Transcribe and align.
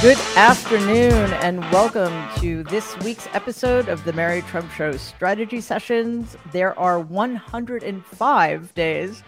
Good 0.00 0.18
afternoon, 0.34 1.34
and 1.42 1.60
welcome 1.70 2.26
to 2.38 2.62
this 2.62 2.96
week's 3.00 3.28
episode 3.34 3.90
of 3.90 4.02
the 4.04 4.14
Mary 4.14 4.40
Trump 4.40 4.70
Show 4.70 4.92
Strategy 4.92 5.60
Sessions. 5.60 6.34
There 6.52 6.78
are 6.78 6.98
105 6.98 8.74
days 8.74 9.22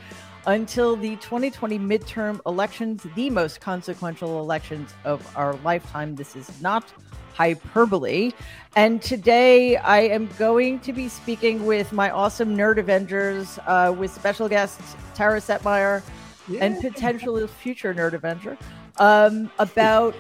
until 0.47 0.97
the 0.97 1.17
2020 1.17 1.79
midterm 1.79 2.41
elections, 2.47 3.05
the 3.15 3.29
most 3.29 3.61
consequential 3.61 4.41
elections 4.41 4.95
of 5.05 5.37
our 5.37 5.53
lifetime. 5.57 6.15
This 6.15 6.35
is 6.35 6.63
not 6.63 6.91
hyperbole. 7.35 8.33
And 8.77 9.03
today 9.03 9.77
I 9.77 10.01
am 10.01 10.29
going 10.39 10.81
to 10.81 10.93
be 10.93 11.09
speaking 11.09 11.67
with 11.67 11.93
my 11.93 12.11
awesome 12.11 12.57
Nerd 12.57 12.79
Avengers 12.79 13.59
uh, 13.67 13.95
with 13.97 14.13
special 14.13 14.49
guest 14.49 14.81
Tara 15.15 15.41
Setmayer 15.41 16.03
yeah. 16.49 16.65
and 16.65 16.81
potential 16.81 17.47
future 17.47 17.95
Nerd 17.95 18.15
Avenger 18.15 18.57
um, 18.99 19.51
about 19.59 20.15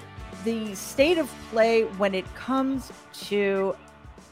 the 0.45 0.75
state 0.75 1.19
of 1.19 1.33
play 1.51 1.85
when 1.99 2.15
it 2.15 2.33
comes 2.35 2.93
to 3.13 3.75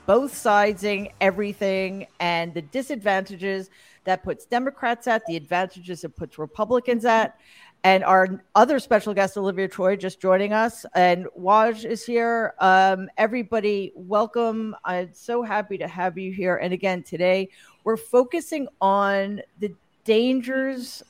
both 0.06 0.34
sidesing 0.34 1.12
everything 1.20 2.06
and 2.19 2.52
the 2.52 2.62
disadvantages 2.62 3.70
that 4.05 4.24
puts 4.24 4.44
Democrats 4.44 5.06
at, 5.06 5.24
the 5.27 5.36
advantages 5.36 6.05
it 6.05 6.16
puts 6.16 6.38
Republicans 6.38 7.05
at. 7.05 7.38
And 7.83 8.05
our 8.05 8.43
other 8.55 8.79
special 8.79 9.15
guest, 9.15 9.39
Olivia 9.39 9.66
Troye 9.66 9.98
just 9.98 10.20
joining 10.20 10.52
us, 10.52 10.84
and 10.95 11.27
Waj 11.39 11.84
is 11.84 12.05
here. 12.05 12.55
Um, 12.59 13.09
everybody, 13.16 13.93
welcome. 13.95 14.77
I'm 14.84 15.15
so 15.15 15.43
happy 15.43 15.79
to 15.79 15.89
have 15.89 16.19
you 16.19 16.30
here. 16.30 16.56
And 16.56 16.75
again, 16.75 17.03
today 17.03 17.48
we're 17.84 17.97
focusing 17.97 18.69
on 18.83 19.41
the 19.61 19.75
dangers 20.05 21.03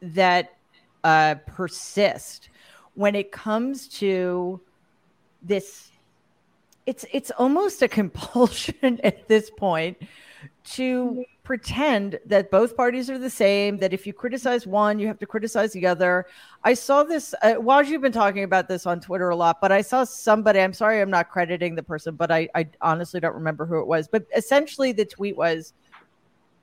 that 0.00 0.56
uh, 1.04 1.34
persist 1.46 2.48
when 2.94 3.14
it 3.14 3.30
comes 3.30 3.88
to 3.88 4.60
this 5.42 5.92
it's 6.86 7.04
it's 7.12 7.30
almost 7.32 7.82
a 7.82 7.88
compulsion 7.88 8.98
at 9.04 9.28
this 9.28 9.50
point 9.50 9.98
to 10.64 11.24
pretend 11.48 12.20
that 12.26 12.50
both 12.50 12.76
parties 12.76 13.08
are 13.08 13.16
the 13.16 13.30
same 13.30 13.78
that 13.78 13.94
if 13.94 14.06
you 14.06 14.12
criticize 14.12 14.66
one 14.66 14.98
you 14.98 15.06
have 15.06 15.18
to 15.18 15.24
criticize 15.24 15.72
the 15.72 15.86
other 15.86 16.26
i 16.62 16.74
saw 16.74 17.02
this 17.02 17.34
uh, 17.40 17.54
while 17.54 17.82
you've 17.82 18.02
been 18.02 18.12
talking 18.12 18.44
about 18.44 18.68
this 18.68 18.84
on 18.84 19.00
twitter 19.00 19.30
a 19.30 19.34
lot 19.34 19.58
but 19.58 19.72
i 19.72 19.80
saw 19.80 20.04
somebody 20.04 20.60
i'm 20.60 20.74
sorry 20.74 21.00
i'm 21.00 21.08
not 21.08 21.30
crediting 21.30 21.74
the 21.74 21.82
person 21.82 22.14
but 22.14 22.30
i, 22.30 22.46
I 22.54 22.68
honestly 22.82 23.18
don't 23.18 23.34
remember 23.34 23.64
who 23.64 23.80
it 23.80 23.86
was 23.86 24.08
but 24.08 24.26
essentially 24.36 24.92
the 24.92 25.06
tweet 25.06 25.38
was 25.38 25.72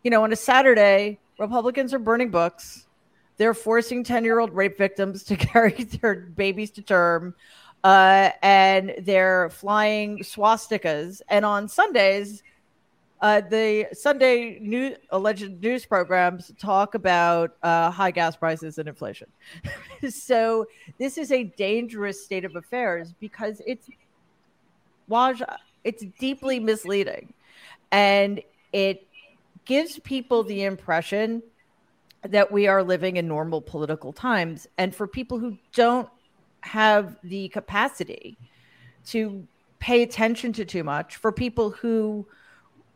you 0.03 0.11
know 0.11 0.23
on 0.23 0.31
a 0.31 0.35
saturday 0.35 1.17
republicans 1.39 1.91
are 1.91 1.97
burning 1.97 2.29
books 2.29 2.85
they're 3.37 3.55
forcing 3.55 4.03
10 4.03 4.23
year 4.23 4.37
old 4.37 4.53
rape 4.53 4.77
victims 4.77 5.23
to 5.23 5.35
carry 5.47 5.71
their 5.71 6.15
babies 6.15 6.69
to 6.71 6.83
term. 6.83 7.33
Uh, 7.83 8.31
and 8.41 8.95
they're 9.01 9.49
flying 9.51 10.19
swastikas. 10.19 11.21
And 11.27 11.45
on 11.45 11.67
Sundays, 11.67 12.41
uh, 13.21 13.41
the 13.41 13.87
Sunday 13.93 14.59
new 14.59 14.95
alleged 15.09 15.61
news 15.61 15.85
programs 15.85 16.51
talk 16.59 16.95
about 16.95 17.55
uh, 17.63 17.89
high 17.89 18.11
gas 18.11 18.35
prices 18.35 18.77
and 18.77 18.89
inflation. 18.89 19.27
so 20.09 20.65
this 20.97 21.17
is 21.17 21.31
a 21.31 21.43
dangerous 21.43 22.23
state 22.23 22.45
of 22.45 22.55
affairs 22.55 23.13
because 23.19 23.61
it's 23.65 23.89
it's 25.83 26.03
deeply 26.19 26.59
misleading, 26.59 27.33
and 27.91 28.41
it 28.73 29.07
gives 29.65 29.99
people 29.99 30.43
the 30.43 30.63
impression 30.63 31.41
that 32.23 32.51
we 32.51 32.67
are 32.67 32.83
living 32.83 33.17
in 33.17 33.27
normal 33.27 33.61
political 33.61 34.11
times. 34.11 34.67
And 34.77 34.93
for 34.93 35.07
people 35.07 35.39
who 35.39 35.57
don't 35.73 36.09
have 36.61 37.17
the 37.23 37.49
capacity 37.49 38.37
to 39.07 39.47
pay 39.79 40.01
attention 40.01 40.51
to 40.53 40.65
too 40.65 40.83
much, 40.83 41.17
for 41.17 41.31
people 41.31 41.69
who 41.69 42.25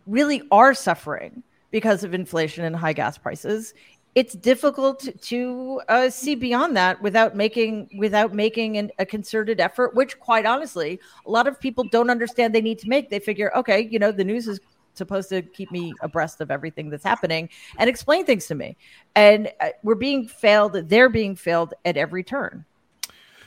really 0.10 0.44
are 0.52 0.74
suffering 0.74 1.44
because 1.72 2.04
of 2.04 2.14
inflation 2.14 2.66
and 2.66 2.76
high 2.76 2.94
gas 2.94 3.18
prices, 3.18 3.74
it's 4.16 4.34
difficult 4.34 5.08
to 5.22 5.82
uh, 5.88 6.10
see 6.10 6.34
beyond 6.34 6.76
that 6.76 7.02
without 7.02 7.36
making 7.36 7.90
without 7.98 8.34
making 8.34 8.78
an, 8.78 8.92
a 8.98 9.06
concerted 9.06 9.60
effort 9.60 9.94
which 9.94 10.20
quite 10.20 10.48
honestly 10.48 11.00
a 11.28 11.30
lot 11.30 11.48
of 11.48 11.60
people 11.60 11.84
don't 11.92 12.10
understand 12.10 12.54
they 12.54 12.60
need 12.60 12.80
to 12.80 12.90
make 12.90 13.12
they 13.12 13.20
figure 13.20 13.56
okay 13.56 13.88
you 13.92 14.00
know 14.00 14.12
the 14.12 14.24
news 14.24 14.48
is 14.48 14.60
supposed 15.00 15.30
to 15.30 15.42
keep 15.42 15.72
me 15.72 15.94
abreast 16.02 16.42
of 16.42 16.52
everything 16.52 16.92
that's 16.92 17.04
happening 17.04 17.50
and 17.80 17.90
explain 17.90 18.26
things 18.26 18.46
to 18.48 18.54
me. 18.54 18.78
And 19.16 19.52
uh, 19.60 19.70
we're 19.82 19.96
being 19.96 20.28
failed. 20.28 20.74
They're 20.74 21.10
being 21.10 21.36
failed 21.36 21.74
at 21.86 21.98
every 21.98 22.24
turn. 22.24 22.66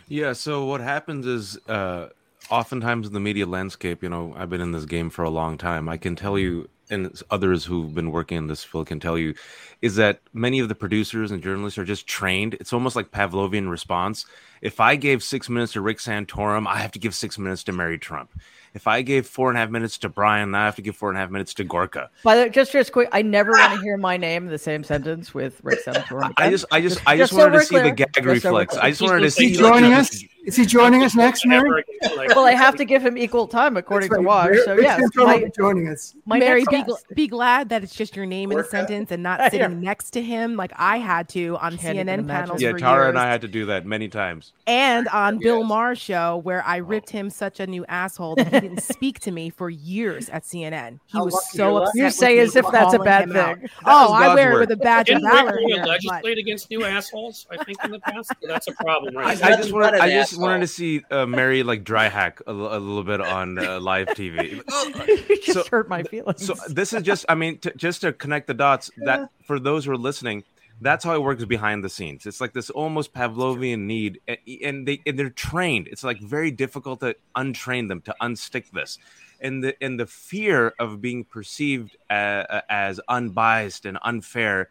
Yeah. 0.08 0.32
So 0.32 0.64
what 0.64 0.80
happens 0.80 1.26
is, 1.26 1.58
uh, 1.68 2.08
oftentimes 2.52 3.06
in 3.06 3.14
the 3.14 3.20
media 3.20 3.46
landscape, 3.46 4.02
you 4.02 4.10
know, 4.10 4.34
I've 4.36 4.50
been 4.50 4.60
in 4.60 4.72
this 4.72 4.84
game 4.84 5.08
for 5.08 5.24
a 5.24 5.30
long 5.30 5.56
time. 5.56 5.88
I 5.88 5.96
can 5.96 6.14
tell 6.14 6.38
you, 6.38 6.68
and 6.90 7.10
others 7.30 7.64
who've 7.64 7.94
been 7.94 8.10
working 8.10 8.36
in 8.36 8.46
this 8.46 8.62
field 8.62 8.88
can 8.88 9.00
tell 9.00 9.16
you, 9.16 9.34
is 9.80 9.96
that 9.96 10.20
many 10.34 10.58
of 10.58 10.68
the 10.68 10.74
producers 10.74 11.30
and 11.30 11.42
journalists 11.42 11.78
are 11.78 11.84
just 11.84 12.06
trained. 12.06 12.52
It's 12.54 12.74
almost 12.74 12.94
like 12.94 13.10
Pavlovian 13.10 13.70
response. 13.70 14.26
If 14.60 14.80
I 14.80 14.96
gave 14.96 15.22
six 15.22 15.48
minutes 15.48 15.72
to 15.72 15.80
Rick 15.80 15.96
Santorum, 15.96 16.66
I 16.66 16.76
have 16.76 16.92
to 16.92 16.98
give 16.98 17.14
six 17.14 17.38
minutes 17.38 17.64
to 17.64 17.72
Mary 17.72 17.98
Trump 17.98 18.30
if 18.74 18.86
I 18.86 19.02
gave 19.02 19.26
four 19.26 19.50
and 19.50 19.58
a 19.58 19.60
half 19.60 19.70
minutes 19.70 19.98
to 19.98 20.08
Brian, 20.08 20.54
I 20.54 20.64
have 20.64 20.76
to 20.76 20.82
give 20.82 20.96
four 20.96 21.10
and 21.10 21.18
a 21.18 21.20
half 21.20 21.30
minutes 21.30 21.52
to 21.54 21.64
Gorka. 21.64 22.10
By 22.24 22.36
the 22.36 22.42
way, 22.42 22.48
just 22.48 22.72
just 22.72 22.92
quick, 22.92 23.08
I 23.12 23.22
never 23.22 23.52
want 23.52 23.74
to 23.74 23.80
hear 23.82 23.96
my 23.96 24.16
name 24.16 24.44
in 24.44 24.50
the 24.50 24.58
same 24.58 24.82
sentence 24.82 25.34
with 25.34 25.60
Rick 25.62 25.84
Santorum. 25.84 26.32
I 26.36 26.50
just, 26.50 26.64
I 26.70 26.80
just, 26.80 27.00
I 27.06 27.16
just, 27.16 27.32
just 27.32 27.38
wanted 27.38 27.54
so 27.54 27.58
to 27.58 27.64
see 27.64 27.74
clear. 27.74 27.82
the 27.84 27.90
gag 27.90 28.14
just 28.14 28.26
reflex. 28.26 28.74
So 28.74 28.80
I 28.80 28.90
just 28.90 29.02
wanted 29.02 29.20
to 29.20 29.30
see. 29.30 29.54
joining 29.54 29.92
us? 29.92 30.24
Is 30.44 30.56
he 30.56 30.66
joining 30.66 31.04
us 31.04 31.14
next, 31.14 31.46
Mary? 31.46 31.84
well, 32.16 32.44
I 32.44 32.52
have 32.52 32.74
to 32.76 32.84
give 32.84 33.04
him 33.04 33.16
equal 33.16 33.46
time 33.46 33.76
according 33.76 34.10
right. 34.10 34.20
to 34.20 34.54
Waj. 34.56 34.64
So 34.64 34.74
yes, 34.74 35.00
my, 35.14 35.48
joining 35.56 35.88
us. 35.88 36.16
My 36.26 36.38
Mary, 36.38 36.64
be, 36.68 36.82
gl- 36.82 37.14
be 37.14 37.28
glad 37.28 37.68
that 37.68 37.84
it's 37.84 37.94
just 37.94 38.16
your 38.16 38.26
name 38.26 38.50
in 38.50 38.58
the 38.58 38.64
sentence 38.64 39.12
and 39.12 39.22
not 39.22 39.40
sitting 39.52 39.60
yeah. 39.60 39.68
next 39.68 40.10
to 40.12 40.22
him 40.22 40.56
like 40.56 40.72
I 40.76 40.98
had 40.98 41.28
to 41.30 41.56
on 41.58 41.78
Can't 41.78 41.96
CNN 41.96 42.26
panels. 42.26 42.60
Yeah, 42.60 42.72
Tara 42.72 43.08
and 43.08 43.18
I 43.18 43.28
had 43.28 43.40
to 43.42 43.48
do 43.48 43.66
that 43.66 43.86
many 43.86 44.08
times. 44.08 44.52
And 44.66 45.06
on 45.08 45.34
yes. 45.34 45.44
Bill 45.44 45.62
Maher's 45.62 45.98
show, 45.98 46.38
where 46.38 46.64
I 46.66 46.78
ripped 46.78 47.10
him 47.10 47.30
such 47.30 47.60
a 47.60 47.66
new 47.66 47.84
asshole 47.86 48.34
that 48.36 48.52
he 48.52 48.60
didn't 48.60 48.82
speak 48.82 49.20
to 49.20 49.30
me 49.30 49.48
for 49.48 49.70
years 49.70 50.28
at 50.28 50.42
CNN. 50.42 50.98
He 51.06 51.18
was 51.18 51.52
so 51.52 51.76
upset. 51.76 51.94
You 51.94 52.10
say 52.10 52.38
as 52.40 52.56
if 52.56 52.66
that's 52.72 52.94
a 52.94 52.98
bad 52.98 53.30
thing. 53.30 53.68
Oh, 53.84 54.12
I 54.12 54.34
wear 54.34 54.56
it 54.56 54.60
with 54.60 54.72
a 54.72 54.76
badge 54.76 55.08
of 55.08 55.22
valor. 55.22 55.52
Didn't 55.52 55.66
we 55.66 55.88
legislate 55.88 56.38
against 56.38 56.68
new 56.68 56.84
assholes? 56.84 57.46
I 57.48 57.62
think 57.62 57.78
in 57.84 57.92
the 57.92 58.00
past 58.00 58.32
that's 58.42 58.66
a 58.66 58.72
problem, 58.72 59.16
right? 59.16 59.40
I, 59.42 59.56
just 59.56 59.72
wanted, 59.72 60.00
I 60.00 60.08
just 60.32 60.42
wanted 60.42 60.60
to 60.60 60.66
see 60.66 61.02
uh, 61.10 61.26
Mary 61.26 61.62
like 61.62 61.84
dry 61.84 62.08
hack 62.08 62.40
a, 62.46 62.50
a 62.50 62.52
little 62.52 63.04
bit 63.04 63.20
on 63.20 63.58
uh, 63.58 63.80
live 63.80 64.08
TV. 64.08 64.52
you 65.28 65.42
just 65.42 65.52
so, 65.52 65.64
hurt 65.70 65.88
my 65.88 66.02
feelings. 66.02 66.44
So 66.44 66.54
this 66.68 66.92
is 66.92 67.02
just, 67.02 67.24
I 67.28 67.34
mean, 67.34 67.58
t- 67.58 67.72
just 67.76 68.00
to 68.00 68.12
connect 68.12 68.46
the 68.46 68.54
dots. 68.54 68.90
That 69.02 69.30
for 69.44 69.58
those 69.58 69.84
who 69.84 69.92
are 69.92 69.96
listening, 69.96 70.44
that's 70.80 71.04
how 71.04 71.14
it 71.14 71.22
works 71.22 71.44
behind 71.44 71.82
the 71.82 71.88
scenes. 71.88 72.24
It's 72.24 72.40
like 72.40 72.52
this 72.52 72.70
almost 72.70 73.12
Pavlovian 73.12 73.80
need, 73.80 74.20
and 74.26 74.86
they 74.86 75.00
and 75.04 75.18
they're 75.18 75.30
trained. 75.30 75.88
It's 75.88 76.04
like 76.04 76.20
very 76.20 76.52
difficult 76.52 77.00
to 77.00 77.16
untrain 77.36 77.88
them 77.88 78.00
to 78.02 78.14
unstick 78.22 78.70
this, 78.70 78.98
and 79.40 79.64
the 79.64 79.82
and 79.82 79.98
the 79.98 80.06
fear 80.06 80.72
of 80.78 81.00
being 81.00 81.24
perceived 81.24 81.96
as, 82.08 82.46
uh, 82.48 82.60
as 82.68 83.00
unbiased 83.08 83.86
and 83.86 83.98
unfair 84.02 84.70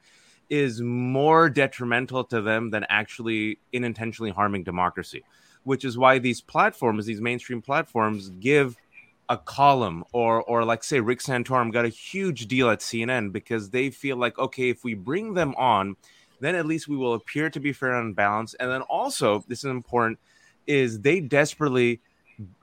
is 0.49 0.81
more 0.81 1.49
detrimental 1.49 2.23
to 2.25 2.41
them 2.41 2.69
than 2.69 2.85
actually 2.89 3.59
unintentionally 3.73 4.31
harming 4.31 4.63
democracy 4.63 5.23
which 5.63 5.85
is 5.85 5.97
why 5.97 6.19
these 6.19 6.41
platforms, 6.41 7.05
these 7.05 7.21
mainstream 7.21 7.61
platforms, 7.61 8.29
give 8.29 8.77
a 9.29 9.37
column 9.37 10.03
or 10.11 10.43
or 10.43 10.65
like 10.65 10.83
say 10.83 10.99
Rick 10.99 11.19
Santorum 11.19 11.71
got 11.71 11.85
a 11.85 11.89
huge 11.89 12.47
deal 12.47 12.69
at 12.69 12.79
CNN 12.79 13.31
because 13.31 13.69
they 13.69 13.89
feel 13.89 14.17
like 14.17 14.37
okay 14.37 14.69
if 14.69 14.83
we 14.83 14.93
bring 14.93 15.35
them 15.35 15.55
on 15.57 15.95
then 16.41 16.53
at 16.53 16.65
least 16.65 16.89
we 16.89 16.97
will 16.97 17.13
appear 17.13 17.49
to 17.49 17.59
be 17.61 17.71
fair 17.71 17.93
and 17.93 18.13
balanced 18.13 18.57
and 18.59 18.69
then 18.69 18.81
also 18.81 19.41
this 19.47 19.59
is 19.59 19.71
important 19.71 20.19
is 20.67 20.99
they 20.99 21.21
desperately 21.21 22.01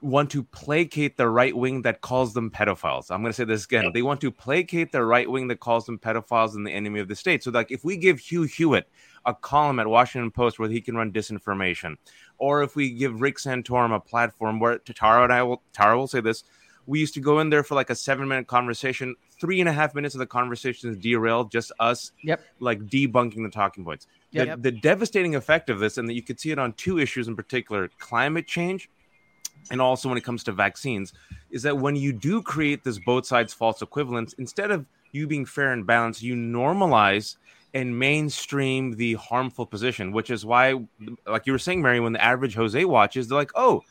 want 0.01 0.29
to 0.31 0.43
placate 0.43 1.17
the 1.17 1.27
right 1.27 1.55
wing 1.55 1.81
that 1.83 2.01
calls 2.01 2.33
them 2.33 2.49
pedophiles. 2.51 3.09
I'm 3.09 3.21
going 3.21 3.31
to 3.31 3.35
say 3.35 3.45
this 3.45 3.65
again. 3.65 3.91
They 3.93 4.01
want 4.01 4.21
to 4.21 4.31
placate 4.31 4.91
the 4.91 5.03
right 5.03 5.29
wing 5.29 5.47
that 5.47 5.59
calls 5.59 5.85
them 5.85 5.97
pedophiles 5.97 6.55
and 6.55 6.65
the 6.65 6.71
enemy 6.71 6.99
of 6.99 7.07
the 7.07 7.15
state. 7.15 7.43
So 7.43 7.51
like 7.51 7.71
if 7.71 7.83
we 7.83 7.97
give 7.97 8.19
Hugh 8.19 8.43
Hewitt 8.43 8.89
a 9.25 9.33
column 9.33 9.79
at 9.79 9.87
Washington 9.87 10.31
Post 10.31 10.59
where 10.59 10.69
he 10.69 10.81
can 10.81 10.95
run 10.95 11.11
disinformation, 11.11 11.95
or 12.37 12.63
if 12.63 12.75
we 12.75 12.91
give 12.91 13.21
Rick 13.21 13.37
Santorum 13.37 13.95
a 13.95 13.99
platform 13.99 14.59
where 14.59 14.77
Tara 14.79 15.23
and 15.23 15.33
I 15.33 15.43
will 15.43 15.61
Tara 15.73 15.97
will 15.97 16.07
say 16.07 16.21
this, 16.21 16.43
we 16.85 16.99
used 16.99 17.13
to 17.13 17.19
go 17.19 17.39
in 17.39 17.49
there 17.49 17.63
for 17.63 17.75
like 17.75 17.89
a 17.89 17.95
seven 17.95 18.27
minute 18.27 18.47
conversation. 18.47 19.15
Three 19.39 19.59
and 19.59 19.69
a 19.69 19.73
half 19.73 19.95
minutes 19.95 20.15
of 20.15 20.19
the 20.19 20.25
conversation 20.25 20.89
is 20.89 20.97
derailed, 20.97 21.51
just 21.51 21.71
us, 21.79 22.11
yep, 22.23 22.41
like 22.59 22.81
debunking 22.87 23.43
the 23.43 23.49
talking 23.49 23.85
points. 23.85 24.07
Yep. 24.31 24.47
The, 24.47 24.71
the 24.71 24.79
devastating 24.79 25.35
effect 25.35 25.69
of 25.69 25.79
this, 25.79 25.97
and 25.97 26.09
that 26.09 26.13
you 26.13 26.21
could 26.21 26.39
see 26.39 26.51
it 26.51 26.59
on 26.59 26.73
two 26.73 26.99
issues 26.99 27.27
in 27.27 27.35
particular: 27.35 27.89
climate 27.99 28.47
change, 28.47 28.89
and 29.71 29.79
also 29.79 30.09
when 30.09 30.17
it 30.17 30.23
comes 30.23 30.43
to 30.45 30.51
vaccines, 30.51 31.13
is 31.51 31.63
that 31.63 31.77
when 31.77 31.95
you 31.95 32.11
do 32.11 32.41
create 32.41 32.83
this 32.83 32.99
both 32.99 33.25
sides 33.25 33.53
false 33.53 33.81
equivalence, 33.81 34.33
instead 34.33 34.71
of 34.71 34.85
you 35.11 35.27
being 35.27 35.45
fair 35.45 35.71
and 35.73 35.85
balanced, 35.85 36.21
you 36.21 36.35
normalize 36.35 37.37
and 37.73 37.97
mainstream 37.97 38.95
the 38.95 39.13
harmful 39.15 39.65
position, 39.65 40.11
which 40.11 40.29
is 40.29 40.45
why, 40.45 40.75
like 41.27 41.45
you 41.45 41.51
were 41.53 41.59
saying, 41.59 41.81
Mary, 41.81 41.99
when 41.99 42.13
the 42.13 42.23
average 42.23 42.55
Jose 42.55 42.83
watches, 42.85 43.27
they're 43.27 43.37
like, 43.37 43.51
oh, 43.55 43.83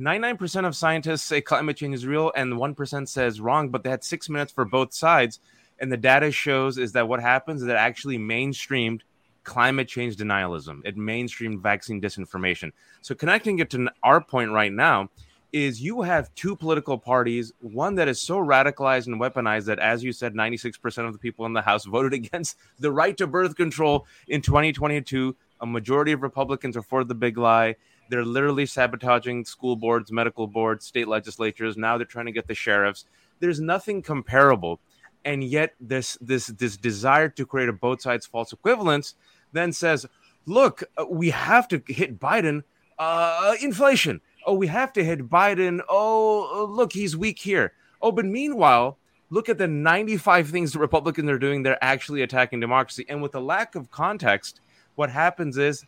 99% 0.00 0.66
of 0.66 0.74
scientists 0.74 1.22
say 1.22 1.40
climate 1.40 1.76
change 1.76 1.94
is 1.94 2.06
real 2.06 2.32
and 2.34 2.54
1% 2.54 3.08
says 3.08 3.40
wrong, 3.40 3.68
but 3.68 3.82
they 3.82 3.90
had 3.90 4.04
six 4.04 4.28
minutes 4.28 4.52
for 4.52 4.64
both 4.64 4.92
sides. 4.92 5.40
And 5.78 5.90
the 5.90 5.96
data 5.96 6.30
shows 6.30 6.78
is 6.78 6.92
that 6.92 7.08
what 7.08 7.20
happens 7.20 7.62
is 7.62 7.66
that 7.68 7.76
actually 7.76 8.18
mainstreamed 8.18 9.00
climate 9.44 9.88
change 9.88 10.16
denialism. 10.16 10.80
It 10.84 10.96
mainstreamed 10.96 11.60
vaccine 11.60 12.00
disinformation. 12.00 12.72
So 13.02 13.14
connecting 13.14 13.58
it 13.58 13.70
to 13.70 13.88
our 14.02 14.20
point 14.20 14.50
right 14.50 14.72
now 14.72 15.10
is 15.54 15.80
you 15.80 16.02
have 16.02 16.34
two 16.34 16.56
political 16.56 16.98
parties, 16.98 17.52
one 17.60 17.94
that 17.94 18.08
is 18.08 18.20
so 18.20 18.38
radicalized 18.38 19.06
and 19.06 19.20
weaponized 19.20 19.66
that, 19.66 19.78
as 19.78 20.02
you 20.02 20.12
said, 20.12 20.34
96% 20.34 21.06
of 21.06 21.12
the 21.12 21.18
people 21.20 21.46
in 21.46 21.52
the 21.52 21.62
House 21.62 21.84
voted 21.84 22.12
against 22.12 22.56
the 22.80 22.90
right 22.90 23.16
to 23.16 23.28
birth 23.28 23.54
control 23.54 24.04
in 24.26 24.42
2022. 24.42 25.36
A 25.60 25.66
majority 25.66 26.10
of 26.10 26.22
Republicans 26.22 26.76
are 26.76 26.82
for 26.82 27.04
the 27.04 27.14
big 27.14 27.38
lie. 27.38 27.76
They're 28.10 28.24
literally 28.24 28.66
sabotaging 28.66 29.44
school 29.44 29.76
boards, 29.76 30.10
medical 30.10 30.48
boards, 30.48 30.86
state 30.86 31.06
legislatures. 31.06 31.76
Now 31.76 31.98
they're 31.98 32.04
trying 32.04 32.26
to 32.26 32.32
get 32.32 32.48
the 32.48 32.54
sheriffs. 32.56 33.04
There's 33.38 33.60
nothing 33.60 34.02
comparable. 34.02 34.80
And 35.24 35.44
yet 35.44 35.74
this 35.80 36.18
this 36.20 36.48
this 36.48 36.76
desire 36.76 37.28
to 37.28 37.46
create 37.46 37.68
a 37.68 37.72
both 37.72 38.02
sides 38.02 38.26
false 38.26 38.52
equivalence 38.52 39.14
then 39.52 39.72
says, 39.72 40.04
look, 40.46 40.82
uh, 40.98 41.06
we 41.08 41.30
have 41.30 41.68
to 41.68 41.80
hit 41.86 42.18
Biden. 42.18 42.64
Uh, 42.98 43.54
inflation. 43.60 44.20
Oh, 44.46 44.54
we 44.54 44.66
have 44.66 44.92
to 44.94 45.04
hit 45.04 45.30
Biden. 45.30 45.80
Oh, 45.88 46.66
look, 46.70 46.92
he's 46.92 47.16
weak 47.16 47.38
here. 47.38 47.72
Oh, 48.02 48.12
but 48.12 48.26
meanwhile, 48.26 48.98
look 49.30 49.48
at 49.48 49.58
the 49.58 49.66
95 49.66 50.48
things 50.48 50.72
the 50.72 50.78
Republicans 50.78 51.30
are 51.30 51.38
doing. 51.38 51.62
They're 51.62 51.82
actually 51.82 52.22
attacking 52.22 52.60
democracy. 52.60 53.06
And 53.08 53.22
with 53.22 53.32
the 53.32 53.40
lack 53.40 53.74
of 53.74 53.90
context, 53.90 54.60
what 54.94 55.10
happens 55.10 55.56
is, 55.56 55.84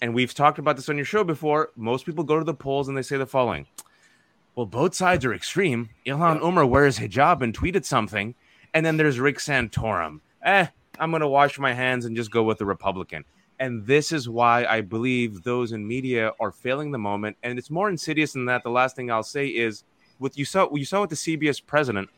and 0.00 0.14
we've 0.14 0.34
talked 0.34 0.58
about 0.58 0.76
this 0.76 0.88
on 0.88 0.96
your 0.96 1.04
show 1.04 1.24
before, 1.24 1.70
most 1.74 2.06
people 2.06 2.24
go 2.24 2.38
to 2.38 2.44
the 2.44 2.54
polls 2.54 2.88
and 2.88 2.96
they 2.96 3.02
say 3.02 3.16
the 3.16 3.26
following 3.26 3.66
Well, 4.54 4.66
both 4.66 4.94
sides 4.94 5.24
are 5.24 5.34
extreme. 5.34 5.90
Ilhan 6.06 6.40
Omar 6.40 6.66
wears 6.66 6.98
hijab 6.98 7.42
and 7.42 7.56
tweeted 7.56 7.84
something. 7.84 8.34
And 8.72 8.84
then 8.84 8.98
there's 8.98 9.18
Rick 9.18 9.38
Santorum. 9.38 10.20
Eh, 10.42 10.66
I'm 10.98 11.10
going 11.10 11.20
to 11.20 11.28
wash 11.28 11.58
my 11.58 11.72
hands 11.72 12.04
and 12.04 12.14
just 12.14 12.30
go 12.30 12.42
with 12.42 12.58
the 12.58 12.66
Republican. 12.66 13.24
And 13.58 13.86
this 13.86 14.12
is 14.12 14.28
why 14.28 14.66
I 14.66 14.82
believe 14.82 15.42
those 15.42 15.72
in 15.72 15.86
media 15.86 16.32
are 16.40 16.52
failing 16.52 16.90
the 16.90 16.98
moment. 16.98 17.36
And 17.42 17.58
it's 17.58 17.70
more 17.70 17.88
insidious 17.88 18.32
than 18.32 18.44
that. 18.46 18.62
The 18.62 18.70
last 18.70 18.96
thing 18.96 19.10
I'll 19.10 19.22
say 19.22 19.46
is 19.46 19.84
with 20.18 20.38
you 20.38 20.44
saw 20.44 20.68
you 20.74 20.84
saw 20.84 21.02
with 21.02 21.10
the 21.10 21.16
CBS 21.16 21.64
president, 21.64 22.10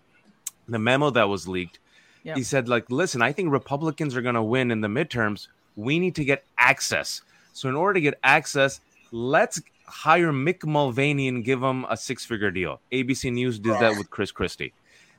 the 0.69 0.79
memo 0.79 1.11
that 1.11 1.29
was 1.29 1.47
leaked. 1.47 1.79
Yep. 2.25 2.37
He 2.37 2.43
said, 2.43 2.69
like, 2.69 2.91
listen, 2.91 3.23
I 3.23 3.33
think 3.33 3.53
Republicans 3.53 4.17
are 4.17 4.23
going 4.23 4.35
to 4.35 4.43
win 4.43 4.71
in 4.71 4.81
the 4.81 4.89
midterms. 4.89 5.49
We 5.77 5.99
need 5.99 6.17
to 6.17 6.25
get 6.25 6.45
access. 6.59 7.23
So 7.53 7.69
in 7.69 7.77
order 7.77 7.95
to 7.95 8.01
get 8.01 8.19
access, 8.25 8.81
let's 9.13 9.63
hire 9.87 10.33
Mick 10.33 10.67
Mulvaney 10.67 11.29
and 11.29 11.45
give 11.45 11.63
him 11.63 11.87
a 11.89 11.97
six-figure 11.97 12.51
deal. 12.51 12.81
ABC 12.93 13.33
News 13.33 13.59
did 13.59 13.75
that 13.75 13.97
with 13.97 14.11
Chris 14.11 14.31
Christie. 14.31 14.73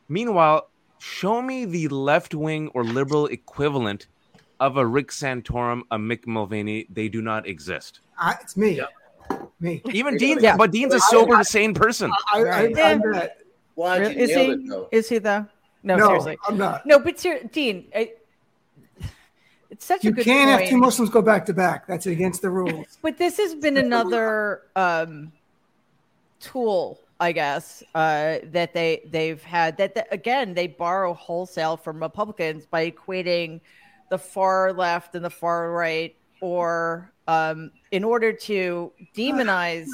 Meanwhile, 0.09 0.67
show 0.99 1.41
me 1.41 1.65
the 1.65 1.87
left 1.87 2.35
wing 2.35 2.69
or 2.73 2.83
liberal 2.83 3.25
equivalent 3.27 4.07
of 4.59 4.77
a 4.77 4.85
Rick 4.85 5.09
Santorum, 5.09 5.81
a 5.91 5.97
Mick 5.97 6.27
Mulvaney. 6.27 6.87
They 6.89 7.09
do 7.09 7.21
not 7.21 7.47
exist. 7.47 8.01
Uh, 8.19 8.33
it's 8.41 8.57
me. 8.57 8.77
Yeah. 8.77 8.85
Me. 9.59 9.81
Even 9.91 10.17
Dean, 10.17 10.39
yeah. 10.41 10.57
but 10.57 10.71
Dean's 10.71 10.93
a 10.93 10.99
sober, 10.99 11.35
I, 11.35 11.43
sane 11.43 11.73
person. 11.73 12.11
I, 12.33 12.43
I, 12.43 12.73
I, 12.75 13.29
Why 13.75 14.01
is 14.01 14.29
he? 14.31 14.41
It, 14.41 14.87
is 14.91 15.09
he 15.09 15.17
though? 15.19 15.45
No, 15.83 15.95
no, 15.95 16.07
seriously, 16.07 16.37
I'm 16.47 16.57
not. 16.57 16.85
No, 16.85 16.99
but 16.99 17.19
ser- 17.19 17.43
Dean, 17.51 17.87
it's 19.69 19.85
such 19.85 20.03
you 20.03 20.09
a 20.09 20.13
good. 20.13 20.25
You 20.25 20.33
can't 20.33 20.49
point. 20.49 20.61
have 20.61 20.69
two 20.69 20.77
Muslims 20.77 21.09
go 21.09 21.21
back 21.21 21.45
to 21.45 21.53
back. 21.53 21.87
That's 21.87 22.05
against 22.05 22.41
the 22.41 22.49
rules. 22.49 22.97
But 23.01 23.17
this 23.17 23.37
has 23.37 23.55
been 23.55 23.77
another 23.77 24.63
um, 24.75 25.31
tool 26.41 26.99
I 27.21 27.33
guess, 27.33 27.83
uh, 27.95 28.37
that 28.45 28.73
they 28.73 29.01
they've 29.09 29.43
had 29.43 29.75
that, 29.77 29.93
that 29.95 30.07
again 30.11 30.53
they 30.53 30.67
borrow 30.67 31.13
wholesale 31.13 31.75
from 31.75 32.01
Republicans 32.01 32.65
by 32.65 32.89
equating 32.89 33.59
the 34.09 34.17
far 34.17 34.73
left 34.73 35.15
and 35.15 35.23
the 35.23 35.29
far 35.29 35.71
right, 35.71 36.15
or 36.41 37.11
um, 37.27 37.71
in 37.91 38.03
order 38.03 38.33
to 38.33 38.91
demonize 39.15 39.87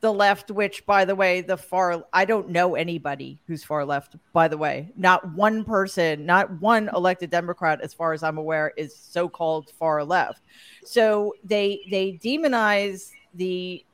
the 0.00 0.12
left. 0.12 0.50
Which, 0.50 0.84
by 0.86 1.04
the 1.04 1.14
way, 1.14 1.40
the 1.40 1.56
far 1.56 2.04
I 2.12 2.24
don't 2.24 2.50
know 2.50 2.74
anybody 2.74 3.40
who's 3.46 3.64
far 3.64 3.84
left. 3.84 4.16
By 4.32 4.48
the 4.48 4.58
way, 4.58 4.92
not 4.96 5.34
one 5.34 5.64
person, 5.64 6.26
not 6.26 6.60
one 6.60 6.90
elected 6.94 7.30
Democrat, 7.30 7.80
as 7.80 7.94
far 7.94 8.12
as 8.12 8.22
I'm 8.22 8.38
aware, 8.38 8.72
is 8.76 8.94
so-called 8.94 9.70
far 9.78 10.04
left. 10.04 10.42
So 10.84 11.34
they 11.44 11.80
they 11.90 12.18
demonize 12.22 13.10
the 13.34 13.84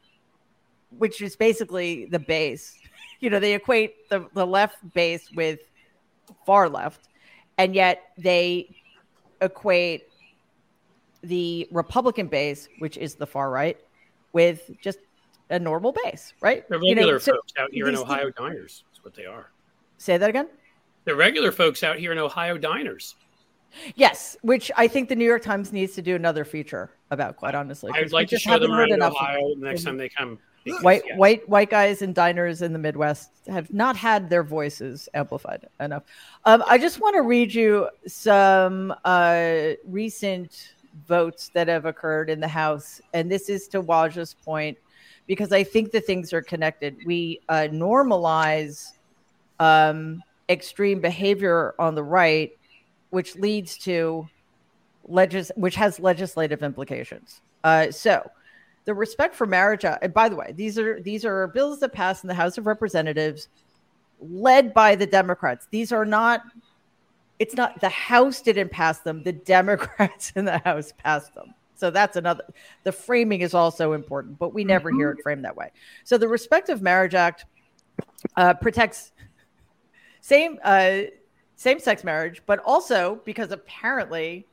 which 0.98 1.20
is 1.20 1.36
basically 1.36 2.06
the 2.06 2.18
base. 2.18 2.78
You 3.18 3.30
know, 3.30 3.40
they 3.40 3.54
equate 3.54 4.10
the, 4.10 4.28
the 4.34 4.46
left 4.46 4.76
base 4.92 5.30
with 5.32 5.60
far 6.44 6.68
left, 6.68 7.08
and 7.56 7.74
yet 7.74 8.12
they 8.18 8.75
equate 9.40 10.04
the 11.22 11.68
Republican 11.70 12.28
base, 12.28 12.68
which 12.78 12.96
is 12.96 13.14
the 13.14 13.26
far 13.26 13.50
right, 13.50 13.78
with 14.32 14.70
just 14.80 14.98
a 15.50 15.58
normal 15.58 15.92
base, 16.04 16.32
right? 16.40 16.68
The 16.68 16.78
regular 16.78 17.02
you 17.02 17.12
know, 17.12 17.18
folks 17.18 17.52
out 17.58 17.70
here 17.72 17.88
in 17.88 17.96
Ohio 17.96 18.30
diners. 18.30 18.84
That's 18.90 19.04
what 19.04 19.14
they 19.14 19.26
are. 19.26 19.50
Say 19.98 20.18
that 20.18 20.28
again. 20.28 20.48
The 21.04 21.14
regular 21.14 21.52
folks 21.52 21.82
out 21.82 21.98
here 21.98 22.12
in 22.12 22.18
Ohio 22.18 22.58
diners. 22.58 23.14
Yes, 23.94 24.36
which 24.42 24.70
I 24.76 24.88
think 24.88 25.08
the 25.08 25.16
New 25.16 25.24
York 25.24 25.42
Times 25.42 25.72
needs 25.72 25.94
to 25.94 26.02
do 26.02 26.16
another 26.16 26.44
feature 26.44 26.90
about, 27.10 27.36
quite 27.36 27.54
honestly. 27.54 27.92
I'd 27.94 28.12
like 28.12 28.28
to 28.28 28.38
show 28.38 28.58
them 28.58 28.72
around 28.72 29.02
Ohio 29.02 29.54
the 29.54 29.64
next 29.64 29.84
time 29.84 29.96
they 29.96 30.08
come 30.08 30.38
white 30.80 31.02
yeah. 31.06 31.16
white 31.16 31.48
white 31.48 31.70
guys 31.70 32.02
in 32.02 32.12
diners 32.12 32.62
in 32.62 32.72
the 32.72 32.78
Midwest 32.78 33.30
have 33.46 33.72
not 33.72 33.96
had 33.96 34.28
their 34.28 34.42
voices 34.42 35.08
amplified 35.14 35.66
enough. 35.80 36.04
Um, 36.44 36.62
I 36.66 36.78
just 36.78 37.00
want 37.00 37.14
to 37.16 37.22
read 37.22 37.54
you 37.54 37.88
some 38.06 38.94
uh, 39.04 39.70
recent 39.86 40.74
votes 41.06 41.50
that 41.54 41.68
have 41.68 41.84
occurred 41.84 42.30
in 42.30 42.40
the 42.40 42.48
House, 42.48 43.00
and 43.12 43.30
this 43.30 43.48
is 43.48 43.68
to 43.68 43.80
Waja's 43.80 44.34
point 44.34 44.78
because 45.26 45.52
I 45.52 45.64
think 45.64 45.90
the 45.90 46.00
things 46.00 46.32
are 46.32 46.42
connected. 46.42 46.96
We 47.04 47.40
uh, 47.48 47.68
normalize 47.70 48.92
um, 49.58 50.22
extreme 50.48 51.00
behavior 51.00 51.74
on 51.78 51.94
the 51.94 52.02
right, 52.02 52.56
which 53.10 53.36
leads 53.36 53.76
to 53.78 54.28
legis- 55.08 55.52
which 55.56 55.74
has 55.76 55.98
legislative 56.00 56.62
implications. 56.62 57.40
Uh, 57.64 57.90
so 57.90 58.28
the 58.86 58.94
Respect 58.94 59.34
for 59.34 59.46
Marriage 59.46 59.84
Act. 59.84 60.02
And 60.02 60.14
by 60.14 60.28
the 60.30 60.36
way, 60.36 60.54
these 60.56 60.78
are 60.78 61.00
these 61.02 61.24
are 61.24 61.48
bills 61.48 61.80
that 61.80 61.92
pass 61.92 62.24
in 62.24 62.28
the 62.28 62.34
House 62.34 62.56
of 62.56 62.66
Representatives, 62.66 63.48
led 64.20 64.72
by 64.72 64.94
the 64.94 65.06
Democrats. 65.06 65.68
These 65.70 65.92
are 65.92 66.06
not. 66.06 66.42
It's 67.38 67.54
not 67.54 67.78
the 67.80 67.90
House 67.90 68.40
didn't 68.40 68.70
pass 68.70 69.00
them. 69.00 69.22
The 69.22 69.32
Democrats 69.32 70.32
in 70.36 70.46
the 70.46 70.58
House 70.58 70.92
passed 70.96 71.34
them. 71.34 71.52
So 71.74 71.90
that's 71.90 72.16
another. 72.16 72.44
The 72.84 72.92
framing 72.92 73.42
is 73.42 73.52
also 73.52 73.92
important, 73.92 74.38
but 74.38 74.54
we 74.54 74.64
never 74.64 74.90
hear 74.90 75.10
it 75.10 75.18
framed 75.22 75.44
that 75.44 75.54
way. 75.54 75.72
So 76.04 76.16
the 76.16 76.28
Respect 76.28 76.70
of 76.70 76.80
Marriage 76.80 77.14
Act 77.14 77.44
uh, 78.36 78.54
protects 78.54 79.12
same 80.22 80.58
uh, 80.64 81.02
same 81.56 81.80
sex 81.80 82.04
marriage, 82.04 82.40
but 82.46 82.60
also 82.60 83.20
because 83.24 83.50
apparently 83.50 84.46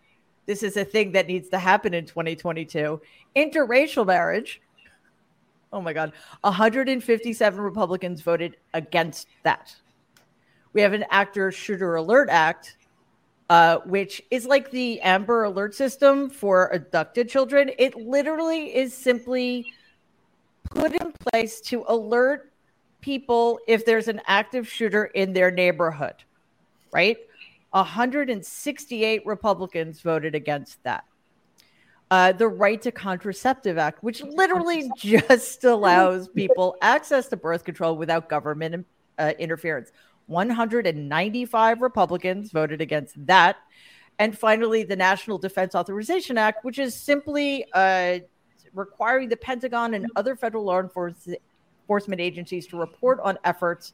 this 0.45 0.63
is 0.63 0.77
a 0.77 0.85
thing 0.85 1.11
that 1.13 1.27
needs 1.27 1.49
to 1.49 1.59
happen 1.59 1.93
in 1.93 2.05
2022. 2.05 3.01
Interracial 3.35 4.05
marriage. 4.05 4.61
Oh 5.71 5.81
my 5.81 5.93
God. 5.93 6.13
157 6.41 7.59
Republicans 7.59 8.21
voted 8.21 8.57
against 8.73 9.27
that. 9.43 9.75
We 10.73 10.81
have 10.81 10.93
an 10.93 11.05
Active 11.09 11.55
Shooter 11.55 11.95
Alert 11.95 12.29
Act, 12.29 12.77
uh, 13.49 13.77
which 13.85 14.21
is 14.31 14.45
like 14.45 14.71
the 14.71 14.99
Amber 15.01 15.43
Alert 15.43 15.75
system 15.75 16.29
for 16.29 16.67
abducted 16.73 17.29
children. 17.29 17.71
It 17.77 17.95
literally 17.95 18.75
is 18.75 18.95
simply 18.95 19.71
put 20.63 20.93
in 20.93 21.11
place 21.11 21.61
to 21.61 21.85
alert 21.87 22.51
people 23.01 23.59
if 23.67 23.85
there's 23.85 24.07
an 24.07 24.21
active 24.27 24.67
shooter 24.67 25.05
in 25.05 25.33
their 25.33 25.51
neighborhood, 25.51 26.15
right? 26.91 27.17
168 27.73 29.25
Republicans 29.25 30.01
voted 30.01 30.35
against 30.35 30.81
that. 30.83 31.05
Uh, 32.11 32.31
the 32.31 32.47
Right 32.47 32.79
to 32.83 32.91
Contraceptive 32.91 33.79
Act, 33.79 34.03
which 34.03 34.21
literally 34.21 34.91
just 34.97 35.63
allows 35.63 36.27
people 36.27 36.75
access 36.81 37.27
to 37.29 37.37
birth 37.37 37.63
control 37.63 37.97
without 37.97 38.29
government 38.29 38.85
uh, 39.17 39.33
interference. 39.39 39.91
195 40.27 41.81
Republicans 41.81 42.51
voted 42.51 42.81
against 42.81 43.25
that. 43.25 43.57
And 44.19 44.37
finally, 44.37 44.83
the 44.83 44.95
National 44.95 45.39
Defense 45.39 45.73
Authorization 45.73 46.37
Act, 46.37 46.63
which 46.63 46.77
is 46.77 46.95
simply 46.95 47.65
uh, 47.73 48.19
requiring 48.73 49.29
the 49.29 49.37
Pentagon 49.37 49.95
and 49.95 50.11
other 50.15 50.35
federal 50.35 50.65
law 50.65 50.79
enforcement 50.79 52.21
agencies 52.21 52.67
to 52.67 52.77
report 52.77 53.19
on 53.21 53.39
efforts 53.43 53.93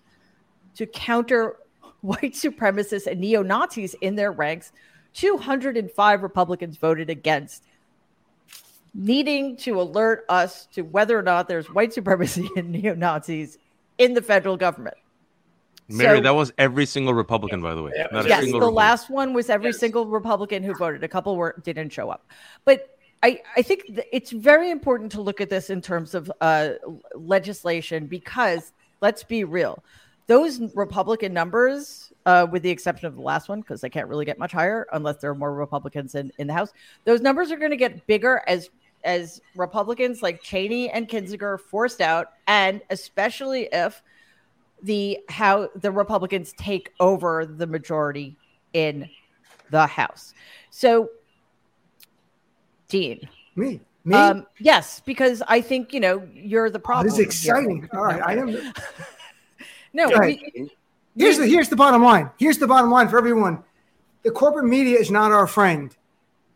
to 0.76 0.86
counter 0.86 1.58
white 2.02 2.34
supremacists 2.34 3.08
and 3.08 3.20
neo 3.20 3.42
Nazis 3.44 3.94
in 4.02 4.16
their 4.16 4.32
ranks 4.32 4.72
205 5.14 6.24
Republicans 6.24 6.78
voted 6.78 7.10
against 7.10 7.64
needing 8.94 9.56
to 9.58 9.80
alert 9.80 10.26
us 10.30 10.66
to 10.68 10.82
whether 10.82 11.18
or 11.18 11.22
not 11.22 11.48
there's 11.48 11.68
white 11.74 11.94
supremacy 11.94 12.50
and 12.56 12.72
neo 12.72 12.96
Nazis 12.96 13.58
in 13.98 14.14
the 14.14 14.22
federal 14.22 14.58
government. 14.58 14.96
Mary, 15.88 16.18
So- 16.20 16.24
that 16.24 16.36
was 16.36 16.52
every 16.58 16.86
single 16.86 17.14
Republican, 17.14 17.62
by 17.62 17.76
the 17.76 17.84
way. 17.84 17.92
Yeah. 17.96 18.08
Not 18.12 18.26
a 18.26 18.30
yes, 18.30 18.42
single 18.44 18.60
the 18.60 18.66
Republican. 18.68 18.76
last 18.76 19.10
one 19.10 19.34
was 19.34 19.50
every 19.50 19.68
Yes. 19.70 19.80
single 19.80 20.06
Republican 20.06 20.64
who 20.64 20.74
voted. 20.76 21.04
A 21.04 21.08
couple 21.08 21.36
were 21.36 21.56
didn't 21.64 21.90
show 21.92 22.10
up, 22.10 22.26
but 22.66 22.96
I 23.24 23.42
I 23.58 23.62
think 23.64 23.86
th- 23.88 24.08
it's 24.12 24.32
very 24.32 24.70
important 24.72 25.12
to 25.14 25.22
look 25.22 25.42
at 25.42 25.50
this 25.50 25.70
in 25.70 25.82
terms 25.82 26.14
of 26.16 26.32
uh, 26.42 26.70
legislation 27.16 28.06
because 28.08 28.72
let's 29.02 29.24
be 29.24 29.44
real, 29.44 29.84
those 30.30 30.62
Republican 30.76 31.34
numbers, 31.34 32.14
uh, 32.28 32.46
with 32.52 32.62
the 32.62 32.70
exception 32.70 33.08
of 33.08 33.16
the 33.16 33.22
last 33.22 33.50
one, 33.50 33.62
because 33.62 33.82
they 33.82 33.90
can't 33.90 34.08
really 34.08 34.26
get 34.26 34.38
much 34.38 34.52
higher 34.52 34.86
unless 34.94 35.18
there 35.18 35.32
are 35.32 35.36
more 35.36 35.52
Republicans 35.52 36.14
in, 36.14 36.32
in 36.38 36.46
the 36.46 36.54
House. 36.54 36.72
Those 37.04 37.20
numbers 37.20 37.52
are 37.52 37.58
going 37.58 37.72
to 37.72 37.78
get 37.78 38.06
bigger 38.06 38.44
as 38.48 38.70
as 39.04 39.42
Republicans 39.56 40.22
like 40.22 40.44
Cheney 40.44 40.92
and 40.92 41.10
Kinzinger 41.10 41.42
are 41.42 41.58
forced 41.58 42.00
out, 42.00 42.28
and 42.48 42.80
especially 42.92 43.70
if 43.72 44.04
the 44.84 45.18
how 45.30 45.70
the 45.76 45.92
Republicans 45.92 46.54
take 46.54 46.94
over 47.00 47.48
the 47.48 47.66
majority 47.66 48.38
in 48.74 49.10
the 49.72 49.88
House. 49.88 50.36
So, 50.70 51.10
Dean, 52.88 53.28
Me. 53.56 53.82
Me. 54.04 54.16
um, 54.16 54.46
yes, 54.60 55.02
because 55.08 55.42
I 55.48 55.60
think 55.62 55.92
you 55.92 56.00
know 56.00 56.22
you're 56.36 56.70
the 56.70 56.78
problem. 56.78 57.08
this 57.08 57.18
is 57.18 57.26
exciting. 57.26 57.90
All 57.94 58.04
right. 58.04 58.22
I 58.24 58.36
am. 58.36 58.74
No, 59.94 60.08
Right. 60.10 60.40
we- 60.56 60.72
Here's 61.18 61.38
the 61.38 61.48
here's 61.48 61.68
the 61.70 61.76
bottom 61.76 62.02
line. 62.04 62.30
Here's 62.38 62.58
the 62.60 62.68
bottom 62.68 62.92
line 62.92 63.10
for 63.10 63.18
everyone. 63.18 63.64
The 64.24 64.32
corporate 64.32 64.66
media 64.66 64.98
is 64.98 65.12
not 65.12 65.32
our 65.32 65.48
friend. 65.48 65.96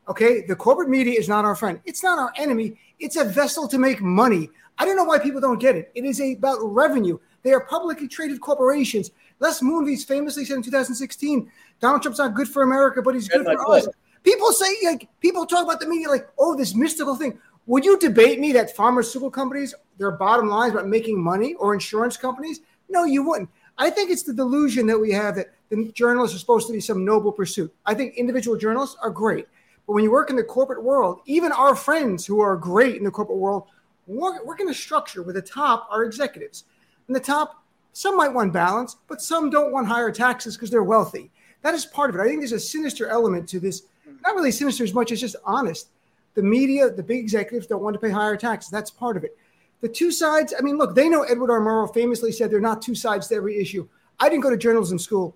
Okay, 0.07 0.41
the 0.41 0.55
corporate 0.55 0.89
media 0.89 1.19
is 1.19 1.27
not 1.27 1.43
our 1.43 1.55
friend. 1.55 1.79
It's 1.85 2.03
not 2.03 2.19
our 2.19 2.31
enemy. 2.37 2.77
It's 2.99 3.15
a 3.17 3.23
vessel 3.25 3.67
to 3.67 3.77
make 3.77 4.01
money. 4.01 4.49
I 4.77 4.85
don't 4.85 4.95
know 4.95 5.03
why 5.03 5.19
people 5.19 5.41
don't 5.41 5.59
get 5.59 5.75
it. 5.75 5.91
It 5.95 6.05
is 6.05 6.19
about 6.19 6.59
revenue. 6.61 7.17
They 7.43 7.51
are 7.51 7.61
publicly 7.61 8.07
traded 8.07 8.39
corporations. 8.41 9.11
Les 9.39 9.61
Moonves 9.61 10.05
famously 10.05 10.45
said 10.45 10.57
in 10.57 10.63
2016, 10.63 11.51
Donald 11.81 12.01
Trump's 12.01 12.19
not 12.19 12.33
good 12.33 12.47
for 12.47 12.63
America, 12.63 13.01
but 13.01 13.15
he's 13.15 13.27
good 13.27 13.45
Good, 13.45 13.57
for 13.57 13.67
like 13.67 13.83
us. 13.83 13.89
People 14.23 14.51
say 14.53 14.67
like 14.85 15.09
people 15.19 15.45
talk 15.45 15.63
about 15.63 15.79
the 15.81 15.87
media 15.87 16.07
like, 16.09 16.27
oh, 16.37 16.55
this 16.55 16.73
mystical 16.73 17.15
thing. 17.15 17.37
Would 17.65 17.85
you 17.85 17.97
debate 17.97 18.39
me 18.39 18.51
that 18.53 18.75
pharmaceutical 18.75 19.31
companies, 19.31 19.73
their 19.97 20.11
bottom 20.11 20.47
lines 20.47 20.73
about 20.73 20.87
making 20.87 21.21
money, 21.21 21.53
or 21.55 21.73
insurance 21.73 22.17
companies? 22.17 22.59
No, 22.93 23.05
you 23.05 23.23
wouldn't. 23.23 23.49
I 23.79 23.89
think 23.89 24.11
it's 24.11 24.21
the 24.21 24.33
delusion 24.33 24.85
that 24.85 24.99
we 24.99 25.11
have 25.11 25.35
that 25.35 25.47
the 25.69 25.91
journalists 25.93 26.35
are 26.35 26.39
supposed 26.39 26.67
to 26.67 26.73
be 26.73 26.79
some 26.79 27.03
noble 27.03 27.31
pursuit. 27.31 27.73
I 27.87 27.95
think 27.95 28.13
individual 28.13 28.55
journalists 28.55 28.95
are 29.01 29.09
great. 29.09 29.47
But 29.87 29.93
when 29.93 30.03
you 30.03 30.11
work 30.11 30.29
in 30.29 30.35
the 30.35 30.43
corporate 30.43 30.83
world, 30.83 31.21
even 31.25 31.51
our 31.51 31.75
friends 31.75 32.23
who 32.23 32.39
are 32.39 32.55
great 32.55 32.95
in 32.95 33.03
the 33.03 33.09
corporate 33.09 33.39
world, 33.39 33.63
work, 34.05 34.45
work 34.45 34.61
in 34.61 34.69
a 34.69 34.73
structure 34.73 35.23
where 35.23 35.33
the 35.33 35.41
top 35.41 35.87
are 35.89 36.03
executives. 36.03 36.65
And 37.07 37.15
the 37.15 37.19
top, 37.19 37.63
some 37.93 38.15
might 38.15 38.31
want 38.31 38.53
balance, 38.53 38.95
but 39.07 39.23
some 39.23 39.49
don't 39.49 39.71
want 39.71 39.87
higher 39.87 40.11
taxes 40.11 40.55
because 40.55 40.69
they're 40.69 40.83
wealthy. 40.83 41.31
That 41.63 41.73
is 41.73 41.87
part 41.87 42.11
of 42.11 42.15
it. 42.15 42.21
I 42.21 42.27
think 42.27 42.41
there's 42.41 42.51
a 42.51 42.59
sinister 42.59 43.07
element 43.07 43.49
to 43.49 43.59
this. 43.59 43.83
Not 44.23 44.35
really 44.35 44.51
sinister 44.51 44.83
as 44.83 44.93
much 44.93 45.11
as 45.11 45.19
just 45.19 45.35
honest. 45.45 45.87
The 46.35 46.43
media, 46.43 46.91
the 46.91 47.01
big 47.01 47.19
executives 47.19 47.65
don't 47.65 47.81
want 47.81 47.95
to 47.95 47.99
pay 47.99 48.11
higher 48.11 48.37
taxes. 48.37 48.69
That's 48.69 48.91
part 48.91 49.17
of 49.17 49.23
it. 49.23 49.35
The 49.83 49.89
two 49.89 50.11
sides, 50.11 50.53
I 50.57 50.61
mean, 50.61 50.77
look, 50.77 50.95
they 50.95 51.09
know 51.09 51.23
Edward 51.23 51.51
R. 51.51 51.59
Murrow 51.59 51.93
famously 51.93 52.31
said 52.31 52.49
there 52.49 52.57
are 52.57 52.61
not 52.61 52.81
two 52.81 52.95
sides 52.95 53.27
to 53.27 53.35
every 53.35 53.59
issue. 53.59 53.85
I 54.17 54.29
didn't 54.29 54.43
go 54.43 54.49
to 54.49 54.55
journalism 54.55 54.97
school. 54.97 55.35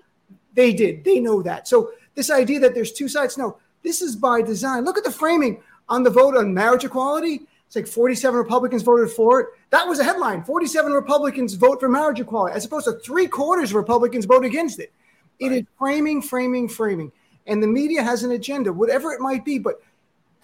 They 0.53 0.71
did. 0.71 1.03
They 1.03 1.19
know 1.19 1.41
that. 1.41 1.67
So 1.67 1.91
this 2.15 2.31
idea 2.31 2.61
that 2.61 2.73
there's 2.73 2.93
two 2.93 3.09
sides, 3.09 3.37
no, 3.37 3.57
this 3.83 4.01
is 4.01 4.15
by 4.15 4.41
design. 4.41 4.85
Look 4.85 4.97
at 4.97 5.03
the 5.03 5.11
framing 5.11 5.61
on 5.89 6.03
the 6.03 6.09
vote 6.09 6.37
on 6.37 6.53
marriage 6.53 6.85
equality. 6.85 7.41
It's 7.65 7.75
like 7.75 7.87
47 7.87 8.37
Republicans 8.37 8.83
voted 8.83 9.11
for 9.11 9.41
it. 9.41 9.47
That 9.71 9.85
was 9.85 9.99
a 9.99 10.05
headline. 10.05 10.45
47 10.45 10.93
Republicans 10.93 11.55
vote 11.55 11.81
for 11.81 11.89
marriage 11.89 12.21
equality, 12.21 12.55
as 12.55 12.63
opposed 12.63 12.85
to 12.85 12.93
three 12.99 13.27
quarters 13.27 13.71
of 13.71 13.75
Republicans 13.75 14.23
vote 14.23 14.45
against 14.45 14.79
it. 14.79 14.93
It 15.39 15.51
is 15.51 15.63
framing, 15.77 16.21
framing, 16.21 16.69
framing. 16.69 17.11
And 17.47 17.61
the 17.61 17.67
media 17.67 18.01
has 18.01 18.23
an 18.23 18.31
agenda, 18.31 18.71
whatever 18.71 19.11
it 19.11 19.19
might 19.19 19.43
be. 19.43 19.59
But 19.59 19.81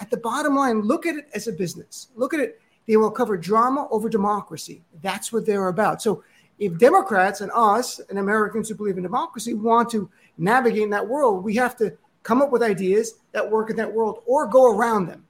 at 0.02 0.10
the 0.10 0.18
bottom 0.18 0.58
line, 0.58 0.82
look 0.82 1.06
at 1.06 1.16
it 1.16 1.30
as 1.34 1.48
a 1.48 1.54
business. 1.54 2.10
Look 2.18 2.34
at 2.34 2.42
it. 2.42 2.60
They 2.88 2.98
will 2.98 3.12
cover 3.12 3.38
drama 3.38 3.88
over 3.92 4.10
democracy. 4.10 4.84
That's 5.02 5.32
what 5.32 5.46
they're 5.46 5.70
about. 5.70 6.02
So 6.02 6.24
if 6.60 6.78
Democrats 6.78 7.42
and 7.42 7.52
us 7.54 8.00
and 8.10 8.20
Americans 8.20 8.70
who 8.70 8.76
believe 8.76 8.98
in 8.98 9.04
democracy 9.04 9.54
want 9.54 9.90
to 9.92 10.10
navigate 10.38 10.84
in 10.84 10.90
that 10.92 11.08
world, 11.08 11.44
we 11.44 11.56
have 11.56 11.76
to 11.78 11.98
come 12.24 12.42
up 12.42 12.52
with 12.52 12.64
ideas 12.64 13.16
that 13.32 13.50
work 13.50 13.70
in 13.70 13.76
that 13.78 13.92
world 13.92 14.24
or 14.26 14.48
go 14.48 14.76
around 14.76 15.08
them. 15.08 15.26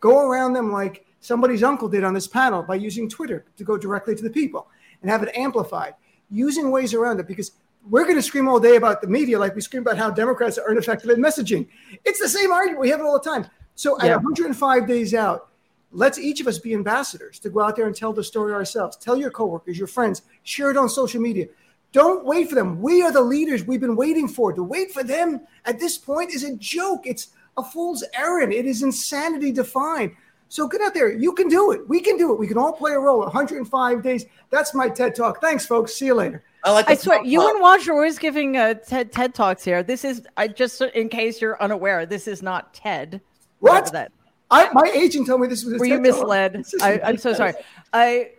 Go 0.00 0.26
around 0.28 0.52
them 0.52 0.72
like 0.72 1.04
somebody's 1.20 1.62
uncle 1.62 1.88
did 1.88 2.02
on 2.04 2.14
this 2.14 2.26
panel 2.26 2.62
by 2.62 2.74
using 2.74 3.08
Twitter 3.08 3.44
to 3.56 3.64
go 3.64 3.76
directly 3.76 4.14
to 4.14 4.22
the 4.22 4.30
people 4.30 4.66
and 5.00 5.10
have 5.10 5.22
it 5.22 5.30
amplified, 5.36 5.94
using 6.30 6.70
ways 6.70 6.94
around 6.94 7.20
it 7.20 7.28
because 7.28 7.52
we're 7.88 8.04
going 8.04 8.16
to 8.16 8.22
scream 8.22 8.48
all 8.48 8.60
day 8.60 8.76
about 8.76 9.00
the 9.00 9.08
media 9.08 9.38
like 9.38 9.54
we 9.54 9.60
scream 9.60 9.82
about 9.82 9.98
how 9.98 10.10
Democrats 10.10 10.58
are 10.58 10.70
ineffective 10.70 11.10
at 11.10 11.18
messaging. 11.18 11.68
It's 12.04 12.20
the 12.20 12.28
same 12.28 12.52
argument. 12.52 12.80
We 12.80 12.88
have 12.90 13.00
it 13.00 13.04
all 13.04 13.18
the 13.18 13.28
time. 13.28 13.46
So 13.74 13.96
Yeah. 14.02 14.14
at 14.14 14.22
105 14.22 14.86
days 14.86 15.14
out, 15.14 15.48
let's 15.92 16.18
each 16.18 16.40
of 16.40 16.46
us 16.46 16.58
be 16.58 16.74
ambassadors 16.74 17.38
to 17.40 17.50
go 17.50 17.60
out 17.60 17.76
there 17.76 17.86
and 17.86 17.94
tell 17.94 18.12
the 18.12 18.24
story 18.24 18.52
ourselves. 18.52 18.96
Tell 18.96 19.16
your 19.16 19.30
coworkers, 19.30 19.78
your 19.78 19.86
friends, 19.86 20.22
share 20.42 20.70
it 20.70 20.76
on 20.76 20.88
social 20.88 21.20
media. 21.20 21.46
Don't 21.92 22.24
wait 22.24 22.48
for 22.48 22.54
them. 22.54 22.80
We 22.80 23.02
are 23.02 23.12
the 23.12 23.20
leaders 23.20 23.64
we've 23.64 23.80
been 23.80 23.96
waiting 23.96 24.26
for. 24.26 24.52
To 24.52 24.62
wait 24.62 24.92
for 24.92 25.02
them 25.04 25.42
at 25.66 25.78
this 25.78 25.98
point 25.98 26.32
is 26.32 26.42
a 26.42 26.56
joke. 26.56 27.06
It's 27.06 27.28
a 27.58 27.62
fool's 27.62 28.02
errand. 28.14 28.52
It 28.52 28.64
is 28.64 28.82
insanity 28.82 29.52
defined. 29.52 30.12
So 30.48 30.66
get 30.68 30.80
out 30.80 30.94
there. 30.94 31.12
You 31.12 31.32
can 31.32 31.48
do 31.48 31.72
it. 31.72 31.86
We 31.88 32.00
can 32.00 32.16
do 32.16 32.32
it. 32.32 32.38
We 32.38 32.46
can 32.46 32.58
all 32.58 32.72
play 32.72 32.92
a 32.92 32.98
role. 32.98 33.20
105 33.20 34.02
days. 34.02 34.26
That's 34.50 34.74
my 34.74 34.88
TED 34.88 35.14
talk. 35.14 35.40
Thanks, 35.40 35.66
folks. 35.66 35.94
See 35.94 36.06
you 36.06 36.14
later. 36.14 36.44
I 36.64 36.72
like. 36.72 36.88
I 36.88 36.94
swear, 36.94 37.18
pop 37.18 37.26
you 37.26 37.40
and 37.40 37.62
Waj 37.62 37.88
are 37.88 37.92
always 37.92 38.18
giving 38.18 38.56
uh, 38.56 38.74
TED, 38.74 39.12
TED 39.12 39.34
talks 39.34 39.64
here. 39.64 39.82
This 39.82 40.04
is 40.04 40.22
I 40.36 40.48
just 40.48 40.80
in 40.80 41.08
case 41.08 41.40
you're 41.40 41.60
unaware, 41.62 42.06
this 42.06 42.28
is 42.28 42.42
not 42.42 42.72
TED. 42.72 43.20
Whatever 43.58 43.84
What? 43.84 43.92
That 43.92 44.12
I, 44.52 44.70
my 44.72 44.90
agent 44.94 45.26
told 45.26 45.40
me 45.40 45.48
this 45.48 45.64
was 45.64 45.74
a 45.74 45.78
were 45.78 45.86
you 45.86 45.98
misled? 45.98 46.64
I, 46.82 47.00
I'm 47.02 47.16
so 47.16 47.32
sorry. 47.32 47.54
I 47.92 48.32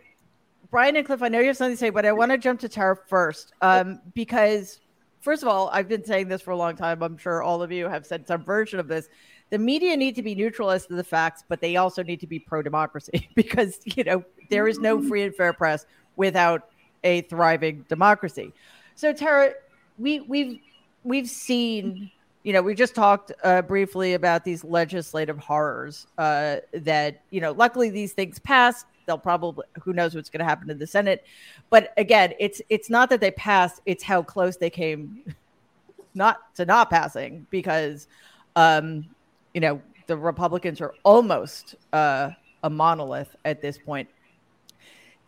Brian 0.69 0.95
and 0.95 1.05
Cliff, 1.05 1.21
I 1.21 1.27
know 1.27 1.39
you 1.39 1.47
have 1.47 1.57
something 1.57 1.75
to 1.75 1.79
say, 1.79 1.89
but 1.89 2.05
I 2.05 2.11
want 2.11 2.31
to 2.31 2.37
jump 2.37 2.59
to 2.61 2.69
Tara 2.69 2.97
first 3.07 3.53
um, 3.61 3.99
because 4.15 4.79
first 5.21 5.41
of 5.43 5.47
all, 5.47 5.69
I've 5.71 5.87
been 5.87 6.03
saying 6.03 6.29
this 6.29 6.41
for 6.41 6.51
a 6.51 6.57
long 6.57 6.75
time. 6.75 7.03
I'm 7.03 7.17
sure 7.17 7.43
all 7.43 7.61
of 7.61 7.71
you 7.71 7.87
have 7.87 8.05
said 8.05 8.27
some 8.27 8.43
version 8.43 8.79
of 8.79 8.87
this. 8.87 9.07
The 9.49 9.57
media 9.57 9.95
need 9.95 10.15
to 10.15 10.23
be 10.23 10.33
neutral 10.33 10.71
as 10.71 10.87
to 10.87 10.95
the 10.95 11.03
facts, 11.03 11.43
but 11.47 11.61
they 11.61 11.75
also 11.75 12.01
need 12.01 12.19
to 12.21 12.27
be 12.27 12.39
pro 12.39 12.61
democracy 12.61 13.29
because 13.35 13.79
you 13.85 14.03
know 14.03 14.23
there 14.49 14.67
is 14.67 14.79
no 14.79 15.01
free 15.01 15.23
and 15.23 15.35
fair 15.35 15.53
press 15.53 15.85
without 16.15 16.69
a 17.03 17.21
thriving 17.21 17.85
democracy. 17.89 18.53
So 18.95 19.13
Tara, 19.13 19.53
we 19.97 20.21
we've 20.21 20.59
we've 21.03 21.29
seen 21.29 22.11
you 22.43 22.51
know 22.51 22.61
we 22.61 22.75
just 22.75 22.93
talked 22.93 23.31
uh, 23.43 23.61
briefly 23.61 24.13
about 24.13 24.43
these 24.43 24.63
legislative 24.63 25.39
horrors 25.39 26.07
uh, 26.17 26.57
that 26.73 27.21
you 27.29 27.41
know 27.41 27.51
luckily 27.53 27.89
these 27.89 28.13
things 28.13 28.37
passed. 28.39 28.85
They'll 29.05 29.17
probably 29.17 29.65
who 29.81 29.93
knows 29.93 30.13
what's 30.13 30.29
going 30.29 30.39
to 30.39 30.45
happen 30.45 30.69
in 30.69 30.77
the 30.77 30.87
senate. 30.87 31.25
But 31.69 31.93
again 31.97 32.33
it's 32.39 32.61
it's 32.69 32.89
not 32.89 33.09
that 33.09 33.21
they 33.21 33.31
passed 33.31 33.81
it's 33.85 34.03
how 34.03 34.21
close 34.21 34.57
they 34.57 34.69
came 34.69 35.23
not 36.13 36.53
to 36.55 36.65
not 36.65 36.89
passing 36.89 37.47
because 37.49 38.07
um 38.55 39.05
you 39.53 39.61
know 39.61 39.81
the 40.07 40.17
republicans 40.17 40.81
are 40.81 40.93
almost 41.03 41.75
uh 41.93 42.29
a 42.63 42.69
monolith 42.69 43.35
at 43.45 43.61
this 43.61 43.77
point. 43.77 44.09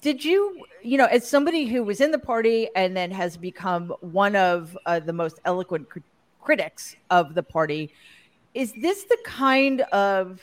Did 0.01 0.23
you 0.23 0.65
you 0.83 0.97
know 0.97 1.05
as 1.05 1.27
somebody 1.27 1.65
who 1.65 1.83
was 1.83 2.01
in 2.01 2.11
the 2.11 2.19
party 2.19 2.67
and 2.75 2.95
then 2.95 3.09
has 3.11 3.37
become 3.37 3.93
one 4.01 4.35
of 4.35 4.77
uh, 4.85 4.99
the 4.99 5.13
most 5.13 5.39
eloquent 5.45 5.87
critics 6.45 6.95
of 7.09 7.33
the 7.33 7.43
party. 7.43 7.91
Is 8.53 8.71
this 8.81 9.03
the 9.03 9.17
kind 9.25 9.81
of 9.81 10.39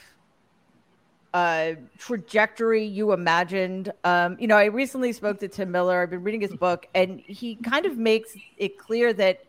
uh, 1.32 1.72
trajectory 1.96 2.84
you 2.84 3.12
imagined? 3.12 3.92
Um, 4.04 4.36
you 4.38 4.46
know 4.46 4.56
i 4.56 4.64
recently 4.66 5.12
spoke 5.12 5.38
to 5.40 5.48
tim 5.48 5.70
miller. 5.70 6.02
I've 6.02 6.10
been 6.10 6.22
reading 6.22 6.42
his 6.42 6.54
book 6.54 6.86
and 6.94 7.20
he 7.20 7.54
kind 7.56 7.86
of 7.86 7.96
makes 7.96 8.36
it 8.58 8.76
clear 8.78 9.12
that 9.14 9.44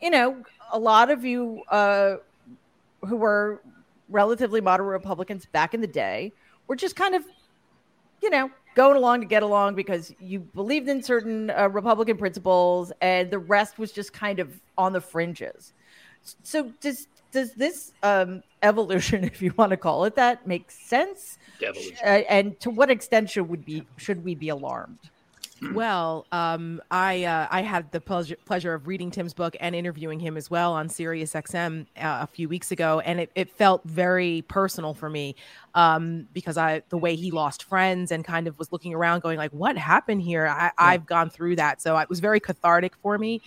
you 0.00 0.10
know 0.10 0.44
a 0.72 0.78
lot 0.78 1.10
of 1.10 1.24
you 1.24 1.62
uh, 1.70 2.16
who 3.00 3.16
were 3.16 3.62
relatively 4.08 4.60
moderate 4.60 4.92
republicans 4.92 5.46
back 5.46 5.72
in 5.72 5.80
the 5.80 5.86
day 5.86 6.30
were 6.68 6.76
just 6.76 6.94
kind 6.94 7.14
of 7.14 7.24
you 8.24 8.30
know, 8.30 8.50
going 8.74 8.96
along 8.96 9.20
to 9.20 9.26
get 9.26 9.42
along 9.42 9.74
because 9.74 10.14
you 10.20 10.40
believed 10.40 10.88
in 10.88 11.02
certain 11.02 11.50
uh, 11.50 11.68
Republican 11.68 12.16
principles, 12.16 12.92
and 13.00 13.30
the 13.30 13.38
rest 13.38 13.78
was 13.78 13.92
just 13.92 14.12
kind 14.12 14.38
of 14.38 14.60
on 14.76 14.92
the 14.92 15.00
fringes. 15.00 15.72
So 16.42 16.72
does 16.80 17.06
does 17.30 17.52
this 17.52 17.92
um, 18.02 18.42
evolution, 18.62 19.24
if 19.32 19.42
you 19.42 19.52
want 19.56 19.70
to 19.70 19.76
call 19.76 20.04
it 20.04 20.14
that, 20.16 20.46
make 20.46 20.70
sense? 20.70 21.38
Uh, 22.02 22.22
and 22.28 22.58
to 22.60 22.70
what 22.70 22.90
extent 22.90 23.30
should 23.30 23.48
would 23.48 23.64
be 23.64 23.84
should 23.96 24.24
we 24.24 24.34
be 24.34 24.48
alarmed? 24.48 24.98
well, 25.74 26.26
um, 26.32 26.82
I 26.90 27.24
uh, 27.24 27.48
I 27.50 27.62
had 27.62 27.90
the 27.92 28.00
pleasure 28.00 28.36
pleasure 28.44 28.74
of 28.74 28.86
reading 28.86 29.10
Tim's 29.10 29.34
book 29.34 29.56
and 29.60 29.74
interviewing 29.74 30.20
him 30.20 30.36
as 30.36 30.50
well 30.50 30.72
on 30.72 30.88
Sirius 30.88 31.32
XM 31.32 31.82
uh, 31.96 32.18
a 32.22 32.26
few 32.26 32.48
weeks 32.48 32.72
ago, 32.72 33.00
and 33.00 33.20
it, 33.20 33.30
it 33.34 33.50
felt 33.50 33.82
very 33.84 34.42
personal 34.48 34.94
for 34.94 35.08
me 35.08 35.36
um, 35.74 36.28
because 36.32 36.56
I 36.56 36.82
the 36.88 36.98
way 36.98 37.16
he 37.16 37.30
lost 37.30 37.64
friends 37.64 38.12
and 38.12 38.24
kind 38.24 38.46
of 38.46 38.58
was 38.58 38.70
looking 38.72 38.94
around, 38.94 39.20
going 39.20 39.38
like, 39.38 39.52
"What 39.52 39.76
happened 39.76 40.22
here?" 40.22 40.46
I. 40.46 40.70
I've 40.94 41.06
gone 41.06 41.30
through 41.30 41.56
that, 41.56 41.80
so 41.82 41.96
it 41.98 42.08
was 42.08 42.20
very 42.20 42.40
cathartic 42.40 42.94
for 42.96 43.18
me. 43.18 43.40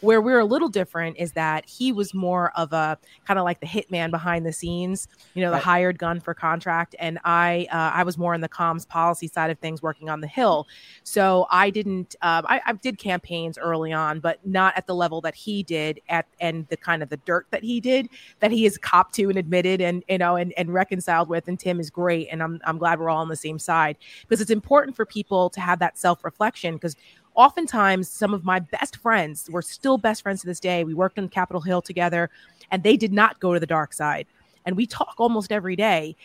Where 0.00 0.20
we're 0.20 0.40
a 0.40 0.44
little 0.44 0.68
different 0.68 1.16
is 1.18 1.32
that 1.32 1.66
he 1.66 1.90
was 1.90 2.12
more 2.12 2.52
of 2.56 2.72
a 2.74 2.98
kind 3.26 3.38
of 3.38 3.44
like 3.44 3.60
the 3.60 3.66
hitman 3.66 4.10
behind 4.10 4.44
the 4.44 4.52
scenes, 4.52 5.08
you 5.32 5.40
know, 5.40 5.48
the 5.48 5.54
right. 5.54 5.62
hired 5.62 5.98
gun 5.98 6.20
for 6.20 6.34
contract, 6.34 6.94
and 6.98 7.18
I 7.24 7.66
uh, 7.70 7.90
I 7.94 8.02
was 8.02 8.18
more 8.18 8.34
in 8.34 8.40
the 8.40 8.48
comms 8.48 8.86
policy 8.86 9.28
side 9.28 9.50
of 9.50 9.58
things, 9.58 9.82
working 9.82 10.08
on 10.10 10.20
the 10.20 10.26
Hill. 10.26 10.66
So 11.04 11.46
I 11.50 11.70
didn't 11.70 12.16
um, 12.22 12.44
I, 12.48 12.60
I 12.66 12.72
did 12.74 12.98
campaigns 12.98 13.58
early 13.58 13.92
on, 13.92 14.20
but 14.20 14.44
not 14.46 14.76
at 14.76 14.86
the 14.86 14.94
level 14.94 15.20
that 15.22 15.34
he 15.34 15.62
did 15.62 16.00
at 16.08 16.26
and 16.40 16.66
the 16.68 16.76
kind 16.76 17.02
of 17.02 17.08
the 17.08 17.16
dirt 17.18 17.46
that 17.50 17.62
he 17.62 17.80
did 17.80 18.08
that 18.40 18.50
he 18.50 18.66
is 18.66 18.78
copped 18.78 19.14
to 19.14 19.28
and 19.28 19.38
admitted 19.38 19.80
and 19.80 20.04
you 20.08 20.18
know 20.18 20.36
and, 20.36 20.52
and 20.56 20.72
reconciled 20.72 21.28
with. 21.28 21.48
And 21.48 21.58
Tim 21.58 21.73
is 21.80 21.90
great, 21.90 22.28
and 22.30 22.42
I'm 22.42 22.60
I'm 22.64 22.78
glad 22.78 22.98
we're 22.98 23.10
all 23.10 23.20
on 23.20 23.28
the 23.28 23.36
same 23.36 23.58
side 23.58 23.96
because 24.22 24.40
it's 24.40 24.50
important 24.50 24.96
for 24.96 25.06
people 25.06 25.50
to 25.50 25.60
have 25.60 25.78
that 25.80 25.98
self 25.98 26.24
reflection 26.24 26.74
because 26.74 26.96
oftentimes 27.34 28.08
some 28.08 28.32
of 28.32 28.44
my 28.44 28.60
best 28.60 28.96
friends 28.96 29.48
were 29.50 29.62
still 29.62 29.98
best 29.98 30.22
friends 30.22 30.40
to 30.40 30.46
this 30.46 30.60
day. 30.60 30.84
We 30.84 30.94
worked 30.94 31.18
on 31.18 31.28
Capitol 31.28 31.60
Hill 31.60 31.82
together, 31.82 32.30
and 32.70 32.82
they 32.82 32.96
did 32.96 33.12
not 33.12 33.40
go 33.40 33.54
to 33.54 33.60
the 33.60 33.66
dark 33.66 33.92
side. 33.92 34.26
And 34.66 34.76
we 34.76 34.86
talk 34.86 35.14
almost 35.18 35.52
every 35.52 35.76
day, 35.76 36.16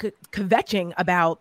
c- 0.00 0.12
kvetching 0.32 0.92
about 0.96 1.40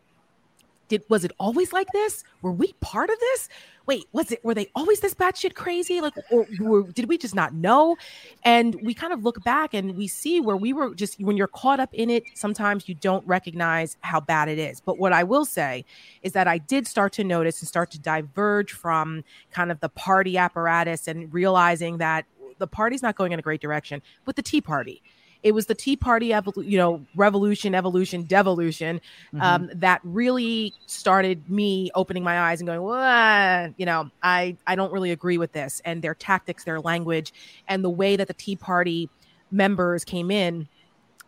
did 0.89 1.03
was 1.07 1.23
it 1.23 1.31
always 1.39 1.71
like 1.71 1.87
this? 1.93 2.23
Were 2.41 2.51
we 2.51 2.73
part 2.81 3.09
of 3.09 3.19
this? 3.19 3.47
Wait, 3.85 4.05
was 4.11 4.31
it 4.31 4.43
were 4.43 4.53
they 4.53 4.67
always 4.75 4.99
this 4.99 5.13
batshit 5.13 5.55
crazy? 5.55 6.01
Like, 6.01 6.13
or, 6.29 6.45
or 6.61 6.83
did 6.83 7.07
we 7.07 7.17
just 7.17 7.33
not 7.33 7.53
know? 7.53 7.95
And 8.43 8.75
we 8.83 8.93
kind 8.93 9.13
of 9.13 9.23
look 9.23 9.43
back 9.43 9.73
and 9.73 9.95
we 9.95 10.07
see 10.07 10.41
where 10.41 10.57
we 10.57 10.73
were 10.73 10.93
just 10.93 11.19
when 11.21 11.37
you're 11.37 11.47
caught 11.47 11.79
up 11.79 11.93
in 11.93 12.09
it, 12.09 12.23
sometimes 12.33 12.89
you 12.89 12.95
don't 12.95 13.25
recognize 13.25 13.95
how 14.01 14.19
bad 14.19 14.49
it 14.49 14.59
is. 14.59 14.81
But 14.81 14.99
what 14.99 15.13
I 15.13 15.23
will 15.23 15.45
say 15.45 15.85
is 16.21 16.33
that 16.33 16.47
I 16.47 16.57
did 16.57 16.87
start 16.87 17.13
to 17.13 17.23
notice 17.23 17.61
and 17.61 17.67
start 17.67 17.91
to 17.91 17.99
diverge 17.99 18.73
from 18.73 19.23
kind 19.51 19.71
of 19.71 19.79
the 19.79 19.89
party 19.89 20.37
apparatus 20.37 21.07
and 21.07 21.33
realizing 21.33 21.99
that 21.99 22.25
the 22.57 22.67
party's 22.67 23.01
not 23.01 23.15
going 23.15 23.31
in 23.31 23.39
a 23.39 23.41
great 23.41 23.61
direction 23.61 24.01
with 24.25 24.35
the 24.35 24.41
Tea 24.41 24.61
Party 24.61 25.01
it 25.41 25.53
was 25.53 25.67
the 25.67 25.75
Tea 25.75 25.95
Party, 25.95 26.29
evol- 26.29 26.65
you 26.65 26.77
know, 26.77 27.05
revolution, 27.15 27.73
evolution, 27.73 28.23
devolution, 28.23 28.99
mm-hmm. 29.33 29.41
um, 29.41 29.69
that 29.73 30.01
really 30.03 30.73
started 30.85 31.49
me 31.49 31.89
opening 31.95 32.23
my 32.23 32.39
eyes 32.39 32.59
and 32.59 32.67
going, 32.67 32.81
well, 32.81 33.73
you 33.77 33.85
know, 33.85 34.09
I 34.21 34.57
I 34.67 34.75
don't 34.75 34.91
really 34.91 35.11
agree 35.11 35.37
with 35.37 35.51
this 35.53 35.81
and 35.85 36.01
their 36.01 36.15
tactics, 36.15 36.63
their 36.63 36.81
language, 36.81 37.33
and 37.67 37.83
the 37.83 37.89
way 37.89 38.15
that 38.15 38.27
the 38.27 38.33
Tea 38.33 38.55
Party 38.55 39.09
members 39.51 40.03
came 40.03 40.29
in 40.29 40.67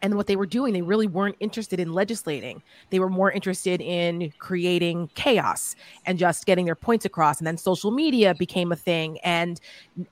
and 0.01 0.15
what 0.15 0.27
they 0.27 0.36
were 0.36 0.46
doing 0.46 0.74
they 0.74 0.81
really 0.81 1.08
weren't 1.08 1.36
interested 1.39 1.79
in 1.79 1.93
legislating. 1.93 2.62
They 2.89 3.00
were 3.00 3.10
more 3.10 3.31
interested 3.31 3.81
in 3.81 4.34
creating 4.39 5.10
chaos 5.15 5.75
and 6.05 6.17
just 6.17 6.46
getting 6.46 6.65
their 6.65 6.75
points 6.75 7.05
across. 7.05 7.39
And 7.39 7.48
then 7.48 7.58
social 7.58 7.91
media 7.91 8.34
became 8.36 8.72
a 8.72 8.75
thing. 8.75 9.20
And 9.20 9.60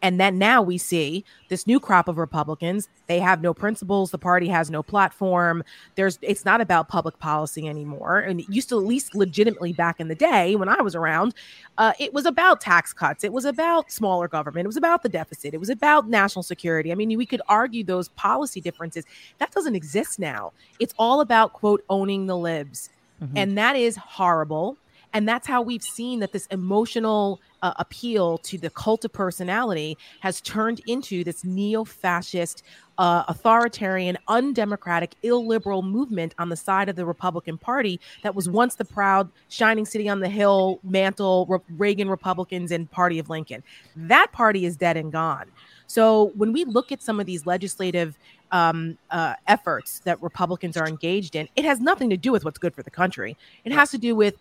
and 0.02 0.20
then 0.20 0.38
now 0.38 0.62
we 0.62 0.78
see 0.78 1.24
this 1.50 1.66
new 1.66 1.80
crop 1.80 2.08
of 2.08 2.18
republicans. 2.18 2.90
They 3.08 3.20
have 3.20 3.42
no 3.42 3.54
principles. 3.54 4.12
The 4.12 4.18
party 4.18 4.48
has 4.48 4.70
no 4.70 4.84
platform. 4.84 5.64
There's 5.96 6.20
it's 6.22 6.46
not 6.46 6.62
about 6.62 6.90
public 6.90 7.20
policy 7.20 7.68
anymore. 7.68 8.20
And 8.20 8.40
it 8.42 8.50
used 8.50 8.70
to 8.70 8.78
at 8.78 8.86
least 8.86 9.16
legitimately 9.16 9.74
back 9.74 10.00
in 10.00 10.08
the 10.08 10.16
day 10.16 10.56
when 10.56 10.70
i 10.70 10.82
was 10.82 10.96
around 10.96 11.34
uh, 11.78 11.94
it 11.98 12.14
was 12.14 12.26
about 12.26 12.60
tax 12.60 12.92
cuts. 12.92 13.24
It 13.24 13.32
was 13.32 13.46
about 13.46 13.90
smaller 13.90 14.28
government. 14.28 14.66
It 14.66 14.68
was 14.68 14.78
about 14.78 15.02
the 15.02 15.08
deficit. 15.10 15.54
It 15.54 15.60
was 15.60 15.70
about 15.70 16.10
national 16.10 16.44
security. 16.44 16.92
I 16.92 16.96
mean 16.96 17.18
we 17.18 17.26
could 17.26 17.42
argue 17.48 17.84
those 17.84 18.10
policy 18.10 18.62
differences. 18.62 19.06
That 19.38 19.52
doesn't 19.52 19.76
exist 19.80 20.20
now. 20.20 20.52
It's 20.84 20.94
all 20.98 21.20
about, 21.22 21.54
quote, 21.54 21.82
owning 21.90 22.28
the 22.28 22.38
libs. 22.38 22.90
Mm-hmm. 23.22 23.38
And 23.38 23.58
that 23.58 23.76
is 23.76 23.96
horrible. 23.96 24.78
And 25.14 25.28
that's 25.28 25.48
how 25.48 25.62
we've 25.62 25.84
seen 25.98 26.20
that 26.20 26.32
this 26.34 26.48
emotional 26.48 27.40
uh, 27.62 27.74
appeal 27.78 28.38
to 28.50 28.58
the 28.58 28.70
cult 28.70 29.04
of 29.06 29.12
personality 29.12 29.98
has 30.20 30.40
turned 30.42 30.82
into 30.88 31.24
this 31.24 31.44
neo 31.44 31.84
fascist, 31.84 32.64
uh, 32.98 33.24
authoritarian, 33.28 34.18
undemocratic, 34.28 35.16
illiberal 35.24 35.82
movement 35.82 36.36
on 36.38 36.50
the 36.50 36.56
side 36.56 36.90
of 36.90 36.96
the 36.96 37.06
Republican 37.06 37.58
Party 37.58 38.00
that 38.24 38.36
was 38.36 38.48
once 38.48 38.76
the 38.76 38.86
proud, 38.86 39.30
shining 39.50 39.86
city 39.86 40.08
on 40.08 40.20
the 40.20 40.30
hill, 40.30 40.80
mantle, 40.84 41.48
Re- 41.50 41.60
Reagan 41.78 42.10
Republicans, 42.10 42.72
and 42.72 42.90
Party 42.92 43.18
of 43.20 43.30
Lincoln. 43.30 43.64
That 43.96 44.32
party 44.32 44.66
is 44.66 44.78
dead 44.78 44.96
and 44.96 45.12
gone. 45.12 45.48
So 45.88 46.32
when 46.36 46.54
we 46.54 46.66
look 46.66 46.92
at 46.92 47.02
some 47.02 47.20
of 47.20 47.26
these 47.26 47.48
legislative 47.48 48.18
um, 48.52 48.98
uh, 49.12 49.36
efforts 49.48 50.00
that 50.00 50.22
Republicans 50.22 50.78
are 50.78 50.88
engaged 50.88 51.36
in, 51.36 51.48
it 51.56 51.66
has 51.66 51.80
nothing 51.80 52.10
to 52.10 52.18
do 52.18 52.32
with 52.32 52.46
what's 52.46 52.58
good 52.58 52.74
for 52.74 52.84
the 52.84 52.92
country. 52.92 53.38
It 53.66 53.72
has 53.72 53.92
to 53.92 53.98
do 53.98 54.16
with 54.16 54.36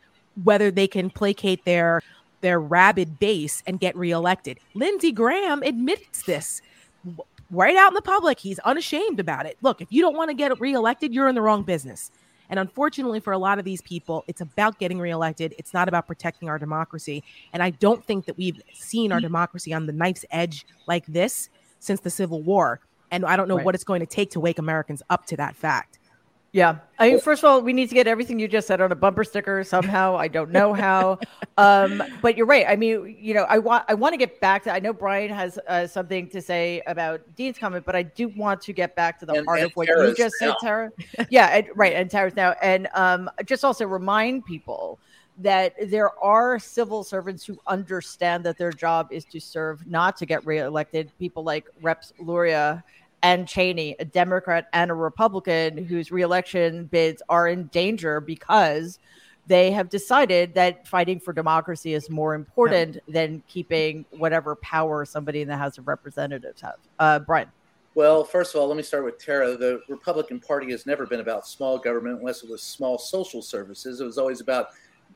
whether 0.44 0.70
they 0.70 0.86
can 0.86 1.10
placate 1.10 1.64
their 1.64 2.02
their 2.40 2.60
rabid 2.60 3.18
base 3.18 3.64
and 3.66 3.80
get 3.80 3.96
reelected. 3.96 4.60
Lindsey 4.74 5.10
Graham 5.10 5.62
admits 5.64 6.22
this 6.22 6.62
right 7.50 7.76
out 7.76 7.90
in 7.90 7.94
the 7.94 8.02
public. 8.02 8.38
He's 8.38 8.60
unashamed 8.60 9.18
about 9.18 9.44
it. 9.46 9.58
Look, 9.60 9.80
if 9.80 9.88
you 9.90 10.02
don't 10.02 10.16
want 10.16 10.30
to 10.30 10.34
get 10.34 10.58
reelected, 10.60 11.12
you're 11.12 11.28
in 11.28 11.34
the 11.34 11.42
wrong 11.42 11.64
business. 11.64 12.12
And 12.50 12.58
unfortunately, 12.58 13.20
for 13.20 13.32
a 13.32 13.38
lot 13.38 13.58
of 13.58 13.64
these 13.64 13.82
people, 13.82 14.24
it's 14.26 14.40
about 14.40 14.78
getting 14.78 14.98
reelected. 14.98 15.54
It's 15.58 15.74
not 15.74 15.88
about 15.88 16.06
protecting 16.06 16.48
our 16.48 16.58
democracy. 16.58 17.22
And 17.52 17.62
I 17.62 17.70
don't 17.70 18.04
think 18.04 18.24
that 18.26 18.38
we've 18.38 18.60
seen 18.72 19.12
our 19.12 19.20
democracy 19.20 19.74
on 19.74 19.86
the 19.86 19.92
knife's 19.92 20.24
edge 20.30 20.64
like 20.86 21.04
this 21.06 21.50
since 21.78 22.00
the 22.00 22.10
Civil 22.10 22.42
War. 22.42 22.80
And 23.10 23.24
I 23.24 23.36
don't 23.36 23.48
know 23.48 23.56
right. 23.56 23.64
what 23.64 23.74
it's 23.74 23.84
going 23.84 24.00
to 24.00 24.06
take 24.06 24.30
to 24.32 24.40
wake 24.40 24.58
Americans 24.58 25.02
up 25.10 25.26
to 25.26 25.36
that 25.36 25.56
fact. 25.56 25.98
Yeah. 26.52 26.78
I 26.98 27.10
mean, 27.10 27.20
first 27.20 27.42
of 27.42 27.50
all, 27.50 27.60
we 27.60 27.74
need 27.74 27.88
to 27.90 27.94
get 27.94 28.06
everything 28.06 28.38
you 28.38 28.48
just 28.48 28.66
said 28.66 28.80
on 28.80 28.90
a 28.90 28.94
bumper 28.94 29.22
sticker 29.22 29.62
somehow. 29.64 30.16
I 30.16 30.28
don't 30.28 30.50
know 30.50 30.72
how. 30.72 31.18
Um, 31.58 32.00
but 32.22 32.36
you're 32.36 32.46
right. 32.46 32.66
I 32.68 32.76
mean, 32.76 33.16
you 33.18 33.34
know, 33.34 33.42
I 33.42 33.58
want 33.58 33.84
I 33.88 33.94
want 33.94 34.12
to 34.12 34.16
get 34.16 34.40
back 34.40 34.62
to 34.62 34.72
I 34.72 34.78
know 34.78 34.92
Brian 34.92 35.28
has 35.28 35.58
uh, 35.66 35.88
something 35.88 36.28
to 36.28 36.40
say 36.40 36.82
about 36.86 37.20
Dean's 37.34 37.58
comment, 37.58 37.84
but 37.84 37.96
I 37.96 38.04
do 38.04 38.28
want 38.28 38.60
to 38.60 38.72
get 38.72 38.94
back 38.94 39.18
to 39.18 39.26
the 39.26 39.32
and, 39.32 39.44
heart 39.44 39.58
and 39.58 39.66
of 39.66 39.72
what 39.74 39.88
you 39.88 40.14
just 40.16 40.36
now. 40.40 40.50
said, 40.50 40.54
Tara. 40.62 40.92
yeah, 41.30 41.46
and, 41.46 41.66
right. 41.74 41.94
And 41.94 42.08
Tara's 42.08 42.36
now. 42.36 42.54
And 42.62 42.86
um, 42.94 43.28
just 43.44 43.64
also 43.64 43.88
remind 43.88 44.46
people 44.46 45.00
that 45.38 45.74
there 45.90 46.16
are 46.22 46.60
civil 46.60 47.02
servants 47.02 47.44
who 47.44 47.58
understand 47.66 48.44
that 48.44 48.56
their 48.56 48.70
job 48.70 49.08
is 49.10 49.24
to 49.24 49.40
serve, 49.40 49.84
not 49.84 50.16
to 50.18 50.26
get 50.26 50.46
reelected. 50.46 51.10
People 51.18 51.42
like 51.42 51.66
Reps 51.82 52.12
Luria 52.20 52.84
and 53.22 53.48
Cheney, 53.48 53.96
a 53.98 54.04
Democrat 54.04 54.68
and 54.72 54.90
a 54.90 54.94
Republican 54.94 55.84
whose 55.84 56.10
reelection 56.12 56.86
bids 56.86 57.22
are 57.28 57.48
in 57.48 57.66
danger 57.66 58.20
because 58.20 58.98
they 59.46 59.70
have 59.70 59.88
decided 59.88 60.54
that 60.54 60.86
fighting 60.86 61.18
for 61.18 61.32
democracy 61.32 61.94
is 61.94 62.10
more 62.10 62.34
important 62.34 62.98
than 63.08 63.42
keeping 63.48 64.04
whatever 64.10 64.54
power 64.56 65.04
somebody 65.04 65.40
in 65.40 65.48
the 65.48 65.56
House 65.56 65.78
of 65.78 65.88
Representatives 65.88 66.60
have. 66.60 66.76
Uh, 66.98 67.18
Brian. 67.18 67.50
Well, 67.94 68.22
first 68.22 68.54
of 68.54 68.60
all, 68.60 68.68
let 68.68 68.76
me 68.76 68.82
start 68.82 69.04
with 69.04 69.18
Tara. 69.18 69.56
The 69.56 69.80
Republican 69.88 70.38
Party 70.38 70.70
has 70.70 70.86
never 70.86 71.06
been 71.06 71.20
about 71.20 71.48
small 71.48 71.78
government 71.78 72.20
unless 72.20 72.44
it 72.44 72.50
was 72.50 72.62
small 72.62 72.98
social 72.98 73.42
services. 73.42 74.00
It 74.00 74.04
was 74.04 74.18
always 74.18 74.40
about 74.40 74.68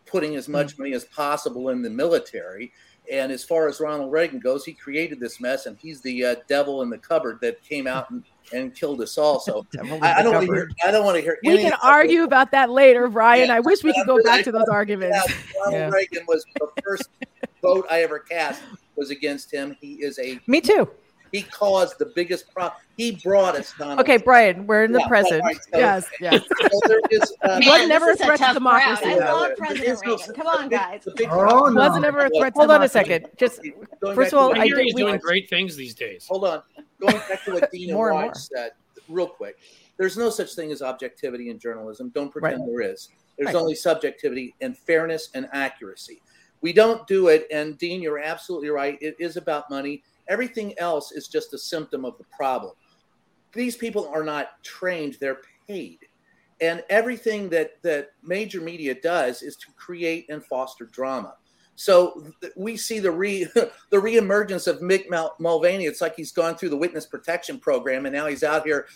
putting 0.06 0.34
as 0.34 0.48
much 0.48 0.72
mm-hmm. 0.72 0.82
money 0.82 0.94
as 0.94 1.04
possible 1.04 1.68
in 1.68 1.82
the 1.82 1.90
military. 1.90 2.72
And 3.10 3.32
as 3.32 3.42
far 3.42 3.68
as 3.68 3.80
Ronald 3.80 4.12
Reagan 4.12 4.38
goes, 4.38 4.64
he 4.64 4.72
created 4.72 5.18
this 5.18 5.40
mess, 5.40 5.66
and 5.66 5.76
he's 5.76 6.00
the 6.00 6.24
uh, 6.24 6.34
devil 6.48 6.82
in 6.82 6.90
the 6.90 6.98
cupboard 6.98 7.38
that 7.42 7.62
came 7.62 7.86
out 7.86 8.10
and, 8.10 8.22
and 8.52 8.74
killed 8.74 9.00
us 9.00 9.18
all. 9.18 9.40
So 9.40 9.66
I, 10.02 10.20
I, 10.20 10.22
don't 10.22 10.34
want 10.34 10.46
to 10.46 10.52
hear. 10.52 10.70
I 10.84 10.90
don't 10.90 11.04
want 11.04 11.16
to 11.16 11.20
hear. 11.20 11.38
We 11.44 11.58
can 11.58 11.74
argue 11.82 12.22
about 12.22 12.52
that 12.52 12.70
later, 12.70 13.08
Brian. 13.08 13.48
Yeah, 13.48 13.56
I 13.56 13.60
wish 13.60 13.82
we 13.82 13.92
could 13.92 14.06
go 14.06 14.22
back 14.22 14.44
to 14.44 14.52
those 14.52 14.68
arguments. 14.70 15.18
Yeah, 15.26 15.34
Ronald 15.58 15.74
yeah. 15.74 15.88
Reagan 15.90 16.24
was 16.28 16.44
the 16.54 16.68
first 16.84 17.08
vote 17.60 17.86
I 17.90 18.02
ever 18.02 18.20
cast 18.20 18.62
was 18.96 19.10
against 19.10 19.52
him. 19.52 19.76
He 19.80 19.94
is 19.94 20.18
a 20.18 20.38
me 20.46 20.60
too. 20.60 20.88
He 21.32 21.42
caused 21.42 21.98
the 21.98 22.12
biggest 22.14 22.52
problem. 22.52 22.78
He 22.98 23.12
brought 23.12 23.56
us 23.56 23.72
Donald. 23.78 24.00
Okay, 24.00 24.18
Brian, 24.18 24.66
we're 24.66 24.84
in 24.84 24.92
the 24.92 25.00
yeah, 25.00 25.08
present. 25.08 25.42
Right, 25.42 25.56
so, 25.56 25.78
yes, 25.78 26.06
yes. 26.20 26.44
So 26.60 26.80
there 26.86 27.00
is, 27.10 27.34
uh, 27.42 27.58
Man, 27.58 27.68
was 27.68 27.88
never 27.88 28.10
a 28.10 28.16
threat 28.16 28.38
to 28.38 28.52
democracy. 28.52 29.06
I 29.06 29.16
love 29.16 29.56
President 29.56 29.98
Reagan. 30.04 30.34
Come 30.34 30.46
on, 30.46 30.68
guys. 30.68 31.02
Oh, 31.30 31.68
no. 31.68 31.80
Wasn't 31.80 32.04
ever 32.04 32.26
a 32.26 32.30
threat. 32.30 32.52
Hold 32.54 32.70
on 32.70 32.82
a 32.82 32.88
second. 32.88 33.28
Just 33.38 33.62
first 34.14 34.34
of 34.34 34.38
all, 34.38 34.60
I 34.60 34.66
hear 34.66 34.80
he's 34.82 34.94
doing 34.94 35.16
great 35.16 35.48
things 35.48 35.74
these 35.74 35.94
days. 35.94 36.26
Hold 36.28 36.44
on. 36.44 36.62
Going 37.00 37.16
back 37.16 37.42
to 37.44 37.54
what 37.54 37.70
Dina 37.72 37.96
White 37.96 38.36
said, 38.36 38.72
real 39.08 39.26
quick. 39.26 39.56
There's 39.96 40.18
no 40.18 40.28
such 40.28 40.54
thing 40.54 40.70
as 40.70 40.82
objectivity 40.82 41.48
in 41.48 41.58
journalism. 41.58 42.10
Don't 42.14 42.30
pretend 42.30 42.60
right. 42.60 42.66
there 42.66 42.92
is. 42.92 43.08
There's 43.38 43.54
right. 43.54 43.56
only 43.56 43.74
subjectivity 43.74 44.54
and 44.60 44.76
fairness 44.76 45.30
and 45.34 45.48
accuracy. 45.52 46.20
We 46.60 46.72
don't 46.72 47.06
do 47.06 47.28
it. 47.28 47.46
And 47.50 47.76
Dean, 47.78 48.02
you're 48.02 48.18
absolutely 48.18 48.68
right. 48.68 48.98
It 49.00 49.16
is 49.18 49.36
about 49.36 49.70
money. 49.70 50.02
Everything 50.28 50.78
else 50.78 51.12
is 51.12 51.28
just 51.28 51.52
a 51.54 51.58
symptom 51.58 52.04
of 52.04 52.16
the 52.18 52.24
problem. 52.36 52.72
These 53.52 53.76
people 53.76 54.08
are 54.08 54.24
not 54.24 54.62
trained, 54.62 55.18
they're 55.20 55.42
paid. 55.68 55.98
And 56.60 56.84
everything 56.88 57.48
that, 57.50 57.82
that 57.82 58.10
major 58.22 58.60
media 58.60 58.94
does 58.94 59.42
is 59.42 59.56
to 59.56 59.66
create 59.76 60.26
and 60.28 60.44
foster 60.44 60.86
drama. 60.86 61.34
So 61.82 62.32
we 62.54 62.76
see 62.76 63.00
the 63.00 63.10
re 63.10 63.42
the 63.54 63.96
reemergence 63.96 64.68
of 64.68 64.78
Mick 64.78 65.10
Mulvaney. 65.40 65.86
It's 65.86 66.00
like 66.00 66.14
he's 66.14 66.30
gone 66.30 66.54
through 66.54 66.68
the 66.68 66.76
witness 66.76 67.06
protection 67.06 67.58
program, 67.58 68.06
and 68.06 68.14
now 68.14 68.28
he's 68.28 68.44
out 68.44 68.64
here. 68.64 68.86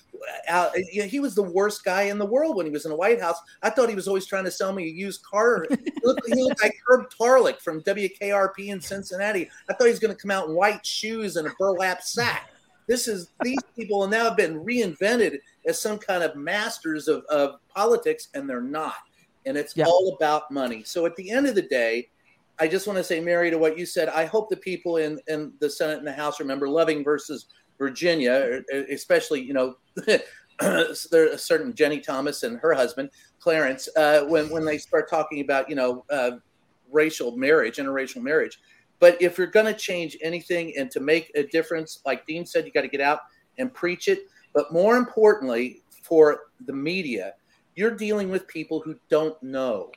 Out, 0.46 0.76
he 0.76 1.18
was 1.18 1.34
the 1.34 1.42
worst 1.42 1.84
guy 1.84 2.02
in 2.02 2.16
the 2.16 2.24
world 2.24 2.54
when 2.54 2.64
he 2.64 2.70
was 2.70 2.84
in 2.84 2.92
the 2.92 2.96
White 2.96 3.20
House. 3.20 3.38
I 3.60 3.70
thought 3.70 3.88
he 3.88 3.96
was 3.96 4.06
always 4.06 4.24
trying 4.24 4.44
to 4.44 4.52
sell 4.52 4.72
me 4.72 4.84
a 4.84 4.92
used 4.92 5.24
car. 5.24 5.66
he, 5.84 5.92
looked, 6.04 6.28
he 6.28 6.40
looked 6.40 6.62
like 6.62 6.76
Herb 6.86 7.10
Tarlek 7.10 7.60
from 7.60 7.82
WKRP 7.82 8.68
in 8.68 8.80
Cincinnati. 8.80 9.50
I 9.68 9.72
thought 9.72 9.86
he 9.86 9.90
was 9.90 9.98
going 9.98 10.14
to 10.14 10.22
come 10.22 10.30
out 10.30 10.48
in 10.48 10.54
white 10.54 10.86
shoes 10.86 11.34
and 11.34 11.48
a 11.48 11.52
burlap 11.58 12.02
sack. 12.02 12.50
This 12.86 13.08
is 13.08 13.32
these 13.42 13.58
people 13.74 14.06
now 14.06 14.26
have 14.26 14.36
been 14.36 14.64
reinvented 14.64 15.38
as 15.66 15.80
some 15.80 15.98
kind 15.98 16.22
of 16.22 16.36
masters 16.36 17.08
of, 17.08 17.24
of 17.24 17.56
politics, 17.66 18.28
and 18.34 18.48
they're 18.48 18.60
not. 18.60 18.94
And 19.44 19.56
it's 19.56 19.76
yeah. 19.76 19.86
all 19.86 20.16
about 20.16 20.52
money. 20.52 20.84
So 20.84 21.04
at 21.04 21.16
the 21.16 21.32
end 21.32 21.48
of 21.48 21.56
the 21.56 21.62
day, 21.62 22.10
I 22.58 22.68
just 22.68 22.86
want 22.86 22.96
to 22.98 23.04
say, 23.04 23.20
Mary, 23.20 23.50
to 23.50 23.58
what 23.58 23.78
you 23.78 23.84
said, 23.84 24.08
I 24.08 24.24
hope 24.24 24.48
the 24.48 24.56
people 24.56 24.96
in, 24.96 25.20
in 25.28 25.52
the 25.60 25.68
Senate 25.68 25.98
and 25.98 26.06
the 26.06 26.12
House 26.12 26.40
remember 26.40 26.68
Loving 26.68 27.04
versus 27.04 27.46
Virginia, 27.78 28.62
especially, 28.90 29.42
you 29.42 29.52
know, 29.52 29.76
there's 30.60 31.06
a 31.12 31.38
certain 31.38 31.72
Ginni 31.74 32.02
Thomas 32.02 32.42
and 32.42 32.58
her 32.60 32.72
husband, 32.72 33.10
Clarence, 33.40 33.88
uh, 33.96 34.22
when, 34.22 34.48
when 34.48 34.64
they 34.64 34.78
start 34.78 35.10
talking 35.10 35.40
about, 35.40 35.68
you 35.68 35.76
know, 35.76 36.04
uh, 36.10 36.32
racial 36.90 37.36
marriage, 37.36 37.76
interracial 37.76 38.22
marriage. 38.22 38.58
But 38.98 39.20
if 39.20 39.36
you're 39.36 39.48
going 39.48 39.66
to 39.66 39.74
change 39.74 40.16
anything 40.22 40.72
and 40.78 40.90
to 40.90 41.00
make 41.00 41.30
a 41.34 41.42
difference, 41.42 42.00
like 42.06 42.26
Dean 42.26 42.46
said, 42.46 42.64
you 42.64 42.72
got 42.72 42.82
to 42.82 42.88
get 42.88 43.02
out 43.02 43.20
and 43.58 43.72
preach 43.72 44.08
it. 44.08 44.20
But 44.54 44.72
more 44.72 44.96
importantly, 44.96 45.82
for 46.02 46.44
the 46.64 46.72
media, 46.72 47.34
you're 47.74 47.94
dealing 47.94 48.30
with 48.30 48.46
people 48.48 48.80
who 48.80 48.96
don't 49.10 49.40
know. 49.42 49.90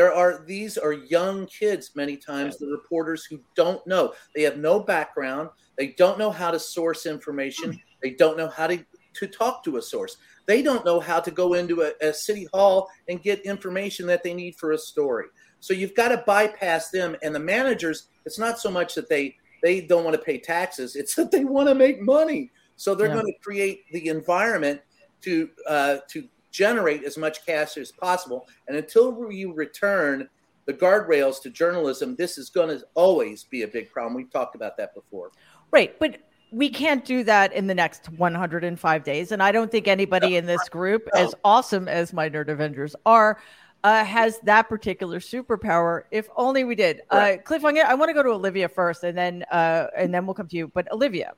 There 0.00 0.14
are 0.14 0.42
these 0.46 0.78
are 0.78 0.94
young 0.94 1.44
kids 1.44 1.90
many 1.94 2.16
times 2.16 2.56
the 2.56 2.68
reporters 2.68 3.26
who 3.26 3.38
don't 3.54 3.86
know. 3.86 4.14
They 4.34 4.40
have 4.44 4.56
no 4.56 4.80
background. 4.80 5.50
They 5.76 5.88
don't 5.88 6.18
know 6.18 6.30
how 6.30 6.50
to 6.50 6.58
source 6.58 7.04
information. 7.04 7.78
They 8.02 8.12
don't 8.12 8.38
know 8.38 8.48
how 8.48 8.66
to 8.68 8.82
to 9.12 9.26
talk 9.26 9.62
to 9.64 9.76
a 9.76 9.82
source. 9.82 10.16
They 10.46 10.62
don't 10.62 10.86
know 10.86 11.00
how 11.00 11.20
to 11.20 11.30
go 11.30 11.52
into 11.52 11.82
a, 11.82 11.92
a 12.00 12.14
city 12.14 12.48
hall 12.50 12.88
and 13.10 13.22
get 13.22 13.40
information 13.40 14.06
that 14.06 14.22
they 14.22 14.32
need 14.32 14.54
for 14.56 14.72
a 14.72 14.78
story. 14.78 15.26
So 15.58 15.74
you've 15.74 15.94
got 15.94 16.08
to 16.08 16.24
bypass 16.26 16.88
them 16.88 17.14
and 17.22 17.34
the 17.34 17.38
managers. 17.38 18.06
It's 18.24 18.38
not 18.38 18.58
so 18.58 18.70
much 18.70 18.94
that 18.94 19.10
they 19.10 19.36
they 19.62 19.82
don't 19.82 20.04
want 20.04 20.16
to 20.16 20.22
pay 20.22 20.38
taxes; 20.38 20.96
it's 20.96 21.14
that 21.16 21.30
they 21.30 21.44
want 21.44 21.68
to 21.68 21.74
make 21.74 22.00
money. 22.00 22.52
So 22.76 22.94
they're 22.94 23.08
yeah. 23.08 23.20
going 23.20 23.26
to 23.26 23.38
create 23.42 23.82
the 23.92 24.08
environment 24.08 24.80
to 25.24 25.50
uh, 25.68 25.98
to 26.08 26.26
generate 26.50 27.04
as 27.04 27.16
much 27.16 27.44
cash 27.46 27.76
as 27.76 27.92
possible. 27.92 28.46
And 28.68 28.76
until 28.76 29.30
you 29.30 29.52
return 29.52 30.28
the 30.66 30.72
guardrails 30.72 31.40
to 31.42 31.50
journalism, 31.50 32.16
this 32.16 32.38
is 32.38 32.50
going 32.50 32.76
to 32.76 32.84
always 32.94 33.44
be 33.44 33.62
a 33.62 33.68
big 33.68 33.90
problem. 33.90 34.14
We've 34.14 34.30
talked 34.30 34.54
about 34.54 34.76
that 34.76 34.94
before. 34.94 35.30
Right. 35.70 35.98
But 35.98 36.18
we 36.52 36.68
can't 36.68 37.04
do 37.04 37.22
that 37.24 37.52
in 37.52 37.66
the 37.66 37.74
next 37.74 38.10
105 38.12 39.04
days. 39.04 39.32
And 39.32 39.42
I 39.42 39.52
don't 39.52 39.70
think 39.70 39.86
anybody 39.86 40.36
in 40.36 40.46
this 40.46 40.68
group, 40.68 41.08
no. 41.14 41.20
as 41.20 41.34
awesome 41.44 41.88
as 41.88 42.12
my 42.12 42.28
Nerd 42.28 42.48
Avengers 42.48 42.96
are, 43.06 43.38
uh, 43.82 44.04
has 44.04 44.38
that 44.40 44.68
particular 44.68 45.20
superpower. 45.20 46.02
If 46.10 46.28
only 46.36 46.64
we 46.64 46.74
did. 46.74 47.02
Right. 47.12 47.38
Uh, 47.38 47.42
Cliff, 47.42 47.64
I 47.64 47.94
want 47.94 48.08
to 48.08 48.14
go 48.14 48.22
to 48.22 48.30
Olivia 48.30 48.68
first, 48.68 49.04
and 49.04 49.16
then 49.16 49.44
uh, 49.50 49.86
and 49.96 50.12
then 50.12 50.26
we'll 50.26 50.34
come 50.34 50.48
to 50.48 50.56
you. 50.56 50.68
But 50.68 50.90
Olivia, 50.92 51.32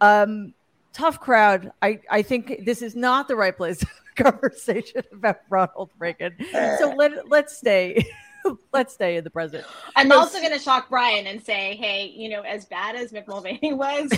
um, 0.00 0.54
tough 0.92 1.20
crowd. 1.20 1.72
I 1.82 2.00
I 2.10 2.22
think 2.22 2.64
this 2.64 2.82
is 2.82 2.94
not 2.94 3.28
the 3.28 3.36
right 3.36 3.56
place 3.56 3.84
conversation 4.16 5.02
about 5.12 5.40
Ronald 5.48 5.90
Reagan. 5.98 6.36
So 6.52 6.90
eh. 6.90 6.94
let 6.96 7.28
let's 7.28 7.56
stay. 7.56 8.04
let's 8.72 8.94
stay 8.94 9.16
in 9.16 9.24
the 9.24 9.30
present. 9.30 9.64
I'm 9.96 10.12
also 10.12 10.38
going 10.40 10.52
to 10.52 10.58
shock 10.58 10.88
Brian 10.88 11.26
and 11.26 11.42
say, 11.42 11.76
hey, 11.76 12.12
you 12.14 12.28
know, 12.28 12.42
as 12.42 12.64
bad 12.64 12.96
as 12.96 13.12
Mick 13.12 13.28
Mulvaney 13.28 13.72
was, 13.72 14.12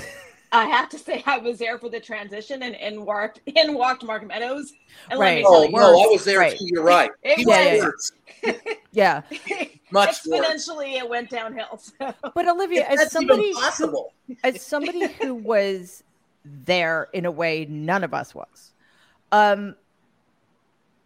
I 0.52 0.64
have 0.64 0.88
to 0.90 0.98
say 0.98 1.22
I 1.26 1.38
was 1.38 1.58
there 1.58 1.78
for 1.78 1.90
the 1.90 2.00
transition 2.00 2.62
and, 2.62 2.74
and 2.76 3.04
walked 3.04 3.40
and 3.56 3.74
walked 3.74 4.04
Mark 4.04 4.26
Meadows. 4.26 4.72
And 5.10 5.20
right. 5.20 5.44
Oh 5.46 5.66
no, 5.66 5.78
I 5.78 6.06
was 6.06 6.24
there 6.24 6.38
right. 6.38 6.56
too. 6.58 6.66
You're 6.66 6.84
right. 6.84 7.10
It 7.22 7.46
was, 7.46 8.12
yeah, 8.92 9.22
yeah. 9.32 9.64
Much 9.90 10.22
exponentially, 10.22 10.94
worse. 10.94 11.02
it 11.02 11.08
went 11.08 11.30
downhill. 11.30 11.78
So. 11.78 12.14
But 12.34 12.48
Olivia, 12.48 12.86
as 12.88 13.12
somebody 13.12 13.52
who, 13.52 13.96
as 14.42 14.62
somebody 14.62 15.06
who 15.06 15.34
was 15.34 16.02
there 16.44 17.08
in 17.12 17.24
a 17.24 17.30
way 17.30 17.66
none 17.68 18.04
of 18.04 18.14
us 18.14 18.34
was, 18.34 18.72
um, 19.32 19.74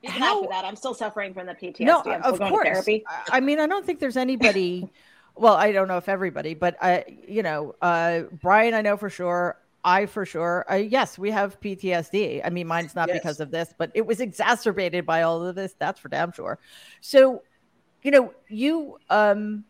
you 0.02 0.10
can 0.10 0.20
How? 0.20 0.42
for 0.42 0.48
that. 0.50 0.64
I'm 0.64 0.76
still 0.76 0.94
suffering 0.94 1.34
from 1.34 1.46
the 1.46 1.54
PTSD. 1.54 1.80
No, 1.80 2.02
I'm 2.04 2.22
still 2.22 2.34
of 2.34 2.38
course. 2.50 2.68
therapy. 2.68 3.04
I 3.30 3.40
mean, 3.40 3.58
I 3.58 3.66
don't 3.66 3.84
think 3.84 3.98
there's 3.98 4.16
anybody. 4.16 4.88
well, 5.36 5.54
I 5.54 5.72
don't 5.72 5.88
know 5.88 5.96
if 5.96 6.08
everybody, 6.08 6.54
but 6.54 6.76
I, 6.80 7.04
you 7.26 7.42
know, 7.42 7.74
uh, 7.82 8.22
Brian, 8.40 8.74
I 8.74 8.82
know 8.82 8.96
for 8.96 9.10
sure. 9.10 9.58
I 9.84 10.06
for 10.06 10.24
sure. 10.24 10.66
Uh, 10.70 10.76
yes, 10.76 11.18
we 11.18 11.30
have 11.30 11.60
PTSD. 11.60 12.42
I 12.44 12.50
mean, 12.50 12.66
mine's 12.66 12.94
not 12.94 13.08
yes. 13.08 13.18
because 13.18 13.40
of 13.40 13.50
this, 13.50 13.72
but 13.76 13.90
it 13.94 14.06
was 14.06 14.20
exacerbated 14.20 15.06
by 15.06 15.22
all 15.22 15.44
of 15.44 15.54
this. 15.54 15.74
That's 15.78 15.98
for 15.98 16.08
damn 16.08 16.32
sure. 16.32 16.58
So, 17.00 17.42
you 18.02 18.10
know, 18.10 18.34
you 18.48 18.98
um, 19.10 19.64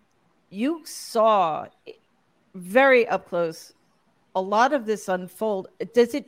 you 0.51 0.83
saw 0.85 1.67
very 2.55 3.07
up 3.07 3.29
close 3.29 3.73
a 4.38 4.40
lot 4.40 4.72
of 4.72 4.87
this 4.87 5.09
unfold. 5.09 5.68
Does 5.94 6.14
it? 6.14 6.27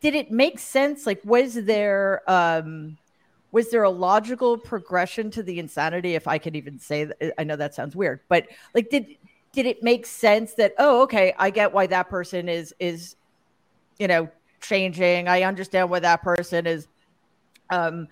Did 0.00 0.14
it 0.14 0.30
make 0.30 0.58
sense? 0.58 1.06
Like, 1.06 1.20
was 1.24 1.54
there 1.54 2.22
um 2.30 2.96
was 3.52 3.70
there 3.70 3.82
a 3.82 3.90
logical 3.90 4.56
progression 4.56 5.30
to 5.30 5.42
the 5.42 5.58
insanity 5.58 6.14
if 6.14 6.28
i 6.28 6.38
could 6.38 6.54
even 6.56 6.78
say 6.78 7.04
that 7.04 7.34
i 7.38 7.44
know 7.44 7.56
that 7.56 7.74
sounds 7.74 7.96
weird 7.96 8.20
but 8.28 8.46
like 8.74 8.88
did 8.90 9.06
did 9.52 9.66
it 9.66 9.82
make 9.82 10.06
sense 10.06 10.54
that 10.54 10.72
oh 10.78 11.02
okay 11.02 11.34
i 11.38 11.50
get 11.50 11.72
why 11.72 11.86
that 11.86 12.08
person 12.08 12.48
is 12.48 12.74
is 12.78 13.16
you 13.98 14.06
know 14.06 14.28
changing 14.60 15.28
i 15.28 15.42
understand 15.42 15.90
why 15.90 15.98
that 15.98 16.22
person 16.22 16.66
is 16.66 16.86
um 17.70 18.06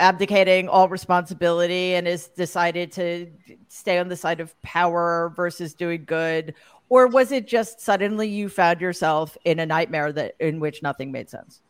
abdicating 0.00 0.68
all 0.68 0.88
responsibility 0.88 1.94
and 1.94 2.06
has 2.06 2.28
decided 2.28 2.92
to 2.92 3.26
stay 3.68 3.98
on 3.98 4.08
the 4.08 4.16
side 4.16 4.38
of 4.38 4.60
power 4.62 5.32
versus 5.34 5.74
doing 5.74 6.04
good 6.04 6.54
or 6.88 7.06
was 7.06 7.32
it 7.32 7.46
just 7.46 7.80
suddenly 7.80 8.28
you 8.28 8.48
found 8.48 8.80
yourself 8.80 9.36
in 9.44 9.58
a 9.58 9.66
nightmare 9.66 10.12
that 10.12 10.34
in 10.40 10.60
which 10.60 10.82
nothing 10.82 11.12
made 11.12 11.28
sense 11.28 11.60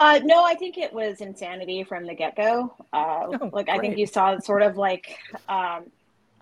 uh, 0.00 0.20
no, 0.24 0.44
I 0.44 0.54
think 0.54 0.76
it 0.76 0.92
was 0.92 1.20
insanity 1.20 1.84
from 1.84 2.06
the 2.06 2.14
get 2.14 2.36
go. 2.36 2.74
Uh, 2.92 3.26
oh, 3.26 3.50
like, 3.52 3.68
I 3.68 3.78
think 3.78 3.96
you 3.96 4.06
saw 4.06 4.38
sort 4.38 4.62
of 4.62 4.76
like, 4.76 5.16
um, 5.48 5.84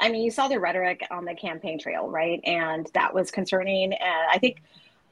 I 0.01 0.09
mean, 0.09 0.23
you 0.23 0.31
saw 0.31 0.49
the 0.49 0.59
rhetoric 0.59 1.07
on 1.11 1.25
the 1.25 1.35
campaign 1.35 1.79
trail, 1.79 2.09
right? 2.09 2.41
And 2.45 2.89
that 2.95 3.13
was 3.15 3.31
concerning. 3.31 3.93
And 3.93 4.31
I 4.31 4.39
think, 4.39 4.63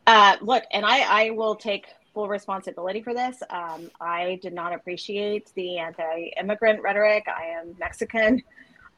uh, 0.07 0.37
look, 0.41 0.65
and 0.73 0.87
I, 0.87 1.27
I 1.27 1.31
will 1.31 1.55
take 1.55 1.87
full 2.15 2.29
responsibility 2.29 3.03
for 3.03 3.15
this. 3.15 3.43
Um, 3.51 3.91
I 4.01 4.41
did 4.43 4.55
not 4.55 4.73
appreciate 4.73 5.53
the 5.55 5.79
anti 5.79 6.33
immigrant 6.41 6.83
rhetoric. 6.83 7.27
I 7.29 7.45
am 7.45 7.77
Mexican. 7.79 8.43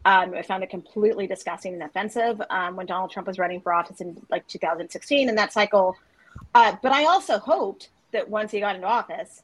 Um, 0.05 0.35
I 0.35 0.43
found 0.43 0.65
it 0.65 0.71
completely 0.71 1.27
disgusting 1.27 1.75
and 1.75 1.83
offensive 1.83 2.43
um, 2.51 2.77
when 2.77 2.87
Donald 2.87 3.11
Trump 3.11 3.29
was 3.29 3.39
running 3.39 3.61
for 3.61 3.73
office 3.73 4.01
in 4.01 4.21
like 4.31 4.47
2016 4.49 5.29
in 5.29 5.35
that 5.37 5.53
cycle. 5.53 5.97
Uh, 6.55 6.75
but 6.83 6.93
I 6.93 7.05
also 7.05 7.39
hoped 7.39 7.91
that 8.13 8.29
once 8.29 8.51
he 8.51 8.61
got 8.61 8.75
into 8.75 8.87
office, 8.87 9.43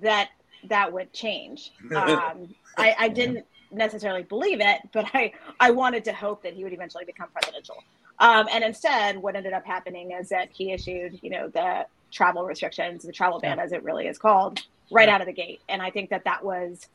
that 0.00 0.30
that 0.64 0.92
would 0.92 1.12
change. 1.12 1.72
Um, 1.94 2.54
I, 2.78 2.94
I, 2.98 3.08
didn't 3.08 3.44
necessarily 3.72 4.22
believe 4.22 4.60
it, 4.60 4.80
but 4.92 5.06
I, 5.12 5.32
I 5.58 5.72
wanted 5.72 6.04
to 6.04 6.12
hope 6.12 6.42
that 6.44 6.54
he 6.54 6.62
would 6.62 6.72
eventually 6.72 7.04
become 7.04 7.28
presidential. 7.32 7.82
Um, 8.20 8.48
and 8.52 8.62
instead, 8.62 9.18
what 9.18 9.34
ended 9.34 9.52
up 9.52 9.66
happening 9.66 10.12
is 10.12 10.28
that 10.28 10.50
he 10.52 10.72
issued, 10.72 11.18
you 11.22 11.30
know, 11.30 11.48
the 11.48 11.86
travel 12.12 12.44
restrictions, 12.44 13.02
the 13.02 13.12
travel 13.12 13.40
ban, 13.40 13.58
as 13.58 13.72
it 13.72 13.82
really 13.82 14.06
is 14.06 14.18
called, 14.18 14.60
right 14.90 15.08
out 15.08 15.20
of 15.20 15.26
the 15.26 15.32
gate. 15.32 15.60
And 15.68 15.82
I 15.82 15.90
think 15.90 16.10
that 16.10 16.24
that 16.24 16.44
was 16.44 16.86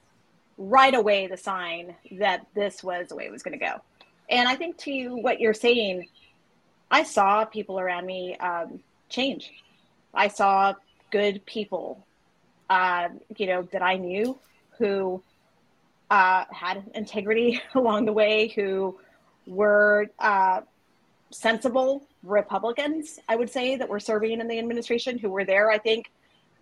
right 0.57 0.93
away 0.93 1.27
the 1.27 1.37
sign 1.37 1.95
that 2.11 2.45
this 2.53 2.83
was 2.83 3.07
the 3.09 3.15
way 3.15 3.25
it 3.25 3.31
was 3.31 3.43
going 3.43 3.57
to 3.57 3.63
go. 3.65 3.81
And 4.29 4.47
I 4.47 4.55
think 4.55 4.77
to 4.79 5.15
what 5.15 5.39
you're 5.39 5.53
saying, 5.53 6.07
I 6.89 7.03
saw 7.03 7.45
people 7.45 7.79
around 7.79 8.05
me 8.05 8.37
um, 8.37 8.79
change. 9.09 9.51
I 10.13 10.29
saw 10.29 10.73
good 11.11 11.45
people, 11.45 12.05
uh, 12.69 13.09
you 13.37 13.47
know, 13.47 13.63
that 13.71 13.81
I 13.81 13.97
knew 13.97 14.37
who 14.77 15.21
uh, 16.09 16.45
had 16.51 16.83
integrity 16.93 17.61
along 17.75 18.05
the 18.05 18.13
way, 18.13 18.47
who 18.49 18.97
were 19.45 20.07
uh, 20.19 20.61
sensible 21.31 22.07
Republicans, 22.23 23.19
I 23.27 23.35
would 23.35 23.49
say, 23.49 23.75
that 23.75 23.89
were 23.89 23.99
serving 23.99 24.39
in 24.39 24.47
the 24.47 24.57
administration, 24.57 25.17
who 25.17 25.29
were 25.29 25.45
there, 25.45 25.69
I 25.69 25.77
think, 25.77 26.11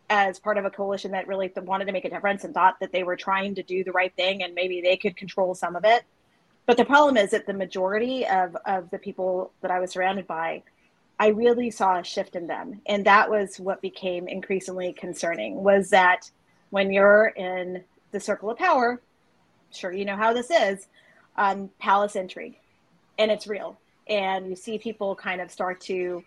as 0.10 0.40
part 0.40 0.58
of 0.58 0.66
a 0.66 0.70
coalition 0.70 1.12
that 1.12 1.28
really 1.28 1.52
wanted 1.56 1.86
to 1.86 1.92
make 1.92 2.06
a 2.06 2.10
difference 2.10 2.44
and 2.44 2.54
thought 2.54 2.80
that 2.80 2.92
they 2.92 3.04
were 3.04 3.16
trying 3.16 3.56
to 3.56 3.64
do 3.64 3.84
the 3.84 3.92
right 3.92 4.14
thing 4.16 4.44
and 4.44 4.54
maybe 4.54 4.82
they 4.82 4.98
could 4.98 5.16
control 5.16 5.56
some 5.56 5.76
of 5.76 5.86
it. 5.86 6.04
But 6.66 6.78
the 6.78 6.86
problem 6.86 7.18
is 7.18 7.32
that 7.32 7.46
the 7.46 7.54
majority 7.54 8.26
of, 8.26 8.56
of 8.66 8.90
the 8.90 9.00
people 9.00 9.52
that 9.62 9.72
I 9.72 9.80
was 9.80 9.92
surrounded 9.92 10.28
by 10.28 10.64
I 11.20 11.28
really 11.28 11.72
saw 11.72 12.00
a 12.00 12.04
shift 12.04 12.36
in 12.36 12.48
them. 12.48 12.82
And 12.86 13.06
that 13.06 13.30
was 13.30 13.60
what 13.60 13.82
became 13.82 14.28
increasingly 14.28 14.94
concerning 14.94 15.64
was 15.64 15.90
that 15.92 16.30
when 16.70 16.92
you're 16.92 17.28
in 17.28 17.84
the 18.12 18.20
circle 18.20 18.50
of 18.50 18.58
power, 18.58 19.02
sure 19.72 19.94
you 19.94 20.06
know 20.06 20.16
how 20.16 20.34
this 20.34 20.50
is, 20.50 20.88
um, 21.38 21.70
palace 21.80 22.16
intrigue, 22.16 22.58
and 23.18 23.32
it's 23.32 23.48
real. 23.48 23.80
And 24.08 24.50
you 24.50 24.56
see 24.56 24.78
people 24.78 25.16
kind 25.16 25.40
of 25.40 25.52
start 25.52 25.80
to, 25.82 26.24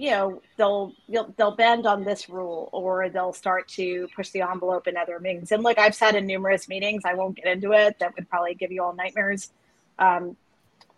you 0.00 0.10
know, 0.12 0.42
they'll 0.56 0.94
they'll, 1.10 1.34
they'll 1.36 1.54
bend 1.54 1.86
on 1.86 2.04
this 2.04 2.30
rule, 2.30 2.70
or 2.72 3.10
they'll 3.10 3.34
start 3.34 3.68
to 3.68 4.08
push 4.16 4.30
the 4.30 4.40
envelope 4.40 4.86
in 4.86 4.96
other 4.96 5.20
meetings. 5.20 5.52
And 5.52 5.62
look, 5.62 5.78
I've 5.78 5.94
said 5.94 6.14
in 6.14 6.26
numerous 6.26 6.68
meetings. 6.68 7.02
I 7.04 7.12
won't 7.12 7.36
get 7.36 7.46
into 7.46 7.72
it. 7.72 7.98
That 7.98 8.14
would 8.16 8.28
probably 8.30 8.54
give 8.54 8.72
you 8.72 8.82
all 8.82 8.94
nightmares. 8.94 9.52
Um, 9.98 10.36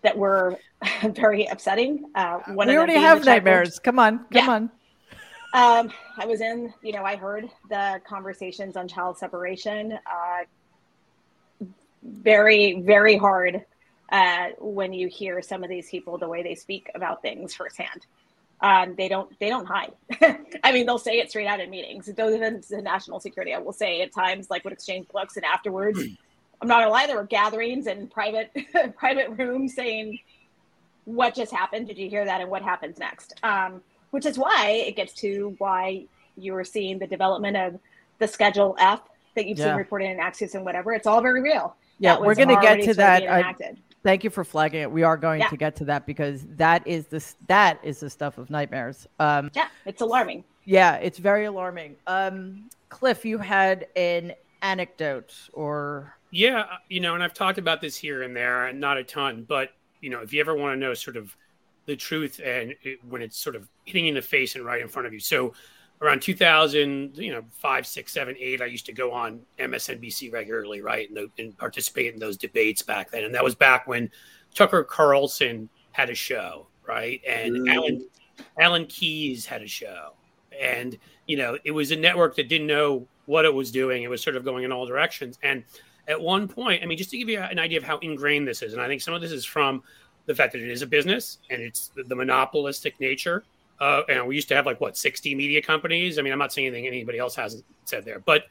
that 0.03 0.17
were 0.17 0.59
very 1.15 1.47
upsetting. 1.47 2.11
Uh, 2.15 2.38
one 2.49 2.69
we 2.69 2.77
already 2.77 2.95
have 2.95 3.25
nightmares. 3.25 3.81
Come 3.81 3.99
on, 3.99 4.19
come 4.19 4.27
yeah. 4.33 4.51
on. 4.51 4.71
Um, 5.55 5.93
I 6.17 6.27
was 6.27 6.41
in, 6.41 6.73
you 6.83 6.93
know, 6.93 7.05
I 7.05 7.17
heard 7.17 7.49
the 7.69 8.01
conversations 8.07 8.77
on 8.77 8.88
child 8.88 9.19
separation. 9.19 9.99
Uh, 10.07 11.67
very, 12.03 12.81
very 12.81 13.17
hard 13.17 13.65
uh, 14.11 14.49
when 14.59 14.93
you 14.93 15.09
hear 15.09 15.43
some 15.43 15.62
of 15.62 15.71
these 15.71 15.88
people 15.88 16.19
the 16.19 16.29
way 16.29 16.43
they 16.43 16.55
speak 16.55 16.91
about 16.95 17.23
things 17.23 17.55
firsthand. 17.55 18.07
Um, 18.62 18.94
they 18.96 19.09
don't 19.09 19.37
they 19.40 19.48
don't 19.48 19.66
hide. 19.66 19.92
I 20.62 20.72
mean, 20.72 20.87
they'll 20.87 20.98
say 20.98 21.18
it 21.18 21.31
straight 21.31 21.48
out 21.48 21.61
in 21.61 21.68
meetings. 21.68 22.07
Those 22.07 22.35
events 22.35 22.70
in 22.70 22.85
national 22.85 23.18
security, 23.18 23.53
I 23.53 23.59
will 23.59 23.72
say 23.72 24.03
at 24.03 24.12
times, 24.12 24.51
like 24.51 24.62
would 24.64 24.72
exchange 24.72 25.09
books, 25.09 25.37
and 25.37 25.44
afterwards, 25.44 25.98
I'm 26.61 26.68
not 26.68 26.79
gonna 26.79 26.90
lie, 26.90 27.07
there 27.07 27.16
were 27.16 27.25
gatherings 27.25 27.88
and 27.88 28.09
private 28.11 28.57
private 28.96 29.31
rooms 29.31 29.75
saying, 29.75 30.20
"What 31.07 31.35
just 31.35 31.53
happened? 31.53 31.88
Did 31.88 31.98
you 31.98 32.09
hear 32.09 32.25
that? 32.25 32.40
And 32.40 32.51
what 32.51 32.62
happens 32.62 32.98
next?" 32.98 33.35
Um, 33.42 33.83
which 34.11 34.27
is 34.27 34.38
why 34.38 34.85
it 34.87 34.94
gets 34.94 35.12
to 35.14 35.57
why 35.59 36.05
you 36.37 36.53
were 36.53 36.64
seeing 36.64 36.98
the 36.98 37.07
development 37.07 37.57
of 37.57 37.81
the 38.18 38.29
Schedule 38.29 38.77
F 38.79 39.01
that 39.35 39.46
you've 39.46 39.59
yeah. 39.59 39.66
seen 39.66 39.77
reported 39.77 40.11
in 40.11 40.18
Axios 40.18 40.55
and 40.55 40.64
whatever. 40.64 40.92
It's 40.92 41.07
all 41.07 41.20
very 41.20 41.42
real. 41.42 41.75
Yeah, 41.98 42.18
we're 42.18 42.35
going 42.35 42.48
to 42.48 42.61
get 42.61 42.83
to 42.83 42.94
that. 42.94 43.29
I, 43.29 43.55
thank 44.03 44.25
you 44.25 44.31
for 44.31 44.45
flagging 44.45 44.83
it. 44.83 44.91
We 44.91 45.03
are 45.03 45.17
going 45.17 45.41
yeah. 45.41 45.49
to 45.49 45.57
get 45.57 45.77
to 45.77 45.85
that 45.87 46.07
because 46.07 46.47
that 46.57 46.87
is 46.87 47.07
this 47.07 47.37
that 47.49 47.79
is 47.83 48.01
the 48.01 48.11
stuff 48.11 48.38
of 48.38 48.51
nightmares. 48.51 49.07
Um, 49.19 49.51
yeah, 49.55 49.69
it's 49.87 50.03
alarming. 50.03 50.45
Yeah, 50.65 50.97
it's 50.97 51.19
very 51.19 51.45
alarming. 51.47 51.97
Um, 52.07 52.69
Cliff, 52.88 53.25
you 53.25 53.38
had 53.38 53.87
an 53.97 54.33
anecdote 54.62 55.35
or 55.53 56.17
yeah, 56.31 56.65
you 56.88 57.01
know, 57.01 57.15
and 57.15 57.23
I've 57.23 57.35
talked 57.35 57.59
about 57.59 57.81
this 57.81 57.97
here 57.97 58.23
and 58.23 58.35
there, 58.35 58.67
and 58.67 58.81
not 58.81 58.97
a 58.97 59.05
ton, 59.05 59.45
but 59.47 59.71
you 60.01 60.11
know, 60.11 60.21
if 60.21 60.33
you 60.33 60.41
ever 60.41 60.57
want 60.57 60.75
to 60.75 60.81
know 60.81 60.95
sort 60.95 61.17
of 61.17 61.37
the 61.87 61.97
truth 61.97 62.41
and 62.45 62.75
it, 62.83 62.99
when 63.09 63.23
it's 63.23 63.37
sort 63.37 63.57
of 63.57 63.69
hitting 63.85 64.07
in 64.07 64.15
the 64.15 64.23
face 64.23 64.55
and 64.55 64.65
right 64.65 64.81
in 64.81 64.88
front 64.88 65.07
of 65.07 65.12
you. 65.12 65.19
So 65.19 65.53
around 66.03 66.21
2000, 66.21 67.17
you 67.17 67.33
know, 67.33 67.45
five, 67.51 67.87
six, 67.87 68.12
seven, 68.12 68.35
eight, 68.38 68.61
I 68.61 68.67
used 68.67 68.87
to 68.87 68.93
go 68.93 69.12
on 69.12 69.41
MSNBC 69.59 70.33
regularly, 70.33 70.81
right, 70.81 71.09
and, 71.09 71.31
and 71.38 71.57
participate 71.57 72.12
in 72.12 72.21
those 72.21 72.37
debates 72.37 72.83
back 72.83 73.11
then. 73.11 73.25
And 73.25 73.35
that 73.35 73.45
was 73.45 73.55
back 73.55 73.87
when 73.87 74.11
Tucker 74.55 74.83
Carlson 74.83 75.69
had 75.93 76.11
a 76.11 76.15
show, 76.15 76.67
right, 76.87 77.21
and 77.27 77.55
mm. 77.55 77.73
Alan 77.73 78.07
Alan 78.59 78.87
Keyes 78.87 79.47
had 79.47 79.62
a 79.62 79.67
show, 79.69 80.15
and 80.61 80.99
you 81.27 81.37
know, 81.37 81.57
it 81.65 81.71
was 81.71 81.93
a 81.93 81.97
network 81.97 82.35
that 82.37 82.49
didn't 82.49 82.67
know 82.67 83.07
what 83.27 83.45
it 83.45 83.55
was 83.55 83.71
doing. 83.71 84.03
It 84.03 84.11
was 84.11 84.21
sort 84.23 84.37
of 84.37 84.45
going 84.45 84.65
in 84.65 84.73
all 84.73 84.85
directions. 84.85 85.38
And 85.43 85.62
at 86.09 86.21
one 86.21 86.49
point, 86.49 86.83
I 86.83 86.87
mean, 86.87 86.99
just 86.99 87.11
to 87.11 87.19
give 87.19 87.29
you 87.29 87.41
an 87.41 87.61
idea 87.61 87.79
of 87.79 87.85
how 87.85 87.99
ingrained 87.99 88.49
this 88.49 88.62
is, 88.62 88.73
and 88.73 88.83
I 88.83 88.88
think 88.88 89.01
some 89.01 89.15
of 89.15 89.21
this 89.21 89.31
is 89.31 89.45
from 89.45 89.83
the 90.27 90.35
fact 90.35 90.53
that 90.53 90.62
it 90.62 90.71
is 90.71 90.83
a 90.83 90.87
business 90.87 91.38
and 91.51 91.62
it's 91.62 91.88
the, 91.95 92.03
the 92.05 92.15
monopolistic 92.15 92.99
nature. 93.01 93.45
Uh, 93.83 94.05
and 94.09 94.25
we 94.25 94.37
used 94.37 94.47
to 94.47 94.55
have 94.55 94.64
like 94.64 94.81
what 94.81 94.97
60 94.97 95.35
media 95.35 95.61
companies. 95.61 96.16
I 96.16 96.23
mean, 96.23 96.33
I'm 96.33 96.38
not 96.38 96.53
saying 96.53 96.68
anything 96.68 96.87
anybody 96.87 97.18
else 97.18 97.35
hasn't 97.35 97.64
said 97.85 98.05
there, 98.05 98.21
but 98.21 98.45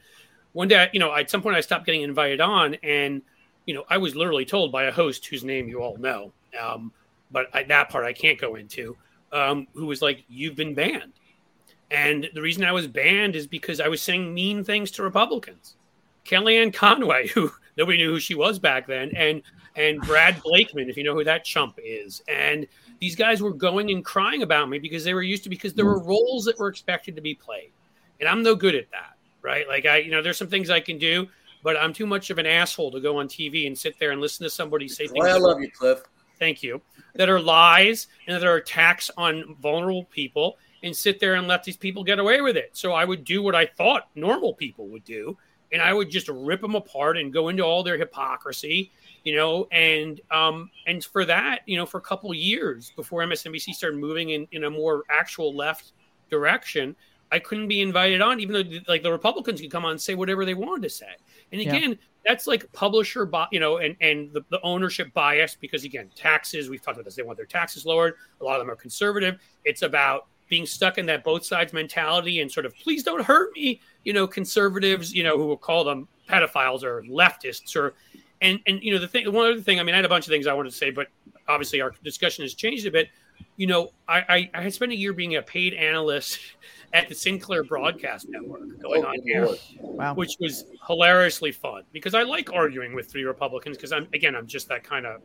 one 0.52 0.68
day, 0.68 0.90
you 0.92 1.00
know, 1.00 1.14
at 1.14 1.30
some 1.30 1.40
point 1.40 1.56
I 1.56 1.62
stopped 1.62 1.86
getting 1.86 2.02
invited 2.02 2.42
on, 2.42 2.74
and 2.82 3.22
you 3.64 3.72
know, 3.72 3.84
I 3.88 3.96
was 3.96 4.14
literally 4.14 4.44
told 4.44 4.70
by 4.72 4.84
a 4.84 4.92
host 4.92 5.24
whose 5.24 5.42
name 5.42 5.68
you 5.68 5.82
all 5.82 5.96
know, 5.96 6.34
um, 6.60 6.92
but 7.30 7.46
I, 7.54 7.62
that 7.62 7.88
part 7.88 8.04
I 8.04 8.12
can't 8.12 8.38
go 8.38 8.56
into, 8.56 8.94
um, 9.32 9.66
who 9.72 9.86
was 9.86 10.02
like, 10.02 10.22
"You've 10.28 10.54
been 10.54 10.74
banned," 10.74 11.14
and 11.90 12.28
the 12.34 12.42
reason 12.42 12.62
I 12.62 12.72
was 12.72 12.86
banned 12.86 13.34
is 13.34 13.46
because 13.46 13.80
I 13.80 13.88
was 13.88 14.02
saying 14.02 14.34
mean 14.34 14.62
things 14.62 14.90
to 14.90 15.02
Republicans. 15.02 15.76
Kellyanne 16.26 16.74
Conway, 16.74 17.28
who 17.34 17.50
nobody 17.76 17.98
knew 17.98 18.10
who 18.10 18.20
she 18.20 18.34
was 18.34 18.58
back 18.58 18.86
then, 18.86 19.10
and 19.16 19.42
and 19.76 20.00
Brad 20.02 20.42
Blakeman, 20.42 20.90
if 20.90 20.96
you 20.96 21.04
know 21.04 21.14
who 21.14 21.24
that 21.24 21.44
chump 21.44 21.78
is. 21.82 22.22
And 22.28 22.66
these 23.00 23.16
guys 23.16 23.40
were 23.40 23.52
going 23.52 23.90
and 23.90 24.04
crying 24.04 24.42
about 24.42 24.68
me 24.68 24.78
because 24.78 25.04
they 25.04 25.14
were 25.14 25.22
used 25.22 25.44
to 25.44 25.48
because 25.48 25.74
there 25.74 25.86
were 25.86 26.00
mm. 26.00 26.06
roles 26.06 26.44
that 26.44 26.58
were 26.58 26.68
expected 26.68 27.16
to 27.16 27.22
be 27.22 27.34
played. 27.34 27.72
And 28.20 28.28
I'm 28.28 28.42
no 28.42 28.54
good 28.54 28.74
at 28.74 28.90
that, 28.90 29.16
right? 29.40 29.66
Like 29.66 29.86
I, 29.86 29.98
you 29.98 30.10
know, 30.10 30.22
there's 30.22 30.38
some 30.38 30.48
things 30.48 30.70
I 30.70 30.80
can 30.80 30.98
do, 30.98 31.26
but 31.62 31.76
I'm 31.76 31.92
too 31.92 32.06
much 32.06 32.30
of 32.30 32.38
an 32.38 32.46
asshole 32.46 32.90
to 32.92 33.00
go 33.00 33.18
on 33.18 33.28
TV 33.28 33.66
and 33.66 33.76
sit 33.76 33.98
there 33.98 34.12
and 34.12 34.20
listen 34.20 34.44
to 34.44 34.50
somebody 34.50 34.88
say 34.88 35.06
things. 35.06 35.24
I 35.24 35.36
love 35.38 35.60
you, 35.60 35.70
Cliff. 35.70 36.02
Thank 36.38 36.62
you. 36.62 36.80
That 37.14 37.28
are 37.28 37.40
lies 37.40 38.08
and 38.26 38.36
that 38.36 38.46
are 38.46 38.56
attacks 38.56 39.10
on 39.16 39.56
vulnerable 39.60 40.04
people 40.04 40.58
and 40.82 40.94
sit 40.96 41.20
there 41.20 41.34
and 41.34 41.46
let 41.46 41.62
these 41.64 41.76
people 41.76 42.02
get 42.02 42.18
away 42.18 42.40
with 42.40 42.56
it. 42.56 42.70
So 42.72 42.92
I 42.92 43.04
would 43.04 43.24
do 43.24 43.42
what 43.42 43.54
I 43.54 43.66
thought 43.66 44.08
normal 44.14 44.54
people 44.54 44.88
would 44.88 45.04
do. 45.04 45.36
And 45.72 45.80
I 45.80 45.92
would 45.92 46.10
just 46.10 46.28
rip 46.28 46.60
them 46.60 46.74
apart 46.74 47.16
and 47.16 47.32
go 47.32 47.48
into 47.48 47.62
all 47.62 47.82
their 47.82 47.96
hypocrisy 47.96 48.92
you 49.24 49.36
know, 49.36 49.68
and 49.70 50.20
um, 50.30 50.70
and 50.86 51.04
for 51.04 51.24
that, 51.24 51.60
you 51.66 51.76
know, 51.76 51.86
for 51.86 51.98
a 51.98 52.02
couple 52.02 52.32
years 52.34 52.92
before 52.96 53.22
MSNBC 53.22 53.74
started 53.74 53.98
moving 53.98 54.30
in, 54.30 54.48
in 54.52 54.64
a 54.64 54.70
more 54.70 55.04
actual 55.08 55.54
left 55.54 55.92
direction, 56.30 56.96
I 57.30 57.38
couldn't 57.38 57.68
be 57.68 57.80
invited 57.80 58.20
on, 58.20 58.40
even 58.40 58.54
though 58.54 58.78
like 58.88 59.02
the 59.02 59.12
Republicans 59.12 59.60
could 59.60 59.70
come 59.70 59.84
on 59.84 59.92
and 59.92 60.00
say 60.00 60.14
whatever 60.14 60.44
they 60.44 60.54
wanted 60.54 60.82
to 60.82 60.90
say. 60.90 61.06
And 61.52 61.60
again, 61.60 61.90
yeah. 61.90 61.96
that's 62.26 62.46
like 62.46 62.70
publisher, 62.72 63.30
you 63.52 63.60
know, 63.60 63.78
and 63.78 63.96
and 64.00 64.32
the, 64.32 64.42
the 64.50 64.60
ownership 64.62 65.12
bias 65.14 65.56
because 65.60 65.84
again, 65.84 66.10
taxes. 66.16 66.68
We've 66.68 66.82
talked 66.82 66.96
about 66.96 67.04
this. 67.04 67.14
They 67.14 67.22
want 67.22 67.36
their 67.36 67.46
taxes 67.46 67.86
lowered. 67.86 68.14
A 68.40 68.44
lot 68.44 68.56
of 68.56 68.62
them 68.62 68.70
are 68.70 68.76
conservative. 68.76 69.38
It's 69.64 69.82
about 69.82 70.26
being 70.52 70.66
stuck 70.66 70.98
in 70.98 71.06
that 71.06 71.24
both 71.24 71.46
sides 71.46 71.72
mentality 71.72 72.42
and 72.42 72.52
sort 72.52 72.66
of 72.66 72.76
please 72.76 73.02
don't 73.02 73.24
hurt 73.24 73.54
me. 73.54 73.80
You 74.04 74.12
know, 74.12 74.26
conservatives, 74.26 75.14
you 75.14 75.24
know, 75.24 75.38
who 75.38 75.46
will 75.46 75.56
call 75.56 75.82
them 75.82 76.06
pedophiles 76.28 76.82
or 76.82 77.02
leftists 77.04 77.74
or 77.74 77.94
and 78.42 78.60
and 78.66 78.82
you 78.82 78.92
know 78.92 78.98
the 78.98 79.08
thing 79.08 79.32
one 79.32 79.50
other 79.50 79.60
thing 79.62 79.80
i 79.80 79.82
mean 79.82 79.94
i 79.94 79.98
had 79.98 80.04
a 80.04 80.08
bunch 80.08 80.26
of 80.26 80.30
things 80.30 80.46
i 80.46 80.52
wanted 80.52 80.70
to 80.70 80.76
say 80.76 80.90
but 80.90 81.08
obviously 81.48 81.80
our 81.80 81.92
discussion 82.02 82.42
has 82.42 82.54
changed 82.54 82.86
a 82.86 82.90
bit 82.90 83.08
you 83.56 83.66
know 83.66 83.90
i 84.08 84.18
i, 84.28 84.50
I 84.54 84.62
had 84.62 84.72
spent 84.72 84.92
a 84.92 84.96
year 84.96 85.12
being 85.12 85.36
a 85.36 85.42
paid 85.42 85.74
analyst 85.74 86.38
at 86.92 87.08
the 87.08 87.14
sinclair 87.14 87.64
broadcast 87.64 88.28
network 88.28 88.80
going 88.80 89.04
oh, 89.04 89.08
on 89.08 89.22
here 89.22 89.48
wow. 89.80 90.14
which 90.14 90.36
was 90.40 90.64
hilariously 90.86 91.52
fun 91.52 91.82
because 91.92 92.14
i 92.14 92.22
like 92.22 92.52
arguing 92.52 92.94
with 92.94 93.10
three 93.10 93.24
republicans 93.24 93.76
because 93.76 93.92
i'm 93.92 94.06
again 94.14 94.34
i'm 94.34 94.46
just 94.46 94.68
that 94.68 94.84
kind 94.84 95.06
of 95.06 95.20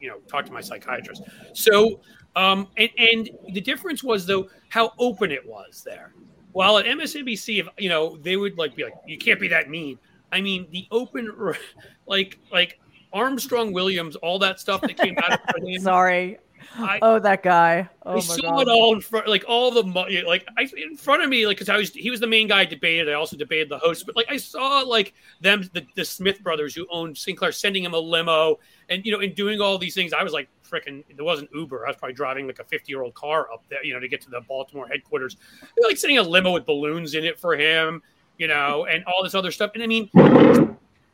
you 0.00 0.08
know 0.08 0.18
talk 0.28 0.44
to 0.44 0.52
my 0.52 0.60
psychiatrist 0.60 1.22
so 1.52 2.00
um 2.36 2.68
and 2.76 2.90
and 2.98 3.30
the 3.52 3.60
difference 3.60 4.02
was 4.02 4.26
though 4.26 4.48
how 4.68 4.92
open 4.98 5.30
it 5.30 5.46
was 5.46 5.82
there 5.84 6.12
while 6.52 6.78
at 6.78 6.86
msnbc 6.86 7.60
if 7.60 7.68
you 7.78 7.88
know 7.88 8.16
they 8.18 8.36
would 8.36 8.56
like 8.58 8.74
be 8.74 8.84
like 8.84 8.94
you 9.06 9.18
can't 9.18 9.40
be 9.40 9.48
that 9.48 9.68
mean 9.70 9.98
I 10.34 10.40
mean, 10.40 10.66
the 10.72 10.86
open, 10.90 11.32
like 12.06 12.38
like 12.52 12.80
Armstrong 13.12 13.72
Williams, 13.72 14.16
all 14.16 14.38
that 14.40 14.60
stuff 14.60 14.80
that 14.82 14.96
came 14.96 15.16
out 15.18 15.32
of 15.32 15.62
him. 15.66 15.80
Sorry. 15.80 16.38
I, 16.76 16.98
oh, 17.02 17.18
that 17.18 17.42
guy! 17.42 17.88
Oh 18.04 18.16
I 18.16 18.20
saw 18.20 18.56
God. 18.56 18.62
it 18.62 18.68
all 18.68 18.94
in 18.94 19.00
front, 19.00 19.28
like 19.28 19.44
all 19.46 19.70
the 19.70 19.82
like 20.26 20.48
I 20.56 20.68
in 20.76 20.96
front 20.96 21.22
of 21.22 21.28
me, 21.28 21.46
like 21.46 21.56
because 21.58 21.68
I 21.68 21.76
was 21.76 21.90
he 21.90 22.10
was 22.10 22.20
the 22.20 22.26
main 22.26 22.48
guy 22.48 22.60
I 22.60 22.64
debated. 22.64 23.10
I 23.10 23.12
also 23.12 23.36
debated 23.36 23.68
the 23.68 23.78
host, 23.78 24.06
but 24.06 24.16
like 24.16 24.26
I 24.30 24.38
saw 24.38 24.80
like 24.80 25.14
them, 25.40 25.68
the, 25.72 25.86
the 25.94 26.04
Smith 26.04 26.42
brothers 26.42 26.74
who 26.74 26.86
owned 26.90 27.18
Sinclair, 27.18 27.52
sending 27.52 27.84
him 27.84 27.92
a 27.92 27.98
limo, 27.98 28.58
and 28.88 29.04
you 29.04 29.12
know, 29.12 29.20
in 29.20 29.34
doing 29.34 29.60
all 29.60 29.78
these 29.78 29.94
things. 29.94 30.12
I 30.12 30.22
was 30.22 30.32
like, 30.32 30.48
freaking, 30.68 31.04
there 31.14 31.24
wasn't 31.24 31.50
Uber. 31.54 31.86
I 31.86 31.90
was 31.90 31.96
probably 31.96 32.14
driving 32.14 32.46
like 32.46 32.58
a 32.58 32.64
fifty 32.64 32.92
year 32.92 33.02
old 33.02 33.14
car 33.14 33.52
up 33.52 33.64
there, 33.68 33.84
you 33.84 33.94
know, 33.94 34.00
to 34.00 34.08
get 34.08 34.20
to 34.22 34.30
the 34.30 34.40
Baltimore 34.40 34.86
headquarters. 34.86 35.36
Like 35.82 35.96
sending 35.96 36.18
a 36.18 36.22
limo 36.22 36.52
with 36.52 36.66
balloons 36.66 37.14
in 37.14 37.24
it 37.24 37.38
for 37.38 37.56
him 37.56 38.02
you 38.38 38.48
know, 38.48 38.86
and 38.86 39.04
all 39.04 39.22
this 39.22 39.34
other 39.34 39.50
stuff. 39.50 39.72
And 39.74 39.82
I 39.82 39.86
mean, 39.86 40.10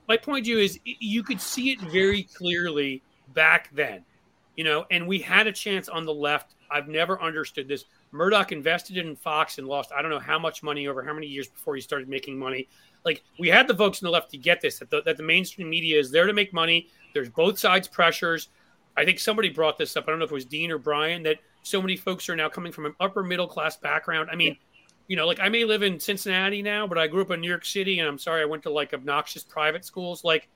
my 0.09 0.17
point 0.17 0.45
to 0.47 0.51
you 0.51 0.59
is 0.59 0.79
you 0.85 1.23
could 1.23 1.41
see 1.41 1.71
it 1.71 1.81
very 1.81 2.23
clearly 2.23 3.03
back 3.35 3.71
then, 3.75 4.05
you 4.57 4.65
know, 4.65 4.85
and 4.91 5.07
we 5.07 5.19
had 5.19 5.47
a 5.47 5.53
chance 5.53 5.89
on 5.89 6.05
the 6.05 6.15
left. 6.15 6.55
I've 6.71 6.89
never 6.89 7.21
understood 7.21 7.69
this. 7.69 7.85
Murdoch 8.13 8.53
invested 8.53 8.97
in 8.97 9.15
Fox 9.15 9.59
and 9.59 9.69
lost 9.69 9.93
I 9.97 10.03
don't 10.03 10.11
know 10.11 10.19
how 10.19 10.39
much 10.39 10.63
money 10.63 10.89
over 10.89 11.03
how 11.03 11.13
many 11.13 11.27
years 11.27 11.49
before 11.49 11.75
he 11.75 11.81
started 11.81 12.09
making 12.09 12.39
money. 12.39 12.69
Like 13.05 13.23
we 13.39 13.49
had 13.49 13.69
the 13.69 13.75
folks 13.75 14.03
on 14.03 14.07
the 14.07 14.11
left 14.11 14.31
to 14.33 14.37
get 14.37 14.61
this 14.61 14.79
that 14.79 14.91
the, 14.91 15.03
that 15.03 15.17
the 15.17 15.23
mainstream 15.23 15.71
media 15.71 15.99
is 15.99 16.11
there 16.11 16.27
to 16.27 16.33
make 16.33 16.53
money. 16.53 16.89
There's 17.14 17.29
both 17.29 17.59
sides 17.59 17.88
pressures. 17.88 18.49
I 18.96 19.05
think 19.05 19.18
somebody 19.18 19.49
brought 19.49 19.79
this 19.79 19.96
up. 19.96 20.05
I 20.07 20.11
don't 20.11 20.18
know 20.18 20.25
if 20.25 20.31
it 20.31 20.35
was 20.35 20.44
Dean 20.44 20.70
or 20.70 20.79
Brian 20.79 21.23
that 21.23 21.38
so 21.62 21.81
many 21.81 21.96
folks 21.96 22.29
are 22.29 22.37
now 22.37 22.49
coming 22.49 22.73
from 22.73 22.87
an 22.87 22.94
upper 23.01 23.23
middle 23.23 23.46
class 23.46 23.77
background. 23.77 24.29
I 24.31 24.37
mean, 24.37 24.57
you 25.09 25.16
know, 25.16 25.27
like 25.27 25.40
I 25.40 25.49
may 25.49 25.64
live 25.64 25.83
in 25.83 25.99
Cincinnati 25.99 26.62
now, 26.62 26.87
but 26.87 26.99
I 26.99 27.07
grew 27.07 27.23
up 27.23 27.31
in 27.31 27.40
New 27.40 27.49
York 27.49 27.64
City, 27.64 27.99
and 27.99 28.09
I'm 28.09 28.18
sorry 28.18 28.42
I 28.42 28.44
went 28.44 28.62
to 28.64 28.70
like 28.70 28.94
obnoxious 28.94 29.42
private 29.42 29.85
schools. 29.85 30.25
Like, 30.25 30.49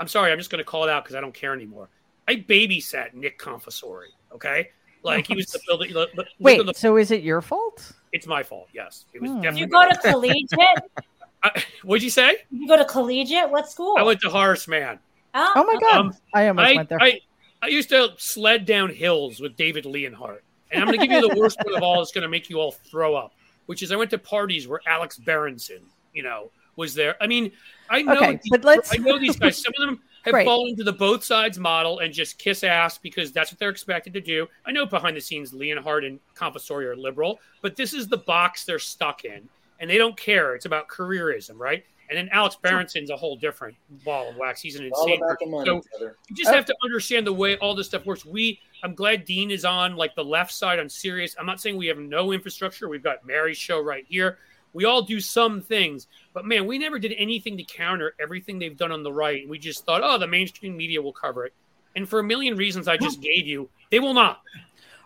I'm 0.00 0.08
sorry, 0.08 0.32
I'm 0.32 0.38
just 0.38 0.50
going 0.50 0.58
to 0.58 0.64
call 0.64 0.84
it 0.84 0.90
out 0.90 1.04
because 1.04 1.16
I 1.16 1.20
don't 1.20 1.34
care 1.34 1.54
anymore. 1.54 1.88
I 2.28 2.36
babysat 2.36 3.14
Nick 3.14 3.38
Confessore. 3.38 4.04
Okay, 4.34 4.70
like 5.02 5.26
he 5.26 5.34
was 5.34 5.46
the 5.46 5.60
building. 5.66 5.92
The, 5.92 6.26
Wait, 6.38 6.64
the, 6.64 6.74
so 6.74 6.96
is 6.96 7.10
it 7.10 7.22
your 7.22 7.40
fault? 7.40 7.92
It's 8.12 8.26
my 8.26 8.42
fault. 8.42 8.68
Yes, 8.72 9.06
it 9.12 9.22
was. 9.22 9.30
Hmm. 9.30 9.40
Definitely 9.40 9.60
you 9.60 9.66
go 9.68 9.88
to 9.88 9.96
collegiate? 9.98 11.06
I, 11.42 11.64
what'd 11.82 12.02
you 12.02 12.10
say? 12.10 12.36
You 12.50 12.68
go 12.68 12.76
to 12.76 12.84
collegiate? 12.84 13.50
What 13.50 13.70
school? 13.70 13.96
I 13.98 14.02
went 14.02 14.20
to 14.20 14.28
Horace 14.28 14.68
Mann. 14.68 14.98
Oh, 15.34 15.52
oh 15.56 15.64
my 15.64 15.78
god, 15.80 16.00
um, 16.00 16.14
I 16.34 16.48
almost 16.48 16.68
I, 16.68 16.74
went 16.74 16.88
there. 16.88 17.02
I, 17.02 17.20
I 17.62 17.68
used 17.68 17.88
to 17.90 18.12
sled 18.18 18.66
down 18.66 18.90
hills 18.90 19.40
with 19.40 19.56
David 19.56 19.86
Leonhardt, 19.86 20.44
and 20.70 20.82
I'm 20.82 20.88
going 20.88 21.00
to 21.00 21.06
give 21.06 21.22
you 21.22 21.28
the 21.34 21.40
worst 21.40 21.58
one 21.64 21.76
of 21.76 21.82
all. 21.82 22.02
It's 22.02 22.12
going 22.12 22.22
to 22.22 22.28
make 22.28 22.50
you 22.50 22.58
all 22.58 22.72
throw 22.72 23.14
up. 23.14 23.34
Which 23.66 23.82
is, 23.82 23.92
I 23.92 23.96
went 23.96 24.10
to 24.10 24.18
parties 24.18 24.66
where 24.66 24.80
Alex 24.86 25.16
Berenson, 25.16 25.82
you 26.12 26.24
know, 26.24 26.50
was 26.76 26.94
there. 26.94 27.16
I 27.20 27.26
mean, 27.26 27.52
I 27.88 28.02
know, 28.02 28.16
okay, 28.16 28.32
these, 28.32 28.50
but 28.50 28.64
let's... 28.64 28.92
I 28.92 28.96
know 28.96 29.18
these 29.18 29.36
guys. 29.36 29.56
Some 29.56 29.72
of 29.78 29.86
them 29.86 30.00
have 30.24 30.34
right. 30.34 30.44
fallen 30.44 30.70
into 30.70 30.84
the 30.84 30.92
both 30.92 31.22
sides 31.22 31.58
model 31.58 32.00
and 32.00 32.12
just 32.12 32.38
kiss 32.38 32.64
ass 32.64 32.98
because 32.98 33.32
that's 33.32 33.52
what 33.52 33.58
they're 33.58 33.70
expected 33.70 34.12
to 34.14 34.20
do. 34.20 34.48
I 34.66 34.72
know 34.72 34.84
behind 34.84 35.16
the 35.16 35.20
scenes, 35.20 35.52
Leonhardt 35.52 36.04
and 36.04 36.18
Confessore 36.34 36.82
are 36.90 36.96
liberal, 36.96 37.38
but 37.60 37.76
this 37.76 37.92
is 37.94 38.08
the 38.08 38.18
box 38.18 38.64
they're 38.64 38.78
stuck 38.78 39.24
in, 39.24 39.48
and 39.80 39.88
they 39.88 39.98
don't 39.98 40.16
care. 40.16 40.54
It's 40.54 40.66
about 40.66 40.88
careerism, 40.88 41.58
right? 41.58 41.84
And 42.08 42.18
then 42.18 42.28
Alex 42.30 42.56
Berenson's 42.62 43.10
a 43.10 43.16
whole 43.16 43.36
different 43.36 43.74
ball 44.04 44.28
of 44.28 44.36
wax. 44.36 44.60
He's 44.60 44.76
an 44.76 44.84
insane 44.84 45.20
person. 45.20 45.50
Money, 45.50 45.66
so 45.66 45.82
you 46.28 46.36
just 46.36 46.50
have 46.50 46.66
to 46.66 46.74
understand 46.84 47.26
the 47.26 47.32
way 47.32 47.56
all 47.56 47.74
this 47.74 47.86
stuff 47.86 48.04
works. 48.04 48.24
We, 48.26 48.60
I'm 48.84 48.94
glad 48.94 49.24
Dean 49.24 49.50
is 49.50 49.64
on 49.64 49.96
like 49.96 50.14
the 50.14 50.24
left 50.24 50.52
side 50.52 50.78
on 50.78 50.88
Sirius. 50.88 51.34
I'm 51.38 51.46
not 51.46 51.60
saying 51.60 51.76
we 51.76 51.86
have 51.86 51.98
no 51.98 52.32
infrastructure. 52.32 52.88
We've 52.88 53.02
got 53.02 53.26
Mary's 53.26 53.56
show 53.56 53.80
right 53.80 54.04
here. 54.08 54.38
We 54.74 54.84
all 54.84 55.02
do 55.02 55.20
some 55.20 55.60
things, 55.60 56.06
but 56.32 56.46
man, 56.46 56.66
we 56.66 56.78
never 56.78 56.98
did 56.98 57.14
anything 57.18 57.58
to 57.58 57.64
counter 57.64 58.14
everything 58.18 58.58
they've 58.58 58.76
done 58.76 58.90
on 58.90 59.02
the 59.02 59.12
right. 59.12 59.46
We 59.46 59.58
just 59.58 59.84
thought, 59.84 60.00
oh, 60.02 60.16
the 60.16 60.26
mainstream 60.26 60.76
media 60.76 61.00
will 61.02 61.12
cover 61.12 61.44
it. 61.44 61.52
And 61.94 62.08
for 62.08 62.20
a 62.20 62.24
million 62.24 62.56
reasons 62.56 62.88
I 62.88 62.96
just 62.96 63.20
gave 63.20 63.46
you, 63.46 63.68
they 63.90 64.00
will 64.00 64.14
not. 64.14 64.40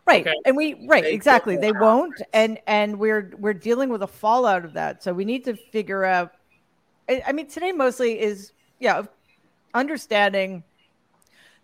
Right. 0.07 0.25
Okay. 0.25 0.37
And 0.45 0.57
we 0.57 0.87
right, 0.87 1.05
exactly. 1.05 1.57
They 1.57 1.73
won't. 1.73 2.15
And 2.33 2.59
and 2.69 2.97
we're 2.99 3.33
we're 3.39 3.55
dealing 3.55 3.89
with 3.89 4.05
a 4.05 4.07
fallout 4.07 4.65
of 4.65 4.73
that. 4.75 5.03
So 5.03 5.13
we 5.13 5.25
need 5.25 5.45
to 5.47 5.57
figure 5.73 6.05
out 6.05 6.35
I 7.09 7.33
mean 7.33 7.47
today 7.47 7.73
mostly 7.73 8.21
is 8.21 8.53
yeah, 8.79 9.03
understanding 9.75 10.63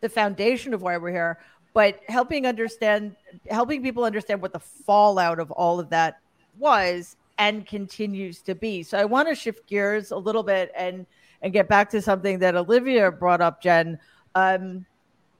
the 0.01 0.09
foundation 0.09 0.75
of 0.75 0.83
why 0.83 0.97
we're 0.97 1.11
here, 1.11 1.39
but 1.75 2.01
helping 2.09 2.47
understand 2.47 3.17
helping 3.51 3.83
people 3.83 4.05
understand 4.05 4.41
what 4.41 4.53
the 4.53 4.61
fallout 4.61 5.39
of 5.39 5.51
all 5.51 5.81
of 5.81 5.91
that 5.91 6.21
was 6.59 7.17
and 7.39 7.67
continues 7.67 8.43
to 8.43 8.55
be. 8.55 8.83
So 8.83 8.99
I 8.99 9.05
want 9.05 9.29
to 9.29 9.35
shift 9.35 9.67
gears 9.67 10.11
a 10.11 10.17
little 10.17 10.43
bit 10.43 10.71
and 10.77 11.07
and 11.43 11.53
get 11.53 11.69
back 11.69 11.91
to 11.91 12.01
something 12.01 12.39
that 12.39 12.55
Olivia 12.55 13.11
brought 13.11 13.41
up, 13.41 13.61
Jen. 13.61 13.99
Um, 14.35 14.87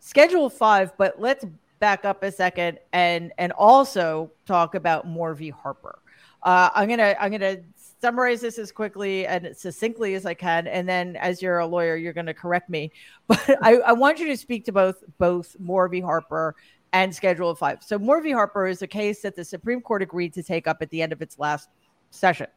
schedule 0.01 0.51
five, 0.51 0.97
but 0.97 1.21
let's 1.21 1.45
back 1.79 2.05
up 2.05 2.23
a 2.23 2.33
second 2.33 2.79
and 2.93 3.33
and 3.39 3.53
also 3.53 4.31
talk 4.47 4.75
about 4.75 5.07
Moore 5.07 5.35
v. 5.35 5.51
Harper. 5.51 5.99
Uh, 6.43 6.71
I'm 6.75 6.89
gonna 6.89 7.15
I'm 7.21 7.31
gonna 7.31 7.59
summarize 8.03 8.41
this 8.41 8.59
as 8.59 8.73
quickly 8.73 9.27
and 9.27 9.57
succinctly 9.57 10.15
as 10.15 10.27
I 10.27 10.35
can, 10.35 10.67
and 10.67 10.89
then 10.89 11.15
as 11.17 11.41
you're 11.41 11.61
a 11.61 11.67
lawyer, 11.67 11.95
you're 11.95 12.13
going 12.13 12.27
to 12.27 12.35
correct 12.35 12.69
me. 12.69 12.91
But 13.29 13.57
I, 13.63 13.77
I 13.77 13.93
want 13.93 14.19
you 14.19 14.27
to 14.27 14.37
speak 14.37 14.65
to 14.67 14.73
both 14.73 15.03
both 15.19 15.57
Moore. 15.59 15.89
Harper 16.03 16.57
and 16.93 17.15
Schedule 17.15 17.55
Five. 17.55 17.83
So 17.83 17.99
Moore. 17.99 18.23
Harper 18.33 18.67
is 18.67 18.83
a 18.83 18.87
case 18.87 19.23
that 19.23 19.37
the 19.37 19.45
Supreme 19.45 19.81
Court 19.81 20.03
agreed 20.03 20.35
to 20.35 20.43
take 20.43 20.67
up 20.67 20.83
at 20.83 20.91
the 20.91 21.01
end 21.01 21.13
of 21.13 21.23
its 21.23 21.39
last 21.39 21.69
session. 22.11 22.49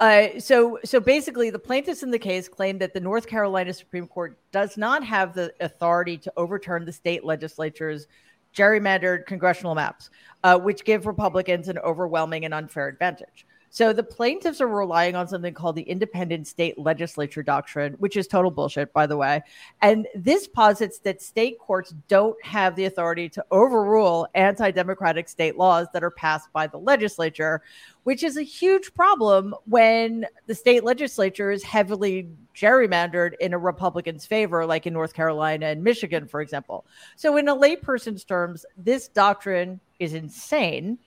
Uh, 0.00 0.40
so, 0.40 0.78
so 0.84 0.98
basically, 0.98 1.50
the 1.50 1.58
plaintiffs 1.58 2.02
in 2.02 2.10
the 2.10 2.18
case 2.18 2.48
claim 2.48 2.78
that 2.78 2.94
the 2.94 3.00
North 3.00 3.26
Carolina 3.26 3.72
Supreme 3.72 4.08
Court 4.08 4.36
does 4.50 4.76
not 4.76 5.04
have 5.04 5.34
the 5.34 5.52
authority 5.60 6.16
to 6.16 6.32
overturn 6.36 6.84
the 6.84 6.92
state 6.92 7.24
legislature's 7.24 8.08
gerrymandered 8.56 9.26
congressional 9.26 9.74
maps, 9.74 10.10
uh, 10.42 10.58
which 10.58 10.84
give 10.84 11.06
Republicans 11.06 11.68
an 11.68 11.78
overwhelming 11.78 12.44
and 12.44 12.54
unfair 12.54 12.88
advantage. 12.88 13.46
So 13.72 13.94
the 13.94 14.02
plaintiffs 14.02 14.60
are 14.60 14.68
relying 14.68 15.16
on 15.16 15.26
something 15.26 15.54
called 15.54 15.76
the 15.76 15.82
independent 15.82 16.46
state 16.46 16.78
legislature 16.78 17.42
doctrine, 17.42 17.94
which 17.94 18.18
is 18.18 18.26
total 18.26 18.50
bullshit, 18.50 18.92
by 18.92 19.06
the 19.06 19.16
way. 19.16 19.40
And 19.80 20.06
this 20.14 20.46
posits 20.46 20.98
that 20.98 21.22
state 21.22 21.58
courts 21.58 21.94
don't 22.06 22.36
have 22.44 22.76
the 22.76 22.84
authority 22.84 23.30
to 23.30 23.42
overrule 23.50 24.28
anti 24.34 24.70
democratic 24.72 25.26
state 25.26 25.56
laws 25.56 25.86
that 25.94 26.04
are 26.04 26.10
passed 26.10 26.52
by 26.52 26.66
the 26.66 26.76
legislature, 26.76 27.62
which 28.04 28.22
is 28.22 28.36
a 28.36 28.42
huge 28.42 28.92
problem 28.92 29.54
when 29.64 30.26
the 30.46 30.54
state 30.54 30.84
legislature 30.84 31.50
is 31.50 31.62
heavily 31.62 32.28
gerrymandered 32.54 33.32
in 33.40 33.54
a 33.54 33.58
Republican's 33.58 34.26
favor, 34.26 34.66
like 34.66 34.86
in 34.86 34.92
North 34.92 35.14
Carolina 35.14 35.68
and 35.68 35.82
Michigan, 35.82 36.28
for 36.28 36.42
example. 36.42 36.84
So, 37.16 37.38
in 37.38 37.48
a 37.48 37.56
layperson's 37.56 38.24
terms, 38.24 38.66
this 38.76 39.08
doctrine 39.08 39.80
is 39.98 40.12
insane 40.12 40.98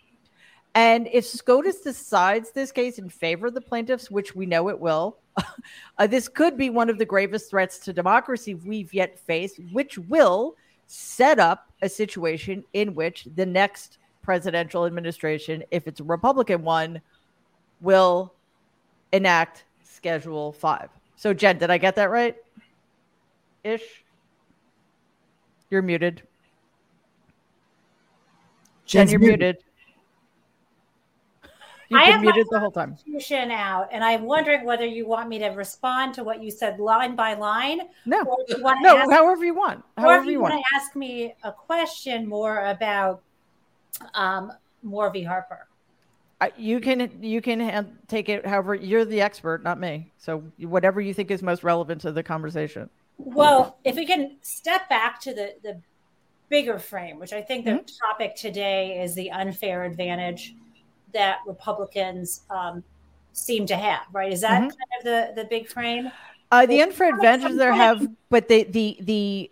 and 0.75 1.07
if 1.11 1.25
SCOTUS 1.25 1.79
decides 1.81 2.51
this 2.51 2.71
case 2.73 2.99
in 2.99 3.07
favor 3.07 3.47
of 3.47 3.53
the 3.53 3.61
plaintiffs, 3.61 4.11
which 4.11 4.35
we 4.35 4.45
know 4.45 4.67
it 4.67 4.77
will, 4.77 5.17
uh, 5.97 6.05
this 6.05 6.27
could 6.27 6.57
be 6.57 6.69
one 6.69 6.89
of 6.89 6.97
the 6.97 7.05
gravest 7.05 7.49
threats 7.49 7.79
to 7.79 7.93
democracy 7.93 8.55
we've 8.55 8.93
yet 8.93 9.17
faced, 9.17 9.59
which 9.71 9.97
will 9.97 10.55
set 10.88 11.39
up 11.39 11.71
a 11.81 11.88
situation 11.88 12.61
in 12.73 12.93
which 12.93 13.27
the 13.35 13.45
next 13.45 13.99
presidential 14.21 14.85
administration, 14.85 15.63
if 15.71 15.88
it's 15.88 16.01
a 16.01 16.03
Republican 16.03 16.61
one, 16.63 17.01
will 17.79 18.33
enact 19.13 19.63
Schedule 19.81 20.51
5. 20.51 20.89
So, 21.15 21.33
Jen, 21.33 21.57
did 21.57 21.71
I 21.71 21.77
get 21.77 21.95
that 21.95 22.09
right? 22.09 22.35
Ish? 23.63 24.03
You're 25.69 25.81
muted. 25.81 26.21
Jen, 28.85 29.07
you're 29.07 29.19
muted. 29.19 29.39
muted. 29.39 29.63
You've 31.89 32.02
I 32.02 32.12
been 32.12 32.21
muted 32.21 32.48
the 32.50 32.60
whole 32.60 32.71
time. 32.71 32.98
Out, 33.32 33.89
and 33.91 34.04
I'm 34.04 34.24
wondering 34.24 34.65
whether 34.65 34.86
you 34.86 35.08
want 35.08 35.30
me 35.30 35.39
to 35.39 35.48
respond 35.50 36.13
to 36.15 36.24
what 36.24 36.41
you 36.41 36.50
said 36.50 36.80
line 36.80 37.15
by 37.15 37.34
line. 37.34 37.82
No, 38.06 38.21
no, 38.82 38.98
ask, 38.98 39.12
however 39.12 39.45
you 39.45 39.54
want. 39.54 39.84
However 39.98 40.26
you, 40.26 40.32
you 40.32 40.41
want. 40.41 40.54
to 40.54 40.76
ask 40.76 40.95
me 40.95 41.36
a 41.43 41.52
question 41.52 42.28
more 42.28 42.65
about 42.67 43.21
um, 44.13 44.52
Moore 44.84 45.10
v. 45.12 45.24
Harper. 45.24 45.67
you 46.58 46.80
can 46.80 47.12
you 47.21 47.41
can 47.41 47.98
take 48.08 48.30
it 48.30 48.45
however 48.45 48.76
you're 48.76 49.06
the 49.06 49.21
expert, 49.21 49.63
not 49.63 49.80
me. 49.80 50.12
So 50.17 50.43
whatever 50.60 51.02
you 51.02 51.13
think 51.13 51.32
is 51.32 51.41
most 51.41 51.63
relevant 51.63 52.02
to 52.02 52.12
the 52.12 52.24
conversation. 52.24 52.89
Well, 53.17 53.78
if 53.84 53.95
we 53.95 54.06
can 54.06 54.38
step 54.41 54.89
back 54.89 55.19
to 55.21 55.34
the 55.34 55.56
the 55.63 55.82
bigger 56.50 56.80
frame, 56.80 57.19
which 57.19 57.34
I 57.34 57.41
think 57.41 57.65
mm-hmm. 57.65 57.78
the 57.78 57.91
topic 58.08 58.36
today 58.36 59.02
is 59.02 59.15
the 59.15 59.32
unfair 59.32 59.84
advantage 59.84 60.56
that 61.15 61.39
Republicans 61.47 62.43
um, 62.51 62.84
seem 63.34 63.65
to 63.65 63.75
have, 63.75 64.04
right? 64.12 64.32
Is 64.32 64.41
that 64.41 64.62
mm-hmm. 64.62 64.69
kind 64.69 64.91
of 64.99 65.04
the 65.04 65.41
the 65.41 65.47
big 65.49 65.67
frame? 65.67 66.12
Uh, 66.51 66.65
the 66.65 66.82
unfair 66.82 67.13
advantages 67.13 67.58
there 67.58 67.73
have, 67.73 68.08
but 68.30 68.47
the 68.47 68.63
the 68.65 68.97
the 69.01 69.51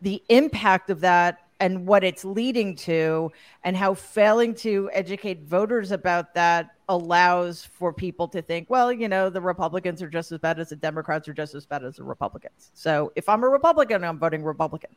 the 0.00 0.22
impact 0.28 0.90
of 0.90 1.00
that 1.00 1.38
and 1.60 1.86
what 1.86 2.02
it's 2.02 2.24
leading 2.24 2.74
to, 2.74 3.30
and 3.62 3.76
how 3.76 3.94
failing 3.94 4.52
to 4.52 4.90
educate 4.92 5.42
voters 5.42 5.92
about 5.92 6.34
that 6.34 6.70
allows 6.88 7.64
for 7.64 7.92
people 7.92 8.26
to 8.26 8.42
think, 8.42 8.68
well, 8.68 8.92
you 8.92 9.08
know, 9.08 9.30
the 9.30 9.40
Republicans 9.40 10.02
are 10.02 10.08
just 10.08 10.32
as 10.32 10.38
bad 10.38 10.58
as 10.58 10.70
the 10.70 10.76
Democrats 10.76 11.28
are 11.28 11.32
just 11.32 11.54
as 11.54 11.64
bad 11.64 11.84
as 11.84 11.96
the 11.96 12.02
Republicans. 12.02 12.72
So 12.74 13.12
if 13.14 13.28
I'm 13.28 13.44
a 13.44 13.48
Republican, 13.48 14.02
I'm 14.02 14.18
voting 14.18 14.42
Republican. 14.42 14.90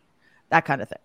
That 0.50 0.66
kind 0.66 0.82
of 0.82 0.90
thing. 0.90 1.00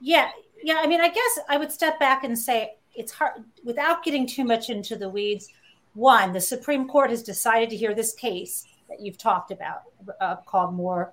Yeah, 0.00 0.28
yeah. 0.62 0.76
I 0.78 0.86
mean, 0.86 1.00
I 1.00 1.08
guess 1.08 1.38
I 1.48 1.56
would 1.56 1.72
step 1.72 1.98
back 1.98 2.24
and 2.24 2.38
say 2.38 2.76
it's 2.96 3.12
hard 3.12 3.44
without 3.64 4.02
getting 4.02 4.26
too 4.26 4.44
much 4.44 4.70
into 4.70 4.96
the 4.96 5.08
weeds. 5.08 5.48
One, 5.94 6.32
the 6.32 6.40
Supreme 6.40 6.88
Court 6.88 7.10
has 7.10 7.22
decided 7.22 7.70
to 7.70 7.76
hear 7.76 7.94
this 7.94 8.14
case 8.14 8.66
that 8.88 9.00
you've 9.00 9.18
talked 9.18 9.50
about 9.50 9.82
uh, 10.20 10.36
called 10.36 10.74
Moore 10.74 11.12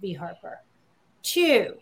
v. 0.00 0.12
Harper. 0.12 0.60
Two, 1.22 1.74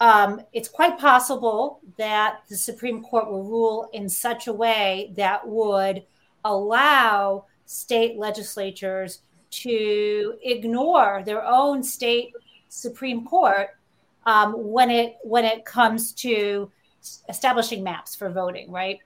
um, 0.00 0.40
it's 0.52 0.68
quite 0.68 0.98
possible 0.98 1.80
that 1.96 2.40
the 2.48 2.56
Supreme 2.56 3.02
Court 3.02 3.30
will 3.30 3.44
rule 3.44 3.88
in 3.92 4.08
such 4.08 4.46
a 4.46 4.52
way 4.52 5.12
that 5.16 5.46
would 5.46 6.04
allow 6.44 7.46
state 7.66 8.16
legislatures 8.18 9.22
to 9.50 10.34
ignore 10.42 11.22
their 11.24 11.44
own 11.44 11.82
state 11.82 12.32
Supreme 12.68 13.24
Court 13.24 13.68
um, 14.26 14.52
when 14.52 14.90
it 14.90 15.16
when 15.22 15.44
it 15.44 15.64
comes 15.64 16.12
to 16.12 16.70
establishing 17.28 17.82
maps 17.82 18.14
for 18.14 18.30
voting, 18.30 18.70
right? 18.70 18.98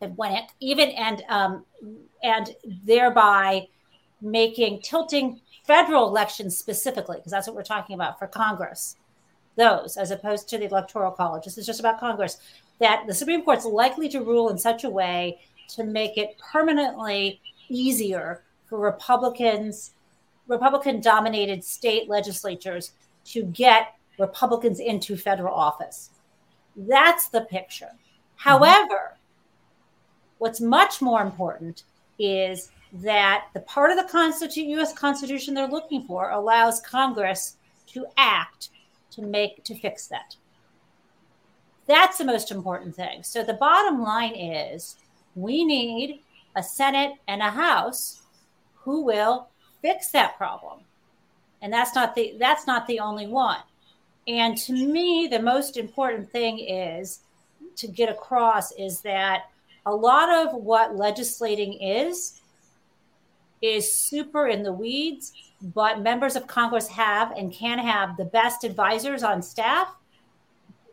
And 0.00 0.16
when 0.16 0.32
it 0.32 0.44
even 0.60 0.90
and 0.90 1.22
um, 1.28 1.64
and 2.22 2.54
thereby 2.84 3.68
making 4.20 4.80
tilting 4.82 5.40
federal 5.64 6.08
elections 6.08 6.56
specifically, 6.56 7.18
because 7.18 7.32
that's 7.32 7.46
what 7.46 7.56
we're 7.56 7.62
talking 7.62 7.94
about 7.94 8.18
for 8.18 8.26
Congress, 8.26 8.96
those 9.56 9.96
as 9.96 10.10
opposed 10.10 10.48
to 10.48 10.58
the 10.58 10.64
Electoral 10.64 11.12
College. 11.12 11.44
This 11.44 11.58
is 11.58 11.66
just 11.66 11.80
about 11.80 12.00
Congress. 12.00 12.38
That 12.80 13.04
the 13.06 13.14
Supreme 13.14 13.42
Court's 13.44 13.64
likely 13.64 14.08
to 14.08 14.20
rule 14.20 14.48
in 14.48 14.58
such 14.58 14.84
a 14.84 14.90
way 14.90 15.40
to 15.68 15.84
make 15.84 16.18
it 16.18 16.36
permanently 16.38 17.40
easier 17.68 18.42
for 18.66 18.78
Republicans, 18.78 19.92
Republican 20.48 21.00
dominated 21.00 21.62
state 21.62 22.08
legislatures 22.08 22.92
to 23.24 23.44
get 23.44 23.94
Republicans 24.18 24.80
into 24.80 25.16
federal 25.16 25.54
office. 25.54 26.10
That's 26.76 27.28
the 27.28 27.42
picture. 27.42 27.86
Mm-hmm. 27.86 28.48
However, 28.48 29.16
what's 30.38 30.60
much 30.60 31.00
more 31.00 31.22
important 31.22 31.84
is 32.18 32.70
that 32.92 33.46
the 33.54 33.60
part 33.60 33.90
of 33.90 33.96
the 33.96 34.62
U.S. 34.62 34.92
Constitution 34.92 35.54
they're 35.54 35.68
looking 35.68 36.04
for 36.04 36.30
allows 36.30 36.80
Congress 36.80 37.56
to 37.88 38.06
act 38.16 38.70
to 39.12 39.22
make 39.22 39.64
to 39.64 39.74
fix 39.74 40.06
that. 40.08 40.36
That's 41.86 42.18
the 42.18 42.24
most 42.24 42.50
important 42.50 42.94
thing. 42.94 43.22
So 43.22 43.42
the 43.42 43.54
bottom 43.54 44.02
line 44.02 44.34
is 44.34 44.96
we 45.34 45.64
need 45.64 46.20
a 46.54 46.62
Senate 46.62 47.14
and 47.28 47.42
a 47.42 47.50
House 47.50 48.22
who 48.74 49.02
will 49.02 49.48
fix 49.80 50.10
that 50.10 50.36
problem. 50.36 50.80
And 51.60 51.72
that's 51.72 51.94
not 51.94 52.14
the 52.14 52.34
that's 52.38 52.66
not 52.66 52.86
the 52.86 53.00
only 53.00 53.26
one. 53.26 53.60
And 54.28 54.56
to 54.58 54.72
me, 54.72 55.28
the 55.30 55.40
most 55.40 55.76
important 55.76 56.30
thing 56.30 56.58
is 56.60 57.20
to 57.76 57.88
get 57.88 58.08
across 58.08 58.72
is 58.72 59.00
that 59.00 59.44
a 59.86 59.94
lot 59.94 60.28
of 60.30 60.54
what 60.54 60.96
legislating 60.96 61.74
is 61.74 62.40
is 63.60 63.96
super 63.96 64.48
in 64.48 64.64
the 64.64 64.72
weeds, 64.72 65.32
but 65.62 66.00
members 66.00 66.34
of 66.34 66.46
Congress 66.48 66.88
have 66.88 67.30
and 67.32 67.52
can 67.52 67.78
have 67.78 68.16
the 68.16 68.24
best 68.24 68.64
advisors 68.64 69.22
on 69.22 69.40
staff, 69.40 69.94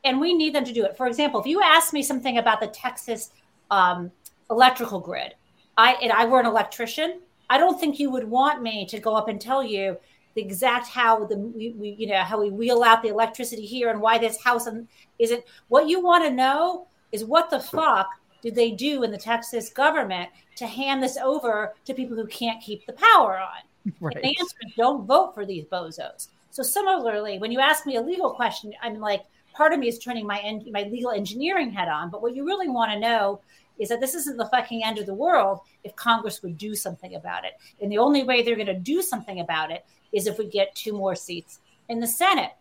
and 0.03 0.19
we 0.19 0.36
need 0.36 0.53
them 0.53 0.63
to 0.63 0.71
do 0.71 0.86
it. 0.86 0.95
For 0.95 1.07
example, 1.07 1.39
if 1.39 1.47
you 1.47 1.61
ask 1.63 1.93
me 1.93 2.03
something 2.03 2.38
about 2.38 2.59
the 2.59 2.67
Texas 2.67 3.32
um, 3.71 4.11
electrical 4.51 4.99
grid, 4.99 5.34
I 5.77 5.93
and 5.93 6.11
I 6.11 6.25
were 6.25 6.39
an 6.39 6.45
electrician, 6.45 7.21
I 7.49 7.57
don't 7.57 7.80
think 7.80 7.99
you 7.99 8.11
would 8.11 8.25
want 8.25 8.61
me 8.61 8.86
to 8.86 8.99
go 8.99 9.15
up 9.15 9.27
and 9.27 9.41
tell 9.41 9.63
you 9.63 9.97
the 10.39 10.45
exact 10.45 10.87
how 10.87 11.25
the 11.25 11.37
we, 11.37 11.71
we 11.77 11.89
you 11.97 12.07
know 12.07 12.21
how 12.21 12.41
we 12.41 12.49
wheel 12.49 12.81
out 12.83 13.03
the 13.03 13.09
electricity 13.09 13.65
here 13.65 13.89
and 13.89 13.99
why 13.99 14.17
this 14.17 14.41
house 14.41 14.67
and 14.67 14.87
isn't. 15.19 15.43
What 15.67 15.89
you 15.89 16.01
want 16.01 16.23
to 16.23 16.31
know 16.31 16.87
is 17.11 17.25
what 17.25 17.49
the 17.49 17.59
fuck 17.59 18.07
did 18.41 18.55
they 18.55 18.71
do 18.71 19.03
in 19.03 19.11
the 19.11 19.17
Texas 19.17 19.69
government 19.69 20.29
to 20.55 20.65
hand 20.65 21.03
this 21.03 21.17
over 21.17 21.73
to 21.85 21.93
people 21.93 22.15
who 22.15 22.25
can't 22.27 22.61
keep 22.63 22.85
the 22.85 22.93
power 22.93 23.37
on? 23.37 23.63
Right. 24.01 24.17
And 24.17 24.25
the 24.25 24.37
answer 24.39 24.55
is 24.67 24.73
don't 24.77 25.05
vote 25.05 25.33
for 25.33 25.45
these 25.45 25.63
bozos. 25.65 26.27
So 26.51 26.61
similarly, 26.61 27.39
when 27.39 27.51
you 27.51 27.59
ask 27.59 27.85
me 27.85 27.95
a 27.95 28.01
legal 28.01 28.31
question, 28.31 28.73
I'm 28.83 28.99
like, 28.99 29.21
part 29.53 29.73
of 29.73 29.79
me 29.79 29.87
is 29.87 29.97
turning 29.97 30.27
my 30.27 30.39
en- 30.39 30.69
my 30.71 30.83
legal 30.83 31.11
engineering 31.11 31.71
head 31.71 31.87
on. 31.87 32.09
But 32.09 32.21
what 32.21 32.35
you 32.35 32.45
really 32.45 32.69
want 32.69 32.91
to 32.91 32.99
know 32.99 33.41
is 33.80 33.89
that 33.89 33.99
this 33.99 34.13
isn't 34.13 34.38
the 34.38 34.47
fucking 34.47 34.84
end 34.84 34.97
of 34.97 35.05
the 35.05 35.13
world 35.13 35.59
if 35.84 35.95
Congress 35.95 36.43
would 36.43 36.57
do 36.57 36.75
something 36.75 37.15
about 37.15 37.45
it. 37.45 37.53
And 37.82 37.91
the 37.91 37.97
only 37.97 38.23
way 38.23 38.41
they're 38.41 38.55
going 38.55 38.67
to 38.67 38.73
do 38.73 39.01
something 39.01 39.39
about 39.39 39.71
it 39.71 39.86
is 40.11 40.27
if 40.27 40.38
we 40.38 40.47
get 40.47 40.75
two 40.75 40.93
more 40.93 41.15
seats 41.15 41.59
in 41.88 41.99
the 41.99 42.07
Senate. 42.07 42.51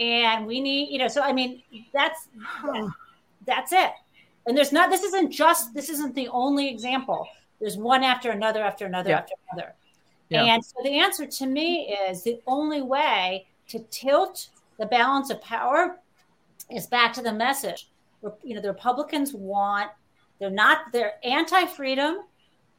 And 0.00 0.46
we 0.46 0.60
need, 0.60 0.90
you 0.90 0.98
know, 0.98 1.08
so 1.08 1.22
I 1.22 1.32
mean, 1.32 1.62
that's 1.92 2.28
that's 3.46 3.72
it 3.72 3.92
and 4.46 4.56
there's 4.56 4.72
not 4.72 4.90
this 4.90 5.02
isn't 5.02 5.30
just 5.30 5.74
this 5.74 5.88
isn't 5.88 6.14
the 6.14 6.28
only 6.28 6.68
example 6.68 7.26
there's 7.60 7.76
one 7.76 8.02
after 8.02 8.30
another 8.30 8.62
after 8.62 8.86
another 8.86 9.10
yeah. 9.10 9.18
after 9.18 9.34
another 9.52 9.74
yeah. 10.28 10.44
and 10.44 10.64
so 10.64 10.74
the 10.82 10.98
answer 10.98 11.26
to 11.26 11.46
me 11.46 11.94
is 12.08 12.22
the 12.22 12.40
only 12.46 12.82
way 12.82 13.46
to 13.68 13.78
tilt 13.90 14.48
the 14.78 14.86
balance 14.86 15.30
of 15.30 15.40
power 15.40 15.98
is 16.70 16.86
back 16.86 17.12
to 17.12 17.22
the 17.22 17.32
message 17.32 17.88
you 18.42 18.54
know 18.54 18.60
the 18.60 18.68
republicans 18.68 19.32
want 19.34 19.90
they're 20.38 20.50
not 20.50 20.92
they're 20.92 21.14
anti-freedom 21.24 22.18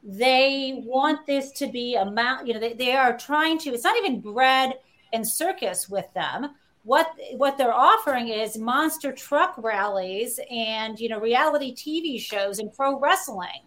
they 0.02 0.82
want 0.84 1.26
this 1.26 1.50
to 1.52 1.66
be 1.66 1.94
a 1.96 2.04
mount 2.04 2.46
you 2.46 2.54
know 2.54 2.60
they, 2.60 2.74
they 2.74 2.92
are 2.92 3.16
trying 3.16 3.58
to 3.58 3.70
it's 3.70 3.84
not 3.84 3.96
even 3.96 4.20
bread 4.20 4.74
and 5.12 5.26
circus 5.26 5.88
with 5.88 6.06
them 6.14 6.50
what 6.86 7.10
what 7.32 7.58
they're 7.58 7.74
offering 7.74 8.28
is 8.28 8.56
monster 8.56 9.10
truck 9.10 9.54
rallies 9.58 10.38
and 10.50 10.98
you 11.00 11.08
know 11.08 11.18
reality 11.18 11.74
TV 11.74 12.18
shows 12.20 12.60
and 12.60 12.72
pro 12.72 12.98
wrestling, 12.98 13.66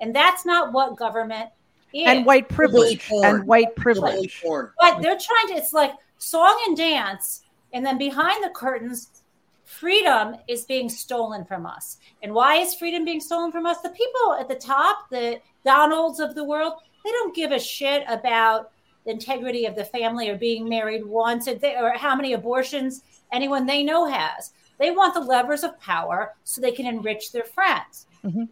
and 0.00 0.14
that's 0.14 0.46
not 0.46 0.72
what 0.72 0.96
government 0.96 1.50
is. 1.92 2.06
And 2.06 2.24
white 2.24 2.48
privilege 2.48 3.10
and 3.10 3.44
white 3.44 3.74
privilege. 3.74 4.40
But 4.78 5.02
they're 5.02 5.18
trying 5.18 5.48
to. 5.48 5.54
It's 5.54 5.72
like 5.72 5.94
song 6.18 6.56
and 6.68 6.76
dance, 6.76 7.42
and 7.72 7.84
then 7.84 7.98
behind 7.98 8.44
the 8.44 8.50
curtains, 8.50 9.23
freedom 9.64 10.36
is 10.48 10.64
being 10.64 10.88
stolen 10.88 11.44
from 11.44 11.66
us. 11.66 11.98
And 12.22 12.32
why 12.32 12.56
is 12.56 12.74
freedom 12.74 13.04
being 13.04 13.20
stolen 13.20 13.50
from 13.50 13.66
us? 13.66 13.80
The 13.80 13.90
people 13.90 14.36
at 14.38 14.48
the 14.48 14.54
top, 14.54 15.08
the 15.10 15.40
Donalds 15.64 16.20
of 16.20 16.34
the 16.34 16.44
world, 16.44 16.74
they 17.04 17.10
don't 17.10 17.34
give 17.34 17.52
a 17.52 17.58
shit 17.58 18.04
about 18.08 18.70
the 19.04 19.12
integrity 19.12 19.66
of 19.66 19.76
the 19.76 19.84
family 19.84 20.28
or 20.28 20.36
being 20.36 20.68
married 20.68 21.04
once 21.04 21.48
or, 21.48 21.54
they, 21.54 21.76
or 21.76 21.90
how 21.92 22.14
many 22.14 22.32
abortions 22.32 23.02
anyone 23.32 23.66
they 23.66 23.82
know 23.82 24.06
has. 24.06 24.52
They 24.78 24.90
want 24.90 25.14
the 25.14 25.20
levers 25.20 25.62
of 25.62 25.78
power 25.80 26.34
so 26.44 26.60
they 26.60 26.72
can 26.72 26.86
enrich 26.86 27.32
their 27.32 27.44
friends. 27.44 28.06
Mm-hmm. 28.24 28.44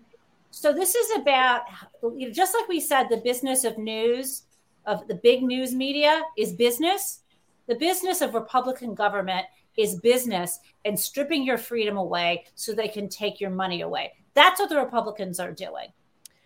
So 0.51 0.73
this 0.73 0.95
is 0.95 1.17
about, 1.17 1.63
you 2.03 2.29
know, 2.29 2.33
just 2.33 2.55
like 2.55 2.69
we 2.69 2.81
said, 2.81 3.09
the 3.09 3.17
business 3.19 3.65
of 3.65 3.79
news, 3.79 4.43
of 4.87 5.09
the 5.09 5.15
big 5.15 5.43
news 5.43 5.75
media 5.75 6.23
is 6.37 6.53
business. 6.53 7.21
The 7.69 7.75
business 7.75 8.21
of 8.21 8.35
Republican 8.35 8.95
government 8.95 9.47
is 9.77 9.97
business 10.01 10.59
and 10.85 10.99
stripping 10.99 11.45
your 11.45 11.59
freedom 11.59 11.97
away 11.97 12.45
so 12.55 12.73
they 12.73 12.89
can 12.89 13.09
take 13.09 13.41
your 13.41 13.51
money 13.51 13.83
away. 13.83 14.13
That's 14.35 14.61
what 14.61 14.69
the 14.69 14.77
Republicans 14.77 15.41
are 15.41 15.53
doing. 15.53 15.89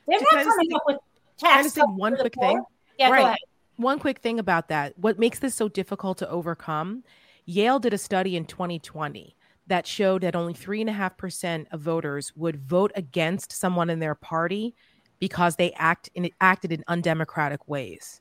They're 0.07 0.20
not 0.33 0.45
coming 0.45 0.74
up 0.74 0.83
with 0.87 0.99
tax. 1.39 1.72
Can 1.72 1.83
I 1.83 1.87
one 1.87 2.16
quick 2.16 2.35
thing? 2.35 2.62
Yeah, 2.99 3.11
right. 3.11 3.39
one 3.77 3.99
quick 3.99 4.20
thing 4.20 4.39
about 4.39 4.68
that 4.68 4.99
what 4.99 5.18
makes 5.18 5.39
this 5.39 5.55
so 5.55 5.68
difficult 5.68 6.18
to 6.18 6.31
overcome 6.31 7.05
yale 7.45 7.79
did 7.79 7.93
a 7.93 7.99
study 7.99 8.37
in 8.37 8.45
2020 8.47 9.37
that 9.66 9.87
showed 9.87 10.22
that 10.22 10.37
only 10.37 10.55
3.5% 10.55 11.66
of 11.72 11.81
voters 11.81 12.33
would 12.37 12.57
vote 12.57 12.93
against 12.95 13.53
someone 13.53 13.91
in 13.91 13.99
their 13.99 14.14
party 14.14 14.74
because 15.18 15.57
they 15.57 15.72
act 15.72 16.09
in, 16.14 16.31
acted 16.41 16.72
in 16.72 16.85
undemocratic 16.89 17.68
ways 17.68 18.20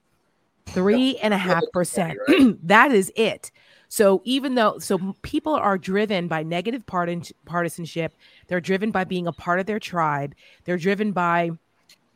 three 0.65 1.17
and 1.17 1.33
a 1.33 1.37
half 1.37 1.63
percent 1.71 2.17
that 2.63 2.91
is 2.91 3.11
it 3.15 3.51
so 3.87 4.21
even 4.25 4.55
though 4.55 4.79
so 4.79 5.15
people 5.21 5.53
are 5.53 5.77
driven 5.77 6.27
by 6.27 6.43
negative 6.43 6.85
partisanship. 6.85 8.13
They're 8.47 8.61
driven 8.61 8.91
by 8.91 9.03
being 9.03 9.27
a 9.27 9.31
part 9.31 9.59
of 9.59 9.65
their 9.65 9.79
tribe. 9.79 10.35
They're 10.63 10.77
driven 10.77 11.11
by 11.11 11.51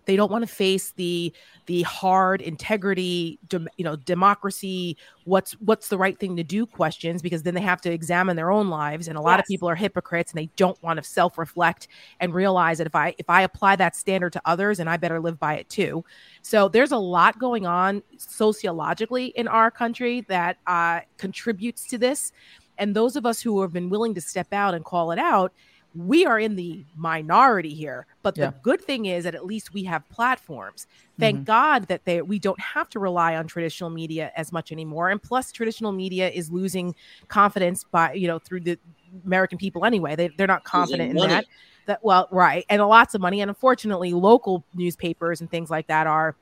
they 0.10 0.16
don't 0.16 0.32
want 0.32 0.41
to 0.41 0.51
face 0.51 0.91
the 0.93 1.32
the 1.68 1.84
hard 1.84 2.41
integrity, 2.41 3.38
you 3.51 3.86
know, 3.86 3.95
democracy. 3.95 4.97
What's 5.26 5.51
what's 5.60 5.89
the 5.89 5.99
right 5.99 6.18
thing 6.18 6.36
to 6.38 6.43
do 6.43 6.66
questions 6.66 7.22
because 7.22 7.43
then 7.43 7.53
they 7.53 7.62
have 7.62 7.80
to 7.82 7.91
examine 7.91 8.36
their 8.36 8.49
own 8.49 8.70
lives. 8.70 9.07
And 9.07 9.20
a 9.20 9.22
lot 9.22 9.38
yes. 9.38 9.41
of 9.41 9.45
people 9.49 9.70
are 9.70 9.76
hypocrites 9.76 10.32
and 10.32 10.39
they 10.41 10.49
don't 10.55 10.82
want 10.82 10.97
to 10.97 11.03
self 11.03 11.38
reflect 11.38 11.89
and 12.20 12.34
realize 12.34 12.80
that 12.80 12.88
if 12.88 12.95
I 12.95 13.14
if 13.20 13.30
I 13.30 13.43
apply 13.43 13.76
that 13.76 13.95
standard 13.95 14.34
to 14.34 14.41
others, 14.45 14.80
and 14.80 14.89
I 14.89 14.97
better 14.97 15.20
live 15.20 15.38
by 15.39 15.57
it 15.57 15.70
too. 15.70 16.03
So 16.41 16.70
there's 16.70 16.91
a 16.91 16.97
lot 16.97 17.38
going 17.38 17.68
on 17.68 18.01
sociologically 18.18 19.28
in 19.28 19.47
our 19.47 19.70
country 19.70 20.22
that 20.22 20.57
uh, 20.66 21.01
contributes 21.20 21.86
to 21.86 21.99
this. 21.99 22.32
And 22.80 22.95
those 22.95 23.16
of 23.16 23.28
us 23.28 23.41
who 23.41 23.62
have 23.62 23.74
been 23.74 23.89
willing 23.89 24.16
to 24.16 24.22
step 24.22 24.53
out 24.53 24.74
and 24.74 24.84
call 24.84 25.12
it 25.12 25.20
out 25.20 25.53
we 25.96 26.26
are 26.26 26.40
in 26.40 26.56
the 26.56 26.86
minority 26.96 27.74
here 27.74 28.06
but 28.22 28.38
yeah. 28.38 28.48
the 28.48 28.56
good 28.62 28.82
thing 28.82 29.06
is 29.06 29.24
that 29.24 29.34
at 29.36 29.46
least 29.46 29.74
we 29.74 29.84
have 29.86 30.08
platforms. 30.10 30.88
Thank 31.20 31.38
mm-hmm. 31.38 31.44
god 31.46 31.88
that 31.88 32.06
they 32.06 32.22
we 32.22 32.40
don't 32.40 32.60
have 32.60 32.90
to 32.90 33.00
rely 33.00 33.36
on 33.36 33.48
traditional 33.48 33.90
media 33.90 34.32
as 34.36 34.52
much 34.52 34.72
anymore. 34.72 35.10
And 35.10 35.22
plus 35.22 35.52
traditional 35.52 35.92
media 35.92 36.30
is 36.30 36.52
losing 36.52 36.96
confidence 37.28 37.84
by 37.84 38.14
you 38.14 38.28
know 38.28 38.40
through 38.40 38.62
the 38.62 38.78
american 39.26 39.58
people 39.58 39.86
anyway. 39.86 40.16
They, 40.16 40.30
they're 40.38 40.48
not 40.48 40.64
confident 40.64 41.12
in 41.12 41.28
that. 41.28 41.46
That 41.86 42.04
well 42.04 42.28
right. 42.32 42.66
And 42.70 42.82
lots 42.82 43.16
of 43.16 43.22
money. 43.22 43.42
And 43.42 43.50
unfortunately 43.50 44.14
local 44.14 44.66
newspapers 44.74 45.42
and 45.42 45.50
things 45.50 45.70
like 45.70 45.88
that 45.88 46.08
are 46.08 46.36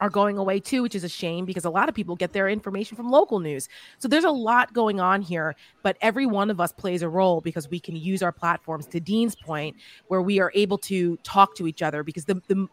are 0.00 0.10
going 0.10 0.38
away 0.38 0.60
too, 0.60 0.82
which 0.82 0.94
is 0.94 1.04
a 1.04 1.08
shame 1.08 1.44
because 1.44 1.64
a 1.64 1.70
lot 1.70 1.88
of 1.88 1.94
people 1.94 2.16
get 2.16 2.32
their 2.32 2.48
information 2.48 2.96
from 2.96 3.08
local 3.08 3.40
news. 3.40 3.68
So 3.98 4.08
there's 4.08 4.24
a 4.24 4.30
lot 4.30 4.72
going 4.72 5.00
on 5.00 5.22
here, 5.22 5.54
but 5.82 5.96
every 6.00 6.26
one 6.26 6.50
of 6.50 6.60
us 6.60 6.72
plays 6.72 7.02
a 7.02 7.08
role 7.08 7.40
because 7.40 7.68
we 7.68 7.80
can 7.80 7.96
use 7.96 8.22
our 8.22 8.32
platforms 8.32 8.86
to 8.88 9.00
Dean's 9.00 9.36
point 9.36 9.76
where 10.08 10.22
we 10.22 10.40
are 10.40 10.52
able 10.54 10.78
to 10.78 11.16
talk 11.18 11.54
to 11.56 11.66
each 11.66 11.82
other 11.82 12.02
because 12.02 12.24
the 12.24 12.40
the 12.48 12.66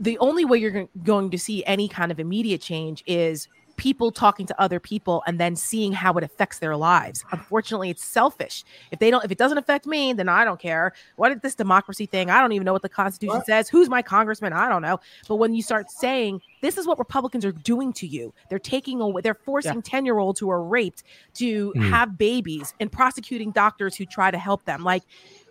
the 0.00 0.18
only 0.18 0.44
way 0.44 0.58
you're 0.58 0.88
going 1.02 1.30
to 1.30 1.38
see 1.38 1.64
any 1.64 1.88
kind 1.88 2.12
of 2.12 2.20
immediate 2.20 2.60
change 2.60 3.02
is 3.06 3.48
people 3.78 4.10
talking 4.10 4.44
to 4.44 4.60
other 4.60 4.78
people 4.78 5.22
and 5.26 5.40
then 5.40 5.56
seeing 5.56 5.92
how 5.92 6.12
it 6.14 6.24
affects 6.24 6.58
their 6.58 6.76
lives. 6.76 7.24
Unfortunately, 7.30 7.88
it's 7.88 8.04
selfish. 8.04 8.64
If 8.90 8.98
they 8.98 9.10
don't, 9.10 9.24
if 9.24 9.30
it 9.30 9.38
doesn't 9.38 9.56
affect 9.56 9.86
me, 9.86 10.12
then 10.12 10.28
I 10.28 10.44
don't 10.44 10.60
care. 10.60 10.92
What 11.16 11.32
is 11.32 11.40
this 11.40 11.54
democracy 11.54 12.04
thing? 12.04 12.28
I 12.28 12.40
don't 12.40 12.52
even 12.52 12.64
know 12.64 12.72
what 12.74 12.82
the 12.82 12.88
Constitution 12.88 13.38
what? 13.38 13.46
says. 13.46 13.68
Who's 13.68 13.88
my 13.88 14.02
congressman? 14.02 14.52
I 14.52 14.68
don't 14.68 14.82
know. 14.82 15.00
But 15.28 15.36
when 15.36 15.54
you 15.54 15.62
start 15.62 15.90
saying 15.90 16.42
this 16.60 16.76
is 16.76 16.86
what 16.86 16.98
Republicans 16.98 17.44
are 17.44 17.52
doing 17.52 17.92
to 17.94 18.06
you, 18.06 18.34
they're 18.50 18.58
taking 18.58 19.00
away, 19.00 19.22
they're 19.22 19.34
forcing 19.34 19.80
ten 19.80 20.04
year 20.04 20.18
olds 20.18 20.40
who 20.40 20.50
are 20.50 20.62
raped 20.62 21.04
to 21.34 21.72
mm. 21.72 21.88
have 21.88 22.18
babies 22.18 22.74
and 22.80 22.92
prosecuting 22.92 23.52
doctors 23.52 23.96
who 23.96 24.04
try 24.04 24.30
to 24.30 24.38
help 24.38 24.64
them. 24.64 24.82
Like 24.82 25.04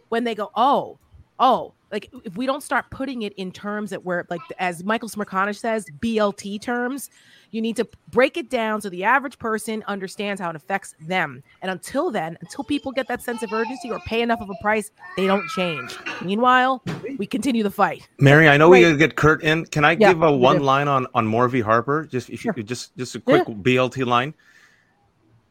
when 0.10 0.26
they 0.26 0.36
go, 0.36 0.52
oh, 0.54 1.00
oh, 1.40 1.74
like 1.92 2.10
if 2.24 2.36
we 2.36 2.46
don't 2.46 2.64
start 2.64 2.90
putting 2.90 3.22
it 3.22 3.34
in 3.34 3.52
terms 3.52 3.92
that 3.92 4.04
where 4.04 4.26
like 4.30 4.42
as 4.60 4.84
Michael 4.84 5.10
Smerconish 5.10 5.58
says, 5.58 5.86
BLT 6.00 6.62
terms, 6.62 7.10
you 7.52 7.62
need 7.62 7.78
to 7.78 7.88
break 8.10 8.36
it 8.36 8.50
down 8.50 8.82
so 8.82 8.90
the 8.90 9.04
average 9.04 9.38
person 9.40 9.84
understands 9.88 10.42
how 10.42 10.50
it 10.50 10.56
affects 10.56 10.96
them. 11.00 11.42
And 11.62 11.72
until 11.72 12.12
then, 12.12 12.38
until 12.42 12.64
people 12.64 12.92
get 12.92 13.08
that 13.08 13.22
sense 13.22 13.42
of 13.42 13.54
urgency 13.54 13.90
or 13.90 14.00
pay 14.00 14.22
enough 14.22 14.42
of 14.42 14.50
a 14.50 14.56
price, 14.62 14.92
they 15.16 15.28
don't 15.28 15.48
change. 15.50 15.96
Meanwhile, 16.22 16.84
we 17.18 17.26
continue 17.26 17.64
the 17.64 17.72
fight. 17.72 18.08
Mary, 18.20 18.50
I 18.50 18.58
know 18.58 18.70
we 18.70 18.82
gotta 18.82 18.98
get 18.98 19.16
Kurt 19.16 19.42
in. 19.44 19.66
Can 19.66 19.86
I 19.86 19.92
yeah, 19.92 20.12
give 20.12 20.24
a 20.24 20.32
one 20.32 20.62
line 20.62 20.88
on 20.88 21.08
on 21.14 21.26
Moore 21.26 21.48
v. 21.48 21.62
Harper? 21.62 22.06
Just 22.06 22.30
if 22.30 22.44
you 22.44 22.52
sure. 22.54 22.64
just 22.64 22.96
just 22.98 23.16
a 23.16 23.20
quick 23.20 23.48
yeah. 23.48 23.54
BLT 23.56 24.06
line. 24.06 24.34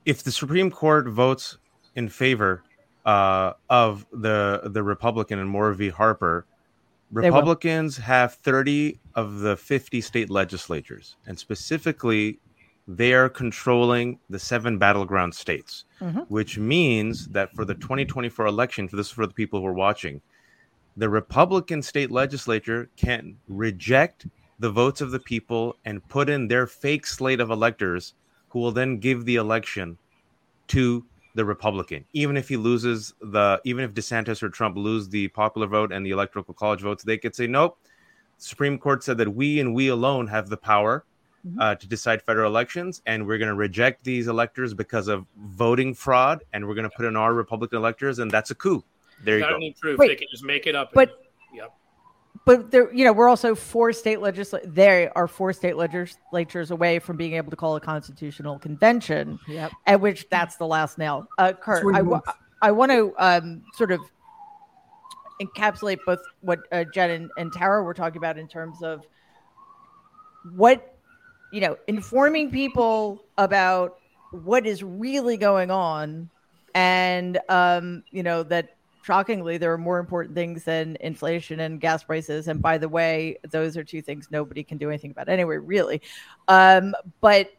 If 0.05 0.23
the 0.23 0.31
Supreme 0.31 0.71
Court 0.71 1.09
votes 1.09 1.59
in 1.97 2.09
favor 2.09 2.63
uh, 3.07 3.53
of 3.71 4.05
the 4.13 4.61
the 4.65 4.83
Republican 4.83 5.39
and 5.39 5.49
Moore 5.49 5.73
v. 5.73 5.89
Harper, 5.89 6.45
Republicans 7.13 7.97
have 7.97 8.35
30 8.35 8.99
of 9.15 9.39
the 9.39 9.57
50 9.57 10.01
state 10.01 10.29
legislatures, 10.29 11.17
and 11.27 11.39
specifically, 11.39 12.41
they 12.89 13.15
are 13.15 13.29
controlling 13.29 14.19
the 14.29 14.39
seven 14.39 14.77
battleground 14.77 15.35
states, 15.35 15.85
mm-hmm. 16.01 16.21
which 16.29 16.59
means 16.59 17.29
that 17.29 17.55
for 17.55 17.65
the 17.65 17.75
2024 17.75 18.47
election, 18.47 18.89
for 18.89 18.97
this 18.97 19.07
is 19.07 19.13
for 19.13 19.27
the 19.27 19.35
people 19.35 19.61
who 19.61 19.67
are 19.67 19.73
watching, 19.73 20.21
the 20.97 21.09
Republican 21.09 21.83
state 21.83 22.11
legislature 22.11 22.91
can 22.97 23.37
reject 23.49 24.27
the 24.59 24.71
votes 24.71 25.01
of 25.01 25.11
the 25.11 25.21
people 25.21 25.77
and 25.85 26.07
put 26.09 26.29
in 26.29 26.49
their 26.49 26.67
fake 26.67 27.07
slate 27.07 27.41
of 27.41 27.51
electors 27.51 28.15
who 28.49 28.59
will 28.59 28.73
then 28.73 28.99
give 28.99 29.25
the 29.25 29.37
election 29.37 29.99
to 30.69 31.05
the 31.37 31.45
Republican, 31.45 32.05
even 32.15 32.37
if 32.37 32.49
he 32.49 32.57
loses 32.57 33.15
the, 33.21 33.61
even 33.65 33.85
if 33.85 33.93
DeSantis 33.93 34.43
or 34.43 34.49
Trump 34.49 34.77
lose 34.77 35.09
the 35.09 35.29
popular 35.29 35.67
vote 35.67 35.93
and 35.93 36.05
the 36.05 36.11
electoral 36.11 36.45
college 36.45 36.81
votes, 36.81 37.05
they 37.05 37.19
could 37.19 37.35
say, 37.35 37.47
nope. 37.47 37.79
Supreme 38.39 38.79
Court 38.79 39.05
said 39.05 39.19
that 39.19 39.33
we 39.33 39.61
and 39.61 39.75
we 39.75 39.89
alone 39.89 40.27
have 40.27 40.49
the 40.49 40.57
power 40.57 41.05
mm-hmm. 41.47 41.61
uh, 41.61 41.75
to 41.75 41.87
decide 41.87 42.23
federal 42.23 42.51
elections, 42.51 43.03
and 43.07 43.27
we're 43.27 43.39
going 43.39 43.49
to 43.49 43.55
reject 43.55 44.03
these 44.03 44.27
electors 44.29 44.75
because 44.75 45.09
of 45.09 45.27
voting 45.37 45.95
fraud, 45.95 46.43
and 46.53 46.67
we're 46.67 46.75
going 46.75 46.89
to 46.89 46.97
put 46.97 47.05
in 47.05 47.17
our 47.17 47.33
Republican 47.35 47.79
electors, 47.79 48.19
and 48.19 48.31
that's 48.31 48.51
a 48.51 48.55
coup. 48.55 48.83
There 49.25 49.39
you, 49.39 49.45
you 49.45 49.51
go. 49.51 49.57
Need 49.59 49.77
proof. 49.81 49.99
Wait, 49.99 50.09
they 50.09 50.17
can 50.17 50.29
just 50.31 50.45
make 50.45 50.67
it 50.67 50.75
up. 50.75 50.91
But 50.93 51.11
and, 51.11 51.59
yep 51.59 51.73
but 52.45 52.71
there, 52.71 52.93
you 52.93 53.05
know, 53.05 53.13
we're 53.13 53.29
also 53.29 53.55
four 53.55 53.93
state 53.93 54.21
legislatures. 54.21 54.69
They 54.73 55.09
are 55.09 55.29
four 55.29 55.53
state 55.53 55.77
legislatures 55.77 56.71
away 56.71 56.99
from 56.99 57.17
being 57.17 57.35
able 57.35 57.51
to 57.51 57.57
call 57.57 57.77
a 57.77 57.81
constitutional 57.81 58.59
convention. 58.59 59.39
Yep. 59.49 59.73
At 59.87 60.01
which 60.01 60.29
that's 60.29 60.57
the 60.57 60.67
last 60.67 60.99
nail. 60.99 61.29
Uh, 61.39 61.53
Kurt, 61.53 61.85
I, 61.95 61.99
w- 61.99 62.21
I 62.63 62.73
want 62.73 62.93
to 62.93 63.15
um, 63.19 63.63
sort 63.75 63.93
of 63.93 64.01
encapsulate 65.41 65.99
both 66.07 66.21
what 66.41 66.61
uh, 66.73 66.85
Jen 66.93 67.11
and, 67.11 67.31
and 67.37 67.53
Tara 67.53 67.83
were 67.83 67.95
talking 67.95 68.19
about 68.19 68.39
in 68.39 68.49
terms 68.49 68.83
of 68.83 69.07
what, 70.55 70.97
you 71.53 71.61
know, 71.61 71.77
informing 71.87 72.51
people 72.51 73.25
about 73.39 73.99
what 74.33 74.67
is 74.67 74.83
really 74.83 75.37
going 75.37 75.71
on, 75.71 76.29
and 76.75 77.39
um, 77.49 78.03
you 78.11 78.23
know 78.23 78.43
that 78.43 78.76
shockingly, 79.07 79.57
there 79.57 79.73
are 79.73 79.79
more 79.79 80.01
important 80.01 80.35
things 80.35 80.65
than 80.65 80.97
inflation 81.01 81.61
and 81.61 81.81
gas 81.81 82.03
prices. 82.03 82.49
And 82.49 82.61
by 82.61 82.77
the 82.77 82.89
way, 82.89 83.39
those 83.51 83.77
are 83.77 83.85
two 83.85 84.03
things 84.03 84.29
nobody 84.33 84.65
can 84.65 84.79
do 84.79 84.89
anything 84.89 85.13
about 85.13 85.29
anyway, 85.29 85.59
really. 85.59 86.03
Um, 86.49 86.93
but 87.21 87.53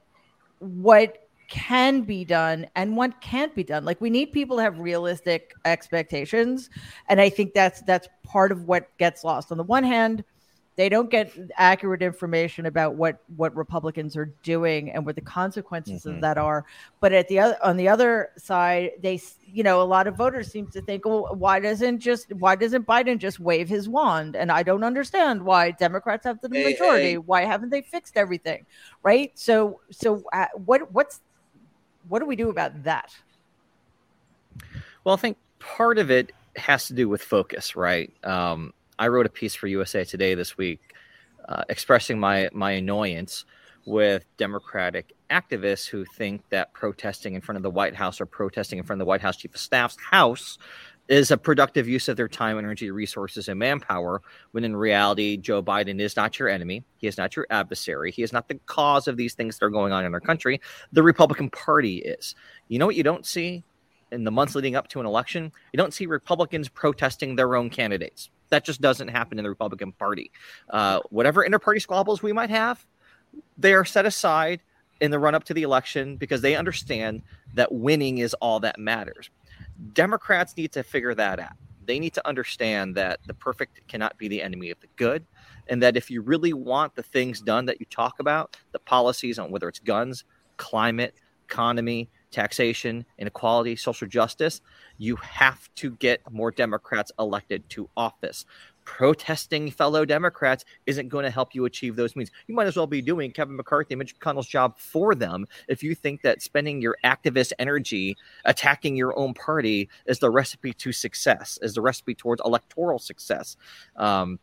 what 0.60 1.24
can 1.48 2.02
be 2.02 2.26
done 2.26 2.68
and 2.76 2.98
what 2.98 3.22
can't 3.22 3.56
be 3.56 3.64
done 3.64 3.86
like 3.86 4.02
we 4.02 4.10
need 4.10 4.34
people 4.34 4.58
to 4.58 4.64
have 4.64 4.80
realistic 4.80 5.54
expectations 5.64 6.70
and 7.08 7.22
i 7.22 7.30
think 7.30 7.54
that's 7.54 7.82
that's 7.84 8.10
part 8.26 8.52
of 8.52 8.66
what 8.66 8.90
gets 8.98 9.24
lost 9.24 9.50
on 9.50 9.58
the 9.58 9.64
one 9.64 9.86
hand 9.86 10.26
they 10.78 10.90
don't 10.90 11.10
get 11.10 11.34
accurate 11.56 12.04
information 12.04 12.68
about 12.68 12.94
what 12.96 13.18
what 13.36 13.54
Republicans 13.56 14.16
are 14.16 14.32
doing 14.44 14.92
and 14.92 15.06
what 15.06 15.16
the 15.16 15.22
consequences 15.22 16.02
mm-hmm. 16.02 16.16
of 16.16 16.22
that 16.22 16.38
are. 16.38 16.66
But 17.00 17.14
at 17.14 17.28
the 17.28 17.40
other 17.40 17.58
on 17.64 17.78
the 17.78 17.90
other 17.90 18.30
side, 18.38 18.92
they 19.02 19.20
you 19.52 19.64
know 19.64 19.82
a 19.82 19.84
lot 19.84 20.06
of 20.06 20.16
voters 20.16 20.52
seem 20.52 20.68
to 20.68 20.82
think, 20.82 21.06
well, 21.06 21.36
why 21.36 21.60
doesn't 21.60 22.00
just 22.00 22.32
why 22.34 22.56
doesn't 22.56 22.86
Biden 22.86 23.18
just 23.18 23.40
wave 23.40 23.68
his 23.68 23.90
wand? 23.90 24.36
And 24.36 24.52
I 24.52 24.62
don't 24.62 24.84
understand 24.84 25.44
why 25.44 25.72
Democrats 25.72 26.26
have 26.26 26.40
the 26.42 26.50
hey, 26.54 26.64
majority. 26.64 27.04
Hey. 27.04 27.18
Why 27.18 27.44
haven't 27.44 27.72
they 27.72 27.82
fixed 27.82 28.16
everything? 28.16 28.68
Right. 29.02 29.32
So 29.34 29.82
so 29.90 30.24
uh, 30.32 30.46
what 30.54 30.92
what's 30.94 31.22
what 32.08 32.20
do 32.20 32.28
we 32.28 32.36
do 32.36 32.50
about 32.52 32.84
that? 32.84 33.16
Well, 35.04 35.16
I 35.16 35.18
think 35.18 35.38
part 35.58 35.98
of 35.98 36.12
it 36.12 36.34
has 36.56 36.88
to 36.88 36.94
do 36.94 37.10
with 37.10 37.24
focus, 37.24 37.76
right? 37.76 38.14
Um, 38.24 38.74
I 39.00 39.08
wrote 39.08 39.26
a 39.26 39.30
piece 39.30 39.56
for 39.56 39.68
USA 39.68 40.04
Today 40.04 40.34
this 40.36 40.58
week 40.58 40.94
uh, 41.48 41.64
expressing 41.70 42.20
my 42.20 42.50
my 42.54 42.72
annoyance 42.72 43.46
with 43.86 44.26
Democratic 44.38 45.14
activists 45.30 45.88
who 45.88 46.04
think 46.04 46.42
that 46.50 46.74
protesting 46.74 47.36
in 47.36 47.42
front 47.42 47.58
of 47.58 47.64
the 47.64 47.70
White 47.70 47.96
House 47.96 48.20
or 48.20 48.26
protesting 48.26 48.80
in 48.80 48.86
front 48.86 49.02
of 49.02 49.06
the 49.06 49.10
White 49.10 49.22
House 49.22 49.38
Chief 49.38 49.56
of 49.56 49.62
Staff's 49.62 49.98
house 50.12 50.58
is 51.08 51.32
a 51.32 51.38
productive 51.38 51.88
use 51.88 52.10
of 52.10 52.18
their 52.18 52.28
time, 52.28 52.58
energy, 52.58 52.92
resources, 52.92 53.48
and 53.48 53.58
manpower. 53.58 54.22
When 54.52 54.66
in 54.66 54.76
reality, 54.76 55.38
Joe 55.38 55.64
Biden 55.64 56.02
is 56.02 56.18
not 56.18 56.38
your 56.38 56.50
enemy. 56.50 56.84
He 56.98 57.08
is 57.08 57.18
not 57.18 57.38
your 57.38 57.48
adversary. 57.50 58.12
He 58.12 58.24
is 58.24 58.34
not 58.34 58.50
the 58.50 58.60
cause 58.66 59.08
of 59.08 59.16
these 59.16 59.34
things 59.34 59.58
that 59.58 59.66
are 59.66 59.70
going 59.70 59.94
on 59.94 60.04
in 60.04 60.14
our 60.14 60.20
country. 60.20 60.60
The 60.92 61.04
Republican 61.04 61.50
Party 61.50 62.00
is. 62.00 62.36
You 62.68 62.80
know 62.80 62.86
what 62.86 62.98
you 62.98 63.04
don't 63.04 63.26
see 63.26 63.64
in 64.12 64.24
the 64.24 64.32
months 64.32 64.56
leading 64.56 64.76
up 64.76 64.88
to 64.90 65.00
an 65.00 65.06
election? 65.06 65.52
You 65.74 65.78
don't 65.78 65.94
see 65.94 66.06
Republicans 66.06 66.70
protesting 66.70 67.36
their 67.36 67.56
own 67.56 67.70
candidates. 67.70 68.30
That 68.50 68.64
just 68.64 68.82
doesn't 68.82 69.10
happen 69.10 69.38
in 69.38 69.44
the 69.44 69.50
Republican 69.50 69.92
Party. 69.92 70.32
Uh, 70.70 71.02
whatever 71.10 71.44
inter-party 71.44 71.80
squabbles 71.80 72.24
we 72.24 72.34
might 72.34 72.50
have, 72.50 72.86
they 73.58 73.74
are 73.74 73.86
set 73.86 74.06
aside 74.06 74.62
in 75.02 75.12
the 75.12 75.20
run-up 75.20 75.44
to 75.44 75.54
the 75.54 75.64
election 75.64 76.16
because 76.16 76.42
they 76.42 76.56
understand 76.56 77.22
that 77.54 77.72
winning 77.72 78.20
is 78.20 78.34
all 78.36 78.60
that 78.62 78.80
matters. 78.80 79.30
Democrats 79.94 80.56
need 80.58 80.72
to 80.72 80.84
figure 80.84 81.14
that 81.14 81.40
out. 81.40 81.52
They 81.86 82.00
need 82.00 82.14
to 82.16 82.28
understand 82.28 82.96
that 82.96 83.20
the 83.28 83.34
perfect 83.34 83.88
cannot 83.88 84.18
be 84.18 84.28
the 84.28 84.42
enemy 84.42 84.72
of 84.72 84.80
the 84.80 84.88
good, 84.96 85.26
and 85.68 85.84
that 85.84 85.96
if 85.96 86.10
you 86.10 86.22
really 86.22 86.54
want 86.54 86.96
the 86.96 87.04
things 87.04 87.42
done 87.42 87.66
that 87.66 87.80
you 87.80 87.86
talk 87.90 88.20
about, 88.20 88.58
the 88.72 88.80
policies 88.80 89.38
on 89.40 89.52
whether 89.52 89.70
it's 89.70 89.80
guns, 89.80 90.24
climate, 90.58 91.16
economy, 91.50 92.10
taxation, 92.32 93.06
inequality, 93.18 93.76
social 93.76 94.08
justice, 94.08 94.62
you 94.98 95.16
have 95.18 95.70
to 95.76 95.92
get 95.92 96.22
more 96.32 96.52
Democrats 96.52 97.12
elected 97.20 97.68
to 97.70 97.90
office. 97.96 98.46
Protesting 98.84 99.70
fellow 99.70 100.06
Democrats 100.06 100.64
isn't 100.86 101.10
going 101.10 101.26
to 101.26 101.30
help 101.30 101.54
you 101.54 101.66
achieve 101.66 101.98
those 101.98 102.16
means. 102.16 102.32
You 102.48 102.56
might 102.56 102.68
as 102.68 102.78
well 102.78 102.88
be 102.88 103.02
doing 103.02 103.32
Kevin 103.32 103.58
McCarthy 103.58 103.94
and 103.94 104.00
Mitch 104.00 104.18
McConnell's 104.18 104.48
job 104.48 104.78
for 104.78 105.14
them 105.14 105.46
if 105.68 105.84
you 105.84 105.94
think 105.94 106.22
that 106.22 106.42
spending 106.42 106.82
your 106.82 106.98
activist 107.04 107.52
energy 107.60 108.16
attacking 108.46 108.96
your 108.96 109.18
own 109.20 109.34
party 109.34 109.90
is 110.06 110.20
the 110.20 110.30
recipe 110.30 110.72
to 110.74 110.94
success, 110.94 111.60
is 111.62 111.74
the 111.74 111.82
recipe 111.82 112.16
towards 112.16 112.42
electoral 112.46 112.98
success. 112.98 113.58
Um, 113.98 114.40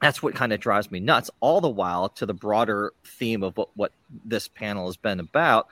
that's 0.00 0.22
what 0.22 0.34
kind 0.34 0.52
of 0.52 0.60
drives 0.60 0.90
me 0.90 0.98
nuts. 0.98 1.30
All 1.40 1.60
the 1.60 1.68
while, 1.68 2.08
to 2.10 2.26
the 2.26 2.34
broader 2.34 2.92
theme 3.04 3.42
of 3.44 3.56
what, 3.56 3.68
what 3.76 3.92
this 4.24 4.48
panel 4.48 4.86
has 4.86 4.96
been 4.96 5.20
about, 5.20 5.68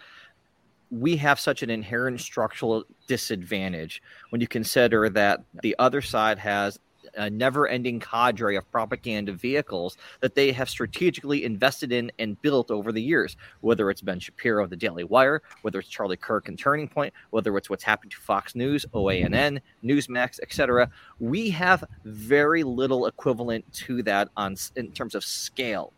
we 0.93 1.17
have 1.17 1.41
such 1.41 1.63
an 1.63 1.71
inherent 1.71 2.21
structural 2.21 2.85
disadvantage 3.09 4.03
when 4.29 4.43
you 4.43 4.47
consider 4.47 5.09
that 5.09 5.43
the 5.63 5.75
other 5.79 6.03
side 6.03 6.39
has 6.39 6.79
a 7.17 7.31
never 7.31 7.67
ending 7.67 7.99
cadre 7.99 8.57
of 8.57 8.71
propaganda 8.71 9.33
vehicles 9.33 9.97
that 10.21 10.35
they 10.35 10.53
have 10.53 10.69
strategically 10.69 11.45
invested 11.45 11.93
in 11.93 12.13
and 12.19 12.41
built 12.43 12.71
over 12.71 12.93
the 12.93 13.03
years, 13.03 13.37
whether 13.61 13.91
it's 13.91 14.01
Ben 14.01 14.21
Shapiro 14.21 14.65
of 14.65 14.71
the 14.71 14.77
Daily 14.77 15.05
Wire, 15.05 15.43
whether 15.63 15.79
it's 15.79 15.89
Charlie 15.89 16.17
Kirk 16.17 16.49
and 16.49 16.59
Turning 16.59 16.89
Point, 16.89 17.13
whether 17.31 17.57
it's 17.57 17.69
what's 17.69 17.85
happened 17.85 18.13
to 18.13 18.19
Fox 18.19 18.55
News, 18.55 18.87
OANN, 18.95 19.61
Newsmax, 19.85 20.41
etc. 20.41 20.91
We 21.19 21.51
have 21.51 21.85
very 22.05 22.63
little 22.63 23.07
equivalent 23.07 23.71
to 23.73 24.03
that 24.05 24.29
on 24.37 24.57
in 24.77 24.93
terms 24.93 25.15
of 25.15 25.25
scale 25.25 25.93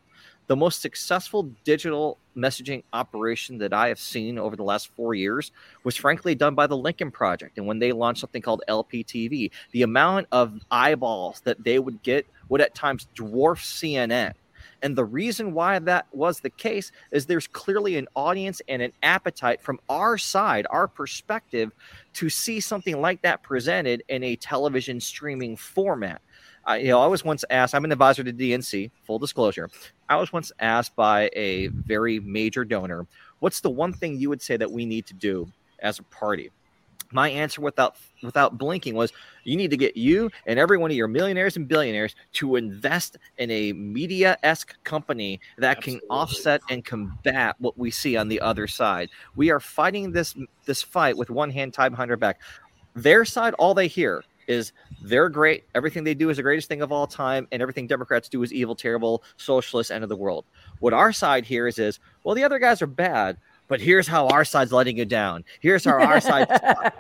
the 0.47 0.57
most 0.57 0.83
successful 0.83 1.45
digital 1.65 2.19
messaging 2.37 2.83
operation 2.93 3.59
that 3.59 3.73
I 3.73 3.89
have 3.89 3.99
seen 3.99 4.39
over 4.39 4.57
the 4.57 4.63
last 4.63 4.89
four 4.95 5.15
years 5.15 5.53
was 5.85 5.97
frankly 5.97 6.35
done 6.35 6.55
by 6.55 6.67
the 6.67 6.77
Lincoln 6.77 7.11
Project. 7.11 7.59
And 7.59 7.67
when 7.67 7.79
they 7.79 7.93
launched 7.93 8.21
something 8.21 8.43
called 8.43 8.63
LPTV, 8.69 9.51
the 9.73 9.83
amount 9.83 10.27
of 10.33 10.61
eyeballs 10.71 11.41
that 11.45 11.63
they 11.65 11.79
would 11.79 12.03
get 12.03 12.27
would 12.49 12.61
at 12.61 12.75
times 12.75 13.07
dwarf 13.17 13.59
CNN. 13.59 14.35
And 14.83 14.97
the 14.97 15.05
reason 15.05 15.55
why 15.55 15.79
that 15.79 16.07
was 16.13 16.41
the 16.41 16.51
case 16.51 16.93
is 17.11 17.25
there's 17.25 17.47
clearly 17.47 17.97
an 17.97 18.07
audience 18.15 18.61
and 18.69 18.83
an 18.83 18.93
appetite 19.03 19.63
from 19.63 19.81
our 19.89 20.19
side, 20.19 20.67
our 20.69 20.87
perspective, 20.87 21.73
to 22.15 22.29
see 22.29 22.61
something 22.61 23.01
like 23.01 23.23
that 23.23 23.43
presented 23.43 24.03
in 24.09 24.23
a 24.23 24.37
television 24.37 25.01
streaming 25.01 25.57
format. 25.57 26.21
I, 26.67 26.79
you 26.79 26.89
know, 26.89 27.01
I 27.01 27.07
was 27.07 27.25
once 27.25 27.45
asked. 27.51 27.75
I'm 27.75 27.85
an 27.85 27.93
advisor 27.93 28.25
to 28.25 28.33
DNC. 28.33 28.91
Full 29.05 29.19
disclosure, 29.19 29.71
I 30.09 30.17
was 30.17 30.33
once 30.33 30.53
asked 30.61 30.97
by 30.97 31.31
a 31.35 31.69
very 31.69 32.21
major 32.21 32.65
donor, 32.65 33.07
"What's 33.41 33.61
the 33.61 33.71
one 33.71 33.93
thing 33.93 34.19
you 34.19 34.29
would 34.29 34.43
say 34.43 34.57
that 34.57 34.71
we 34.71 34.87
need 34.87 35.07
to 35.07 35.15
do 35.15 35.51
as 35.81 35.99
a 35.99 36.03
party?" 36.05 36.51
my 37.15 37.31
answer 37.31 37.61
without 37.61 37.97
without 38.23 38.59
blinking 38.59 38.95
was 38.95 39.13
you 39.45 39.57
need 39.57 39.71
to 39.71 39.77
get 39.77 39.97
you 39.97 40.31
and 40.47 40.59
every 40.59 40.77
one 40.77 40.91
of 40.91 40.97
your 40.97 41.07
millionaires 41.07 41.57
and 41.57 41.69
billionaires 41.69 42.15
to 42.33 42.57
invest 42.57 43.17
in 43.39 43.51
a 43.51 43.73
media-esque 43.73 44.75
company 44.85 45.41
that 45.59 45.79
Absolutely. 45.79 46.01
can 46.01 46.09
offset 46.11 46.61
and 46.71 46.85
combat 46.85 47.55
what 47.59 47.79
we 47.79 47.91
see 47.91 48.17
on 48.17 48.29
the 48.29 48.41
other 48.41 48.67
side 48.67 49.09
we 49.37 49.51
are 49.51 49.61
fighting 49.61 50.11
this 50.11 50.35
this 50.67 50.83
fight 50.83 51.17
with 51.17 51.31
one 51.31 51.51
hand 51.51 51.73
tied 51.73 51.91
behind 51.91 52.11
our 52.11 52.17
back 52.17 52.41
their 52.97 53.25
side 53.25 53.55
all 53.55 53.75
they 53.75 53.89
hear 53.89 54.25
is 54.47 54.73
they're 55.03 55.29
great 55.29 55.65
everything 55.75 56.05
they 56.05 56.15
do 56.15 56.31
is 56.31 56.37
the 56.37 56.43
greatest 56.43 56.69
thing 56.69 56.83
of 56.83 56.93
all 56.93 57.07
time 57.07 57.47
and 57.53 57.61
everything 57.63 57.87
democrats 57.87 58.29
do 58.29 58.43
is 58.43 58.53
evil 58.53 58.75
terrible 58.75 59.23
socialist 59.37 59.91
end 59.91 60.03
of 60.03 60.09
the 60.09 60.17
world 60.17 60.45
what 60.81 60.93
our 60.93 61.13
side 61.13 61.45
hears 61.45 61.79
is 61.79 61.99
well 62.23 62.35
the 62.35 62.45
other 62.45 62.59
guys 62.59 62.81
are 62.83 62.87
bad 62.87 63.37
but 63.69 63.81
here's 63.81 64.07
how 64.07 64.29
our 64.29 64.45
side's 64.45 64.73
letting 64.73 64.99
you 64.99 65.05
down. 65.05 65.45
Here's 65.61 65.85
how 65.85 65.93
our 65.93 66.21
side 66.21 66.49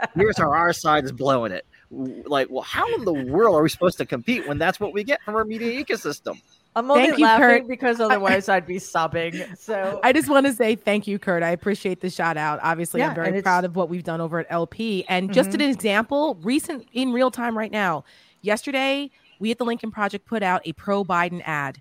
here's 0.14 0.38
how 0.38 0.50
our 0.50 0.72
side 0.72 1.04
is 1.04 1.12
blowing 1.12 1.52
it. 1.52 1.66
Like, 1.90 2.48
well, 2.50 2.62
how 2.62 2.92
in 2.94 3.04
the 3.04 3.12
world 3.12 3.56
are 3.56 3.62
we 3.62 3.68
supposed 3.68 3.98
to 3.98 4.06
compete 4.06 4.48
when 4.48 4.58
that's 4.58 4.80
what 4.80 4.92
we 4.92 5.04
get 5.04 5.22
from 5.22 5.36
our 5.36 5.44
media 5.44 5.84
ecosystem? 5.84 6.40
I'm 6.76 6.90
only 6.90 7.10
thank 7.10 7.20
laughing 7.20 7.62
you, 7.62 7.68
because 7.68 8.00
otherwise 8.00 8.48
I'd 8.48 8.66
be 8.66 8.78
sobbing. 8.78 9.44
So 9.56 10.00
I 10.02 10.12
just 10.12 10.28
want 10.28 10.46
to 10.46 10.52
say 10.52 10.74
thank 10.74 11.06
you, 11.06 11.18
Kurt. 11.18 11.42
I 11.42 11.50
appreciate 11.50 12.00
the 12.00 12.10
shout 12.10 12.36
out. 12.36 12.58
Obviously, 12.62 13.00
yeah, 13.00 13.10
I'm 13.10 13.14
very 13.14 13.42
proud 13.42 13.64
of 13.64 13.76
what 13.76 13.88
we've 13.88 14.02
done 14.02 14.20
over 14.20 14.40
at 14.40 14.46
LP. 14.50 15.04
And 15.08 15.26
mm-hmm. 15.26 15.34
just 15.34 15.54
an 15.54 15.60
example, 15.60 16.36
recent 16.42 16.88
in 16.92 17.12
real 17.12 17.30
time 17.30 17.56
right 17.56 17.70
now. 17.70 18.04
Yesterday, 18.42 19.10
we 19.38 19.50
at 19.50 19.58
the 19.58 19.64
Lincoln 19.64 19.90
Project 19.90 20.26
put 20.26 20.42
out 20.42 20.62
a 20.64 20.72
pro 20.72 21.04
Biden 21.04 21.42
ad 21.44 21.80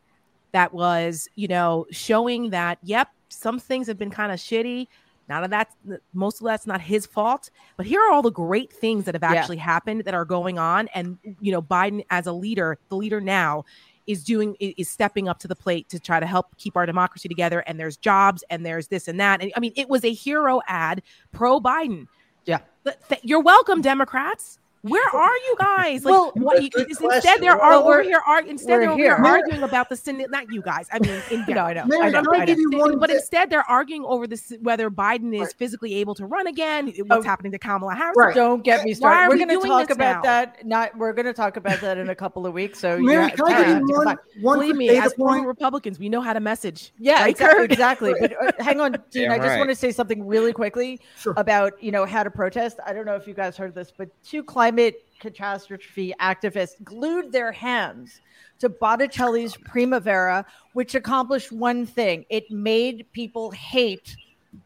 that 0.52 0.74
was, 0.74 1.28
you 1.36 1.48
know, 1.48 1.86
showing 1.90 2.52
that, 2.52 2.78
yep, 2.84 3.10
some 3.30 3.60
things 3.60 3.88
have 3.88 3.98
been 3.98 4.12
kind 4.12 4.32
of 4.32 4.40
shitty. 4.40 4.88
None 5.28 5.44
of 5.44 5.50
that, 5.50 5.72
most 6.14 6.42
of 6.42 6.46
that's 6.46 6.68
not 6.68 6.82
his 6.82 7.06
fault. 7.06 7.50
But 7.78 7.86
here 7.86 8.02
are 8.02 8.12
all 8.12 8.22
the 8.22 8.30
great 8.30 8.72
things 8.72 9.06
that 9.06 9.16
have 9.16 9.24
actually 9.24 9.58
yeah. 9.58 9.64
happened 9.64 10.04
that 10.04 10.14
are 10.14 10.26
going 10.26 10.60
on. 10.60 10.90
And, 10.94 11.18
you 11.40 11.52
know, 11.52 11.62
Biden 11.62 12.06
as 12.10 12.28
a 12.28 12.34
leader, 12.34 12.78
the 12.90 12.96
leader 12.96 13.20
now, 13.20 13.66
is 14.08 14.24
doing 14.24 14.56
is 14.60 14.90
stepping 14.90 15.28
up 15.28 15.40
to 15.40 15.48
the 15.48 15.56
plate 15.56 15.90
to 15.90 16.00
try 16.00 16.20
to 16.20 16.26
help 16.26 16.56
keep 16.58 16.76
our 16.76 16.86
democracy 16.86 17.30
together 17.30 17.60
and 17.62 17.80
there's 17.80 17.98
jobs 17.98 18.44
and 18.50 18.66
there's 18.66 18.88
this 18.88 19.08
and 19.08 19.20
that 19.20 19.42
and 19.42 19.52
i 19.56 19.60
mean 19.60 19.74
it 19.76 19.90
was 19.90 20.04
a 20.04 20.14
hero 20.14 20.62
ad 20.68 21.02
pro 21.32 21.60
biden. 21.60 22.08
Yeah. 22.46 22.60
Th- 22.84 23.22
you're 23.24 23.42
welcome 23.42 23.82
democrats 23.82 24.60
where 24.84 25.10
are 25.16 25.36
you 25.36 25.56
guys? 25.58 26.04
Like, 26.06 26.12
well, 26.12 26.32
what, 26.36 26.62
you, 26.62 26.70
instead 26.78 27.42
they're 27.42 27.58
well, 27.58 27.88
over 27.88 28.04
here. 28.04 28.22
Are, 28.26 28.42
instead 28.42 28.82
they're 28.82 28.90
over 28.90 29.02
here 29.02 29.16
arguing 29.16 29.64
about 29.64 29.90
the 29.90 29.96
Senate. 29.96 30.30
Not 30.30 30.52
you 30.52 30.62
guys. 30.62 30.88
I 30.92 31.00
mean, 31.00 31.22
in, 31.32 31.46
no, 31.48 31.62
I 31.62 31.74
know. 31.74 31.82
I 31.84 32.10
know, 32.10 32.22
I 32.34 32.46
know. 32.46 32.98
But 32.98 33.10
instead, 33.10 33.50
they're 33.50 33.70
arguing 33.70 34.04
over 34.04 34.28
this 34.28 34.54
whether 34.62 34.90
Biden 34.92 35.34
is 35.34 35.42
right. 35.42 35.54
physically 35.58 35.96
able 35.96 36.16
to 36.16 36.26
run 36.26 36.48
again. 36.48 36.88
What's 36.88 37.06
oh, 37.12 37.22
happening 37.22 37.54
to 37.54 37.60
Kamala 37.60 37.96
Harris? 37.96 38.16
Right. 38.18 38.36
Don't 38.36 38.64
get 38.64 38.84
me 38.84 38.94
started. 38.94 39.30
We're 39.30 39.38
we 39.38 39.46
going 39.46 39.62
to 39.62 39.68
talk 39.68 39.90
about 39.90 40.16
now? 40.16 40.22
that. 40.22 40.66
Not. 40.66 40.98
We're 40.98 41.14
going 41.14 41.28
to 41.28 41.34
talk 41.34 41.56
about 41.56 41.80
that 41.80 41.98
in 41.98 42.10
a 42.10 42.16
couple 42.16 42.46
of 42.46 42.54
weeks. 42.54 42.80
So, 42.80 43.00
Mary, 43.00 43.32
can 43.32 43.46
I 43.46 43.64
give 43.64 43.88
you 43.88 43.96
one, 43.96 44.18
one 44.42 44.60
Believe 44.60 44.76
me, 44.76 44.90
as 44.90 45.14
former 45.14 45.48
Republicans, 45.48 45.98
we 45.98 46.10
know 46.10 46.22
how 46.22 46.34
to 46.34 46.42
message. 46.42 46.92
Yeah, 47.00 47.22
right, 47.22 47.30
exactly. 47.30 47.64
exactly. 47.66 48.14
But 48.24 48.34
uh, 48.42 48.64
hang 48.64 48.80
on, 48.80 48.98
Dean. 49.12 49.32
I 49.32 49.38
just 49.38 49.58
want 49.58 49.70
to 49.70 49.76
say 49.76 49.92
something 49.92 50.26
really 50.26 50.54
quickly 50.54 51.00
about 51.38 51.82
you 51.82 51.92
know 51.92 52.06
how 52.06 52.24
to 52.24 52.32
protest. 52.32 52.80
I 52.86 52.94
don't 52.94 53.06
know 53.06 53.16
if 53.16 53.28
you 53.28 53.34
guys 53.34 53.58
heard 53.58 53.76
this, 53.76 53.92
but 53.96 54.10
two 54.24 54.44
climate 54.44 54.73
catastrophe 55.20 56.14
activists 56.20 56.84
glued 56.84 57.32
their 57.32 57.52
hands 57.52 58.22
to 58.60 58.70
Botticelli's 58.70 59.56
Primavera, 59.58 60.46
which 60.74 60.96
accomplished 60.96 61.52
one 61.52 61.86
thing 61.86 62.26
it 62.30 62.50
made 62.52 63.06
people 63.14 63.52
hate 63.52 64.16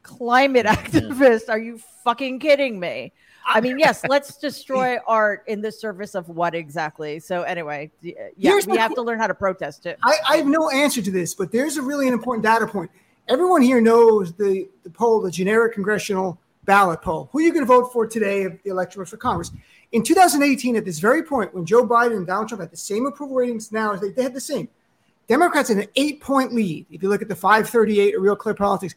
climate 0.03 0.65
activists. 0.77 1.49
Are 1.49 1.59
you 1.59 1.79
fucking 2.03 2.39
kidding 2.39 2.79
me? 2.79 3.11
I 3.49 3.61
mean, 3.61 3.79
yes, 3.79 4.03
let's 4.09 4.37
destroy 4.37 4.97
art 5.07 5.43
in 5.47 5.61
the 5.61 5.71
service 5.71 6.15
of 6.15 6.27
what 6.27 6.53
exactly? 6.53 7.19
So, 7.19 7.43
anyway, 7.43 7.89
yeah, 8.01 8.13
Here's 8.37 8.67
we 8.67 8.77
have 8.77 8.93
to 8.95 9.01
learn 9.01 9.19
how 9.19 9.27
to 9.27 9.33
protest 9.33 9.85
it. 9.85 9.97
I, 10.03 10.17
I, 10.29 10.37
have 10.37 10.47
no 10.47 10.69
answer 10.69 11.01
to 11.01 11.11
this, 11.11 11.33
but 11.33 11.51
there's 11.51 11.77
a 11.77 11.81
really 11.81 12.07
an 12.07 12.13
important 12.13 12.43
data 12.43 12.67
point. 12.67 12.91
Everyone 13.29 13.61
here 13.61 13.79
knows 13.79 14.33
the, 14.33 14.67
the 14.83 14.89
poll, 14.89 15.21
the 15.21 15.31
generic 15.31 15.73
congressional 15.73 16.39
ballot 16.65 17.01
poll. 17.01 17.29
Who 17.31 17.39
are 17.39 17.41
you 17.41 17.53
going 17.53 17.65
to 17.65 17.67
vote 17.67 17.91
for 17.93 18.05
today 18.05 18.43
if 18.43 18.61
the 18.63 18.69
election 18.69 18.99
was 18.99 19.09
for 19.09 19.17
Congress? 19.17 19.51
In 19.91 20.03
2018, 20.03 20.75
at 20.75 20.85
this 20.85 20.99
very 20.99 21.23
point, 21.23 21.53
when 21.53 21.65
Joe 21.65 21.87
Biden 21.87 22.17
and 22.17 22.27
Donald 22.27 22.49
Trump 22.49 22.61
had 22.61 22.71
the 22.71 22.77
same 22.77 23.05
approval 23.05 23.37
ratings 23.37 23.71
now 23.71 23.93
as 23.93 24.01
they, 24.01 24.09
they 24.09 24.23
had 24.23 24.33
the 24.33 24.41
same, 24.41 24.67
Democrats 25.27 25.69
had 25.69 25.77
an 25.77 25.87
eight 25.95 26.21
point 26.21 26.53
lead. 26.53 26.85
If 26.89 27.03
you 27.03 27.09
look 27.09 27.21
at 27.21 27.29
the 27.29 27.35
538 27.35 28.15
or 28.15 28.19
Real 28.19 28.35
Clear 28.35 28.55
Politics, 28.55 28.95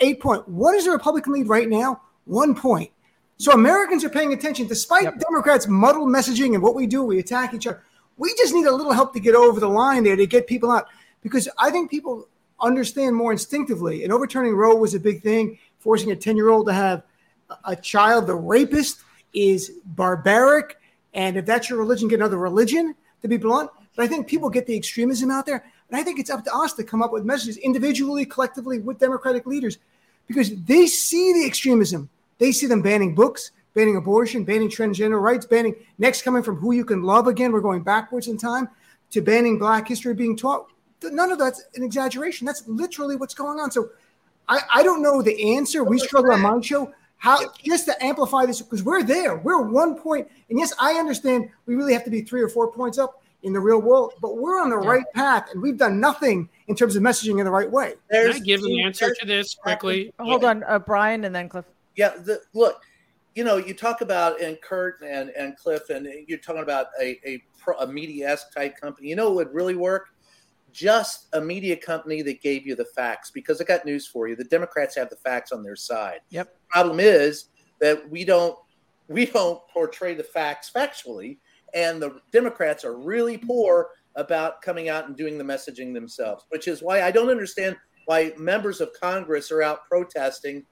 eight 0.00 0.20
point. 0.20 0.48
What 0.48 0.74
is 0.74 0.84
the 0.84 0.90
Republican 0.90 1.32
lead 1.32 1.48
right 1.48 1.68
now? 1.68 2.02
One 2.24 2.54
point. 2.54 2.90
So 3.36 3.52
Americans 3.52 4.04
are 4.04 4.08
paying 4.08 4.32
attention, 4.32 4.66
despite 4.66 5.04
yep. 5.04 5.20
Democrats' 5.20 5.68
muddled 5.68 6.08
messaging 6.08 6.54
and 6.54 6.62
what 6.62 6.74
we 6.74 6.86
do, 6.86 7.04
we 7.04 7.20
attack 7.20 7.54
each 7.54 7.68
other. 7.68 7.82
We 8.16 8.34
just 8.36 8.52
need 8.52 8.66
a 8.66 8.74
little 8.74 8.92
help 8.92 9.12
to 9.14 9.20
get 9.20 9.36
over 9.36 9.60
the 9.60 9.68
line 9.68 10.02
there 10.02 10.16
to 10.16 10.26
get 10.26 10.48
people 10.48 10.72
out, 10.72 10.86
because 11.22 11.48
I 11.56 11.70
think 11.70 11.88
people 11.88 12.28
understand 12.60 13.14
more 13.14 13.30
instinctively. 13.30 14.02
And 14.02 14.12
overturning 14.12 14.56
Roe 14.56 14.74
was 14.74 14.94
a 14.94 15.00
big 15.00 15.22
thing, 15.22 15.56
forcing 15.78 16.10
a 16.10 16.16
10 16.16 16.36
year 16.36 16.50
old 16.50 16.66
to 16.66 16.72
have 16.72 17.04
a 17.64 17.76
child, 17.76 18.26
the 18.26 18.34
rapist 18.34 19.02
is 19.38 19.72
barbaric. 19.84 20.78
And 21.14 21.36
if 21.36 21.46
that's 21.46 21.70
your 21.70 21.78
religion, 21.78 22.08
get 22.08 22.16
another 22.16 22.38
religion, 22.38 22.94
to 23.22 23.28
be 23.28 23.36
blunt. 23.36 23.70
But 23.96 24.04
I 24.04 24.08
think 24.08 24.26
people 24.26 24.50
get 24.50 24.66
the 24.66 24.76
extremism 24.76 25.30
out 25.30 25.46
there. 25.46 25.64
And 25.90 25.98
I 25.98 26.02
think 26.02 26.18
it's 26.18 26.30
up 26.30 26.44
to 26.44 26.54
us 26.54 26.74
to 26.74 26.84
come 26.84 27.02
up 27.02 27.12
with 27.12 27.24
messages 27.24 27.56
individually, 27.56 28.26
collectively, 28.26 28.78
with 28.78 28.98
Democratic 28.98 29.46
leaders, 29.46 29.78
because 30.26 30.54
they 30.64 30.86
see 30.86 31.32
the 31.32 31.46
extremism. 31.46 32.08
They 32.38 32.52
see 32.52 32.66
them 32.66 32.82
banning 32.82 33.14
books, 33.14 33.52
banning 33.74 33.96
abortion, 33.96 34.44
banning 34.44 34.68
transgender 34.68 35.20
rights, 35.20 35.46
banning 35.46 35.74
next 35.98 36.22
coming 36.22 36.42
from 36.42 36.56
who 36.56 36.72
you 36.72 36.84
can 36.84 37.02
love 37.02 37.26
again. 37.26 37.52
We're 37.52 37.60
going 37.60 37.82
backwards 37.82 38.28
in 38.28 38.36
time 38.36 38.68
to 39.10 39.20
banning 39.22 39.58
Black 39.58 39.88
history 39.88 40.14
being 40.14 40.36
taught. 40.36 40.66
None 41.02 41.30
of 41.32 41.38
that's 41.38 41.64
an 41.74 41.82
exaggeration. 41.82 42.46
That's 42.46 42.66
literally 42.68 43.16
what's 43.16 43.34
going 43.34 43.60
on. 43.60 43.70
So 43.70 43.90
I, 44.48 44.60
I 44.74 44.82
don't 44.82 45.02
know 45.02 45.22
the 45.22 45.56
answer. 45.56 45.84
We 45.84 45.98
struggle 45.98 46.32
on 46.32 46.42
my 46.42 46.60
show. 46.60 46.92
How 47.18 47.52
just 47.64 47.86
to 47.86 48.02
amplify 48.02 48.46
this 48.46 48.62
because 48.62 48.82
we're 48.82 49.02
there. 49.02 49.36
We're 49.36 49.62
one 49.62 49.96
point, 49.96 50.28
and 50.48 50.58
yes, 50.58 50.72
I 50.80 50.94
understand 50.94 51.50
we 51.66 51.74
really 51.74 51.92
have 51.92 52.04
to 52.04 52.10
be 52.10 52.22
three 52.22 52.40
or 52.40 52.48
four 52.48 52.70
points 52.70 52.96
up 52.96 53.22
in 53.42 53.52
the 53.52 53.60
real 53.60 53.80
world, 53.80 54.14
but 54.20 54.36
we're 54.36 54.60
on 54.60 54.70
the 54.70 54.80
yeah. 54.80 54.88
right 54.88 55.04
path, 55.14 55.48
and 55.52 55.60
we've 55.60 55.76
done 55.76 56.00
nothing 56.00 56.48
in 56.68 56.76
terms 56.76 56.96
of 56.96 57.02
messaging 57.02 57.38
in 57.38 57.44
the 57.44 57.50
right 57.50 57.70
way. 57.70 57.94
There's, 58.10 58.34
Can 58.34 58.42
I 58.42 58.46
give 58.46 58.62
an 58.62 58.80
answer 58.80 59.14
to 59.14 59.26
this 59.26 59.54
quickly? 59.54 60.12
Hold 60.18 60.44
on, 60.44 60.64
uh, 60.64 60.78
Brian, 60.78 61.24
and 61.24 61.34
then 61.34 61.48
Cliff. 61.48 61.64
Yeah, 61.96 62.10
the, 62.10 62.40
look, 62.54 62.82
you 63.34 63.44
know, 63.44 63.56
you 63.56 63.74
talk 63.74 64.00
about 64.00 64.40
and 64.40 64.60
Kurt 64.60 65.02
and 65.02 65.30
and 65.30 65.56
Cliff, 65.56 65.90
and 65.90 66.08
you're 66.26 66.38
talking 66.38 66.62
about 66.62 66.86
a 67.00 67.18
a, 67.26 67.42
a 67.80 67.86
media 67.86 68.30
esque 68.30 68.52
type 68.52 68.80
company. 68.80 69.08
You 69.08 69.16
know, 69.16 69.30
what 69.30 69.46
would 69.46 69.54
really 69.54 69.76
work 69.76 70.10
just 70.72 71.28
a 71.32 71.40
media 71.40 71.76
company 71.76 72.22
that 72.22 72.42
gave 72.42 72.66
you 72.66 72.74
the 72.74 72.84
facts 72.84 73.30
because 73.30 73.60
I 73.60 73.64
got 73.64 73.84
news 73.84 74.06
for 74.06 74.28
you. 74.28 74.36
The 74.36 74.44
Democrats 74.44 74.96
have 74.96 75.10
the 75.10 75.16
facts 75.16 75.52
on 75.52 75.62
their 75.62 75.76
side. 75.76 76.20
Yep. 76.30 76.54
Problem 76.68 77.00
is 77.00 77.46
that 77.80 78.08
we 78.10 78.24
don't 78.24 78.56
we 79.08 79.24
don't 79.24 79.60
portray 79.72 80.14
the 80.14 80.22
facts 80.22 80.70
factually, 80.74 81.38
and 81.74 82.00
the 82.00 82.20
Democrats 82.30 82.84
are 82.84 82.98
really 82.98 83.38
poor 83.38 83.88
about 84.16 84.60
coming 84.60 84.88
out 84.88 85.06
and 85.06 85.16
doing 85.16 85.38
the 85.38 85.44
messaging 85.44 85.94
themselves, 85.94 86.44
which 86.50 86.68
is 86.68 86.82
why 86.82 87.02
I 87.02 87.10
don't 87.10 87.30
understand 87.30 87.76
why 88.06 88.32
members 88.36 88.80
of 88.80 88.90
Congress 88.98 89.50
are 89.50 89.62
out 89.62 89.86
protesting 89.88 90.64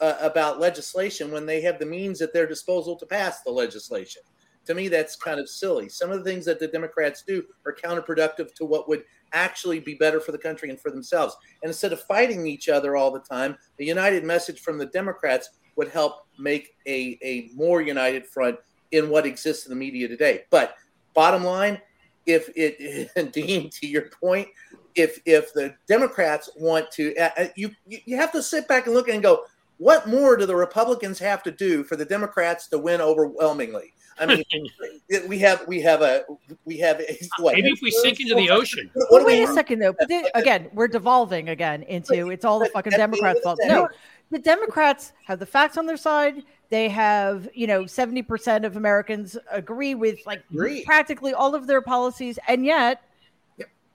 uh, 0.00 0.14
about 0.20 0.60
legislation 0.60 1.30
when 1.30 1.46
they 1.46 1.60
have 1.60 1.78
the 1.78 1.86
means 1.86 2.20
at 2.20 2.32
their 2.32 2.46
disposal 2.46 2.96
to 2.96 3.06
pass 3.06 3.42
the 3.42 3.50
legislation. 3.50 4.22
To 4.68 4.74
me, 4.74 4.88
that's 4.88 5.16
kind 5.16 5.40
of 5.40 5.48
silly. 5.48 5.88
Some 5.88 6.10
of 6.10 6.22
the 6.22 6.30
things 6.30 6.44
that 6.44 6.60
the 6.60 6.68
Democrats 6.68 7.24
do 7.26 7.42
are 7.64 7.74
counterproductive 7.74 8.52
to 8.56 8.66
what 8.66 8.86
would 8.86 9.02
actually 9.32 9.80
be 9.80 9.94
better 9.94 10.20
for 10.20 10.30
the 10.30 10.36
country 10.36 10.68
and 10.68 10.78
for 10.78 10.90
themselves. 10.90 11.34
And 11.62 11.70
instead 11.70 11.94
of 11.94 12.02
fighting 12.02 12.46
each 12.46 12.68
other 12.68 12.94
all 12.94 13.10
the 13.10 13.20
time, 13.20 13.56
the 13.78 13.86
united 13.86 14.24
message 14.24 14.60
from 14.60 14.76
the 14.76 14.84
Democrats 14.84 15.48
would 15.76 15.88
help 15.88 16.26
make 16.38 16.76
a, 16.86 17.18
a 17.22 17.48
more 17.54 17.80
united 17.80 18.26
front 18.26 18.58
in 18.92 19.08
what 19.08 19.24
exists 19.24 19.64
in 19.64 19.70
the 19.70 19.76
media 19.76 20.06
today. 20.06 20.44
But 20.50 20.74
bottom 21.14 21.44
line, 21.44 21.80
if 22.26 22.50
it, 22.54 23.32
Dean, 23.32 23.70
to 23.70 23.86
your 23.86 24.10
point, 24.22 24.48
if 24.94 25.18
if 25.24 25.54
the 25.54 25.74
Democrats 25.86 26.50
want 26.56 26.90
to, 26.90 27.16
uh, 27.16 27.30
uh 27.38 27.46
you 27.56 27.70
you 27.86 28.16
have 28.16 28.32
to 28.32 28.42
sit 28.42 28.68
back 28.68 28.84
and 28.84 28.94
look 28.94 29.08
and 29.08 29.22
go, 29.22 29.44
what 29.78 30.08
more 30.08 30.36
do 30.36 30.44
the 30.44 30.54
Republicans 30.54 31.18
have 31.20 31.42
to 31.44 31.50
do 31.50 31.84
for 31.84 31.96
the 31.96 32.04
Democrats 32.04 32.66
to 32.68 32.78
win 32.78 33.00
overwhelmingly? 33.00 33.94
I 34.20 34.26
mean, 34.26 34.44
we 35.28 35.38
have 35.38 35.66
we 35.66 35.80
have 35.82 36.02
a 36.02 36.24
we 36.64 36.78
have 36.78 37.00
a, 37.00 37.18
what, 37.38 37.54
maybe 37.54 37.70
if 37.70 37.80
we 37.82 37.90
sink 37.90 38.20
into 38.20 38.34
the 38.34 38.50
ocean. 38.50 38.90
Well, 39.10 39.24
wait 39.24 39.42
a 39.42 39.52
second 39.52 39.80
though. 39.80 39.92
But 39.92 40.10
again, 40.34 40.68
we're 40.72 40.88
devolving 40.88 41.48
again 41.48 41.82
into 41.84 42.30
it's 42.30 42.44
all 42.44 42.58
the 42.58 42.66
fucking 42.66 42.92
Democrats' 42.92 43.40
fault. 43.40 43.58
No, 43.64 43.88
the 44.30 44.38
Democrats 44.38 45.12
have 45.24 45.38
the 45.38 45.46
facts 45.46 45.76
on 45.76 45.86
their 45.86 45.96
side. 45.96 46.42
They 46.70 46.88
have, 46.90 47.48
you 47.54 47.66
know, 47.66 47.84
70% 47.84 48.66
of 48.66 48.76
Americans 48.76 49.38
agree 49.50 49.94
with 49.94 50.18
like 50.26 50.42
agree. 50.50 50.84
practically 50.84 51.32
all 51.32 51.54
of 51.54 51.66
their 51.66 51.80
policies. 51.80 52.38
And 52.46 52.64
yet, 52.64 53.02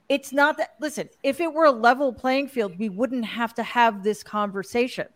it's 0.08 0.32
not 0.32 0.56
that. 0.56 0.74
Listen, 0.80 1.08
if 1.22 1.40
it 1.40 1.52
were 1.52 1.66
a 1.66 1.70
level 1.70 2.12
playing 2.12 2.48
field, 2.48 2.78
we 2.78 2.88
wouldn't 2.88 3.24
have 3.24 3.54
to 3.54 3.62
have 3.62 4.02
this 4.02 4.22
conversation 4.22 5.06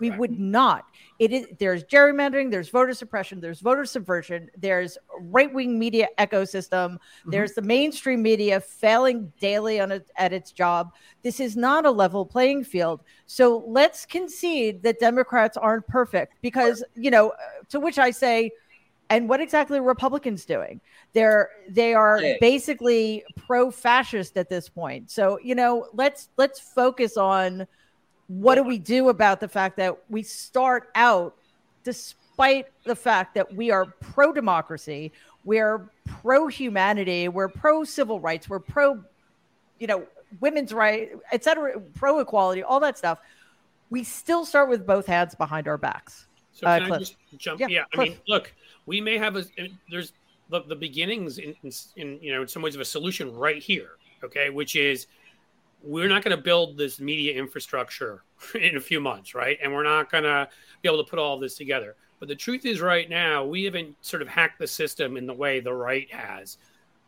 We 0.00 0.10
would 0.10 0.38
not. 0.38 0.86
It 1.18 1.32
is 1.32 1.46
there's 1.58 1.84
gerrymandering, 1.84 2.50
there's 2.50 2.68
voter 2.68 2.94
suppression, 2.94 3.40
there's 3.40 3.60
voter 3.60 3.84
subversion, 3.84 4.50
there's 4.56 4.98
right 5.20 5.52
wing 5.52 5.78
media 5.78 6.08
ecosystem, 6.18 6.92
mm-hmm. 6.94 7.30
there's 7.30 7.52
the 7.52 7.62
mainstream 7.62 8.22
media 8.22 8.60
failing 8.60 9.32
daily 9.38 9.80
on 9.80 9.92
a, 9.92 10.00
at 10.16 10.32
its 10.32 10.52
job. 10.52 10.92
This 11.22 11.40
is 11.40 11.56
not 11.56 11.86
a 11.86 11.90
level 11.90 12.26
playing 12.26 12.64
field. 12.64 13.02
So 13.26 13.64
let's 13.66 14.04
concede 14.04 14.82
that 14.82 14.98
Democrats 14.98 15.56
aren't 15.56 15.86
perfect 15.86 16.36
because 16.42 16.82
you 16.94 17.10
know 17.10 17.32
to 17.68 17.80
which 17.80 17.98
I 17.98 18.10
say 18.10 18.50
and 19.10 19.28
what 19.28 19.40
exactly 19.40 19.78
are 19.78 19.82
Republicans 19.82 20.44
doing? 20.44 20.80
They're 21.12 21.50
they 21.68 21.94
are 21.94 22.20
basically 22.40 23.24
pro-fascist 23.36 24.36
at 24.36 24.48
this 24.48 24.68
point. 24.68 25.10
So 25.10 25.38
you 25.42 25.54
know, 25.54 25.88
let's 25.92 26.30
let's 26.36 26.58
focus 26.58 27.16
on 27.16 27.66
what 28.28 28.54
do 28.54 28.62
we 28.62 28.78
do 28.78 29.08
about 29.08 29.40
the 29.40 29.48
fact 29.48 29.76
that 29.76 29.96
we 30.08 30.22
start 30.22 30.90
out, 30.94 31.36
despite 31.82 32.66
the 32.84 32.96
fact 32.96 33.34
that 33.34 33.54
we 33.54 33.70
are 33.70 33.86
pro 34.00 34.32
democracy, 34.32 35.12
we're 35.44 35.88
pro 36.04 36.46
humanity, 36.46 37.28
we're 37.28 37.48
pro 37.48 37.84
civil 37.84 38.20
rights, 38.20 38.48
we're 38.48 38.58
pro, 38.58 39.02
you 39.78 39.86
know, 39.86 40.06
women's 40.40 40.72
right, 40.72 41.12
et 41.32 41.44
cetera, 41.44 41.78
pro 41.94 42.18
equality, 42.20 42.62
all 42.62 42.80
that 42.80 42.96
stuff. 42.96 43.18
We 43.90 44.02
still 44.02 44.44
start 44.44 44.68
with 44.68 44.86
both 44.86 45.06
hands 45.06 45.34
behind 45.34 45.68
our 45.68 45.78
backs. 45.78 46.26
So 46.52 46.66
uh, 46.66 46.80
can 46.80 46.92
I 46.92 46.98
just 46.98 47.16
jump? 47.36 47.60
Yeah, 47.60 47.66
yeah 47.68 47.84
I 47.92 47.96
mean, 47.96 48.16
look, 48.26 48.52
we 48.86 49.00
may 49.00 49.18
have 49.18 49.36
a 49.36 49.44
there's 49.90 50.12
the, 50.50 50.62
the 50.62 50.76
beginnings 50.76 51.38
in, 51.38 51.54
in, 51.62 51.72
in 51.96 52.18
you 52.20 52.32
know 52.32 52.42
in 52.42 52.48
some 52.48 52.62
ways 52.62 52.74
of 52.74 52.80
a 52.80 52.84
solution 52.84 53.34
right 53.34 53.62
here. 53.62 53.90
Okay, 54.22 54.50
which 54.50 54.76
is 54.76 55.06
we're 55.84 56.08
not 56.08 56.24
going 56.24 56.36
to 56.36 56.42
build 56.42 56.76
this 56.76 56.98
media 56.98 57.34
infrastructure 57.34 58.22
in 58.60 58.76
a 58.76 58.80
few 58.80 59.00
months, 59.00 59.34
right? 59.34 59.58
And 59.62 59.72
we're 59.72 59.84
not 59.84 60.10
going 60.10 60.24
to 60.24 60.48
be 60.82 60.88
able 60.88 61.04
to 61.04 61.08
put 61.08 61.18
all 61.18 61.38
this 61.38 61.56
together. 61.56 61.96
But 62.18 62.28
the 62.28 62.34
truth 62.34 62.64
is, 62.64 62.80
right 62.80 63.08
now, 63.08 63.44
we 63.44 63.64
haven't 63.64 63.96
sort 64.00 64.22
of 64.22 64.28
hacked 64.28 64.58
the 64.58 64.66
system 64.66 65.16
in 65.16 65.26
the 65.26 65.34
way 65.34 65.60
the 65.60 65.74
right 65.74 66.10
has. 66.12 66.58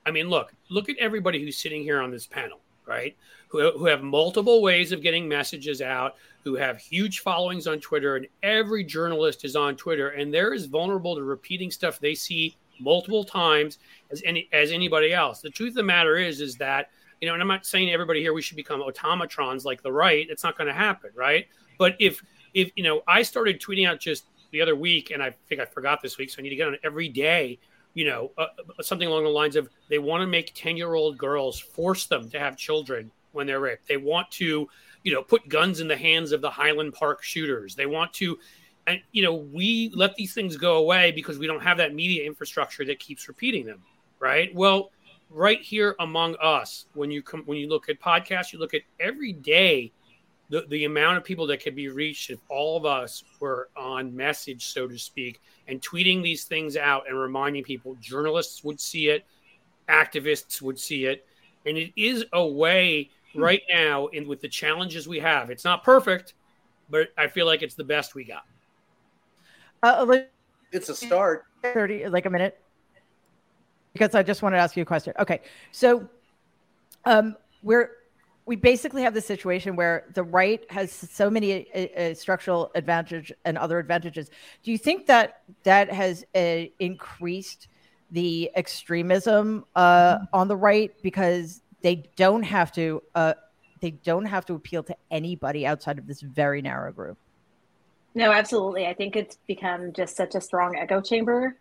I 0.04 0.10
mean, 0.10 0.28
look, 0.28 0.52
look 0.68 0.88
at 0.88 0.98
everybody 0.98 1.42
who's 1.42 1.56
sitting 1.56 1.82
here 1.82 2.00
on 2.00 2.10
this 2.10 2.26
panel, 2.26 2.60
right? 2.86 3.16
Who, 3.48 3.70
who 3.78 3.86
have 3.86 4.02
multiple 4.02 4.62
ways 4.62 4.92
of 4.92 5.02
getting 5.02 5.28
messages 5.28 5.80
out, 5.80 6.16
who 6.44 6.54
have 6.56 6.78
huge 6.78 7.20
followings 7.20 7.66
on 7.66 7.80
Twitter, 7.80 8.16
and 8.16 8.26
every 8.42 8.84
journalist 8.84 9.44
is 9.44 9.56
on 9.56 9.76
Twitter, 9.76 10.10
and 10.10 10.32
they're 10.34 10.52
as 10.52 10.66
vulnerable 10.66 11.16
to 11.16 11.22
repeating 11.22 11.70
stuff 11.70 11.98
they 11.98 12.14
see 12.14 12.56
multiple 12.78 13.24
times 13.24 13.78
as 14.10 14.22
any 14.24 14.48
as 14.52 14.70
anybody 14.70 15.14
else. 15.14 15.40
The 15.40 15.50
truth 15.50 15.70
of 15.70 15.76
the 15.76 15.82
matter 15.82 16.18
is, 16.18 16.40
is 16.40 16.56
that 16.56 16.90
you 17.20 17.28
know, 17.28 17.34
and 17.34 17.42
I'm 17.42 17.48
not 17.48 17.66
saying 17.66 17.90
everybody 17.90 18.20
here 18.20 18.34
we 18.34 18.42
should 18.42 18.56
become 18.56 18.82
automatrons 18.82 19.64
like 19.64 19.82
the 19.82 19.92
right. 19.92 20.26
It's 20.28 20.44
not 20.44 20.56
going 20.56 20.68
to 20.68 20.74
happen, 20.74 21.10
right? 21.14 21.46
But 21.78 21.96
if 21.98 22.22
if 22.54 22.70
you 22.76 22.82
know, 22.82 23.02
I 23.06 23.22
started 23.22 23.60
tweeting 23.60 23.88
out 23.88 24.00
just 24.00 24.26
the 24.50 24.60
other 24.60 24.76
week, 24.76 25.10
and 25.10 25.22
I 25.22 25.34
think 25.48 25.60
I 25.60 25.64
forgot 25.64 26.02
this 26.02 26.18
week, 26.18 26.30
so 26.30 26.36
I 26.38 26.42
need 26.42 26.50
to 26.50 26.56
get 26.56 26.68
on 26.68 26.76
every 26.84 27.08
day. 27.08 27.58
You 27.94 28.06
know, 28.06 28.32
uh, 28.36 28.46
uh 28.78 28.82
something 28.82 29.08
along 29.08 29.24
the 29.24 29.30
lines 29.30 29.56
of 29.56 29.68
they 29.88 29.98
want 29.98 30.22
to 30.22 30.26
make 30.26 30.52
ten 30.54 30.76
year 30.76 30.94
old 30.94 31.16
girls 31.16 31.58
force 31.58 32.06
them 32.06 32.28
to 32.30 32.38
have 32.38 32.56
children 32.56 33.10
when 33.32 33.46
they're 33.46 33.60
raped. 33.60 33.88
They 33.88 33.96
want 33.96 34.30
to, 34.32 34.68
you 35.02 35.12
know, 35.12 35.22
put 35.22 35.48
guns 35.48 35.80
in 35.80 35.88
the 35.88 35.96
hands 35.96 36.32
of 36.32 36.40
the 36.40 36.50
Highland 36.50 36.94
Park 36.94 37.22
shooters. 37.22 37.74
They 37.74 37.86
want 37.86 38.12
to, 38.14 38.38
and 38.86 39.00
you 39.12 39.22
know, 39.22 39.34
we 39.34 39.90
let 39.94 40.14
these 40.16 40.34
things 40.34 40.56
go 40.56 40.76
away 40.76 41.12
because 41.12 41.38
we 41.38 41.46
don't 41.46 41.62
have 41.62 41.78
that 41.78 41.94
media 41.94 42.24
infrastructure 42.24 42.84
that 42.84 42.98
keeps 42.98 43.28
repeating 43.28 43.64
them, 43.64 43.82
right? 44.20 44.54
Well 44.54 44.90
right 45.30 45.60
here 45.60 45.96
among 46.00 46.36
us 46.42 46.86
when 46.94 47.10
you 47.10 47.22
come 47.22 47.42
when 47.46 47.58
you 47.58 47.68
look 47.68 47.88
at 47.88 48.00
podcasts 48.00 48.52
you 48.52 48.58
look 48.58 48.74
at 48.74 48.82
every 49.00 49.32
day 49.32 49.92
the, 50.48 50.64
the 50.68 50.84
amount 50.84 51.16
of 51.16 51.24
people 51.24 51.46
that 51.48 51.60
could 51.60 51.74
be 51.74 51.88
reached 51.88 52.30
if 52.30 52.38
all 52.48 52.76
of 52.76 52.86
us 52.86 53.24
were 53.40 53.68
on 53.76 54.14
message 54.14 54.66
so 54.66 54.86
to 54.86 54.98
speak 54.98 55.40
and 55.66 55.82
tweeting 55.82 56.22
these 56.22 56.44
things 56.44 56.76
out 56.76 57.08
and 57.08 57.18
reminding 57.18 57.64
people 57.64 57.96
journalists 58.00 58.62
would 58.62 58.80
see 58.80 59.08
it 59.08 59.24
activists 59.88 60.60
would 60.60 60.78
see 60.78 61.06
it. 61.06 61.24
And 61.64 61.76
it 61.76 61.92
is 61.96 62.24
a 62.32 62.44
way 62.44 63.10
right 63.34 63.62
now 63.68 64.06
in 64.08 64.26
with 64.26 64.40
the 64.40 64.48
challenges 64.48 65.06
we 65.06 65.18
have. 65.18 65.50
It's 65.50 65.64
not 65.64 65.84
perfect 65.84 66.34
but 66.90 67.08
i 67.16 67.26
feel 67.26 67.46
like 67.46 67.62
it's 67.62 67.74
the 67.74 67.84
best 67.84 68.14
we 68.14 68.24
got. 68.24 68.44
Uh, 69.82 70.18
it's 70.72 70.88
a 70.88 70.94
start. 70.94 71.44
30 71.62 72.08
like 72.08 72.26
a 72.26 72.30
minute 72.30 72.60
because 73.96 74.14
I 74.14 74.22
just 74.22 74.42
want 74.42 74.54
to 74.54 74.58
ask 74.58 74.76
you 74.76 74.82
a 74.82 74.86
question. 74.86 75.14
Okay, 75.18 75.40
so 75.72 76.08
um, 77.06 77.36
we're 77.62 77.90
we 78.44 78.54
basically 78.54 79.02
have 79.02 79.14
the 79.14 79.20
situation 79.20 79.74
where 79.74 80.04
the 80.14 80.22
right 80.22 80.70
has 80.70 80.92
so 80.92 81.28
many 81.28 81.66
uh, 81.72 82.00
uh, 82.00 82.14
structural 82.14 82.70
advantage 82.76 83.32
and 83.44 83.58
other 83.58 83.78
advantages. 83.78 84.30
Do 84.62 84.70
you 84.70 84.78
think 84.78 85.06
that 85.06 85.40
that 85.64 85.92
has 85.92 86.24
uh, 86.34 86.70
increased 86.78 87.68
the 88.12 88.50
extremism 88.54 89.64
uh, 89.74 90.18
on 90.32 90.46
the 90.46 90.56
right 90.56 90.92
because 91.02 91.62
they 91.80 92.04
don't 92.16 92.44
have 92.44 92.70
to 92.72 93.02
uh, 93.14 93.34
they 93.80 93.90
don't 93.90 94.26
have 94.26 94.44
to 94.46 94.54
appeal 94.54 94.82
to 94.84 94.96
anybody 95.10 95.66
outside 95.66 95.98
of 95.98 96.06
this 96.06 96.20
very 96.20 96.62
narrow 96.62 96.92
group? 96.92 97.18
No, 98.14 98.32
absolutely. 98.32 98.86
I 98.86 98.94
think 98.94 99.16
it's 99.16 99.38
become 99.46 99.92
just 99.92 100.16
such 100.16 100.34
a 100.34 100.40
strong 100.40 100.76
echo 100.76 101.00
chamber 101.00 101.56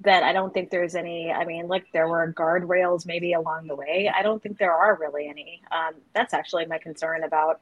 that 0.00 0.22
I 0.22 0.32
don't 0.32 0.52
think 0.52 0.70
there's 0.70 0.94
any. 0.94 1.30
I 1.32 1.44
mean, 1.44 1.68
like 1.68 1.86
there 1.92 2.08
were 2.08 2.32
guardrails 2.32 3.06
maybe 3.06 3.32
along 3.32 3.66
the 3.66 3.74
way. 3.74 4.10
I 4.14 4.22
don't 4.22 4.42
think 4.42 4.58
there 4.58 4.74
are 4.74 4.96
really 5.00 5.28
any. 5.28 5.62
Um, 5.70 5.94
that's 6.14 6.34
actually 6.34 6.66
my 6.66 6.78
concern 6.78 7.24
about 7.24 7.60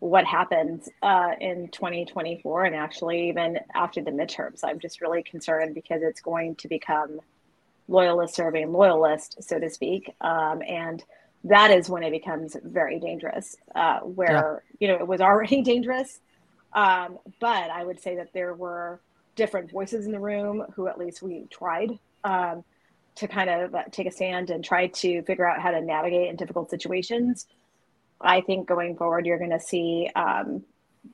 what 0.00 0.24
happens 0.26 0.88
uh, 1.02 1.32
in 1.40 1.68
2024 1.68 2.64
and 2.64 2.74
actually 2.74 3.28
even 3.28 3.58
after 3.74 4.02
the 4.02 4.10
midterms. 4.10 4.60
I'm 4.62 4.78
just 4.78 5.00
really 5.00 5.22
concerned 5.22 5.74
because 5.74 6.02
it's 6.02 6.20
going 6.20 6.56
to 6.56 6.68
become 6.68 7.20
loyalist 7.88 8.34
serving 8.34 8.72
loyalist, 8.72 9.42
so 9.42 9.58
to 9.58 9.70
speak. 9.70 10.14
Um, 10.20 10.62
and 10.68 11.02
that 11.44 11.70
is 11.70 11.88
when 11.88 12.02
it 12.02 12.10
becomes 12.10 12.56
very 12.62 12.98
dangerous, 12.98 13.56
uh, 13.74 14.00
where, 14.00 14.62
yeah. 14.80 14.88
you 14.88 14.88
know, 14.88 15.00
it 15.00 15.06
was 15.06 15.20
already 15.20 15.62
dangerous. 15.72 16.20
Um, 16.72 17.18
but 17.40 17.70
I 17.70 17.84
would 17.84 18.00
say 18.00 18.16
that 18.16 18.32
there 18.32 18.52
were 18.52 19.00
different 19.36 19.70
voices 19.70 20.06
in 20.06 20.12
the 20.12 20.20
room 20.20 20.64
who 20.74 20.86
at 20.88 20.98
least 20.98 21.22
we 21.22 21.46
tried 21.50 21.98
um, 22.24 22.64
to 23.16 23.28
kind 23.28 23.50
of 23.50 23.74
uh, 23.74 23.82
take 23.90 24.06
a 24.06 24.10
stand 24.10 24.50
and 24.50 24.64
try 24.64 24.88
to 24.88 25.22
figure 25.22 25.48
out 25.48 25.60
how 25.60 25.70
to 25.70 25.80
navigate 25.80 26.30
in 26.30 26.36
difficult 26.36 26.70
situations. 26.70 27.46
I 28.20 28.40
think 28.40 28.66
going 28.66 28.96
forward, 28.96 29.26
you're 29.26 29.38
going 29.38 29.50
to 29.50 29.60
see 29.60 30.10
um, 30.16 30.64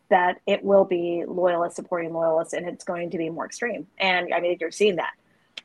that 0.08 0.40
it 0.46 0.64
will 0.64 0.84
be 0.84 1.24
loyalists 1.26 1.76
supporting 1.76 2.12
loyalists, 2.12 2.54
and 2.54 2.68
it's 2.68 2.84
going 2.84 3.10
to 3.10 3.18
be 3.18 3.30
more 3.30 3.46
extreme. 3.46 3.86
And 3.98 4.32
I 4.32 4.40
mean, 4.40 4.56
you're 4.60 4.70
seeing 4.70 4.96
that 4.96 5.12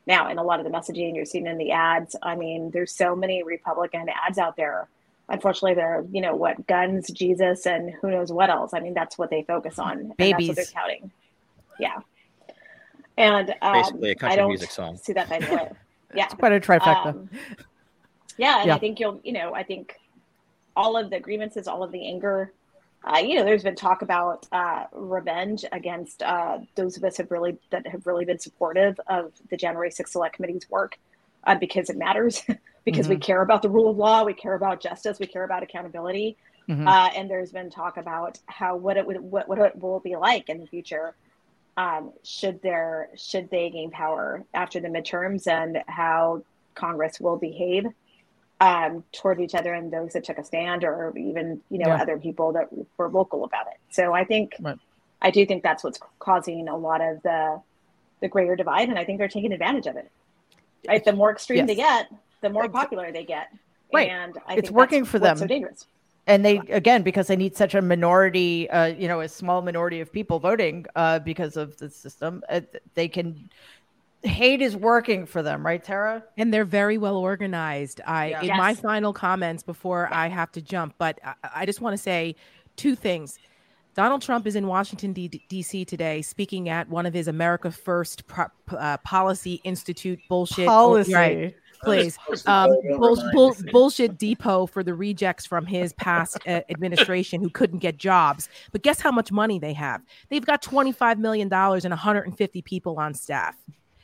now 0.06 0.28
in 0.28 0.38
a 0.38 0.42
lot 0.42 0.60
of 0.60 0.64
the 0.64 0.72
messaging. 0.72 1.14
You're 1.14 1.24
seeing 1.24 1.46
in 1.46 1.58
the 1.58 1.72
ads. 1.72 2.16
I 2.22 2.36
mean, 2.36 2.70
there's 2.70 2.92
so 2.92 3.14
many 3.14 3.42
Republican 3.42 4.08
ads 4.08 4.38
out 4.38 4.56
there. 4.56 4.88
Unfortunately, 5.28 5.74
they're 5.74 6.04
you 6.10 6.20
know 6.20 6.34
what 6.34 6.66
guns, 6.66 7.10
Jesus, 7.10 7.66
and 7.66 7.90
who 7.90 8.10
knows 8.10 8.32
what 8.32 8.50
else. 8.50 8.72
I 8.74 8.80
mean, 8.80 8.94
that's 8.94 9.18
what 9.18 9.30
they 9.30 9.42
focus 9.42 9.78
on. 9.78 10.12
Babies. 10.16 10.48
And 10.48 10.56
that's 10.56 10.74
what 10.74 10.74
they're 10.74 10.82
touting. 10.82 11.10
Yeah. 11.78 11.98
And 13.16 13.54
um, 13.62 13.72
basically 13.72 14.10
a 14.10 14.14
country 14.14 14.46
music 14.46 14.70
song. 14.70 14.96
See 14.98 15.12
that 15.12 15.28
dynamic. 15.28 15.72
Yeah, 16.14 16.26
it's 16.26 16.34
quite 16.34 16.52
a 16.52 16.60
trifecta. 16.60 17.06
Um, 17.06 17.28
yeah, 18.38 18.60
and 18.60 18.68
yeah. 18.68 18.76
I 18.76 18.78
think 18.78 19.00
you'll, 19.00 19.20
you 19.24 19.32
know, 19.32 19.54
I 19.54 19.64
think 19.64 19.96
all 20.76 20.96
of 20.96 21.10
the 21.10 21.18
grievances, 21.18 21.66
all 21.66 21.82
of 21.82 21.92
the 21.92 22.06
anger. 22.06 22.52
Uh, 23.04 23.18
you 23.18 23.34
know, 23.34 23.44
there's 23.44 23.62
been 23.62 23.76
talk 23.76 24.02
about 24.02 24.46
uh, 24.52 24.84
revenge 24.92 25.64
against 25.72 26.22
uh, 26.22 26.58
those 26.74 26.96
of 26.96 27.04
us 27.04 27.16
have 27.16 27.30
really 27.30 27.58
that 27.70 27.86
have 27.86 28.06
really 28.06 28.24
been 28.24 28.38
supportive 28.38 28.98
of 29.08 29.32
the 29.50 29.56
January 29.56 29.90
6th 29.90 30.08
Select 30.08 30.36
Committee's 30.36 30.68
work 30.70 30.98
uh, 31.44 31.54
because 31.54 31.88
it 31.90 31.96
matters, 31.96 32.42
because 32.84 33.06
mm-hmm. 33.06 33.14
we 33.14 33.20
care 33.20 33.42
about 33.42 33.62
the 33.62 33.68
rule 33.68 33.90
of 33.90 33.96
law, 33.96 34.24
we 34.24 34.34
care 34.34 34.54
about 34.54 34.80
justice, 34.80 35.18
we 35.18 35.26
care 35.26 35.44
about 35.44 35.62
accountability, 35.62 36.36
mm-hmm. 36.68 36.86
Uh, 36.86 37.10
and 37.14 37.30
there's 37.30 37.52
been 37.52 37.70
talk 37.70 37.96
about 37.96 38.38
how 38.46 38.76
what 38.76 38.96
it 38.96 39.06
would 39.06 39.20
what, 39.20 39.48
what 39.48 39.58
it 39.58 39.80
will 39.80 40.00
be 40.00 40.16
like 40.16 40.48
in 40.48 40.60
the 40.60 40.66
future 40.66 41.14
um, 41.76 42.12
should 42.22 42.62
there 42.62 43.10
should 43.16 43.50
they 43.50 43.70
gain 43.70 43.90
power 43.90 44.44
after 44.54 44.80
the 44.80 44.88
midterms 44.88 45.46
and 45.46 45.78
how 45.86 46.42
Congress 46.74 47.20
will 47.20 47.36
behave 47.36 47.86
um, 48.60 49.04
toward 49.12 49.40
each 49.40 49.54
other 49.54 49.74
and 49.74 49.92
those 49.92 50.14
that 50.14 50.24
took 50.24 50.38
a 50.38 50.44
stand 50.44 50.84
or 50.84 51.12
even 51.16 51.60
you 51.70 51.78
know 51.78 51.88
yeah. 51.88 52.00
other 52.00 52.18
people 52.18 52.52
that 52.52 52.68
were 52.96 53.08
vocal 53.08 53.44
about 53.44 53.66
it. 53.66 53.78
So 53.90 54.14
I 54.14 54.24
think 54.24 54.54
right. 54.60 54.78
I 55.20 55.30
do 55.30 55.44
think 55.44 55.62
that's 55.62 55.84
what's 55.84 55.98
causing 56.18 56.68
a 56.68 56.76
lot 56.76 57.00
of 57.00 57.22
the 57.22 57.60
the 58.20 58.28
greater 58.28 58.56
divide, 58.56 58.88
and 58.88 58.98
I 58.98 59.04
think 59.04 59.18
they're 59.18 59.28
taking 59.28 59.52
advantage 59.52 59.86
of 59.86 59.96
it. 59.96 60.10
Right, 60.88 61.04
the 61.04 61.12
more 61.12 61.32
extreme 61.32 61.58
yes. 61.58 61.66
they 61.66 61.74
get, 61.74 62.12
the 62.40 62.48
more 62.48 62.68
popular 62.68 63.12
they 63.12 63.24
get. 63.24 63.48
Right. 63.92 64.08
And 64.08 64.36
I 64.46 64.54
think 64.54 64.58
it's 64.60 64.70
working 64.70 65.04
for 65.04 65.18
them. 65.18 65.36
So 65.36 65.46
dangerous 65.46 65.86
and 66.26 66.44
they 66.44 66.58
again 66.70 67.02
because 67.02 67.26
they 67.28 67.36
need 67.36 67.56
such 67.56 67.74
a 67.74 67.82
minority 67.82 68.68
uh, 68.70 68.86
you 68.86 69.08
know 69.08 69.20
a 69.20 69.28
small 69.28 69.62
minority 69.62 70.00
of 70.00 70.12
people 70.12 70.38
voting 70.38 70.86
uh, 70.96 71.18
because 71.20 71.56
of 71.56 71.76
the 71.78 71.88
system 71.88 72.42
uh, 72.48 72.60
they 72.94 73.08
can 73.08 73.48
hate 74.22 74.60
is 74.60 74.74
working 74.74 75.24
for 75.24 75.42
them 75.42 75.64
right 75.64 75.84
tara 75.84 76.22
and 76.36 76.52
they're 76.52 76.64
very 76.64 76.98
well 76.98 77.16
organized 77.16 78.00
i 78.06 78.30
yeah. 78.30 78.40
in 78.40 78.46
yes. 78.46 78.58
my 78.58 78.74
final 78.74 79.12
comments 79.12 79.62
before 79.62 80.08
i 80.12 80.28
have 80.28 80.50
to 80.50 80.60
jump 80.60 80.94
but 80.98 81.18
i, 81.24 81.34
I 81.56 81.66
just 81.66 81.80
want 81.80 81.94
to 81.94 82.02
say 82.02 82.34
two 82.76 82.96
things 82.96 83.38
Donald 83.94 84.20
Trump 84.20 84.46
is 84.46 84.56
in 84.56 84.66
Washington, 84.66 85.14
D.C. 85.14 85.86
today, 85.86 86.20
speaking 86.20 86.68
at 86.68 86.86
one 86.90 87.06
of 87.06 87.14
his 87.14 87.28
America 87.28 87.70
First 87.70 88.26
Pro- 88.26 88.48
uh, 88.76 88.98
Policy 88.98 89.54
Institute 89.64 90.20
bullshit. 90.28 90.66
Policy. 90.66 91.14
Right, 91.14 91.56
please. 91.86 92.18
Um, 92.46 92.70
bull, 92.98 93.16
bull, 93.32 93.56
bullshit 93.72 94.18
depot 94.18 94.66
for 94.66 94.82
the 94.82 94.94
rejects 94.94 95.46
from 95.46 95.66
his 95.66 95.92
past 95.94 96.38
uh, 96.46 96.60
administration 96.68 97.40
who 97.40 97.48
couldn't 97.48 97.78
get 97.78 97.96
jobs. 97.96 98.48
But 98.72 98.82
guess 98.82 99.00
how 99.00 99.12
much 99.12 99.32
money 99.32 99.58
they 99.58 99.72
have? 99.72 100.02
They've 100.28 100.44
got 100.44 100.62
$25 100.62 101.18
million 101.18 101.52
and 101.52 101.90
150 101.90 102.62
people 102.62 102.98
on 102.98 103.14
staff. 103.14 103.56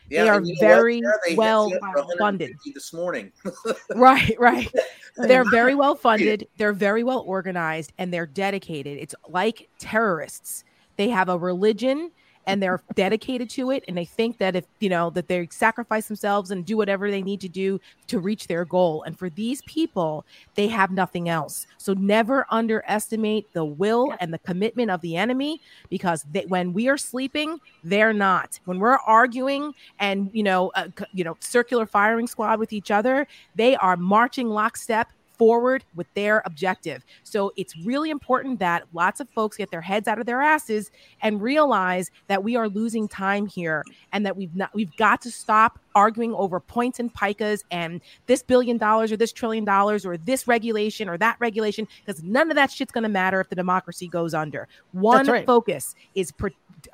Yeah, 0.08 0.24
they 0.24 0.28
are 0.28 0.42
very 0.60 1.02
they 1.26 1.34
well 1.36 1.72
funded 2.18 2.54
this 2.74 2.92
morning. 2.92 3.32
right, 3.94 4.34
right. 4.38 4.70
They're 5.16 5.48
very 5.50 5.74
well 5.74 5.94
funded. 5.94 6.48
They're 6.58 6.74
very 6.74 7.02
well 7.02 7.20
organized, 7.20 7.92
and 7.98 8.12
they're 8.12 8.26
dedicated. 8.26 8.98
It's 8.98 9.14
like 9.28 9.68
terrorists. 9.78 10.64
They 10.96 11.08
have 11.08 11.28
a 11.28 11.38
religion 11.38 12.10
and 12.46 12.62
they're 12.62 12.82
dedicated 12.94 13.48
to 13.50 13.70
it 13.70 13.84
and 13.88 13.96
they 13.96 14.04
think 14.04 14.38
that 14.38 14.56
if 14.56 14.64
you 14.80 14.88
know 14.88 15.10
that 15.10 15.28
they 15.28 15.46
sacrifice 15.50 16.08
themselves 16.08 16.50
and 16.50 16.64
do 16.64 16.76
whatever 16.76 17.10
they 17.10 17.22
need 17.22 17.40
to 17.40 17.48
do 17.48 17.80
to 18.08 18.18
reach 18.18 18.46
their 18.46 18.64
goal. 18.64 19.02
And 19.04 19.18
for 19.18 19.30
these 19.30 19.62
people 19.62 20.24
they 20.54 20.68
have 20.68 20.90
nothing 20.90 21.28
else. 21.28 21.66
So 21.78 21.94
never 21.94 22.46
underestimate 22.50 23.52
the 23.52 23.64
will 23.64 24.14
and 24.20 24.32
the 24.32 24.38
commitment 24.38 24.90
of 24.90 25.00
the 25.00 25.16
enemy 25.16 25.60
because 25.88 26.24
they, 26.30 26.44
when 26.46 26.72
we 26.72 26.88
are 26.88 26.98
sleeping 26.98 27.58
they're 27.84 28.12
not. 28.12 28.58
When 28.64 28.78
we're 28.78 28.98
arguing 28.98 29.74
and 29.98 30.30
you 30.32 30.42
know 30.42 30.70
uh, 30.74 30.88
you 31.12 31.24
know 31.24 31.36
circular 31.40 31.86
firing 31.86 32.26
squad 32.26 32.58
with 32.58 32.72
each 32.72 32.90
other 32.90 33.26
they 33.54 33.76
are 33.76 33.96
marching 33.96 34.48
lockstep 34.48 35.10
forward 35.42 35.84
with 35.96 36.06
their 36.14 36.40
objective. 36.46 37.04
So 37.24 37.52
it's 37.56 37.76
really 37.84 38.10
important 38.10 38.60
that 38.60 38.84
lots 38.92 39.18
of 39.18 39.28
folks 39.30 39.56
get 39.56 39.72
their 39.72 39.80
heads 39.80 40.06
out 40.06 40.20
of 40.20 40.26
their 40.26 40.40
asses 40.40 40.92
and 41.20 41.42
realize 41.42 42.12
that 42.28 42.44
we 42.44 42.54
are 42.54 42.68
losing 42.68 43.08
time 43.08 43.46
here 43.46 43.82
and 44.12 44.24
that 44.24 44.36
we've 44.36 44.54
not 44.54 44.70
we've 44.72 44.94
got 44.96 45.20
to 45.22 45.32
stop 45.32 45.80
arguing 45.96 46.32
over 46.34 46.60
points 46.60 47.00
and 47.00 47.12
picas 47.12 47.64
and 47.72 48.00
this 48.26 48.40
billion 48.40 48.78
dollars 48.78 49.10
or 49.10 49.16
this 49.16 49.32
trillion 49.32 49.64
dollars 49.64 50.06
or 50.06 50.16
this 50.16 50.46
regulation 50.46 51.08
or 51.08 51.18
that 51.18 51.34
regulation 51.40 51.88
because 52.06 52.22
none 52.22 52.48
of 52.48 52.54
that 52.54 52.70
shit's 52.70 52.92
going 52.92 53.02
to 53.02 53.08
matter 53.08 53.40
if 53.40 53.48
the 53.48 53.56
democracy 53.56 54.06
goes 54.06 54.34
under. 54.34 54.68
One 54.92 55.26
right. 55.26 55.44
focus 55.44 55.96
is 56.14 56.32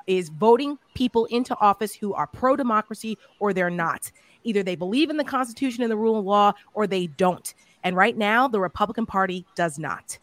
is 0.07 0.29
voting 0.29 0.79
people 0.95 1.25
into 1.25 1.55
office 1.59 1.93
who 1.93 2.15
are 2.15 2.25
pro 2.25 2.55
democracy 2.55 3.15
or 3.39 3.53
they're 3.53 3.69
not. 3.69 4.11
Either 4.43 4.63
they 4.63 4.75
believe 4.75 5.11
in 5.11 5.17
the 5.17 5.23
Constitution 5.23 5.83
and 5.83 5.91
the 5.91 5.97
rule 5.97 6.17
of 6.17 6.25
law 6.25 6.53
or 6.73 6.87
they 6.87 7.05
don't. 7.05 7.53
And 7.83 7.95
right 7.95 8.17
now, 8.17 8.47
the 8.47 8.59
Republican 8.59 9.05
Party 9.05 9.45
does 9.55 9.79
not. 9.79 10.17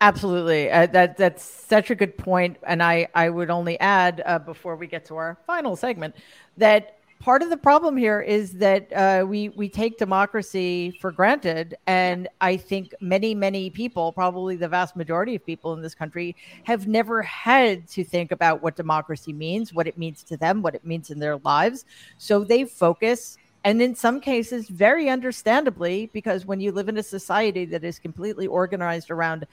Absolutely, 0.00 0.68
uh, 0.68 0.86
that 0.86 1.16
that's 1.16 1.44
such 1.44 1.90
a 1.90 1.94
good 1.94 2.18
point. 2.18 2.56
And 2.66 2.82
I 2.82 3.06
I 3.14 3.30
would 3.30 3.50
only 3.50 3.78
add 3.78 4.22
uh, 4.26 4.40
before 4.40 4.74
we 4.74 4.88
get 4.88 5.04
to 5.06 5.16
our 5.16 5.38
final 5.46 5.76
segment 5.76 6.16
that 6.56 6.98
part 7.22 7.40
of 7.40 7.50
the 7.50 7.56
problem 7.56 7.96
here 7.96 8.20
is 8.20 8.54
that 8.54 8.92
uh, 8.92 9.24
we 9.24 9.50
we 9.50 9.68
take 9.68 9.96
democracy 9.96 10.90
for 11.00 11.12
granted, 11.12 11.76
and 11.86 12.28
I 12.40 12.56
think 12.56 12.92
many 13.00 13.32
many 13.32 13.70
people, 13.70 14.12
probably 14.12 14.56
the 14.56 14.68
vast 14.68 14.96
majority 14.96 15.36
of 15.36 15.46
people 15.46 15.72
in 15.72 15.82
this 15.82 15.94
country, 15.94 16.34
have 16.64 16.88
never 16.88 17.22
had 17.22 17.86
to 17.90 18.02
think 18.02 18.32
about 18.32 18.60
what 18.60 18.74
democracy 18.74 19.32
means, 19.32 19.72
what 19.72 19.86
it 19.86 19.96
means 19.96 20.24
to 20.24 20.36
them, 20.36 20.62
what 20.62 20.74
it 20.74 20.84
means 20.84 21.10
in 21.10 21.20
their 21.20 21.36
lives. 21.38 21.84
So 22.18 22.42
they 22.42 22.64
focus 22.64 23.38
and 23.64 23.80
in 23.80 23.94
some 23.94 24.20
cases 24.20 24.68
very 24.68 25.08
understandably 25.08 26.10
because 26.12 26.44
when 26.46 26.60
you 26.60 26.72
live 26.72 26.88
in 26.88 26.98
a 26.98 27.02
society 27.02 27.64
that 27.66 27.84
is 27.84 27.98
completely 27.98 28.46
organized 28.46 29.10
around 29.10 29.46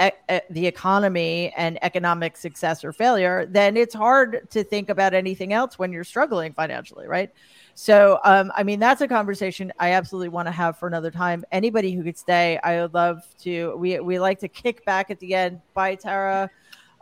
e- 0.00 0.10
e- 0.30 0.40
the 0.50 0.66
economy 0.66 1.52
and 1.56 1.78
economic 1.82 2.36
success 2.36 2.84
or 2.84 2.92
failure 2.92 3.46
then 3.46 3.76
it's 3.76 3.94
hard 3.94 4.48
to 4.50 4.62
think 4.64 4.88
about 4.88 5.14
anything 5.14 5.52
else 5.52 5.78
when 5.78 5.92
you're 5.92 6.04
struggling 6.04 6.52
financially 6.52 7.06
right 7.06 7.30
so 7.74 8.18
um, 8.24 8.52
i 8.56 8.62
mean 8.62 8.78
that's 8.78 9.00
a 9.00 9.08
conversation 9.08 9.72
i 9.78 9.92
absolutely 9.92 10.28
want 10.28 10.46
to 10.46 10.52
have 10.52 10.78
for 10.78 10.86
another 10.86 11.10
time 11.10 11.44
anybody 11.52 11.92
who 11.92 12.02
could 12.02 12.18
stay 12.18 12.58
i 12.62 12.80
would 12.80 12.94
love 12.94 13.22
to 13.38 13.76
we, 13.76 13.98
we 14.00 14.18
like 14.18 14.38
to 14.38 14.48
kick 14.48 14.84
back 14.84 15.10
at 15.10 15.18
the 15.20 15.34
end 15.34 15.60
bye 15.74 15.94
tara 15.94 16.50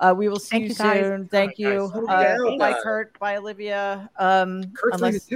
uh, 0.01 0.13
we 0.13 0.29
will 0.29 0.41
see 0.41 0.57
Thank 0.57 0.69
you, 0.71 0.75
soon. 0.75 1.29
Thank 1.29 1.59
you. 1.61 1.93
Uh, 2.09 2.37
bye, 2.59 2.75
Kurt. 2.83 3.17
Bye, 3.21 3.37
Olivia. 3.37 4.11
Um, 4.19 4.73
Kurt's 4.75 4.97
unless, 4.97 5.29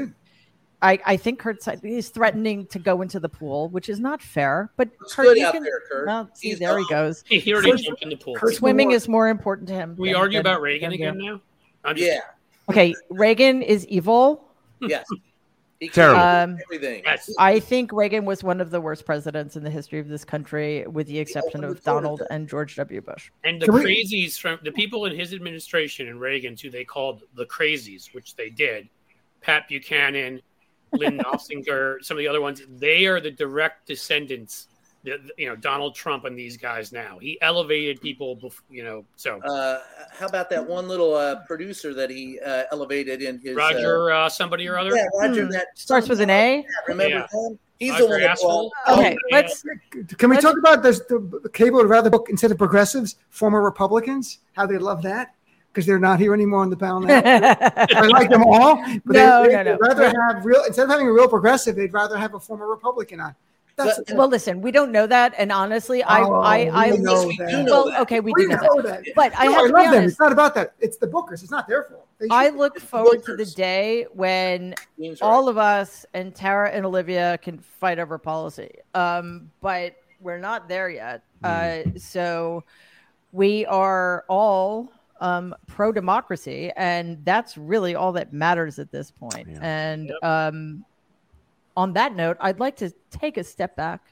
I, 0.82 0.98
I 1.06 1.16
think 1.16 1.38
Kurt 1.38 1.66
is 1.84 2.10
threatening 2.10 2.66
to 2.66 2.78
go 2.78 3.00
into 3.00 3.18
the 3.18 3.28
pool, 3.28 3.68
which 3.70 3.88
is 3.88 3.98
not 3.98 4.20
fair. 4.20 4.70
But 4.76 4.90
it's 5.00 5.14
Kurt, 5.14 5.26
good 5.26 5.38
out 5.40 5.54
can, 5.54 5.62
there, 5.62 5.80
Kurt. 5.90 6.06
Well, 6.06 6.30
see, 6.34 6.50
he's 6.50 6.58
there 6.58 6.78
he 6.78 6.84
goes. 6.88 7.24
He, 7.26 7.38
he 7.38 7.54
already 7.54 7.82
jumped 7.82 8.02
in 8.02 8.10
the 8.10 8.16
pool. 8.16 8.34
Kurt, 8.34 8.54
swimming 8.54 8.90
is 8.90 9.08
more 9.08 9.28
important 9.28 9.68
to 9.68 9.74
him. 9.74 9.96
We 9.96 10.08
than, 10.08 10.16
argue 10.16 10.38
than, 10.38 10.46
about 10.46 10.60
Reagan 10.60 10.92
again 10.92 11.18
now. 11.18 11.40
yeah. 11.94 12.20
Okay, 12.68 12.94
Reagan 13.10 13.62
is 13.62 13.86
evil. 13.86 14.42
Yes. 14.78 15.06
Terrible. 15.92 16.20
Um, 16.20 16.58
Everything. 16.64 17.02
Yes. 17.04 17.30
I 17.38 17.60
think 17.60 17.92
Reagan 17.92 18.26
was 18.26 18.44
one 18.44 18.60
of 18.60 18.70
the 18.70 18.80
worst 18.80 19.06
presidents 19.06 19.56
in 19.56 19.64
the 19.64 19.70
history 19.70 19.98
of 19.98 20.08
this 20.08 20.24
country, 20.24 20.86
with 20.86 21.06
the 21.06 21.18
exception 21.18 21.64
of 21.64 21.82
Donald 21.82 22.22
and 22.30 22.48
George 22.48 22.76
W. 22.76 23.00
Bush. 23.00 23.30
And 23.44 23.60
the 23.60 23.66
crazies 23.66 24.38
from 24.38 24.58
the 24.62 24.72
people 24.72 25.06
in 25.06 25.16
his 25.16 25.32
administration 25.32 26.08
and 26.08 26.20
Reagan's, 26.20 26.60
who 26.60 26.70
they 26.70 26.84
called 26.84 27.22
the 27.34 27.46
crazies, 27.46 28.14
which 28.14 28.36
they 28.36 28.50
did, 28.50 28.88
Pat 29.40 29.68
Buchanan, 29.68 30.40
Lyn 30.92 31.18
Nofziger, 31.18 32.02
some 32.02 32.16
of 32.16 32.18
the 32.18 32.28
other 32.28 32.40
ones, 32.40 32.62
they 32.78 33.06
are 33.06 33.20
the 33.20 33.30
direct 33.30 33.86
descendants. 33.86 34.68
You 35.38 35.46
know 35.46 35.54
Donald 35.54 35.94
Trump 35.94 36.24
and 36.24 36.36
these 36.36 36.56
guys 36.56 36.90
now. 36.90 37.18
He 37.20 37.40
elevated 37.40 38.00
people, 38.00 38.52
you 38.68 38.82
know. 38.82 39.04
So, 39.14 39.40
uh, 39.40 39.78
how 40.10 40.26
about 40.26 40.50
that 40.50 40.66
one 40.66 40.88
little 40.88 41.14
uh, 41.14 41.44
producer 41.46 41.94
that 41.94 42.10
he 42.10 42.40
uh, 42.40 42.64
elevated 42.72 43.22
in 43.22 43.38
his 43.38 43.54
Roger 43.54 44.10
uh, 44.10 44.26
uh, 44.26 44.28
somebody 44.28 44.66
or 44.66 44.76
other? 44.76 44.96
Yeah, 44.96 45.06
Roger. 45.16 45.44
Hmm. 45.44 45.52
That 45.52 45.68
starts 45.76 46.08
with 46.08 46.20
an 46.20 46.30
A. 46.30 46.66
Remember 46.88 47.18
yeah. 47.18 47.26
him? 47.48 47.56
He's 47.78 47.92
Roger 47.92 48.02
the 48.02 48.10
one 48.10 48.20
that 48.20 48.38
brought, 48.40 48.98
Okay, 48.98 49.16
let's. 49.30 49.62
Can 49.92 50.28
we 50.28 50.34
let's, 50.34 50.44
talk 50.44 50.58
about 50.58 50.82
this? 50.82 50.98
The 50.98 51.50
cable 51.52 51.76
would 51.76 51.88
rather 51.88 52.10
book 52.10 52.26
instead 52.28 52.50
of 52.50 52.58
progressives, 52.58 53.14
former 53.30 53.62
Republicans, 53.62 54.38
how 54.54 54.66
they 54.66 54.78
love 54.78 55.02
that 55.02 55.36
because 55.76 55.84
they're 55.86 55.98
not 55.98 56.18
here 56.18 56.32
anymore 56.32 56.62
on 56.62 56.70
the 56.70 56.76
panel 56.76 57.00
now. 57.00 57.20
I 57.22 58.06
like 58.06 58.30
them 58.30 58.44
all, 58.44 58.76
but 59.04 59.12
no, 59.12 59.42
they, 59.42 59.54
would 59.54 59.66
no, 59.66 59.72
no. 59.74 59.78
rather 59.78 60.10
have 60.22 60.46
real 60.46 60.64
instead 60.64 60.84
of 60.84 60.88
having 60.88 61.06
a 61.06 61.12
real 61.12 61.28
progressive, 61.28 61.76
they'd 61.76 61.92
rather 61.92 62.16
have 62.16 62.32
a 62.32 62.40
former 62.40 62.66
Republican 62.66 63.20
on. 63.20 63.34
That's, 63.76 64.00
but, 64.06 64.16
well, 64.16 64.28
listen, 64.28 64.62
we 64.62 64.70
don't 64.70 64.90
know 64.90 65.06
that, 65.06 65.34
and 65.36 65.52
honestly, 65.52 66.02
I, 66.02 66.22
oh, 66.22 66.40
I, 66.40 66.70
I, 66.72 66.90
know 66.92 67.28
that. 67.28 67.66
well, 67.68 67.94
okay, 68.00 68.20
we, 68.20 68.32
we 68.34 68.44
do 68.44 68.48
know, 68.48 68.56
know 68.56 68.80
that. 68.80 69.04
that. 69.04 69.14
But 69.14 69.32
no, 69.34 69.38
I 69.38 69.44
have 69.44 69.52
I 69.52 69.82
love 69.82 69.92
them. 69.92 70.04
It's 70.04 70.18
not 70.18 70.32
about 70.32 70.54
that. 70.54 70.72
It's 70.80 70.96
the 70.96 71.06
Bookers. 71.06 71.42
It's 71.42 71.50
not 71.50 71.68
their 71.68 71.84
fault. 71.84 72.08
I 72.30 72.48
look 72.48 72.80
forward 72.80 73.22
to 73.26 73.36
the 73.36 73.44
day 73.44 74.06
when 74.14 74.74
all 75.20 75.50
of 75.50 75.58
us 75.58 76.06
and 76.14 76.34
Tara 76.34 76.70
and 76.70 76.86
Olivia 76.86 77.36
can 77.42 77.58
fight 77.58 77.98
over 77.98 78.16
policy. 78.16 78.70
Um, 78.94 79.50
but 79.60 79.94
we're 80.22 80.38
not 80.38 80.70
there 80.70 80.88
yet. 80.88 81.22
Mm. 81.44 81.94
Uh, 81.94 81.98
so 81.98 82.64
we 83.32 83.66
are 83.66 84.24
all 84.26 84.90
um, 85.20 85.54
pro 85.66 85.92
democracy, 85.92 86.70
and 86.76 87.24
that's 87.24 87.56
really 87.56 87.94
all 87.94 88.12
that 88.12 88.32
matters 88.32 88.78
at 88.78 88.90
this 88.90 89.10
point. 89.10 89.48
Yeah. 89.50 89.58
And 89.62 90.08
yep. 90.08 90.24
um, 90.24 90.84
on 91.76 91.92
that 91.94 92.14
note, 92.14 92.36
I'd 92.40 92.60
like 92.60 92.76
to 92.76 92.92
take 93.10 93.36
a 93.36 93.44
step 93.44 93.76
back 93.76 94.02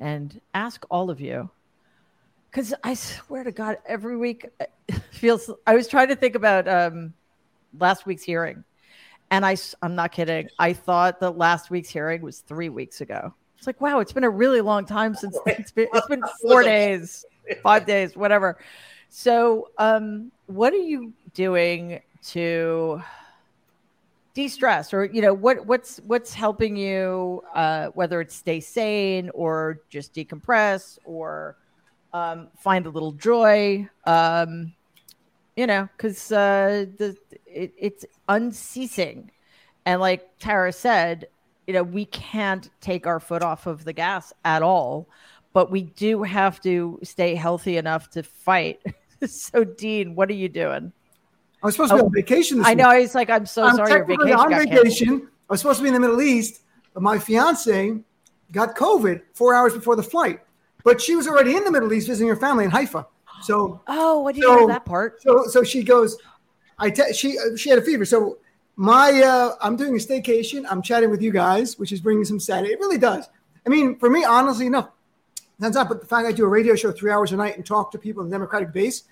and 0.00 0.40
ask 0.54 0.84
all 0.90 1.10
of 1.10 1.20
you, 1.20 1.50
because 2.50 2.74
I 2.84 2.94
swear 2.94 3.44
to 3.44 3.52
God, 3.52 3.78
every 3.86 4.16
week 4.16 4.46
feels. 5.10 5.50
I 5.66 5.74
was 5.74 5.88
trying 5.88 6.08
to 6.08 6.16
think 6.16 6.34
about 6.34 6.68
um, 6.68 7.14
last 7.78 8.06
week's 8.06 8.22
hearing, 8.22 8.64
and 9.30 9.44
I, 9.44 9.56
I'm 9.82 9.94
not 9.94 10.12
kidding. 10.12 10.48
I 10.58 10.72
thought 10.72 11.20
that 11.20 11.38
last 11.38 11.70
week's 11.70 11.90
hearing 11.90 12.22
was 12.22 12.40
three 12.40 12.68
weeks 12.68 13.00
ago. 13.00 13.34
It's 13.58 13.66
like, 13.66 13.80
wow, 13.80 14.00
it's 14.00 14.12
been 14.12 14.24
a 14.24 14.30
really 14.30 14.60
long 14.60 14.84
time 14.84 15.14
since 15.14 15.36
it's 15.46 15.72
been, 15.72 15.88
it's 15.92 16.06
been 16.06 16.22
four 16.42 16.62
days, 16.62 17.24
five 17.62 17.86
days, 17.86 18.16
whatever. 18.16 18.58
So, 19.08 19.68
um, 19.78 20.30
what 20.46 20.72
are 20.72 20.76
you 20.76 21.12
doing 21.34 22.00
to 22.28 23.00
de-stress, 24.34 24.92
or 24.92 25.06
you 25.06 25.22
know, 25.22 25.32
what 25.32 25.66
what's 25.66 25.98
what's 26.06 26.34
helping 26.34 26.76
you, 26.76 27.42
uh, 27.54 27.86
whether 27.88 28.20
it's 28.20 28.34
stay 28.34 28.60
sane 28.60 29.30
or 29.32 29.80
just 29.88 30.14
decompress 30.14 30.98
or 31.04 31.56
um, 32.12 32.48
find 32.58 32.86
a 32.86 32.90
little 32.90 33.12
joy? 33.12 33.88
Um, 34.04 34.74
you 35.56 35.66
know, 35.66 35.88
because 35.96 36.30
uh, 36.30 36.86
the 36.98 37.16
it, 37.46 37.72
it's 37.78 38.04
unceasing, 38.28 39.30
and 39.86 40.00
like 40.00 40.38
Tara 40.38 40.72
said, 40.72 41.28
you 41.66 41.72
know, 41.72 41.82
we 41.82 42.04
can't 42.04 42.68
take 42.80 43.06
our 43.06 43.20
foot 43.20 43.42
off 43.42 43.66
of 43.66 43.84
the 43.84 43.92
gas 43.94 44.32
at 44.44 44.62
all 44.62 45.08
but 45.56 45.70
we 45.70 45.84
do 45.84 46.22
have 46.22 46.60
to 46.60 47.00
stay 47.02 47.34
healthy 47.34 47.78
enough 47.78 48.10
to 48.10 48.22
fight. 48.22 48.78
so, 49.26 49.64
Dean, 49.64 50.14
what 50.14 50.28
are 50.28 50.34
you 50.34 50.50
doing? 50.50 50.92
I 51.62 51.66
was 51.66 51.76
supposed 51.76 51.92
to 51.92 51.96
be 51.96 52.02
oh, 52.02 52.04
on 52.04 52.12
vacation. 52.12 52.62
I 52.62 52.74
know. 52.74 52.90
He's 52.90 53.14
like, 53.14 53.30
I'm 53.30 53.46
so 53.46 53.64
I'm 53.64 53.76
sorry. 53.76 53.90
Your 53.90 54.04
vacation 54.04 54.32
on 54.34 54.50
vacation. 54.50 55.08
Canceled. 55.08 55.30
I 55.48 55.52
was 55.54 55.60
supposed 55.62 55.78
to 55.78 55.82
be 55.84 55.88
in 55.88 55.94
the 55.94 56.00
Middle 56.00 56.20
East, 56.20 56.60
but 56.92 57.02
my 57.02 57.18
fiance 57.18 57.98
got 58.52 58.76
COVID 58.76 59.22
four 59.32 59.54
hours 59.54 59.72
before 59.72 59.96
the 59.96 60.02
flight. 60.02 60.40
But 60.84 61.00
she 61.00 61.16
was 61.16 61.26
already 61.26 61.56
in 61.56 61.64
the 61.64 61.72
Middle 61.72 61.90
East 61.94 62.06
visiting 62.06 62.28
her 62.28 62.36
family 62.36 62.66
in 62.66 62.70
Haifa. 62.70 63.06
So 63.40 63.80
oh, 63.86 64.20
what 64.20 64.34
do 64.34 64.42
you 64.42 64.46
so, 64.48 64.58
hear 64.58 64.66
that 64.66 64.84
part? 64.84 65.22
So 65.22 65.46
so 65.46 65.62
she 65.62 65.82
goes, 65.82 66.18
I 66.78 66.90
te- 66.90 67.14
she 67.14 67.38
she 67.56 67.70
had 67.70 67.78
a 67.78 67.82
fever. 67.82 68.04
So 68.04 68.36
my 68.76 69.22
uh, 69.22 69.54
I'm 69.62 69.76
doing 69.76 69.94
a 69.94 69.98
staycation. 69.98 70.66
I'm 70.68 70.82
chatting 70.82 71.10
with 71.10 71.22
you 71.22 71.30
guys, 71.30 71.78
which 71.78 71.92
is 71.92 72.02
bringing 72.02 72.26
some 72.26 72.38
sanity. 72.38 72.74
It 72.74 72.78
really 72.78 72.98
does. 72.98 73.26
I 73.64 73.70
mean, 73.70 73.98
for 73.98 74.10
me, 74.10 74.22
honestly 74.22 74.66
enough, 74.66 74.90
that's 75.58 75.74
not. 75.74 75.88
But 75.88 76.00
the 76.00 76.06
fact 76.06 76.26
I 76.26 76.32
do 76.32 76.44
a 76.44 76.48
radio 76.48 76.74
show 76.74 76.92
three 76.92 77.10
hours 77.10 77.32
a 77.32 77.36
night 77.36 77.56
and 77.56 77.64
talk 77.64 77.90
to 77.92 77.98
people 77.98 78.22
in 78.22 78.30
the 78.30 78.34
Democratic 78.34 78.72
base, 78.72 79.04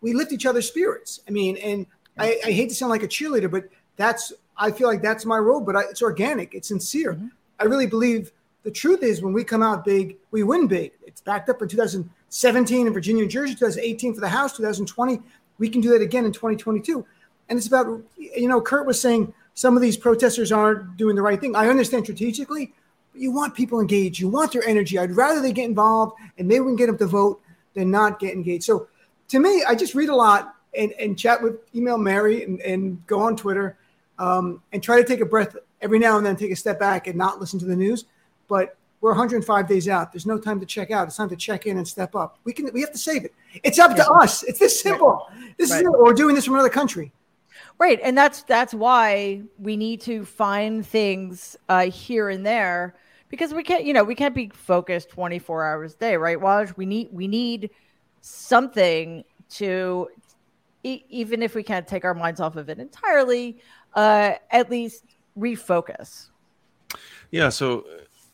we 0.00 0.12
lift 0.14 0.32
each 0.32 0.46
other's 0.46 0.68
spirits. 0.68 1.20
I 1.28 1.30
mean, 1.30 1.56
and 1.58 1.86
I, 2.18 2.40
I 2.44 2.52
hate 2.52 2.68
to 2.68 2.74
sound 2.74 2.90
like 2.90 3.02
a 3.02 3.08
cheerleader, 3.08 3.50
but 3.50 3.64
that's 3.96 4.32
I 4.56 4.70
feel 4.70 4.88
like 4.88 5.02
that's 5.02 5.24
my 5.24 5.38
role. 5.38 5.60
But 5.60 5.76
I, 5.76 5.82
it's 5.82 6.02
organic. 6.02 6.54
It's 6.54 6.68
sincere. 6.68 7.14
Mm-hmm. 7.14 7.28
I 7.60 7.64
really 7.64 7.86
believe 7.86 8.32
the 8.62 8.70
truth 8.70 9.02
is 9.02 9.22
when 9.22 9.32
we 9.32 9.44
come 9.44 9.62
out 9.62 9.84
big, 9.84 10.16
we 10.30 10.42
win 10.42 10.66
big. 10.66 10.92
It's 11.06 11.20
backed 11.20 11.48
up 11.48 11.60
in 11.62 11.68
2017 11.68 12.86
in 12.86 12.92
Virginia 12.92 13.22
and 13.22 13.30
Jersey, 13.30 13.54
2018 13.54 14.14
for 14.14 14.20
the 14.20 14.28
House, 14.28 14.56
2020. 14.56 15.20
We 15.58 15.68
can 15.68 15.80
do 15.80 15.90
that 15.90 16.02
again 16.02 16.24
in 16.24 16.32
2022. 16.32 17.04
And 17.48 17.58
it's 17.58 17.66
about, 17.66 18.02
you 18.16 18.48
know, 18.48 18.60
Kurt 18.60 18.86
was 18.86 19.00
saying 19.00 19.34
some 19.54 19.76
of 19.76 19.82
these 19.82 19.96
protesters 19.96 20.52
aren't 20.52 20.96
doing 20.96 21.16
the 21.16 21.22
right 21.22 21.40
thing. 21.40 21.54
I 21.54 21.68
understand 21.68 22.04
strategically, 22.04 22.72
but 23.12 23.20
you 23.20 23.30
want 23.30 23.54
people 23.54 23.80
engaged. 23.80 24.18
You 24.18 24.28
want 24.28 24.52
their 24.52 24.66
energy. 24.66 24.98
I'd 24.98 25.12
rather 25.12 25.40
they 25.40 25.52
get 25.52 25.66
involved 25.66 26.18
and 26.38 26.48
maybe 26.48 26.60
we 26.60 26.70
can 26.70 26.76
get 26.76 26.86
them 26.86 26.98
to 26.98 27.06
vote 27.06 27.40
than 27.74 27.90
not 27.90 28.18
get 28.18 28.34
engaged. 28.34 28.64
So 28.64 28.88
to 29.28 29.38
me, 29.38 29.64
I 29.66 29.74
just 29.74 29.94
read 29.94 30.08
a 30.08 30.16
lot 30.16 30.54
and, 30.76 30.92
and 30.92 31.18
chat 31.18 31.42
with, 31.42 31.56
email 31.74 31.98
Mary 31.98 32.44
and, 32.44 32.60
and 32.60 33.06
go 33.06 33.20
on 33.20 33.36
Twitter 33.36 33.78
um, 34.18 34.62
and 34.72 34.82
try 34.82 35.00
to 35.00 35.06
take 35.06 35.20
a 35.20 35.26
breath 35.26 35.56
every 35.80 35.98
now 35.98 36.16
and 36.16 36.26
then, 36.26 36.36
take 36.36 36.52
a 36.52 36.56
step 36.56 36.78
back 36.78 37.06
and 37.06 37.16
not 37.16 37.40
listen 37.40 37.58
to 37.58 37.66
the 37.66 37.76
news 37.76 38.04
but 38.52 38.76
we're 39.00 39.12
105 39.12 39.66
days 39.66 39.88
out. 39.88 40.12
There's 40.12 40.26
no 40.26 40.38
time 40.38 40.60
to 40.60 40.66
check 40.66 40.90
out. 40.90 41.08
It's 41.08 41.16
time 41.16 41.30
to 41.30 41.36
check 41.36 41.64
in 41.66 41.78
and 41.78 41.88
step 41.88 42.14
up. 42.14 42.38
We 42.44 42.52
can 42.52 42.70
we 42.74 42.82
have 42.82 42.92
to 42.92 42.98
save 42.98 43.24
it. 43.24 43.34
It's 43.64 43.78
up 43.78 43.96
to 43.96 44.06
us. 44.06 44.42
It's 44.42 44.58
this 44.58 44.78
simple. 44.78 45.26
This 45.56 45.70
right. 45.70 45.80
is 45.80 45.86
it. 45.86 45.90
We're 45.90 46.12
doing 46.12 46.34
this 46.34 46.44
from 46.44 46.54
another 46.54 46.68
country. 46.68 47.12
Right, 47.78 47.98
and 48.02 48.16
that's 48.16 48.42
that's 48.42 48.74
why 48.74 49.42
we 49.58 49.76
need 49.76 50.02
to 50.02 50.26
find 50.26 50.86
things 50.86 51.56
uh, 51.70 51.86
here 51.86 52.28
and 52.28 52.44
there 52.44 52.94
because 53.32 53.54
we 53.54 53.62
can't, 53.62 53.86
you 53.86 53.94
know, 53.94 54.04
we 54.04 54.14
can't 54.14 54.34
be 54.34 54.50
focused 54.52 55.08
24 55.08 55.64
hours 55.64 55.94
a 55.94 55.96
day, 55.96 56.16
right? 56.18 56.36
Waj, 56.36 56.76
we 56.76 56.84
need 56.84 57.08
we 57.12 57.26
need 57.26 57.70
something 58.20 59.24
to 59.48 60.06
e- 60.84 61.04
even 61.08 61.42
if 61.42 61.54
we 61.54 61.62
can't 61.62 61.86
take 61.86 62.04
our 62.04 62.12
minds 62.12 62.40
off 62.40 62.56
of 62.56 62.68
it 62.68 62.78
entirely, 62.78 63.58
uh, 63.94 64.34
at 64.50 64.70
least 64.70 65.02
refocus. 65.36 66.28
Yeah, 67.30 67.48
so 67.48 67.86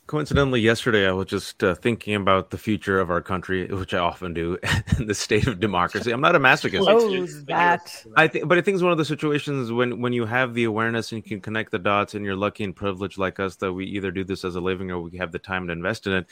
Coincidentally, 0.09 0.63
yesterday 0.63 1.07
I 1.07 1.13
was 1.13 1.27
just 1.27 1.63
uh, 1.63 1.75
thinking 1.75 2.15
about 2.15 2.49
the 2.49 2.57
future 2.57 2.99
of 2.99 3.11
our 3.11 3.21
country, 3.21 3.67
which 3.67 3.93
I 3.93 3.99
often 3.99 4.33
do, 4.33 4.57
and 4.97 5.07
the 5.07 5.15
state 5.15 5.47
of 5.47 5.61
democracy. 5.61 6.11
I'm 6.13 6.23
not 6.23 6.35
a 6.35 6.41
masochist. 6.41 6.87
Oh, 6.89 7.27
that. 7.45 8.07
I 8.17 8.27
think, 8.27 8.49
but 8.49 8.57
I 8.57 8.63
think 8.63 8.77
it's 8.77 8.83
one 8.83 8.91
of 8.91 8.97
the 8.97 9.05
situations 9.05 9.71
when 9.71 10.01
when 10.01 10.15
you 10.15 10.25
have 10.25 10.55
the 10.55 10.65
awareness 10.65 11.13
and 11.13 11.23
you 11.23 11.29
can 11.29 11.43
connect 11.43 11.73
the 11.73 11.79
dots, 11.79 12.15
and 12.15 12.25
you're 12.25 12.37
lucky 12.37 12.65
and 12.65 12.75
privileged 12.75 13.19
like 13.19 13.39
us 13.39 13.57
that 13.57 13.71
we 13.71 13.85
either 13.85 14.11
do 14.11 14.25
this 14.25 14.47
as 14.47 14.57
a 14.57 14.61
living 14.63 14.91
or 14.91 14.99
we 14.99 15.19
have 15.19 15.31
the 15.31 15.39
time 15.39 15.67
to 15.67 15.75
invest 15.75 16.07
in 16.07 16.15
it. 16.15 16.27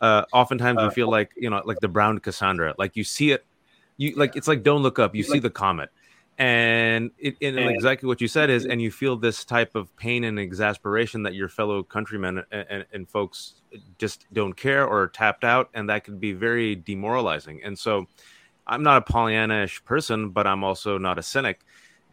Uh, 0.00 0.24
oftentimes, 0.32 0.80
uh, 0.80 0.86
we 0.88 0.92
feel 0.92 1.08
like 1.08 1.30
you 1.36 1.50
know, 1.50 1.62
like 1.64 1.78
the 1.78 1.88
brown 1.88 2.18
Cassandra, 2.18 2.74
like 2.78 2.96
you 2.96 3.04
see 3.04 3.30
it, 3.30 3.46
you 3.96 4.12
like 4.16 4.34
it's 4.34 4.48
like 4.48 4.64
don't 4.64 4.82
look 4.82 4.98
up, 4.98 5.14
you 5.14 5.22
see 5.22 5.38
the 5.38 5.50
comet 5.50 5.90
and 6.40 7.10
it, 7.18 7.36
and 7.42 7.58
exactly 7.58 8.06
what 8.06 8.22
you 8.22 8.28
said 8.28 8.48
is 8.48 8.62
mm-hmm. 8.62 8.72
and 8.72 8.82
you 8.82 8.90
feel 8.90 9.16
this 9.16 9.44
type 9.44 9.74
of 9.74 9.94
pain 9.96 10.24
and 10.24 10.38
exasperation 10.38 11.22
that 11.24 11.34
your 11.34 11.50
fellow 11.50 11.82
countrymen 11.82 12.42
and, 12.50 12.66
and, 12.70 12.86
and, 12.92 13.08
folks 13.10 13.56
just 13.98 14.26
don't 14.32 14.54
care 14.54 14.86
or 14.86 15.02
are 15.02 15.08
tapped 15.08 15.44
out 15.44 15.68
and 15.74 15.90
that 15.90 16.02
can 16.04 16.18
be 16.18 16.32
very 16.32 16.74
demoralizing. 16.74 17.60
And 17.62 17.78
so 17.78 18.06
i'm 18.66 18.82
not 18.82 18.98
a 18.98 19.12
pollyanna-ish 19.12 19.84
person 19.84 20.30
but 20.30 20.46
i'm 20.46 20.62
also 20.64 20.96
not 20.96 21.18
a 21.18 21.22
cynic 21.22 21.60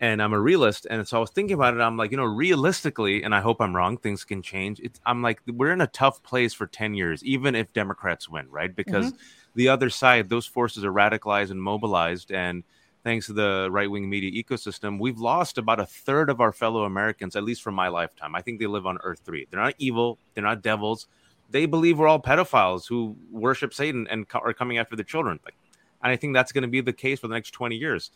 and 0.01 0.22
i'm 0.22 0.34
a 0.34 0.39
realist. 0.39 0.86
And 0.89 1.07
so 1.07 1.18
i 1.18 1.20
was 1.22 1.30
thinking 1.30 1.53
about 1.53 1.74
it 1.74 1.80
i'm 1.80 1.95
like 1.95 2.11
you 2.11 2.18
know 2.18 2.26
realistically 2.26 3.24
and 3.24 3.34
i 3.34 3.39
hope 3.39 3.61
i'm 3.61 3.74
wrong 3.74 3.97
things 3.97 4.26
can 4.26 4.41
change. 4.41 4.82
It's, 4.82 4.99
i'm 5.05 5.22
like 5.22 5.41
we're 5.47 5.72
in 5.72 5.82
a 5.82 5.88
tough 5.88 6.22
place 6.24 6.53
for 6.53 6.68
10 6.68 6.95
years 6.95 7.24
even 7.24 7.55
if 7.55 7.72
democrats 7.72 8.28
win 8.28 8.49
right? 8.49 8.76
Because 8.76 9.07
mm-hmm. 9.07 9.22
the 9.55 9.70
other 9.70 9.89
side 9.89 10.28
those 10.28 10.45
forces 10.45 10.84
are 10.84 10.91
radicalized 10.91 11.51
and 11.51 11.63
mobilized 11.63 12.30
and 12.32 12.63
thanks 13.07 13.27
to 13.27 13.33
the 13.33 13.69
right 13.71 13.89
wing 13.89 14.09
media 14.09 14.43
ecosystem, 14.43 14.99
we've 14.99 15.17
lost 15.17 15.57
about 15.57 15.79
a 15.79 15.85
third 15.85 16.29
of 16.29 16.41
our 16.41 16.51
fellow 16.51 16.83
Americans, 16.83 17.37
at 17.37 17.43
least 17.43 17.61
from 17.61 17.73
my 17.73 17.87
lifetime. 17.87 18.35
I 18.35 18.41
think 18.41 18.59
they 18.59 18.67
live 18.67 18.85
on 18.85 18.97
Earth 19.01 19.21
3. 19.23 19.47
They're 19.49 19.61
not 19.61 19.75
evil, 19.77 20.17
they're 20.33 20.43
not 20.43 20.61
devils. 20.61 21.07
They 21.49 21.65
believe 21.67 21.97
we're 21.97 22.09
all 22.09 22.21
pedophiles 22.21 22.85
who 22.85 23.15
worship 23.31 23.73
Satan 23.73 24.07
and 24.09 24.25
are 24.33 24.53
coming 24.53 24.77
after 24.77 24.97
the 24.97 25.05
children. 25.05 25.39
Like, 25.45 25.55
and 26.03 26.11
I 26.11 26.17
think 26.17 26.33
that's 26.33 26.51
going 26.51 26.63
to 26.63 26.67
be 26.67 26.81
the 26.81 26.91
case 26.91 27.21
for 27.21 27.29
the 27.29 27.33
next 27.33 27.51
20 27.51 27.77
years. 27.77 28.11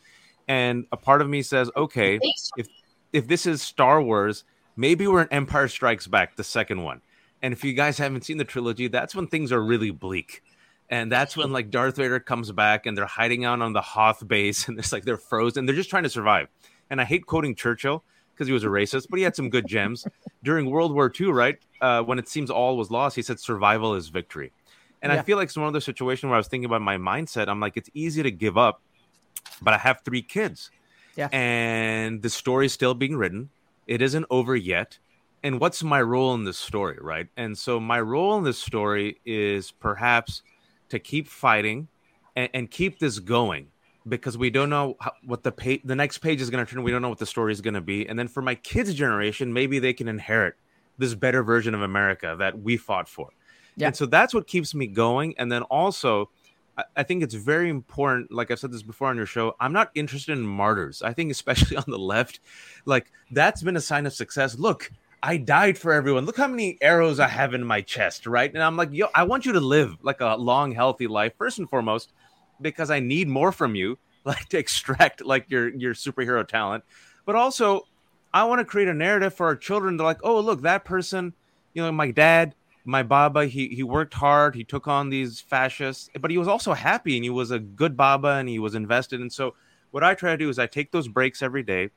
And 0.50 0.86
a 0.92 0.98
part 0.98 1.22
of 1.22 1.30
me 1.30 1.42
says, 1.42 1.72
okay, 1.78 2.20
if 2.58 2.68
if 3.14 3.30
this 3.30 3.46
is 3.46 3.62
Star 3.62 4.02
Wars, 4.02 4.44
maybe 4.76 5.08
we're 5.08 5.22
in 5.22 5.30
Empire 5.32 5.70
Strikes 5.70 6.08
Back, 6.08 6.36
the 6.36 6.44
second 6.44 6.84
one. 6.84 7.02
And 7.42 7.54
if 7.54 7.64
you 7.64 7.72
guys 7.72 7.98
haven't 7.98 8.26
seen 8.26 8.38
the 8.38 8.44
trilogy, 8.44 8.90
that's 8.90 9.16
when 9.16 9.28
things 9.28 9.54
are 9.54 9.62
really 9.62 9.92
bleak 9.92 10.44
and 10.92 11.10
that's 11.10 11.38
when 11.38 11.52
like 11.52 11.72
Darth 11.72 11.96
Vader 11.96 12.20
comes 12.20 12.52
back 12.52 12.86
and 12.86 12.98
they're 12.98 13.06
hiding 13.06 13.46
out 13.46 13.62
on 13.62 13.72
the 13.72 13.82
Hoth 13.82 14.28
base 14.28 14.68
and 14.68 14.78
it's 14.78 14.92
like 14.92 15.06
they're 15.06 15.18
frozen. 15.18 15.66
They're 15.66 15.76
just 15.76 15.90
trying 15.90 16.04
to 16.04 16.10
survive. 16.10 16.50
And 16.90 17.00
I 17.00 17.06
hate 17.06 17.26
quoting 17.26 17.56
Churchill 17.56 18.04
because 18.34 18.48
he 18.48 18.54
was 18.54 18.66
a 18.66 18.68
racist, 18.68 19.08
but 19.10 19.18
he 19.18 19.24
had 19.24 19.36
some 19.36 19.50
good 19.50 19.66
gems 19.66 20.06
during 20.44 20.70
World 20.70 20.94
War 20.94 21.12
II, 21.18 21.28
right? 21.28 21.58
Uh, 21.80 22.02
when 22.02 22.20
it 22.20 22.28
seems 22.28 22.50
all 22.52 22.76
was 22.76 22.92
lost, 22.92 23.16
he 23.16 23.22
said 23.22 23.40
survival 23.40 23.96
is 23.96 24.10
victory. 24.10 24.52
And 25.02 25.12
yeah. 25.12 25.20
I 25.20 25.24
feel 25.24 25.38
like 25.38 25.48
it's 25.48 25.58
one 25.58 25.68
of 25.68 25.74
those 25.74 25.86
situations 25.86 26.30
where 26.30 26.36
I 26.36 26.38
was 26.38 26.48
thinking 26.48 26.66
about 26.66 26.82
my 26.82 26.98
mindset. 26.98 27.48
I'm 27.48 27.60
like, 27.60 27.78
it's 27.78 27.90
easy 27.94 28.22
to 28.24 28.32
give 28.32 28.58
up, 28.58 28.82
but 29.62 29.74
I 29.74 29.78
have 29.78 30.02
three 30.04 30.22
kids. 30.22 30.70
Yeah. 31.16 31.30
And 31.32 32.22
the 32.22 32.30
story 32.30 32.66
is 32.66 32.74
still 32.74 32.94
being 32.94 33.16
written. 33.16 33.50
It 33.88 34.02
isn't 34.02 34.26
over 34.30 34.56
yet. 34.56 34.98
And 35.44 35.60
what's 35.60 35.82
my 35.82 36.02
role 36.02 36.34
in 36.34 36.44
this 36.44 36.58
story, 36.58 36.98
right? 37.00 37.28
And 37.38 37.58
so 37.58 37.80
my 37.80 38.00
role 38.00 38.38
in 38.38 38.44
this 38.44 38.60
story 38.60 39.20
is 39.26 39.72
perhaps 39.72 40.44
to 40.92 41.00
keep 41.00 41.28
fighting 41.28 41.88
and, 42.36 42.50
and 42.54 42.72
keep 42.72 43.00
this 43.00 43.20
going 43.20 43.68
because 44.08 44.38
we 44.38 44.50
don't 44.50 44.70
know 44.70 44.98
how, 45.00 45.12
what 45.26 45.44
the 45.44 45.52
page, 45.52 45.82
the 45.84 45.96
next 45.96 46.20
page 46.20 46.42
is 46.42 46.50
going 46.50 46.66
to 46.66 46.72
turn. 46.72 46.84
We 46.84 46.92
don't 46.92 47.02
know 47.02 47.10
what 47.10 47.20
the 47.20 47.26
story 47.26 47.52
is 47.52 47.62
going 47.62 47.74
to 47.74 47.82
be. 47.82 48.08
And 48.08 48.18
then 48.18 48.28
for 48.28 48.42
my 48.42 48.56
kids' 48.56 48.94
generation, 48.94 49.54
maybe 49.54 49.80
they 49.80 49.94
can 49.94 50.08
inherit 50.08 50.56
this 50.98 51.14
better 51.16 51.44
version 51.44 51.74
of 51.74 51.82
America 51.82 52.36
that 52.40 52.60
we 52.60 52.78
fought 52.78 53.08
for. 53.08 53.30
Yeah. 53.76 53.88
And 53.88 53.96
so 53.96 54.06
that's 54.06 54.34
what 54.34 54.48
keeps 54.48 54.74
me 54.76 54.88
going. 54.88 55.36
And 55.38 55.52
then 55.52 55.64
also, 55.64 56.30
I, 56.78 56.84
I 56.98 57.04
think 57.04 57.24
it's 57.24 57.36
very 57.36 57.70
important. 57.70 58.32
Like 58.32 58.52
I've 58.52 58.60
said 58.60 58.72
this 58.72 58.84
before 58.84 59.08
on 59.08 59.18
your 59.18 59.26
show, 59.26 59.56
I'm 59.60 59.74
not 59.74 59.92
interested 59.96 60.34
in 60.34 60.46
martyrs. 60.46 61.02
I 61.02 61.14
think, 61.14 61.32
especially 61.32 61.78
on 61.78 61.86
the 61.88 62.00
left, 62.00 62.40
like 62.86 63.12
that's 63.32 63.64
been 63.64 63.78
a 63.78 63.82
sign 63.82 64.06
of 64.06 64.14
success. 64.14 64.58
Look, 64.58 64.92
I 65.24 65.38
died 65.38 65.78
for 65.78 65.94
everyone. 65.94 66.26
Look 66.26 66.38
how 66.38 66.48
many 66.48 66.78
arrows 66.82 67.20
I 67.20 67.28
have 67.28 67.54
in 67.54 67.64
my 67.64 67.82
chest, 67.82 68.26
right? 68.26 68.52
And 68.52 68.64
I'm 68.64 68.76
like, 68.76 68.90
yo, 68.92 69.08
I 69.14 69.24
want 69.24 69.46
you 69.46 69.54
to 69.54 69.60
live 69.60 69.98
like 70.02 70.20
a 70.20 70.36
long, 70.36 70.72
healthy 70.72 71.08
life, 71.08 71.34
first 71.38 71.60
and 71.60 71.70
foremost, 71.70 72.12
because 72.60 72.90
I 72.90 73.00
need 73.00 73.28
more 73.28 73.52
from 73.52 73.76
you, 73.76 74.00
like 74.26 74.50
to 74.50 74.58
extract 74.58 75.24
like 75.24 75.50
your 75.50 75.70
your 75.70 75.94
superhero 75.94 76.48
talent. 76.48 76.84
But 77.26 77.36
also, 77.36 77.88
I 78.34 78.46
want 78.46 78.60
to 78.60 78.66
create 78.66 78.88
a 78.88 78.94
narrative 78.94 79.34
for 79.34 79.46
our 79.46 79.56
children 79.56 79.98
They're 79.98 80.06
like, 80.06 80.24
oh, 80.24 80.40
look, 80.40 80.62
that 80.62 80.86
person, 80.86 81.34
you 81.74 81.84
know, 81.84 81.92
my 81.92 82.10
dad, 82.12 82.56
my 82.84 83.04
Baba, 83.04 83.46
he 83.46 83.68
he 83.68 83.84
worked 83.84 84.16
hard, 84.16 84.56
he 84.56 84.64
took 84.64 84.88
on 84.88 85.10
these 85.10 85.40
fascists, 85.40 86.10
but 86.20 86.32
he 86.32 86.38
was 86.40 86.48
also 86.48 86.74
happy 86.74 87.16
and 87.16 87.24
he 87.24 87.30
was 87.30 87.52
a 87.52 87.60
good 87.60 87.96
Baba 87.96 88.30
and 88.30 88.50
he 88.50 88.58
was 88.58 88.74
invested. 88.74 89.20
And 89.20 89.32
so 89.32 89.54
what 89.92 90.04
I 90.04 90.16
try 90.16 90.32
to 90.32 90.38
do 90.38 90.50
is 90.50 90.58
I 90.58 90.66
take 90.66 90.92
those 90.92 91.08
breaks 91.08 91.44
every 91.44 91.64
day 91.64 91.90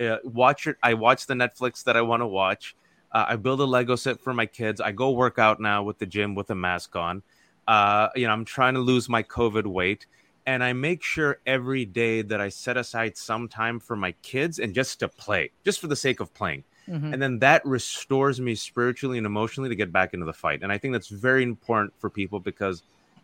uh, 0.00 0.18
watch 0.24 0.66
it. 0.66 0.76
I 0.82 0.94
watch 0.94 1.26
the 1.26 1.34
Netflix 1.34 1.84
that 1.84 1.96
I 1.96 2.02
want 2.02 2.22
to 2.22 2.26
watch. 2.26 2.76
Uh, 3.12 3.26
I 3.28 3.36
build 3.36 3.60
a 3.60 3.64
Lego 3.64 3.96
set 3.96 4.20
for 4.20 4.34
my 4.34 4.46
kids. 4.46 4.80
I 4.80 4.92
go 4.92 5.10
work 5.10 5.38
out 5.38 5.60
now 5.60 5.82
with 5.82 5.98
the 5.98 6.06
gym 6.06 6.34
with 6.34 6.50
a 6.50 6.54
mask 6.54 6.96
on. 6.96 7.22
Uh, 7.66 8.08
you 8.14 8.26
know, 8.26 8.32
I'm 8.32 8.44
trying 8.44 8.74
to 8.74 8.80
lose 8.80 9.08
my 9.08 9.22
COVID 9.22 9.66
weight, 9.66 10.06
and 10.44 10.62
I 10.62 10.72
make 10.72 11.02
sure 11.02 11.40
every 11.46 11.84
day 11.84 12.22
that 12.22 12.40
I 12.40 12.48
set 12.48 12.76
aside 12.76 13.16
some 13.16 13.48
time 13.48 13.80
for 13.80 13.96
my 13.96 14.12
kids 14.22 14.58
and 14.58 14.74
just 14.74 15.00
to 15.00 15.08
play, 15.08 15.50
just 15.64 15.80
for 15.80 15.86
the 15.86 15.96
sake 15.96 16.20
of 16.20 16.32
playing. 16.34 16.64
Mm-hmm. 16.88 17.12
And 17.14 17.22
then 17.22 17.38
that 17.40 17.64
restores 17.64 18.40
me 18.40 18.54
spiritually 18.54 19.18
and 19.18 19.26
emotionally 19.26 19.68
to 19.68 19.74
get 19.74 19.92
back 19.92 20.14
into 20.14 20.26
the 20.26 20.32
fight. 20.32 20.62
And 20.62 20.70
I 20.70 20.78
think 20.78 20.92
that's 20.92 21.08
very 21.08 21.42
important 21.42 21.94
for 21.98 22.08
people 22.08 22.38
because 22.38 22.82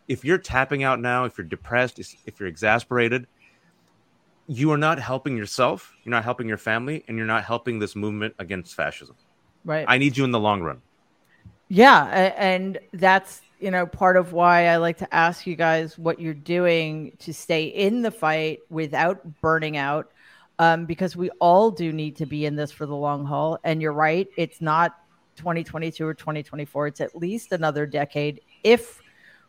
if 0.09 0.25
you're 0.25 0.39
tapping 0.39 0.83
out 0.83 1.01
now, 1.01 1.25
if 1.25 1.39
you're 1.39 1.47
depressed, 1.47 1.99
if 1.99 2.41
you're 2.41 2.49
exasperated, 2.49 3.27
you 4.47 4.70
are 4.72 4.78
not 4.78 4.99
helping 4.99 5.36
yourself, 5.36 5.95
you're 6.05 6.11
not 6.11 6.24
helping 6.24 6.49
your 6.49 6.59
family, 6.59 7.05
and 7.09 7.16
you're 7.16 7.26
not 7.26 7.45
helping 7.45 7.78
this 7.78 7.95
movement 7.95 8.34
against 8.38 8.74
fascism. 8.74 9.16
Right. 9.64 9.84
I 9.88 9.99
need 9.99 10.16
you 10.16 10.24
in 10.24 10.30
the 10.30 10.40
long 10.40 10.62
run. 10.62 10.82
Yeah, 11.68 12.32
and 12.36 12.78
that's 12.93 13.40
you 13.59 13.70
know 13.70 13.86
part 13.86 14.16
of 14.18 14.32
why 14.32 14.66
I 14.66 14.76
like 14.76 14.99
to 14.99 15.14
ask 15.14 15.47
you 15.47 15.57
guys 15.57 15.97
what 15.97 16.20
you're 16.20 16.34
doing 16.34 17.12
to 17.20 17.32
stay 17.32 17.64
in 17.64 18.03
the 18.03 18.11
fight 18.11 18.61
without 18.68 19.40
burning 19.40 19.78
out, 19.78 20.11
um, 20.59 20.84
because 20.84 21.16
we 21.16 21.30
all 21.40 21.70
do 21.70 21.93
need 21.93 22.16
to 22.16 22.26
be 22.26 22.45
in 22.45 22.57
this 22.57 22.72
for 22.72 22.84
the 22.84 22.95
long 22.95 23.24
haul. 23.24 23.59
And 23.64 23.80
you're 23.80 23.95
right, 23.95 24.28
it's 24.36 24.61
not 24.61 24.99
2022 25.36 26.07
or 26.07 26.12
2024; 26.12 26.88
it's 26.88 27.01
at 27.01 27.16
least 27.16 27.53
another 27.53 27.86
decade 27.86 28.43
if 28.62 29.01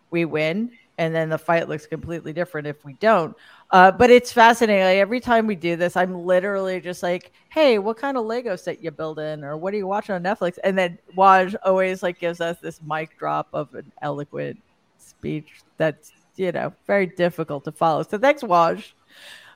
we 0.09 0.23
win. 0.23 0.71
And 0.97 1.13
then 1.13 1.29
the 1.29 1.37
fight 1.37 1.67
looks 1.67 1.87
completely 1.87 2.33
different 2.33 2.67
if 2.67 2.85
we 2.85 2.93
don't. 2.93 3.35
Uh, 3.71 3.91
but 3.91 4.11
it's 4.11 4.31
fascinating. 4.31 4.83
Like, 4.83 4.97
every 4.97 5.19
time 5.19 5.47
we 5.47 5.55
do 5.55 5.75
this, 5.75 5.97
I'm 5.97 6.13
literally 6.13 6.79
just 6.79 7.01
like, 7.01 7.31
"Hey, 7.49 7.79
what 7.79 7.97
kind 7.97 8.17
of 8.17 8.25
Lego 8.25 8.55
set 8.55 8.83
you 8.83 8.91
build 8.91 9.19
in, 9.19 9.43
or 9.43 9.57
what 9.57 9.73
are 9.73 9.77
you 9.77 9.87
watching 9.87 10.15
on 10.15 10.23
Netflix?" 10.23 10.57
And 10.63 10.77
then 10.77 10.99
Waj 11.17 11.55
always 11.65 12.03
like 12.03 12.19
gives 12.19 12.41
us 12.41 12.57
this 12.59 12.81
mic 12.81 13.17
drop 13.17 13.47
of 13.53 13.73
an 13.73 13.91
eloquent 14.01 14.59
speech 14.97 15.61
that's 15.77 16.11
you 16.35 16.51
know 16.51 16.73
very 16.85 17.07
difficult 17.07 17.63
to 17.65 17.71
follow. 17.71 18.03
So 18.03 18.17
thanks, 18.17 18.43
Waj. 18.43 18.93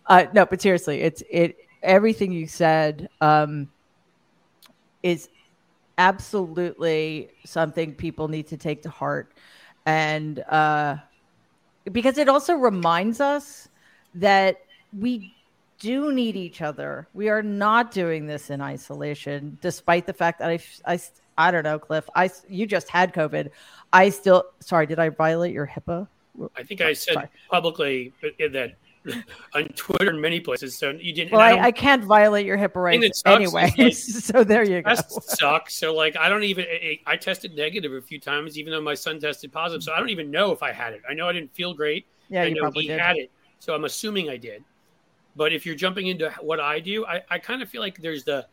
Uh, 0.08 0.26
no, 0.34 0.46
but 0.46 0.62
seriously, 0.62 1.02
it's 1.02 1.22
it. 1.30 1.58
Everything 1.84 2.32
you 2.32 2.48
said 2.48 3.10
um, 3.22 3.70
is 5.04 5.30
absolutely 6.00 7.30
something 7.46 7.94
people 7.94 8.28
need 8.28 8.48
to 8.48 8.58
take 8.58 8.82
to 8.84 8.90
heart, 8.90 9.34
and 9.86 10.40
uh, 10.40 10.96
because 11.92 12.18
it 12.18 12.30
also 12.30 12.54
reminds 12.54 13.22
us 13.22 13.70
that 14.16 14.62
we 14.98 15.34
do 15.80 16.12
need 16.12 16.36
each 16.36 16.62
other. 16.62 17.08
We 17.14 17.30
are 17.30 17.44
not 17.44 17.92
doing 17.92 18.26
this 18.26 18.50
in 18.50 18.62
isolation, 18.62 19.58
despite 19.62 20.06
the 20.06 20.14
fact 20.14 20.40
that 20.40 20.50
I, 20.50 20.60
I, 20.86 21.00
I 21.38 21.52
don't 21.52 21.64
know, 21.64 21.80
Cliff. 21.80 22.10
I 22.16 22.30
you 22.50 22.66
just 22.66 22.90
had 22.90 23.14
COVID. 23.14 23.52
I 23.94 24.10
still 24.10 24.46
sorry. 24.60 24.88
Did 24.88 25.00
I 25.00 25.10
violate 25.10 25.54
your 25.54 25.68
HIPAA? 25.68 26.08
I 26.56 26.64
think 26.64 26.82
I 26.82 26.94
said 26.94 27.14
sorry. 27.14 27.28
publicly 27.50 28.14
that 28.22 28.76
on 29.56 29.66
Twitter 29.70 30.10
and 30.10 30.22
many 30.22 30.40
places. 30.40 30.78
So 30.78 30.92
you 30.92 31.14
didn't. 31.14 31.32
Well, 31.32 31.42
I, 31.42 31.68
I, 31.68 31.72
can't 31.72 32.04
violate 32.04 32.46
your 32.46 32.58
HIPAA 32.58 32.76
rights 32.76 33.24
anyway. 33.26 33.74
Like, 33.78 33.94
so 33.94 34.44
there 34.44 34.64
you 34.64 34.82
go. 34.82 34.96
Sucks. 34.96 35.76
So 35.76 35.94
like, 35.94 36.18
I 36.18 36.30
don't 36.30 36.44
even. 36.44 36.66
I 37.06 37.16
tested 37.16 37.56
negative 37.56 37.94
a 37.94 38.02
few 38.02 38.20
times, 38.20 38.58
even 38.58 38.72
though 38.72 38.82
my 38.82 38.94
son 38.94 39.20
tested 39.20 39.52
positive. 39.52 39.84
So 39.84 39.94
I 39.94 40.00
don't 40.00 40.10
even 40.10 40.32
know 40.32 40.52
if 40.52 40.64
I 40.64 40.72
had 40.72 40.94
it. 40.94 41.02
I 41.10 41.14
know 41.14 41.28
I 41.28 41.34
didn't 41.34 41.54
feel 41.54 41.74
great. 41.74 42.06
Yeah, 42.30 42.44
I 42.44 42.46
you 42.46 42.56
know 42.56 42.62
probably 42.62 42.84
he 42.84 42.90
did. 42.90 43.00
had 43.00 43.18
it. 43.18 43.32
So 43.60 43.74
I'm 43.74 43.86
assuming 43.86 44.30
I 44.30 44.38
did. 44.38 44.64
But 45.36 45.54
if 45.54 45.66
you're 45.66 45.76
jumping 45.76 46.08
into 46.08 46.32
what 46.42 46.60
I 46.60 46.80
do, 46.80 47.06
I, 47.06 47.22
I 47.30 47.38
kind 47.38 47.62
of 47.62 47.70
feel 47.70 47.82
like 47.82 48.02
there's 48.02 48.24
the 48.24 48.48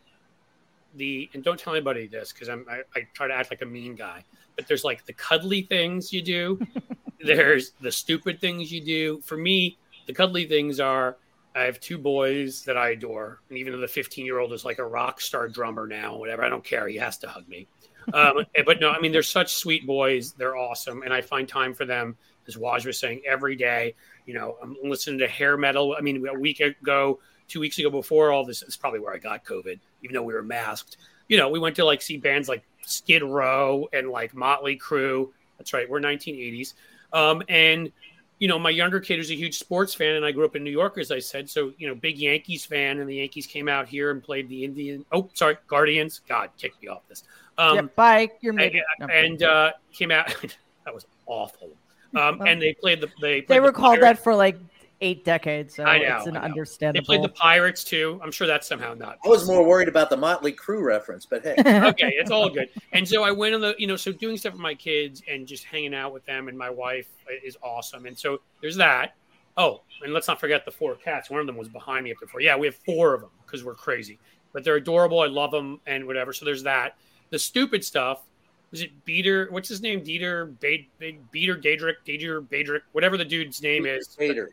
the 0.97 1.29
and 1.35 1.43
don't 1.43 1.59
tell 1.59 1.75
anybody 1.75 2.07
this 2.07 2.33
because 2.33 2.49
I'm 2.49 2.67
I, 2.71 2.83
I 2.95 3.07
try 3.15 3.27
to 3.27 3.35
act 3.35 3.51
like 3.51 3.63
a 3.63 3.67
mean 3.67 3.95
guy. 3.95 4.25
But 4.57 4.69
there's 4.69 4.85
like 4.85 5.05
the 5.07 5.13
cuddly 5.15 5.63
things 5.63 6.13
you 6.13 6.23
do. 6.23 6.61
there's 7.25 7.73
the 7.81 7.91
stupid 7.91 8.41
things 8.41 8.71
you 8.71 8.85
do. 8.85 9.21
For 9.23 9.37
me, 9.37 9.79
the 10.07 10.13
cuddly 10.13 10.47
things 10.47 10.81
are 10.81 11.17
I 11.55 11.63
have 11.63 11.79
two 11.79 11.99
boys 11.99 12.65
that 12.65 12.77
I 12.77 12.91
adore, 12.91 13.41
and 13.49 13.57
even 13.59 13.73
though 13.73 13.81
the 13.81 13.89
15 13.89 14.27
year 14.27 14.39
old 14.39 14.53
is 14.53 14.65
like 14.65 14.79
a 14.79 14.87
rock 14.87 15.21
star 15.21 15.49
drummer 15.49 15.87
now, 15.87 16.17
whatever, 16.17 16.43
I 16.45 16.49
don't 16.49 16.65
care. 16.65 16.89
He 16.89 16.97
has 16.97 17.17
to 17.19 17.29
hug 17.29 17.49
me. 17.49 17.69
Um, 18.13 18.45
but 18.67 18.81
no, 18.81 18.91
I 18.91 19.01
mean 19.01 19.13
they're 19.13 19.23
such 19.23 19.55
sweet 19.55 19.87
boys. 19.87 20.33
They're 20.33 20.57
awesome, 20.57 21.03
and 21.03 21.13
I 21.13 21.21
find 21.21 21.49
time 21.49 21.73
for 21.73 21.85
them. 21.85 22.17
As 22.47 22.57
Waj 22.57 22.85
was 22.85 22.99
saying, 22.99 23.23
every 23.27 23.57
day. 23.57 23.95
You 24.27 24.35
know, 24.35 24.57
I'm 24.63 24.77
listening 24.83 25.19
to 25.21 25.29
hair 25.29 25.57
metal. 25.57 25.95
I 25.97 26.03
mean, 26.03 26.27
a 26.27 26.39
week 26.39 26.61
ago, 26.61 27.21
two 27.49 27.61
weeks 27.61 27.79
ago, 27.79 27.89
before 27.89 28.33
all 28.33 28.45
this, 28.45 28.63
is 28.63 28.77
probably 28.77 29.01
where 29.01 29.15
I 29.15 29.19
got 29.19 29.45
COVID, 29.45 29.79
even 30.03 30.15
though 30.15 30.23
we 30.23 30.35
were 30.35 30.43
masked. 30.43 30.99
You 31.29 31.39
know, 31.39 31.49
we 31.49 31.59
went 31.59 31.77
to 31.77 31.85
like 31.85 32.03
see 32.03 32.19
bands 32.19 32.49
like 32.49 32.65
Skid 32.85 33.23
Row 33.23 33.89
and 33.93 34.11
like 34.11 34.35
Motley 34.35 34.79
Crue. 34.79 35.31
That's 35.57 35.73
right, 35.73 35.89
we're 35.89 36.01
1980s. 36.01 36.75
Um, 37.13 37.43
and 37.49 37.93
you 38.39 38.49
know, 38.49 38.59
my 38.59 38.71
younger 38.71 39.01
kid 39.01 39.19
is 39.21 39.31
a 39.31 39.35
huge 39.35 39.59
sports 39.59 39.95
fan, 39.95 40.17
and 40.17 40.25
I 40.25 40.33
grew 40.33 40.45
up 40.45 40.57
in 40.57 40.65
New 40.65 40.71
York, 40.71 40.99
as 40.99 41.11
I 41.11 41.19
said. 41.19 41.49
So, 41.49 41.73
you 41.79 41.87
know, 41.87 41.95
big 41.95 42.19
Yankees 42.19 42.65
fan, 42.65 42.99
and 42.99 43.09
the 43.09 43.17
Yankees 43.17 43.47
came 43.47 43.69
out 43.69 43.89
here 43.89 44.11
and 44.11 44.23
played 44.23 44.49
the 44.49 44.65
Indian. 44.65 45.05
Oh, 45.13 45.31
sorry, 45.35 45.57
Guardians. 45.69 46.21
God, 46.29 46.51
kick 46.59 46.73
me 46.83 46.89
off 46.89 47.03
this. 47.09 47.23
Um, 47.59 47.77
yeah, 47.77 47.83
bye. 47.95 48.31
You're 48.41 48.59
and, 48.59 48.75
and 49.01 49.43
uh, 49.43 49.73
came 49.93 50.11
out. 50.11 50.35
that 50.85 50.95
was 50.95 51.07
awful. 51.27 51.71
Um, 52.15 52.43
and 52.47 52.61
they 52.61 52.75
played 52.75 53.01
the 53.01 53.09
they. 53.21 53.43
Played 53.43 53.49
They 53.49 53.61
were 53.61 53.69
the 53.69 53.73
called 53.73 54.01
Pirates. 54.01 54.19
that 54.19 54.25
for 54.25 54.35
like 54.35 54.59
eight 55.01 55.25
decades, 55.25 55.75
so 55.75 55.85
I 55.85 55.99
know, 55.99 56.17
it's 56.17 56.27
an 56.27 56.37
I 56.37 56.49
know. 56.49 56.93
They 56.93 57.01
played 57.01 57.23
the 57.23 57.29
Pirates 57.29 57.85
too. 57.85 58.21
I'm 58.23 58.31
sure 58.31 58.47
that's 58.47 58.67
somehow 58.67 58.95
not. 58.95 59.19
I 59.25 59.29
was 59.29 59.47
more 59.47 59.67
worried 59.67 59.89
about 59.89 60.11
the 60.11 60.17
Motley 60.17 60.53
Crue 60.53 60.83
reference, 60.83 61.27
but 61.27 61.43
hey, 61.43 61.55
okay, 61.89 62.15
it's 62.17 62.31
all 62.31 62.49
good. 62.49 62.69
And 62.93 63.07
so 63.07 63.23
I 63.23 63.31
went 63.31 63.55
on 63.55 63.61
the, 63.61 63.75
you 63.79 63.87
know, 63.87 63.97
so 63.97 64.13
doing 64.13 64.37
stuff 64.37 64.53
with 64.53 64.63
my 64.63 64.75
kids 64.75 65.23
and 65.29 65.47
just 65.47 65.65
hanging 65.65 65.95
out 65.95 66.13
with 66.13 66.25
them 66.25 66.49
and 66.49 66.57
my 66.57 66.71
wife 66.71 67.09
is 67.45 67.57
awesome. 67.63 68.07
And 68.07 68.19
so 68.19 68.41
there's 68.61 68.77
that. 68.77 69.17
Oh, 69.57 69.83
and 70.03 70.13
let's 70.13 70.27
not 70.27 70.41
forget 70.41 70.65
the 70.65 70.71
four 70.73 70.97
cats. 70.97 71.31
One 71.31 71.41
of 71.41 71.47
them 71.47 71.57
was 71.57 71.69
behind 71.69 72.05
me 72.05 72.13
up 72.13 72.19
before. 72.21 72.41
Yeah, 72.41 72.57
we 72.57 72.67
have 72.67 72.77
four 72.77 73.15
of 73.15 73.21
them 73.21 73.31
because 73.47 73.65
we're 73.65 73.75
crazy, 73.75 74.19
but 74.53 74.65
they're 74.65 74.77
adorable. 74.77 75.21
I 75.21 75.27
love 75.27 75.51
them 75.51 75.81
and 75.87 76.07
whatever. 76.07 76.33
So 76.33 76.45
there's 76.45 76.65
that. 76.65 76.97
The 77.31 77.39
stupid 77.39 77.85
stuff. 77.85 78.23
Was 78.71 78.83
it 78.83 79.05
Beater? 79.05 79.47
What's 79.51 79.69
his 79.69 79.81
name? 79.81 80.01
Dieter, 80.01 80.59
Be- 80.59 80.89
Be- 80.99 81.21
Beater, 81.31 81.55
Daedric, 81.57 81.95
Dieter, 82.05 82.45
Badrick, 82.49 82.81
whatever 82.91 83.17
the 83.17 83.25
dude's 83.25 83.63
name 83.63 83.87
is. 83.87 84.17
Hater. 84.19 84.51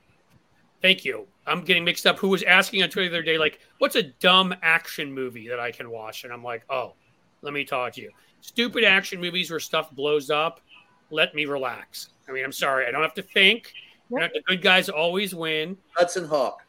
Thank 0.81 1.05
you. 1.05 1.27
I'm 1.45 1.61
getting 1.61 1.83
mixed 1.83 2.05
up. 2.05 2.17
Who 2.19 2.29
was 2.29 2.43
asking 2.43 2.83
on 2.83 2.89
Twitter 2.89 3.09
the 3.09 3.17
other 3.17 3.23
day, 3.23 3.37
like, 3.37 3.59
what's 3.77 3.95
a 3.95 4.03
dumb 4.03 4.55
action 4.61 5.11
movie 5.11 5.47
that 5.47 5.59
I 5.59 5.71
can 5.71 5.89
watch? 5.89 6.23
And 6.23 6.33
I'm 6.33 6.43
like, 6.43 6.63
oh, 6.69 6.93
let 7.41 7.53
me 7.53 7.63
talk 7.63 7.93
to 7.93 8.01
you. 8.01 8.11
Stupid 8.41 8.83
action 8.83 9.21
movies 9.21 9.51
where 9.51 9.59
stuff 9.59 9.91
blows 9.91 10.29
up. 10.29 10.61
Let 11.09 11.35
me 11.35 11.45
relax. 11.45 12.09
I 12.27 12.31
mean, 12.31 12.43
I'm 12.43 12.51
sorry. 12.51 12.87
I 12.87 12.91
don't 12.91 13.01
have 13.01 13.13
to 13.15 13.21
think. 13.21 13.73
You 14.09 14.19
know, 14.19 14.27
the 14.33 14.41
good 14.41 14.61
guys 14.61 14.89
always 14.89 15.33
win. 15.33 15.77
Hudson 15.95 16.25
Hawk. 16.25 16.63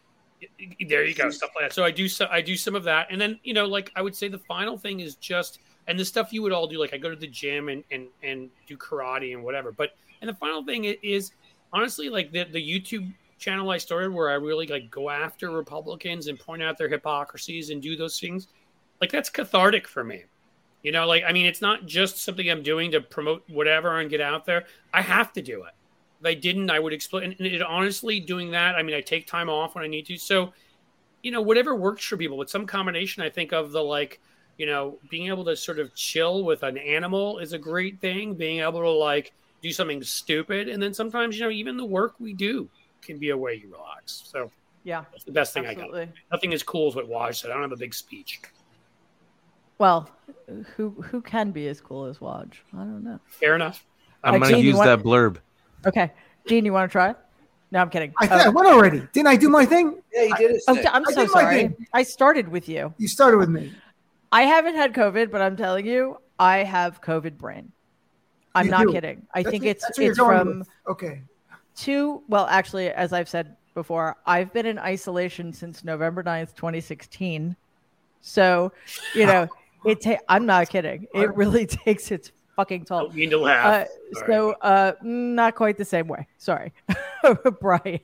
There 0.89 1.05
you 1.05 1.15
go. 1.15 1.31
Stuff 1.31 1.51
like 1.55 1.67
that. 1.67 1.73
So 1.73 1.85
I 1.85 1.91
do. 1.91 2.09
So 2.09 2.29
I 2.31 2.41
do 2.41 2.57
some 2.57 2.75
of 2.75 2.85
that, 2.85 3.07
and 3.11 3.21
then 3.21 3.39
you 3.45 3.55
know, 3.55 3.67
like 3.67 3.93
I 3.95 4.03
would 4.03 4.15
say, 4.15 4.29
the 4.29 4.39
final 4.39 4.77
thing 4.77 5.01
is 5.01 5.15
just 5.17 5.61
and 5.87 5.99
the 5.99 6.05
stuff 6.05 6.33
you 6.33 6.43
would 6.43 6.53
all 6.53 6.67
do. 6.67 6.79
Like 6.79 6.95
I 6.95 6.99
go 6.99 7.11
to 7.11 7.17
the 7.17 7.27
gym 7.27 7.69
and 7.69 7.85
and 7.91 8.09
and 8.23 8.51
do 8.67 8.77
karate 8.77 9.35
and 9.35 9.43
whatever. 9.43 9.73
But 9.73 9.91
and 10.21 10.29
the 10.29 10.35
final 10.35 10.65
thing 10.65 10.85
is 10.85 11.33
honestly 11.73 12.09
like 12.09 12.33
the 12.33 12.45
the 12.45 12.61
YouTube 12.61 13.13
channel 13.43 13.71
I 13.71 13.79
started 13.79 14.13
where 14.13 14.31
I 14.31 14.35
really 14.35 14.67
like 14.67 14.91
go 14.91 15.11
after 15.11 15.51
Republicans 15.51 16.29
and 16.29 16.39
point 16.39 16.63
out 16.63 16.79
their 16.79 16.89
hypocrisies 16.89 17.71
and 17.71 17.83
do 17.83 17.97
those 17.97 18.19
things. 18.19 18.49
Like 19.01 19.11
that's 19.11 19.29
cathartic 19.29 19.89
for 19.89 20.05
me. 20.05 20.25
You 20.83 20.93
know, 20.93 21.07
like 21.07 21.25
I 21.27 21.33
mean, 21.33 21.47
it's 21.47 21.61
not 21.61 21.87
just 21.87 22.19
something 22.19 22.49
I'm 22.49 22.63
doing 22.63 22.91
to 22.93 23.01
promote 23.01 23.43
whatever 23.49 23.99
and 23.99 24.09
get 24.09 24.21
out 24.21 24.47
there. 24.47 24.65
I 24.95 25.03
have 25.03 25.33
to 25.35 25.43
do 25.43 25.65
it. 25.65 25.73
If 26.21 26.27
I 26.27 26.35
didn't, 26.35 26.71
I 26.71 26.79
would 26.79 26.93
explain. 26.93 27.35
And 27.39 27.47
it, 27.47 27.63
honestly, 27.63 28.21
doing 28.21 28.53
that, 28.53 28.77
I 28.77 28.83
mean, 28.83 28.95
I 28.95 29.01
take 29.01 29.27
time 29.27 29.51
off 29.51 29.75
when 29.75 29.85
I 29.85 29.89
need 29.89 30.07
to. 30.07 30.17
So, 30.17 30.53
you 31.23 31.33
know, 31.33 31.43
whatever 31.43 31.75
works 31.75 32.05
for 32.05 32.17
people. 32.17 32.37
But 32.39 32.49
some 32.49 32.67
combination, 32.67 33.23
I 33.23 33.31
think 33.31 33.53
of 33.53 33.73
the 33.73 33.83
like, 33.83 34.21
you 34.57 34.67
know, 34.67 34.99
being 35.11 35.27
able 35.27 35.45
to 35.47 35.57
sort 35.57 35.81
of 35.81 35.95
chill 35.95 36.45
with 36.45 36.63
an 36.63 36.79
animal 36.79 37.39
is 37.39 37.53
a 37.53 37.59
great 37.59 38.01
thing. 38.01 38.35
Being 38.35 38.61
able 38.61 38.81
to 38.81 38.91
like 38.91 39.33
do 39.63 39.73
something 39.73 40.03
stupid, 40.03 40.69
and 40.69 40.83
then 40.83 40.95
sometimes, 40.95 41.37
you 41.37 41.45
know, 41.45 41.51
even 41.51 41.77
the 41.77 41.85
work 41.85 42.15
we 42.19 42.33
do 42.33 42.69
can 43.03 43.19
be 43.19 43.31
a 43.31 43.37
way 43.37 43.55
you 43.55 43.71
relax. 43.73 44.23
So 44.27 44.51
yeah, 44.85 45.05
that's 45.13 45.25
the 45.25 45.33
best 45.33 45.53
thing 45.55 45.67
I 45.67 45.75
got. 45.75 45.91
Nothing 46.31 46.53
as 46.55 46.63
cool 46.63 46.89
as 46.89 46.95
what 46.95 47.09
Waj 47.09 47.35
said. 47.37 47.51
I 47.51 47.55
don't 47.55 47.63
have 47.63 47.73
a 47.73 47.77
big 47.77 47.95
speech. 47.95 48.41
Well, 49.79 50.09
who 50.77 50.91
who 50.91 51.21
can 51.21 51.51
be 51.51 51.69
as 51.69 51.81
cool 51.81 52.07
as 52.07 52.19
Waj? 52.19 52.53
I 52.75 52.79
don't 52.79 53.05
know. 53.05 53.19
Fair 53.27 53.55
enough. 53.55 53.85
I'm 54.25 54.35
Uh, 54.35 54.39
going 54.39 54.53
to 54.55 54.59
you 54.61 54.69
use 54.69 54.77
want- 54.77 54.87
that 54.87 55.05
blurb. 55.07 55.39
Okay, 55.87 56.13
Gene, 56.47 56.65
you 56.65 56.73
want 56.73 56.89
to 56.91 56.93
try? 56.93 57.15
No, 57.73 57.81
I'm 57.81 57.91
kidding. 57.91 58.13
I, 58.21 58.29
Uh, 58.29 58.45
I 58.45 58.49
went 58.51 58.69
already. 58.69 59.01
Didn't 59.13 59.27
I 59.29 59.37
do 59.37 59.49
my 59.49 59.65
thing? 59.65 60.01
Yeah, 60.13 60.23
you 60.25 60.37
did 60.37 60.51
it. 60.53 60.63
I'm 60.69 61.05
I 61.07 61.13
so 61.13 61.23
did 61.23 61.31
sorry. 61.31 61.75
I 61.93 62.03
started 62.05 62.47
with 62.49 62.69
you. 62.69 62.95
You 62.99 63.09
started 63.09 63.39
with 63.39 63.49
me. 63.49 63.73
I 64.31 64.43
haven't 64.43 64.77
had 64.77 64.93
COVID, 64.95 65.31
but 65.31 65.41
I'm 65.43 65.57
telling 65.57 65.87
you, 65.87 66.19
I 66.39 66.59
have 66.59 67.01
COVID 67.01 67.37
brain. 67.39 67.73
I'm 68.55 68.67
You 68.67 68.71
not 68.71 68.87
do. 68.87 68.93
kidding. 68.93 69.27
I 69.35 69.43
That's 69.43 69.51
think 69.51 69.65
what- 69.65 69.71
it's 69.71 69.83
that's 69.85 69.99
what 69.99 70.05
you're 70.05 70.13
it's 70.13 70.19
from 70.21 70.59
with. 70.61 70.69
Okay. 70.87 71.23
Two. 71.77 72.23
Well, 72.29 72.47
actually, 72.47 72.91
as 72.91 73.13
I've 73.13 73.29
said 73.29 73.57
before, 73.75 74.17
I've 74.27 74.53
been 74.53 74.67
in 74.67 74.79
isolation 74.79 75.53
since 75.53 75.85
November 75.85 76.23
9th, 76.23 76.55
2016. 76.55 77.57
So, 78.21 78.73
you 79.15 79.27
know, 79.27 79.49
it. 79.85 80.01
Ta- 80.01 80.19
I'm 80.29 80.47
not 80.47 80.69
kidding. 80.69 81.07
It 81.15 81.35
really 81.35 81.67
takes 81.85 82.11
its 82.11 82.33
fucking 82.57 82.85
toll. 82.85 83.05
Don't 83.05 83.15
mean 83.15 83.31
to 83.31 83.39
laugh. 83.39 83.87
Uh, 83.87 84.19
Sorry. 84.19 84.33
so, 84.33 84.51
uh, 84.63 84.93
not 85.03 85.55
quite 85.55 85.77
the 85.77 85.85
same 85.85 86.07
way. 86.07 86.27
Sorry, 86.39 86.73
Brian. 87.61 88.01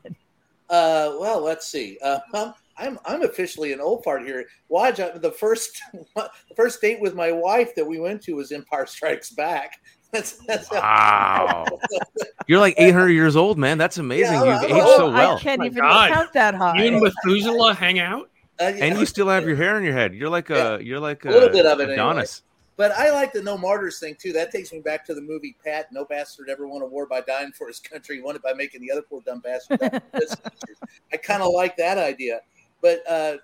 Uh, 0.71 1.17
well, 1.19 1.41
let's 1.43 1.67
see. 1.67 1.99
Uh, 2.03 2.19
I'm, 2.35 2.55
I'm 2.77 2.99
I'm 3.07 3.23
officially 3.23 3.73
an 3.73 3.81
old 3.81 4.05
fart 4.05 4.25
here. 4.25 4.45
Watch 4.69 4.97
the 4.97 5.35
first 5.39 5.81
the 6.15 6.31
first 6.57 6.81
date 6.81 7.01
with 7.01 7.15
my 7.15 7.33
wife 7.33 7.75
that 7.75 7.85
we 7.85 7.99
went 7.99 8.23
to 8.23 8.35
was 8.35 8.53
Empire 8.53 8.87
Strikes 8.87 9.31
Back. 9.31 9.81
That's 10.11 10.33
that's 10.47 10.71
Wow. 10.71 11.67
You're 12.47 12.61
like 12.61 12.75
800 12.79 13.11
years 13.11 13.37
old, 13.37 13.59
man. 13.59 13.77
That's 13.79 13.99
amazing. 13.99 14.35
Yeah, 14.35 14.43
I'm- 14.43 14.63
You've 14.63 14.73
I'm- 14.73 14.81
aged 14.81 14.97
so 14.97 15.11
well. 15.13 15.37
I 15.37 15.41
can't 15.41 15.59
My 15.61 15.67
even 15.67 15.79
God. 15.83 16.11
count 16.13 16.33
that 16.33 16.55
high. 16.55 16.83
you 16.83 16.95
and 16.97 17.03
Methuselah 17.03 17.75
hang 17.75 17.99
out? 17.99 18.31
Uh, 18.61 18.73
yeah, 18.75 18.87
And 18.87 18.99
you 18.99 19.07
still 19.07 19.29
have 19.29 19.47
your 19.47 19.55
hair 19.57 19.77
in 19.79 19.85
your 19.85 19.93
head. 19.93 20.15
You're 20.15 20.31
like 20.31 20.51
a 20.51 20.79
you're 20.83 20.99
like 20.99 21.25
a, 21.25 21.29
A 21.29 21.31
little 21.31 21.49
bit 21.51 21.67
of 21.67 21.79
it 21.81 21.85
anyway. 21.85 21.95
Adonis. 21.95 22.43
But 22.77 22.93
I 22.93 23.11
like 23.11 23.33
the 23.33 23.43
no 23.43 23.59
martyrs 23.59 23.99
thing 23.99 24.17
too. 24.19 24.33
That 24.33 24.51
takes 24.51 24.73
me 24.73 24.81
back 24.81 25.05
to 25.07 25.15
the 25.15 25.21
movie 25.21 25.57
Pat. 25.65 25.93
No 25.93 26.05
bastard 26.05 26.49
ever 26.49 26.67
won 26.67 26.81
a 26.83 26.87
war 26.87 27.07
by 27.07 27.21
dying 27.21 27.53
for 27.53 27.67
his 27.69 27.79
country. 27.81 28.17
He 28.17 28.23
won 28.23 28.35
it 28.37 28.43
by 28.43 28.53
making 28.55 28.81
the 28.81 28.91
other 28.91 29.03
poor 29.03 29.21
dumb 29.27 29.41
bastard. 29.41 29.81
die 29.81 29.89
for 29.91 30.21
his 30.21 30.35
country. 30.37 30.75
I 31.13 31.17
kind 31.19 31.43
of 31.43 31.53
like 31.53 31.77
that 31.77 31.99
idea. 31.99 32.41
But 32.81 33.03
uh, 33.09 33.37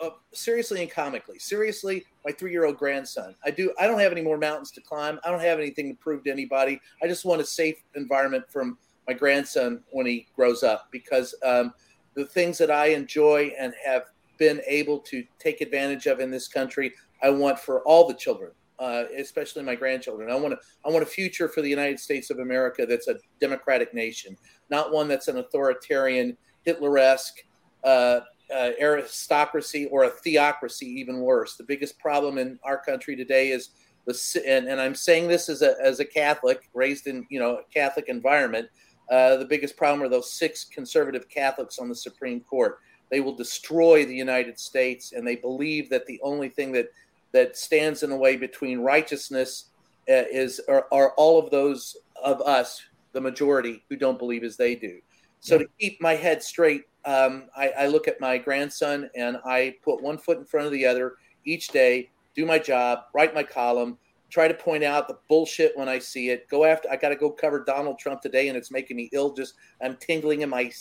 uh, 0.00 0.10
seriously 0.32 0.82
and 0.82 0.90
comically, 0.90 1.38
seriously, 1.38 2.04
my 2.24 2.32
three-year-old 2.32 2.76
grandson. 2.76 3.34
I 3.44 3.50
do. 3.50 3.72
I 3.78 3.86
don't 3.86 4.00
have 4.00 4.12
any 4.12 4.22
more 4.22 4.38
mountains 4.38 4.70
to 4.72 4.80
climb. 4.80 5.20
I 5.24 5.30
don't 5.30 5.40
have 5.40 5.58
anything 5.58 5.88
to 5.88 5.94
prove 5.94 6.24
to 6.24 6.30
anybody. 6.30 6.80
I 7.02 7.06
just 7.06 7.24
want 7.24 7.40
a 7.40 7.44
safe 7.44 7.76
environment 7.94 8.44
from 8.48 8.78
my 9.06 9.14
grandson 9.14 9.82
when 9.90 10.06
he 10.06 10.26
grows 10.34 10.62
up 10.62 10.88
because 10.90 11.34
um, 11.44 11.72
the 12.14 12.24
things 12.24 12.58
that 12.58 12.70
I 12.70 12.86
enjoy 12.86 13.52
and 13.58 13.74
have 13.84 14.04
been 14.38 14.60
able 14.66 14.98
to 14.98 15.24
take 15.38 15.60
advantage 15.60 16.06
of 16.06 16.20
in 16.20 16.30
this 16.30 16.48
country, 16.48 16.92
I 17.22 17.30
want 17.30 17.58
for 17.58 17.82
all 17.82 18.08
the 18.08 18.14
children, 18.14 18.52
uh, 18.78 19.04
especially 19.16 19.62
my 19.62 19.74
grandchildren. 19.74 20.30
I 20.30 20.34
want 20.34 20.54
to, 20.54 20.66
I 20.84 20.90
want 20.90 21.02
a 21.02 21.06
future 21.06 21.48
for 21.48 21.62
the 21.62 21.68
United 21.68 22.00
States 22.00 22.30
of 22.30 22.38
America 22.38 22.86
that's 22.86 23.08
a 23.08 23.16
democratic 23.40 23.94
nation, 23.94 24.36
not 24.70 24.92
one 24.92 25.06
that's 25.08 25.28
an 25.28 25.38
authoritarian, 25.38 26.36
Hitler-esque 26.64 27.44
uh, 27.84 28.20
uh, 28.52 28.70
aristocracy 28.80 29.86
or 29.86 30.04
a 30.04 30.10
theocracy, 30.10 30.86
even 30.86 31.20
worse. 31.20 31.56
The 31.56 31.64
biggest 31.64 31.98
problem 31.98 32.38
in 32.38 32.58
our 32.62 32.78
country 32.78 33.16
today 33.16 33.50
is 33.50 33.70
the, 34.06 34.42
and, 34.46 34.68
and 34.68 34.80
I'm 34.80 34.94
saying 34.94 35.28
this 35.28 35.48
as 35.48 35.62
a 35.62 35.74
as 35.82 36.00
a 36.00 36.04
Catholic 36.04 36.68
raised 36.74 37.06
in 37.06 37.26
you 37.30 37.40
know 37.40 37.56
a 37.56 37.62
Catholic 37.72 38.08
environment. 38.08 38.68
Uh, 39.10 39.36
the 39.36 39.44
biggest 39.44 39.76
problem 39.76 40.02
are 40.02 40.08
those 40.08 40.32
six 40.32 40.64
conservative 40.64 41.28
Catholics 41.28 41.78
on 41.78 41.88
the 41.88 41.94
Supreme 41.94 42.40
Court. 42.40 42.78
They 43.10 43.20
will 43.20 43.34
destroy 43.34 44.04
the 44.04 44.14
United 44.14 44.58
States, 44.58 45.12
and 45.12 45.26
they 45.26 45.36
believe 45.36 45.90
that 45.90 46.06
the 46.06 46.20
only 46.22 46.48
thing 46.48 46.72
that 46.72 46.90
that 47.32 47.56
stands 47.56 48.02
in 48.02 48.10
the 48.10 48.16
way 48.16 48.36
between 48.36 48.78
righteousness 48.78 49.66
uh, 50.08 50.24
is 50.30 50.60
are, 50.68 50.86
are, 50.92 51.10
all 51.16 51.38
of 51.38 51.50
those 51.50 51.96
of 52.22 52.40
us, 52.42 52.80
the 53.12 53.20
majority, 53.20 53.82
who 53.88 53.96
don't 53.96 54.18
believe 54.18 54.44
as 54.44 54.56
they 54.56 54.74
do. 54.74 55.00
So 55.40 55.56
yeah. 55.56 55.62
to 55.62 55.68
keep 55.80 56.00
my 56.00 56.14
head 56.14 56.42
straight, 56.42 56.84
um, 57.06 57.44
I, 57.56 57.70
I 57.70 57.86
look 57.86 58.08
at 58.08 58.20
my 58.20 58.38
grandson 58.38 59.10
and 59.14 59.38
I 59.44 59.76
put 59.82 60.02
one 60.02 60.18
foot 60.18 60.38
in 60.38 60.44
front 60.44 60.66
of 60.66 60.72
the 60.72 60.86
other 60.86 61.14
each 61.44 61.68
day, 61.68 62.10
do 62.34 62.46
my 62.46 62.58
job, 62.58 63.00
write 63.14 63.34
my 63.34 63.42
column, 63.42 63.98
try 64.30 64.48
to 64.48 64.54
point 64.54 64.82
out 64.82 65.06
the 65.06 65.18
bullshit 65.28 65.76
when 65.76 65.88
I 65.88 65.98
see 65.98 66.30
it. 66.30 66.48
Go 66.48 66.64
after. 66.64 66.90
I 66.90 66.96
got 66.96 67.10
to 67.10 67.16
go 67.16 67.30
cover 67.30 67.62
Donald 67.62 67.98
Trump 67.98 68.20
today, 68.20 68.48
and 68.48 68.56
it's 68.56 68.70
making 68.70 68.96
me 68.96 69.08
ill. 69.12 69.32
Just 69.32 69.54
I'm 69.82 69.96
tingling 69.96 70.42
in 70.42 70.50
my 70.50 70.72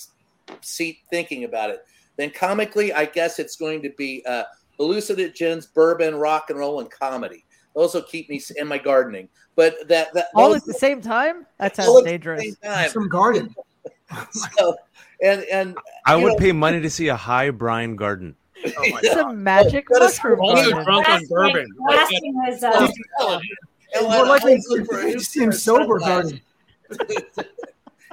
seat 0.62 1.00
thinking 1.12 1.44
about 1.44 1.70
it. 1.70 1.86
Then 2.18 2.32
comically, 2.32 2.94
I 2.94 3.06
guess 3.06 3.40
it's 3.40 3.56
going 3.56 3.82
to 3.84 3.90
be 3.92 4.24
uh, 4.26 4.44
hallucinogens, 4.80 5.72
bourbon, 5.74 6.16
rock 6.16 6.50
and 6.50 6.58
roll, 6.58 6.80
and 6.80 6.90
comedy. 6.90 7.46
Those 7.76 7.94
will 7.94 8.04
keep 8.04 8.30
me 8.30 8.42
in 8.58 8.68
my 8.68 8.78
gardening. 8.78 9.30
But 9.56 9.88
that 9.88 10.14
that 10.14 10.28
all 10.34 10.56
at 10.56 10.66
the 10.66 10.74
same 10.74 11.02
time. 11.02 11.46
That 11.60 11.76
sounds 11.76 12.04
dangerous. 12.04 12.56
Some 12.92 13.08
garden. 13.08 13.54
so, 14.32 14.76
and 15.22 15.44
and 15.44 15.78
I 16.06 16.16
would 16.16 16.34
know, 16.34 16.38
pay 16.38 16.52
money 16.52 16.82
to 16.82 16.90
see 16.90 17.08
a 17.08 17.16
high 17.16 17.50
brine 17.50 17.96
garden. 17.96 18.36
Oh 18.66 19.00
Some 19.12 19.44
magic 19.44 19.88
oh, 19.94 20.00
mushroom. 20.00 20.40
Also 20.42 20.84
drunk 20.84 21.10
on 21.10 21.26
bourbon. 21.28 21.68
Last 21.90 22.10
thing 22.10 22.34
was, 22.34 22.64
uh, 22.64 23.40
more 24.02 24.26
likely 24.26 24.58
to 24.58 25.20
see 25.20 25.44
him 25.44 25.52
sober 25.52 26.00
garden. 26.00 26.42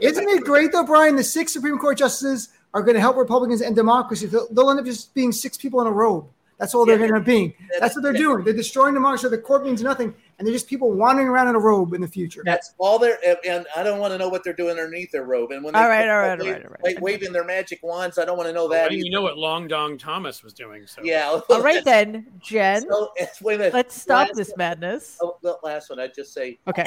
Isn't 0.01 0.29
it 0.29 0.45
great 0.45 0.73
though, 0.73 0.85
Brian? 0.85 1.17
The 1.17 1.25
six 1.25 1.53
Supreme 1.53 1.79
Court 1.79 1.99
justices 1.99 2.49
are 2.73 2.83
going 2.83 2.95
to 2.95 3.01
help 3.01 3.17
Republicans 3.17 3.61
and 3.61 3.77
democracy. 3.77 4.27
They'll, 4.27 4.49
they'll, 4.51 4.71
end 4.71 4.79
up 4.79 4.87
just 4.87 5.13
being 5.15 5.33
six 5.33 5.57
people 5.57 5.81
in 5.81 5.87
a 5.87 5.91
robe. 5.91 6.27
That's 6.61 6.75
all 6.75 6.85
they're 6.85 6.99
going 6.99 7.09
to 7.09 7.15
end 7.17 7.23
up 7.23 7.27
being. 7.27 7.55
That's 7.81 7.97
what 7.97 8.03
they're 8.03 8.13
doing. 8.13 8.45
They're 8.45 8.53
destroying 8.53 8.93
democracy. 8.93 9.27
The 9.29 9.39
court 9.39 9.65
means 9.65 9.83
nothing, 9.83 10.15
and 10.39 10.47
they're 10.47 10.53
just 10.53 10.69
people 10.69 10.93
wandering 10.93 11.27
around 11.27 11.49
in 11.49 11.55
a 11.55 11.59
robe 11.59 11.95
in 11.95 12.03
the 12.03 12.07
future. 12.07 12.43
That's 12.45 12.75
all 12.77 12.99
they're. 12.99 13.19
And 13.49 13.67
I 13.75 13.83
don't 13.83 13.99
want 13.99 14.13
to 14.13 14.19
know 14.19 14.29
what 14.29 14.45
they're 14.45 14.53
doing 14.53 14.73
underneath 14.73 15.11
their 15.11 15.25
robe. 15.25 15.53
And 15.53 15.65
when 15.65 15.75
all 15.75 15.89
right, 15.89 16.07
all 16.07 16.19
right, 16.19 16.39
all 16.39 16.47
right, 16.47 16.67
all 16.67 16.77
right, 16.85 17.01
waving 17.01 17.33
their 17.33 17.45
magic 17.45 17.81
wands, 17.83 18.19
I 18.19 18.27
don't 18.27 18.37
want 18.37 18.47
to 18.51 18.53
know 18.53 18.69
that. 18.69 18.91
Well, 18.91 18.93
you 18.93 19.11
know 19.11 19.23
what 19.23 19.39
Long 19.39 19.69
Dong 19.69 19.97
Thomas 19.97 20.43
was 20.43 20.53
doing. 20.53 20.87
So 20.87 21.03
yeah. 21.03 21.41
all 21.49 21.63
right 21.63 21.83
then, 21.85 22.27
Jen. 22.41 22.83
So, 22.83 23.11
wait 23.41 23.55
a 23.55 23.59
minute. 23.59 23.75
Let's 23.75 23.99
stop 23.99 24.29
last 24.29 24.37
this 24.37 24.55
madness. 24.59 25.17
Oh, 25.23 25.39
the 25.43 25.57
last 25.63 25.89
one, 25.89 25.99
I 25.99 26.09
just 26.09 26.35
say. 26.35 26.59
Okay. 26.69 26.85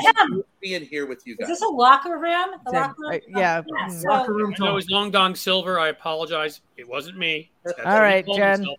Being 0.62 0.84
here 0.84 1.08
with 1.08 1.26
you 1.26 1.36
guys. 1.36 1.50
Is 1.50 1.60
this 1.60 1.68
a 1.68 1.72
locker 1.72 2.20
room? 2.20 2.52
The 2.66 2.72
locker 2.72 2.94
room. 3.00 3.20
yeah. 3.28 3.64
Oh, 3.68 3.76
yeah 3.76 4.02
locker 4.08 4.34
room. 4.34 4.54
it 4.54 4.72
was 4.72 4.88
Long 4.92 5.10
Dong 5.10 5.34
Silver. 5.34 5.80
I 5.80 5.88
apologize. 5.88 6.62
It 6.78 6.88
wasn't 6.88 7.18
me. 7.18 7.50
All 7.86 8.00
right, 8.00 8.24
Jen. 8.28 8.60
Himself. 8.60 8.78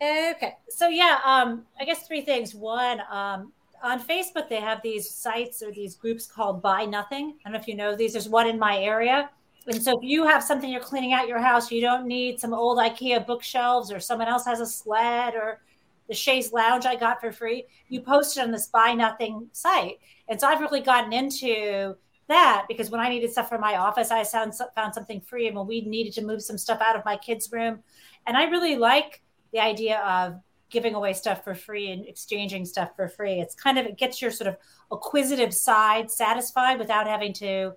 Okay, 0.00 0.54
so 0.68 0.88
yeah, 0.88 1.18
um, 1.24 1.66
I 1.80 1.84
guess 1.84 2.06
three 2.06 2.20
things. 2.20 2.54
One, 2.54 3.00
um, 3.10 3.52
on 3.82 4.00
Facebook, 4.00 4.48
they 4.48 4.60
have 4.60 4.80
these 4.82 5.10
sites 5.10 5.60
or 5.62 5.72
these 5.72 5.96
groups 5.96 6.26
called 6.26 6.62
Buy 6.62 6.84
Nothing. 6.84 7.34
I 7.40 7.48
don't 7.48 7.54
know 7.54 7.58
if 7.58 7.66
you 7.66 7.74
know 7.74 7.96
these. 7.96 8.12
There's 8.12 8.28
one 8.28 8.46
in 8.46 8.58
my 8.58 8.78
area. 8.78 9.30
And 9.66 9.82
so 9.82 9.98
if 9.98 10.02
you 10.02 10.24
have 10.24 10.42
something 10.42 10.70
you're 10.70 10.80
cleaning 10.80 11.12
out 11.12 11.28
your 11.28 11.40
house, 11.40 11.70
you 11.70 11.80
don't 11.80 12.06
need 12.06 12.40
some 12.40 12.54
old 12.54 12.78
IKEA 12.78 13.26
bookshelves 13.26 13.92
or 13.92 14.00
someone 14.00 14.28
else 14.28 14.44
has 14.46 14.60
a 14.60 14.66
sled 14.66 15.34
or 15.34 15.60
the 16.08 16.14
chaise 16.14 16.52
lounge 16.52 16.86
I 16.86 16.96
got 16.96 17.20
for 17.20 17.32
free. 17.32 17.66
You 17.88 18.00
post 18.00 18.36
it 18.36 18.40
on 18.40 18.50
this 18.50 18.68
Buy 18.68 18.94
Nothing 18.94 19.48
site. 19.52 19.98
And 20.28 20.40
so 20.40 20.46
I've 20.46 20.60
really 20.60 20.80
gotten 20.80 21.12
into 21.12 21.96
that 22.28 22.66
because 22.68 22.90
when 22.90 23.00
I 23.00 23.08
needed 23.08 23.32
stuff 23.32 23.48
for 23.48 23.58
my 23.58 23.76
office, 23.76 24.10
I 24.10 24.22
found, 24.24 24.54
found 24.74 24.94
something 24.94 25.20
free. 25.20 25.48
And 25.48 25.56
when 25.56 25.66
we 25.66 25.80
needed 25.82 26.12
to 26.14 26.24
move 26.24 26.42
some 26.42 26.56
stuff 26.56 26.80
out 26.80 26.96
of 26.96 27.04
my 27.04 27.16
kids' 27.16 27.50
room, 27.52 27.80
and 28.26 28.36
I 28.36 28.44
really 28.44 28.76
like 28.76 29.22
the 29.52 29.60
idea 29.60 30.00
of 30.00 30.40
giving 30.70 30.94
away 30.94 31.12
stuff 31.12 31.44
for 31.44 31.54
free 31.54 31.90
and 31.90 32.06
exchanging 32.06 32.64
stuff 32.64 32.90
for 32.94 33.08
free. 33.08 33.40
It's 33.40 33.54
kind 33.54 33.78
of 33.78 33.86
it 33.86 33.96
gets 33.96 34.20
your 34.20 34.30
sort 34.30 34.48
of 34.48 34.56
acquisitive 34.92 35.54
side 35.54 36.10
satisfied 36.10 36.78
without 36.78 37.06
having 37.06 37.32
to, 37.34 37.72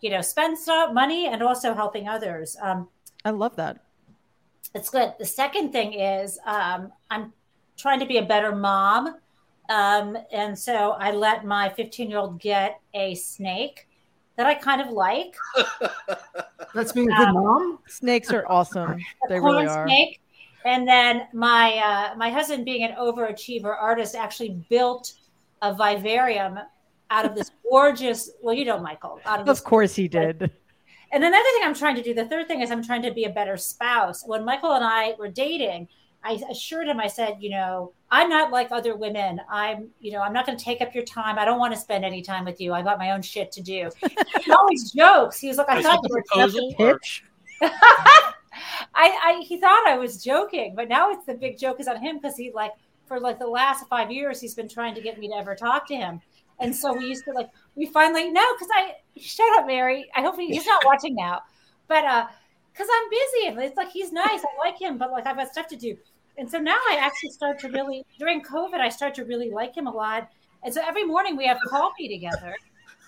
you 0.00 0.10
know, 0.10 0.20
spend 0.20 0.58
stuff, 0.58 0.92
money 0.92 1.28
and 1.28 1.42
also 1.42 1.74
helping 1.74 2.08
others. 2.08 2.56
Um, 2.62 2.88
I 3.24 3.30
love 3.30 3.56
that. 3.56 3.84
It's 4.74 4.88
good. 4.88 5.12
The 5.18 5.26
second 5.26 5.72
thing 5.72 5.92
is 5.94 6.38
um, 6.46 6.92
I'm 7.10 7.32
trying 7.76 8.00
to 8.00 8.06
be 8.06 8.18
a 8.18 8.22
better 8.22 8.54
mom. 8.54 9.16
Um, 9.68 10.16
and 10.32 10.58
so 10.58 10.92
I 10.92 11.12
let 11.12 11.44
my 11.44 11.68
15 11.70 12.10
year 12.10 12.18
old 12.18 12.40
get 12.40 12.80
a 12.94 13.14
snake 13.14 13.88
that 14.36 14.46
I 14.46 14.54
kind 14.54 14.80
of 14.80 14.88
like. 14.88 15.36
That's 16.74 16.92
being 16.92 17.10
a 17.10 17.16
good 17.16 17.28
um, 17.28 17.34
mom. 17.34 17.78
Snakes 17.86 18.32
are 18.32 18.46
awesome. 18.48 18.98
They 19.28 19.38
really 19.38 19.66
are. 19.66 19.86
Snake 19.86 20.21
and 20.64 20.86
then 20.86 21.28
my 21.32 21.76
uh, 21.76 22.16
my 22.16 22.30
husband, 22.30 22.64
being 22.64 22.84
an 22.84 22.94
overachiever 22.98 23.76
artist, 23.78 24.14
actually 24.14 24.64
built 24.68 25.14
a 25.62 25.74
vivarium 25.74 26.58
out 27.10 27.24
of 27.24 27.34
this 27.34 27.50
gorgeous. 27.70 28.30
Well, 28.42 28.54
you 28.54 28.64
know, 28.64 28.78
Michael. 28.78 29.20
Out 29.24 29.40
of, 29.40 29.48
of 29.48 29.64
course, 29.64 29.94
he 29.94 30.08
did. 30.08 30.50
And 31.12 31.22
another 31.22 31.44
thing 31.54 31.62
I'm 31.64 31.74
trying 31.74 31.96
to 31.96 32.02
do. 32.02 32.14
The 32.14 32.24
third 32.24 32.48
thing 32.48 32.62
is 32.62 32.70
I'm 32.70 32.82
trying 32.82 33.02
to 33.02 33.12
be 33.12 33.24
a 33.24 33.30
better 33.30 33.56
spouse. 33.56 34.24
When 34.26 34.44
Michael 34.44 34.72
and 34.72 34.84
I 34.84 35.14
were 35.18 35.28
dating, 35.28 35.88
I 36.24 36.40
assured 36.50 36.86
him. 36.86 37.00
I 37.00 37.06
said, 37.06 37.36
you 37.40 37.50
know, 37.50 37.92
I'm 38.10 38.30
not 38.30 38.50
like 38.50 38.68
other 38.70 38.96
women. 38.96 39.40
I'm, 39.50 39.90
you 40.00 40.12
know, 40.12 40.22
I'm 40.22 40.32
not 40.32 40.46
going 40.46 40.56
to 40.56 40.64
take 40.64 40.80
up 40.80 40.94
your 40.94 41.04
time. 41.04 41.38
I 41.38 41.44
don't 41.44 41.58
want 41.58 41.74
to 41.74 41.80
spend 41.80 42.04
any 42.04 42.22
time 42.22 42.46
with 42.46 42.60
you. 42.60 42.72
I've 42.72 42.84
got 42.84 42.98
my 42.98 43.10
own 43.10 43.20
shit 43.20 43.52
to 43.52 43.62
do. 43.62 43.90
he 44.44 44.52
always 44.52 44.92
jokes. 44.92 45.38
He 45.38 45.48
was 45.48 45.58
like, 45.58 45.68
I 45.68 45.82
thought 45.82 46.00
you 46.02 46.08
were 46.10 46.22
proposal 46.22 46.74
pitch. 46.78 47.24
I, 48.94 49.38
I 49.40 49.44
he 49.44 49.58
thought 49.58 49.86
I 49.86 49.96
was 49.96 50.22
joking, 50.22 50.74
but 50.74 50.88
now 50.88 51.10
it's 51.10 51.26
the 51.26 51.34
big 51.34 51.58
joke 51.58 51.80
is 51.80 51.88
on 51.88 52.00
him 52.00 52.18
because 52.18 52.36
he 52.36 52.50
like 52.52 52.72
for 53.06 53.18
like 53.20 53.38
the 53.38 53.46
last 53.46 53.86
five 53.88 54.10
years 54.10 54.40
he's 54.40 54.54
been 54.54 54.68
trying 54.68 54.94
to 54.94 55.00
get 55.00 55.18
me 55.18 55.28
to 55.28 55.34
ever 55.34 55.54
talk 55.54 55.86
to 55.88 55.96
him. 55.96 56.20
And 56.60 56.74
so 56.74 56.92
we 56.92 57.06
used 57.06 57.24
to 57.24 57.32
like 57.32 57.48
we 57.74 57.86
finally 57.86 58.30
no 58.30 58.44
because 58.54 58.68
I 58.74 58.94
shut 59.18 59.58
up 59.58 59.66
Mary. 59.66 60.08
I 60.14 60.22
hope 60.22 60.36
he, 60.36 60.48
he's 60.48 60.66
not 60.66 60.82
watching 60.86 61.14
now, 61.14 61.42
but 61.88 62.04
uh 62.04 62.26
because 62.72 62.88
I'm 62.92 63.10
busy. 63.10 63.48
And 63.48 63.58
it's 63.60 63.76
like 63.76 63.90
he's 63.90 64.12
nice. 64.12 64.40
I 64.42 64.68
like 64.68 64.80
him, 64.80 64.98
but 64.98 65.10
like 65.10 65.26
I've 65.26 65.36
got 65.36 65.50
stuff 65.50 65.68
to 65.68 65.76
do. 65.76 65.96
And 66.38 66.50
so 66.50 66.58
now 66.58 66.78
I 66.90 66.96
actually 67.00 67.30
start 67.30 67.58
to 67.60 67.68
really 67.68 68.04
during 68.18 68.42
COVID 68.42 68.80
I 68.80 68.88
start 68.88 69.14
to 69.16 69.24
really 69.24 69.50
like 69.50 69.76
him 69.76 69.86
a 69.86 69.92
lot. 69.92 70.28
And 70.64 70.72
so 70.72 70.80
every 70.86 71.04
morning 71.04 71.36
we 71.36 71.46
have 71.46 71.58
coffee 71.68 72.08
together 72.08 72.54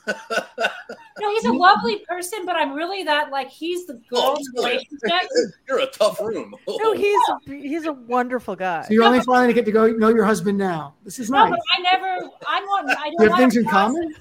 no, 1.20 1.31
he's 1.31 1.44
a 1.44 1.52
lovely 1.52 2.05
person, 2.09 2.44
but 2.44 2.56
I'm 2.56 2.74
really 2.74 3.02
that 3.05 3.31
like 3.31 3.48
he's 3.48 3.86
the 3.86 3.94
girl 4.09 4.36
oh, 4.36 4.44
relationship. 4.56 5.28
You're 5.68 5.81
a 5.81 5.86
tough 5.86 6.20
room. 6.20 6.55
no, 6.68 6.93
he's 6.93 7.20
a, 7.28 7.52
he's 7.55 7.86
a 7.86 7.93
wonderful 7.93 8.56
guy. 8.56 8.82
So 8.82 8.93
you're 8.93 9.02
no, 9.02 9.10
only 9.10 9.20
finally 9.20 9.48
to 9.48 9.55
get 9.55 9.64
to 9.64 9.72
go 9.72 9.86
know 9.89 10.09
your 10.09 10.24
husband 10.24 10.59
now. 10.59 10.94
This 11.05 11.18
is 11.18 11.31
no, 11.31 11.44
nice. 11.44 11.51
but 11.51 11.60
I 11.76 11.81
never. 11.81 12.31
I'm 12.47 12.64
not. 12.66 12.98
I 12.98 13.10
don't 13.10 13.20
you 13.20 13.28
have 13.28 13.39
things 13.39 13.56
in 13.56 13.64
common. 13.64 14.14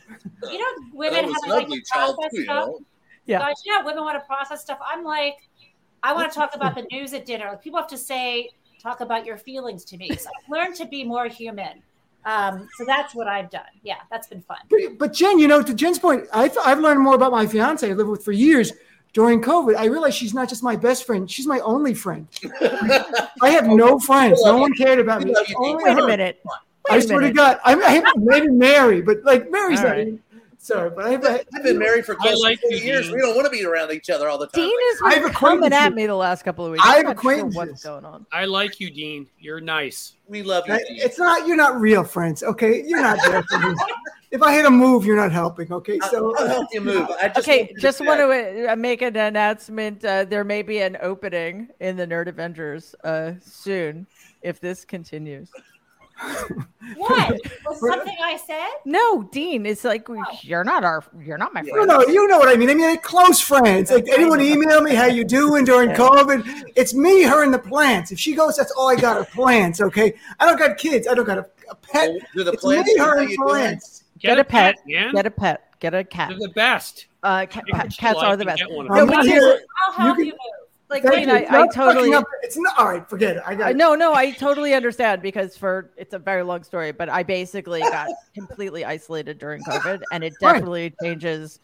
You 0.44 0.58
know, 0.58 0.66
women 0.94 1.26
have 1.26 1.36
like 1.48 1.68
to 1.68 1.82
process 1.92 2.16
too, 2.34 2.44
stuff. 2.44 2.66
You 2.66 2.72
know? 2.72 2.80
Yeah, 3.26 3.40
Guys, 3.40 3.56
yeah, 3.66 3.84
women 3.84 4.04
want 4.04 4.22
to 4.22 4.26
process 4.26 4.62
stuff. 4.62 4.80
I'm 4.86 5.04
like, 5.04 5.36
I 6.02 6.14
want 6.14 6.32
to 6.32 6.38
talk 6.38 6.56
about 6.56 6.76
the 6.76 6.86
news 6.92 7.14
at 7.14 7.26
dinner. 7.26 7.48
Like, 7.50 7.62
people 7.62 7.80
have 7.80 7.88
to 7.90 7.98
say, 7.98 8.50
talk 8.82 9.00
about 9.00 9.26
your 9.26 9.38
feelings 9.38 9.86
to 9.86 9.98
me. 9.98 10.14
So 10.16 10.30
I've 10.30 10.50
learned 10.50 10.76
to 10.76 10.86
be 10.86 11.06
more 11.06 11.28
human. 11.28 11.82
Um, 12.26 12.70
so 12.78 12.86
that's 12.86 13.14
what 13.14 13.28
I've 13.28 13.50
done. 13.50 13.62
Yeah, 13.84 13.98
that's 14.10 14.28
been 14.28 14.42
fun. 14.42 14.58
But, 14.70 14.80
but 14.98 15.14
Jen, 15.14 15.40
you 15.40 15.48
know, 15.48 15.62
to 15.62 15.74
Jen's 15.74 16.00
point, 16.00 16.26
I've, 16.34 16.58
I've 16.66 16.80
learned 16.80 17.02
more 17.02 17.16
about 17.16 17.32
my 17.32 17.46
fiance 17.46 17.90
I 17.90 17.94
lived 17.94 18.10
with 18.10 18.24
for 18.24 18.32
years 18.32 18.72
during 19.14 19.42
COVID. 19.42 19.76
I 19.76 19.86
realized 19.86 20.18
she's 20.18 20.34
not 20.34 20.50
just 20.50 20.64
my 20.64 20.76
best 20.76 21.06
friend; 21.06 21.30
she's 21.30 21.48
my 21.48 21.60
only 21.60 21.94
friend. 21.94 22.28
I 23.42 23.50
have 23.50 23.68
no 23.68 24.00
friends. 24.00 24.42
No 24.44 24.58
one 24.58 24.74
cared 24.74 25.00
about 25.00 25.24
me. 25.24 25.36
Wait 25.56 25.98
a 25.98 26.08
minute. 26.08 26.40
Wait 26.44 26.54
I 26.90 27.00
swear 27.00 27.20
minute. 27.20 27.30
to 27.30 27.36
God, 27.36 27.60
I, 27.64 27.76
I 27.76 27.92
have 27.92 28.06
maybe 28.18 28.48
Mary, 28.50 29.02
but 29.02 29.24
like 29.24 29.50
Mary's 29.52 29.82
not. 29.82 29.90
Right. 29.90 30.20
Sorry, 30.64 30.90
but 30.90 31.04
I've, 31.04 31.26
I've 31.26 31.64
been 31.64 31.78
married 31.78 32.06
for 32.06 32.16
close 32.16 32.42
like 32.42 32.62
to 32.62 32.74
years. 32.74 33.12
We 33.12 33.18
don't 33.18 33.36
want 33.36 33.46
to 33.46 33.52
be 33.52 33.66
around 33.66 33.92
each 33.92 34.10
other 34.10 34.30
all 34.30 34.38
the 34.38 34.48
time. 34.48 34.64
Dean 34.64 34.78
has 34.80 35.22
been 35.22 35.34
coming 35.34 35.74
at 35.74 35.94
me 35.94 36.06
the 36.06 36.16
last 36.16 36.44
couple 36.44 36.66
of 36.66 36.72
weeks. 36.72 36.86
I 36.88 37.00
have 37.00 37.10
acquaintances. 37.10 37.54
Sure 37.54 37.66
what's 37.66 37.84
going 37.84 38.06
on? 38.06 38.26
I 38.32 38.46
like 38.46 38.80
you, 38.80 38.90
Dean. 38.90 39.28
You're 39.40 39.60
nice. 39.60 40.14
We 40.26 40.42
love 40.42 40.64
you. 40.66 40.78
Dean. 40.78 40.86
It's 41.02 41.20
not. 41.20 41.46
You're 41.46 41.58
not 41.58 41.82
real 41.82 42.06
friends. 42.06 42.44
Okay, 42.44 42.82
you're 42.88 43.02
not 43.02 43.20
there 43.26 43.44
for 43.44 43.60
me. 43.60 43.76
If 44.32 44.42
I 44.42 44.54
hit 44.54 44.66
a 44.66 44.72
move, 44.72 45.06
you're 45.06 45.18
not 45.18 45.34
helping. 45.34 45.70
Okay, 45.70 46.00
so 46.10 46.34
I'll 46.38 46.48
help 46.48 46.70
you 46.72 46.80
move. 46.80 47.10
Just 47.10 47.40
okay, 47.40 47.74
just 47.78 48.00
want 48.00 48.22
to 48.22 48.72
uh, 48.72 48.76
make 48.78 49.02
an 49.02 49.18
announcement. 49.18 50.06
Uh, 50.06 50.24
there 50.24 50.46
may 50.46 50.62
be 50.62 50.80
an 50.80 50.98
opening 51.02 51.68
in 51.82 51.98
the 51.98 52.08
Nerd 52.08 52.28
Avengers 52.28 52.96
uh, 53.04 53.34
soon 53.42 54.08
if 54.42 54.62
this 54.62 54.86
continues. 54.86 55.50
what 56.96 57.40
was 57.66 57.80
something 57.80 58.16
I 58.22 58.38
said? 58.38 58.70
No, 58.86 59.24
Dean. 59.24 59.66
It's 59.66 59.84
like 59.84 60.10
oh. 60.10 60.24
you're 60.42 60.64
not 60.64 60.84
our, 60.84 61.04
you're 61.20 61.38
not 61.38 61.54
my 61.54 61.62
friend. 61.62 61.76
You 61.76 61.86
know, 61.86 62.02
you 62.02 62.28
know 62.28 62.38
what 62.38 62.50
I 62.50 62.56
mean. 62.56 62.70
I 62.70 62.76
mean, 62.76 62.88
like 62.88 63.04
close 63.04 63.40
friends. 63.40 63.92
Like 63.92 64.08
anyone 64.10 64.42
email 64.42 64.82
me 64.82 64.94
how 64.94 65.06
you 65.06 65.24
doing 65.24 65.66
during 65.66 65.90
yeah. 65.90 65.98
COVID. 65.98 66.72
It's 66.76 66.94
me, 66.94 67.24
her, 67.24 67.44
and 67.44 67.54
the 67.54 67.60
plants. 67.60 68.12
If 68.12 68.20
she 68.20 68.36
goes, 68.36 68.58
that's 68.58 68.72
all 68.72 68.90
I 68.90 68.96
got 68.96 69.18
are 69.18 69.26
plants. 69.26 69.82
Okay, 69.82 70.14
I 70.40 70.46
don't 70.46 70.58
got 70.58 70.78
kids. 70.78 71.08
I 71.08 71.14
don't 71.14 71.26
got 71.26 71.40
a, 71.40 71.46
a 71.70 71.76
pet. 71.76 72.12
do 72.36 72.44
the 72.44 72.54
it's 72.54 72.62
plants 72.62 72.94
me, 72.94 73.00
her, 73.00 73.20
and 73.20 73.36
plants. 73.36 74.04
Get, 74.20 74.30
get, 74.30 74.40
a, 74.40 74.44
pet. 74.44 74.76
pet 74.76 75.12
get 75.12 75.26
a 75.26 75.32
pet. 75.32 75.70
Get 75.80 75.94
a 75.94 76.04
cat. 76.04 76.30
They're 76.30 76.48
the 76.48 76.54
best. 76.54 77.08
Uh, 77.24 77.46
cat, 77.46 77.66
cats 77.98 78.20
are 78.20 78.38
the 78.38 78.46
best. 78.46 78.64
No, 78.70 78.88
I'll 78.90 79.08
help 79.94 80.18
you, 80.18 80.26
you 80.26 80.34
move. 81.02 81.28
Like, 81.28 81.50
I, 81.50 81.60
I, 81.60 81.64
I, 81.64 81.68
totally. 81.68 82.14
Up, 82.14 82.26
it's 82.42 82.58
not 82.58 82.78
all 82.78 82.90
right. 82.90 83.10
Forget 83.10 83.38
it. 83.38 83.44
I 83.46 83.56
got. 83.56 83.76
No, 83.76 83.96
no, 83.96 84.14
I 84.14 84.32
totally 84.32 84.74
understand 84.74 85.22
because 85.22 85.56
for 85.56 85.92
it's 85.98 86.14
a 86.14 86.20
very 86.20 86.44
long 86.44 86.64
story, 86.64 86.92
but 86.92 87.08
I 87.08 87.24
basically 87.24 87.80
got 87.80 88.10
completely 88.36 88.84
isolated 88.84 89.40
during 89.40 89.64
COVID, 89.64 90.02
and 90.12 90.24
it 90.24 90.34
definitely 90.42 90.84
right. 90.84 90.96
changes, 91.02 91.60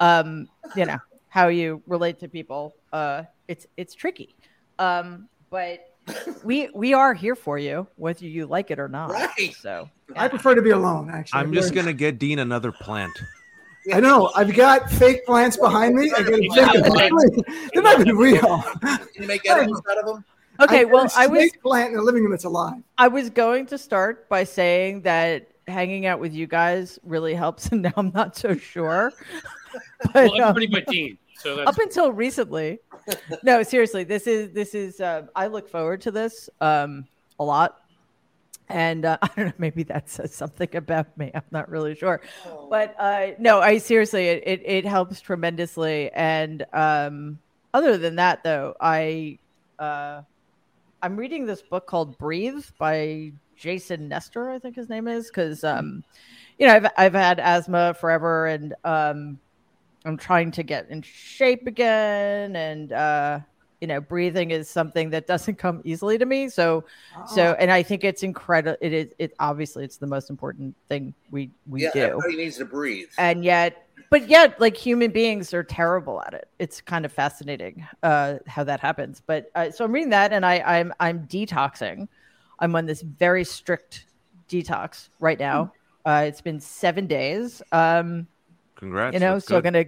um, 0.00 0.48
you 0.74 0.86
know, 0.86 0.98
how 1.28 1.48
you 1.48 1.82
relate 1.86 2.18
to 2.20 2.28
people. 2.28 2.74
Uh, 2.92 3.24
it's 3.48 3.66
it's 3.76 3.94
tricky, 3.94 4.34
um, 4.78 5.28
but 5.50 5.92
we 6.44 6.70
we 6.74 6.94
are 6.94 7.12
here 7.12 7.36
for 7.36 7.58
you 7.58 7.86
whether 7.96 8.24
you 8.24 8.46
like 8.46 8.70
it 8.70 8.78
or 8.78 8.88
not. 8.88 9.10
Right. 9.10 9.54
So 9.60 9.88
yeah. 10.10 10.22
I 10.24 10.28
prefer 10.28 10.54
to 10.54 10.62
be 10.62 10.70
alone. 10.70 11.10
Actually, 11.10 11.40
I'm 11.40 11.52
just 11.52 11.74
gonna 11.74 11.92
get 11.92 12.18
Dean 12.18 12.38
another 12.38 12.72
plant. 12.72 13.12
I 13.92 14.00
know. 14.00 14.30
I've 14.36 14.54
got 14.54 14.90
fake 14.90 15.26
plants 15.26 15.56
behind 15.56 15.94
me. 15.94 16.12
I 16.16 16.22
They're 17.74 17.82
not 17.82 18.00
even 18.00 18.16
real. 18.16 18.62
Can 18.62 19.08
you 19.16 19.26
make 19.26 19.48
edibles 19.48 19.82
out 19.90 19.98
of 19.98 20.06
them? 20.06 20.24
Okay, 20.60 20.80
I 20.80 20.84
well, 20.84 21.10
I 21.16 21.26
was 21.26 21.50
plant 21.62 21.90
in 21.90 21.96
the 21.96 22.02
living 22.02 22.22
room 22.22 22.30
that's 22.30 22.44
alive. 22.44 22.82
I 22.98 23.08
was 23.08 23.30
going 23.30 23.66
to 23.66 23.78
start 23.78 24.28
by 24.28 24.44
saying 24.44 25.02
that 25.02 25.48
hanging 25.66 26.06
out 26.06 26.20
with 26.20 26.32
you 26.32 26.46
guys 26.46 26.98
really 27.02 27.34
helps, 27.34 27.66
and 27.72 27.82
now 27.82 27.92
I'm 27.96 28.12
not 28.12 28.36
so 28.36 28.56
sure. 28.56 29.12
but, 30.12 30.30
well, 30.30 30.50
everybody 30.50 30.66
um, 30.66 30.72
but 30.72 30.86
Dean. 30.86 31.18
So 31.38 31.60
up 31.62 31.78
until 31.78 32.12
recently, 32.12 32.78
no, 33.42 33.62
seriously, 33.64 34.04
this 34.04 34.26
is 34.26 34.52
this 34.52 34.74
is. 34.74 35.00
Uh, 35.00 35.22
I 35.34 35.48
look 35.48 35.68
forward 35.68 36.00
to 36.02 36.12
this 36.12 36.48
um, 36.60 37.06
a 37.40 37.44
lot 37.44 37.81
and 38.68 39.04
uh, 39.04 39.18
I 39.22 39.30
don't 39.36 39.46
know, 39.46 39.52
maybe 39.58 39.82
that 39.84 40.08
says 40.08 40.34
something 40.34 40.74
about 40.74 41.16
me. 41.18 41.30
I'm 41.34 41.42
not 41.50 41.68
really 41.68 41.94
sure, 41.94 42.20
oh. 42.46 42.66
but 42.70 42.94
uh, 42.98 43.28
no, 43.38 43.60
I 43.60 43.78
seriously, 43.78 44.28
it, 44.28 44.42
it, 44.46 44.62
it 44.64 44.84
helps 44.84 45.20
tremendously. 45.20 46.10
And 46.12 46.64
um, 46.72 47.38
other 47.74 47.98
than 47.98 48.16
that, 48.16 48.42
though, 48.42 48.74
I 48.80 49.38
uh, 49.78 50.22
I'm 51.02 51.16
reading 51.16 51.46
this 51.46 51.62
book 51.62 51.86
called 51.86 52.16
Breathe 52.18 52.64
by 52.78 53.32
Jason 53.56 54.08
Nestor, 54.08 54.50
I 54.50 54.58
think 54.58 54.76
his 54.76 54.88
name 54.88 55.08
is, 55.08 55.28
because 55.28 55.64
um, 55.64 56.02
you 56.58 56.66
know 56.66 56.74
I've 56.74 56.86
I've 56.96 57.14
had 57.14 57.38
asthma 57.40 57.94
forever, 57.94 58.46
and 58.46 58.74
um, 58.84 59.38
I'm 60.04 60.16
trying 60.16 60.50
to 60.52 60.62
get 60.62 60.90
in 60.90 61.02
shape 61.02 61.66
again, 61.66 62.56
and 62.56 62.92
uh, 62.92 63.40
you 63.82 63.88
know 63.88 64.00
breathing 64.00 64.52
is 64.52 64.70
something 64.70 65.10
that 65.10 65.26
doesn't 65.26 65.56
come 65.56 65.82
easily 65.84 66.16
to 66.16 66.24
me. 66.24 66.48
So 66.48 66.84
oh. 67.16 67.26
so 67.26 67.56
and 67.58 67.70
i 67.70 67.82
think 67.82 68.04
it's 68.04 68.22
incredible 68.22 68.78
it 68.80 68.92
is 68.92 69.12
it 69.18 69.34
obviously 69.40 69.84
it's 69.84 69.96
the 69.96 70.06
most 70.06 70.30
important 70.30 70.76
thing 70.88 71.12
we 71.32 71.50
we 71.66 71.82
yeah, 71.82 71.90
do. 71.92 72.00
everybody 72.00 72.36
needs 72.36 72.56
to 72.58 72.64
breathe. 72.64 73.08
And 73.18 73.44
yet 73.44 73.88
but 74.08 74.28
yet 74.28 74.58
like 74.60 74.76
human 74.76 75.10
beings 75.10 75.52
are 75.52 75.64
terrible 75.64 76.22
at 76.22 76.32
it. 76.32 76.48
It's 76.60 76.80
kind 76.80 77.04
of 77.04 77.12
fascinating 77.12 77.84
uh 78.04 78.38
how 78.46 78.62
that 78.64 78.78
happens. 78.78 79.20
But 79.26 79.50
uh, 79.56 79.72
so 79.72 79.84
i'm 79.84 79.90
reading 79.90 80.10
that 80.10 80.32
and 80.32 80.46
i 80.46 80.60
i'm 80.60 80.94
i'm 81.00 81.26
detoxing. 81.26 82.06
I'm 82.60 82.76
on 82.76 82.86
this 82.86 83.02
very 83.02 83.42
strict 83.42 84.06
detox 84.48 85.08
right 85.18 85.40
now. 85.40 85.72
Hmm. 86.04 86.10
uh 86.10 86.20
it's 86.20 86.40
been 86.40 86.60
seven 86.60 87.08
days. 87.08 87.60
Um 87.72 88.28
congrats 88.76 89.14
you 89.14 89.20
know 89.20 89.38
so 89.38 89.56
i'm 89.56 89.62
gonna 89.62 89.84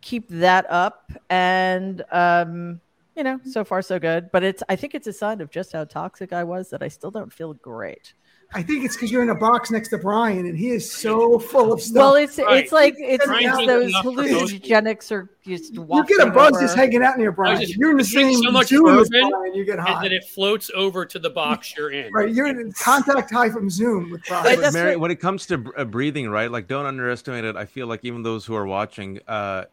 keep 0.00 0.28
that 0.28 0.64
up 0.70 1.10
and 1.28 2.04
um 2.12 2.80
you 3.18 3.24
know, 3.24 3.40
so 3.44 3.64
far 3.64 3.82
so 3.82 3.98
good. 3.98 4.30
But 4.32 4.44
it's 4.44 4.62
I 4.68 4.76
think 4.76 4.94
it's 4.94 5.08
a 5.08 5.12
sign 5.12 5.40
of 5.40 5.50
just 5.50 5.72
how 5.72 5.84
toxic 5.84 6.32
I 6.32 6.44
was 6.44 6.70
that 6.70 6.82
I 6.82 6.88
still 6.88 7.10
don't 7.10 7.32
feel 7.32 7.52
great. 7.52 8.14
I 8.54 8.62
think 8.62 8.82
it's 8.82 8.96
because 8.96 9.12
you're 9.12 9.22
in 9.22 9.28
a 9.28 9.34
box 9.34 9.70
next 9.70 9.88
to 9.88 9.98
Brian, 9.98 10.46
and 10.46 10.56
he 10.56 10.70
is 10.70 10.90
so 10.90 11.38
full 11.38 11.70
of 11.70 11.82
stuff. 11.82 11.96
Well, 11.96 12.14
it's 12.14 12.38
right. 12.38 12.64
it's 12.64 12.72
like 12.72 12.94
it's, 12.96 13.22
it's 13.28 13.66
those 13.66 13.92
hallucinogenics 13.96 15.12
are 15.12 15.28
just. 15.44 15.74
You 15.74 16.04
get 16.06 16.26
a 16.26 16.30
buzz 16.30 16.52
over. 16.52 16.62
just 16.62 16.74
hanging 16.74 17.02
out 17.02 17.18
near 17.18 17.30
Brian. 17.30 17.60
Just, 17.60 17.76
you're 17.76 17.90
in 17.90 17.98
the 17.98 18.04
same 18.04 18.32
so 18.42 18.50
much 18.50 18.68
Zoom 18.68 18.84
Brian, 18.84 19.54
you 19.54 19.66
get 19.66 19.78
hot. 19.78 19.96
And 19.96 20.04
then 20.04 20.12
it 20.12 20.24
floats 20.24 20.70
over 20.74 21.04
to 21.04 21.18
the 21.18 21.28
box 21.28 21.74
you're 21.76 21.90
in. 21.90 22.10
right, 22.10 22.32
you're 22.32 22.46
in 22.46 22.72
contact 22.72 23.30
high 23.30 23.50
from 23.50 23.68
Zoom 23.68 24.12
with 24.12 24.22
Brian. 24.26 24.60
But 24.60 24.72
Mary, 24.72 24.96
when 24.96 25.10
it 25.10 25.20
comes 25.20 25.44
to 25.46 25.70
uh, 25.76 25.84
breathing, 25.84 26.30
right? 26.30 26.50
Like, 26.50 26.68
don't 26.68 26.86
underestimate 26.86 27.44
it. 27.44 27.54
I 27.54 27.66
feel 27.66 27.86
like 27.86 28.02
even 28.04 28.22
those 28.22 28.46
who 28.46 28.54
are 28.54 28.66
watching, 28.66 29.20
uh, 29.28 29.64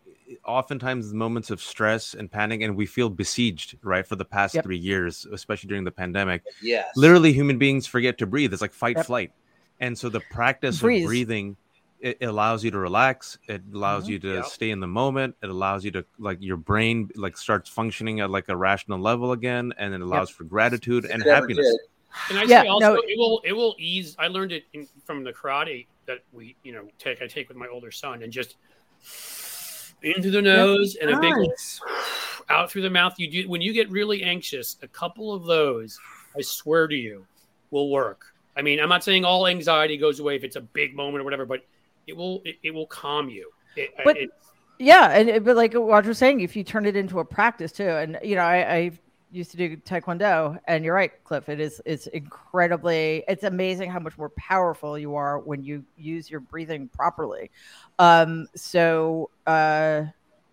oftentimes 0.46 1.14
moments 1.14 1.52
of 1.52 1.62
stress 1.62 2.14
and 2.14 2.32
panic 2.32 2.62
and 2.62 2.76
we 2.76 2.86
feel 2.86 3.10
besieged 3.10 3.78
right 3.84 4.08
for 4.08 4.16
the 4.16 4.26
past 4.26 4.56
yep. 4.56 4.64
three 4.64 4.78
years 4.78 5.26
especially 5.32 5.68
during 5.68 5.84
the 5.84 5.92
pandemic 5.92 6.44
yes 6.62 6.88
literally 6.96 7.32
human 7.32 7.58
beings 7.58 7.86
forget 7.86 8.18
to 8.18 8.26
breathe 8.26 8.52
it's 8.52 8.62
like 8.62 8.74
fight 8.74 8.96
yep. 8.96 9.06
flight 9.06 9.32
and 9.80 9.98
so 9.98 10.10
the 10.10 10.22
practice 10.32 10.80
Breathe. 10.80 11.04
of 11.04 11.08
breathing 11.08 11.58
it, 12.00 12.24
allows 12.24 12.64
you 12.64 12.72
to 12.72 12.78
relax 12.78 13.38
it 13.48 13.62
allows 13.74 14.04
mm-hmm. 14.04 14.14
you 14.14 14.20
to 14.20 14.34
yep. 14.36 14.46
stay 14.46 14.72
in 14.72 14.80
the 14.80 14.88
moment 14.88 15.36
it 15.42 15.50
allows 15.50 15.86
you 15.86 15.92
to 15.92 16.06
like 16.20 16.38
your 16.42 16.58
brain 16.58 17.10
like 17.16 17.38
starts 17.38 17.70
functioning 17.70 18.20
at 18.20 18.30
like 18.30 18.50
a 18.50 18.56
rational 18.56 19.00
level 19.00 19.32
again 19.32 19.74
and 19.78 19.94
it 19.94 20.02
allows 20.02 20.30
for 20.30 20.44
gratitude 20.44 21.06
and 21.06 21.24
happiness 21.24 21.66
did. 21.66 21.80
and 22.30 22.40
I 22.40 22.44
yeah, 22.44 22.62
say 22.64 22.68
also 22.68 22.96
no. 22.96 23.02
it 23.08 23.18
will 23.18 23.42
it 23.46 23.54
will 23.54 23.76
ease 23.80 24.16
I 24.20 24.28
learned 24.28 24.52
it 24.52 24.66
in, 24.74 24.88
from 25.06 25.24
the 25.24 25.32
karate 25.32 25.88
that 26.06 26.20
we 26.32 26.56
you 26.64 26.74
know 26.74 26.88
take 27.00 27.22
I 27.22 27.28
take 27.28 27.48
with 27.48 27.58
my 27.58 27.68
older 27.68 27.92
son 27.92 28.24
and 28.24 28.32
just 28.32 28.58
into 30.06 30.30
the 30.30 30.41
nose 30.41 30.95
and 30.95 31.10
a 31.10 31.19
big 31.19 31.34
out 32.49 32.72
through 32.72 32.84
the 32.84 32.90
mouth. 32.90 33.15
You 33.18 33.30
do 33.30 33.49
when 33.49 33.61
you 33.61 33.73
get 33.73 33.90
really 33.90 34.23
anxious. 34.23 34.77
A 34.82 34.88
couple 34.88 35.34
of 35.34 35.45
those, 35.45 35.99
I 36.38 36.41
swear 36.41 36.88
to 36.88 36.95
you, 36.95 37.26
will 37.72 37.90
work. 37.90 38.26
I 38.56 38.61
mean, 38.61 38.80
I'm 38.80 38.90
not 38.90 39.03
saying 39.03 39.26
all 39.26 39.48
anxiety 39.48 39.98
goes 39.98 40.19
away 40.19 40.36
if 40.36 40.44
it's 40.44 40.56
a 40.56 40.61
big 40.61 40.95
moment 40.95 41.22
or 41.22 41.23
whatever, 41.26 41.45
but 41.45 41.65
it 42.07 42.15
will 42.15 42.41
it, 42.45 42.56
it 42.64 42.73
will 42.73 42.88
calm 42.88 43.30
you. 43.30 43.52
It, 43.76 43.94
but 44.03 44.18
yeah, 44.80 45.11
and 45.11 45.44
but 45.44 45.56
like 45.56 45.73
what 45.73 46.06
was 46.06 46.18
saying, 46.18 46.41
if 46.41 46.56
you 46.56 46.64
turn 46.64 46.86
it 46.86 46.95
into 46.95 47.19
a 47.19 47.26
practice 47.26 47.72
too, 47.72 47.88
and 47.88 48.18
you 48.23 48.36
know, 48.36 48.44
I, 48.44 48.76
I 48.76 48.91
used 49.36 49.52
to 49.52 49.57
do 49.57 49.76
taekwondo 49.78 50.57
and 50.66 50.86
you're 50.86 50.95
right 50.95 51.24
cliff 51.24 51.49
it 51.49 51.60
is 51.60 51.82
it's 51.86 52.07
incredibly 52.07 53.24
it's 53.28 53.44
amazing 53.44 53.90
how 53.90 53.99
much 53.99 54.18
more 54.18 54.30
powerful 54.30 54.98
you 54.98 55.16
are 55.16 55.40
when 55.40 55.64
you 55.64 55.84
use 55.98 56.30
your 56.30 56.40
breathing 56.40 56.88
properly. 56.90 57.52
Um 57.99 58.48
so 58.56 59.30
uh 59.45 60.03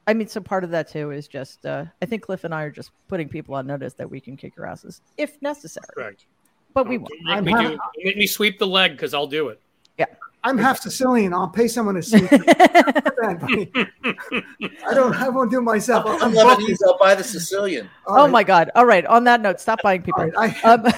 i 0.06 0.14
mean 0.14 0.26
so 0.26 0.40
part 0.40 0.64
of 0.64 0.70
that 0.70 0.88
too 0.88 1.12
is 1.12 1.28
just 1.28 1.64
uh 1.64 1.84
i 2.02 2.06
think 2.06 2.22
cliff 2.22 2.44
and 2.44 2.52
i 2.54 2.62
are 2.62 2.70
just 2.70 2.90
putting 3.08 3.28
people 3.28 3.54
on 3.54 3.66
notice 3.66 3.94
that 3.94 4.10
we 4.10 4.20
can 4.20 4.36
kick 4.36 4.56
your 4.56 4.66
asses 4.66 5.00
if 5.16 5.40
necessary. 5.40 5.86
Correct. 5.94 6.26
But 6.74 6.88
we 6.88 6.96
won't. 6.96 7.44
make 7.44 7.54
me, 7.54 7.68
do, 7.68 7.78
make 8.02 8.16
me 8.16 8.26
sweep 8.26 8.58
the 8.58 8.66
leg 8.66 8.92
because 8.92 9.14
i'll 9.14 9.26
do 9.26 9.48
it. 9.48 9.60
Yeah 9.98 10.06
I'm 10.44 10.58
half 10.58 10.80
Sicilian. 10.80 11.32
I'll 11.32 11.48
pay 11.48 11.68
someone 11.68 11.94
to 11.94 12.02
see. 12.02 12.16
I 12.30 12.34
don't. 14.92 15.14
I 15.14 15.28
won't 15.28 15.52
do 15.52 15.58
it 15.58 15.62
myself. 15.62 16.04
I'm, 16.06 16.20
I'm 16.22 16.32
Lebanese. 16.32 16.78
I'll 16.84 16.98
buy 16.98 17.14
the 17.14 17.22
Sicilian. 17.22 17.88
All 18.06 18.18
oh 18.18 18.22
right. 18.22 18.30
my 18.30 18.42
God! 18.42 18.72
All 18.74 18.84
right. 18.84 19.06
On 19.06 19.22
that 19.24 19.40
note, 19.40 19.60
stop 19.60 19.80
buying 19.82 20.02
people. 20.02 20.24
Right. 20.24 20.56
I, 20.64 20.72
um, 20.72 20.82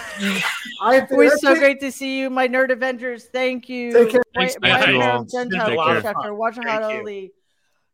I 0.81 1.07
it 1.11 1.11
was 1.11 1.43
so 1.43 1.55
great 1.55 1.79
to 1.81 1.93
see 1.93 2.21
you, 2.21 2.31
my 2.31 2.49
nerd 2.49 2.73
Avengers. 2.73 3.27
Thank 3.27 3.69
you. 3.69 3.93
Take 3.93 4.13
care. 4.13 4.23
Thanks, 4.35 4.57
man. 4.63 5.27
Gentile, 5.31 5.77
Wajahat 5.77 6.83
Ali, 6.83 7.33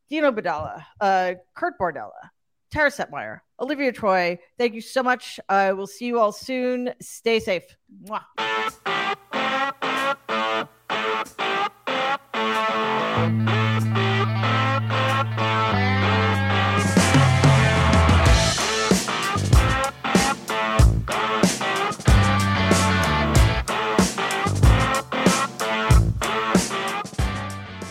Dean 0.09 0.23
Obeidallah, 0.23 0.85
uh, 1.01 1.35
Kurt 1.55 1.77
Bardella, 1.81 2.31
Tara 2.71 2.91
Setmayer, 2.91 3.41
Olivia 3.61 3.93
Troye. 3.93 4.39
Thank 4.57 4.75
you 4.75 4.81
so 4.81 5.03
much. 5.03 5.41
Uh, 5.49 5.73
we'll 5.77 5.89
see 5.89 6.07
you 6.07 6.21
all 6.21 6.33
soon. 6.33 6.95
Stay 7.01 7.41
safe. 7.41 7.65
Mwah. 8.05 8.23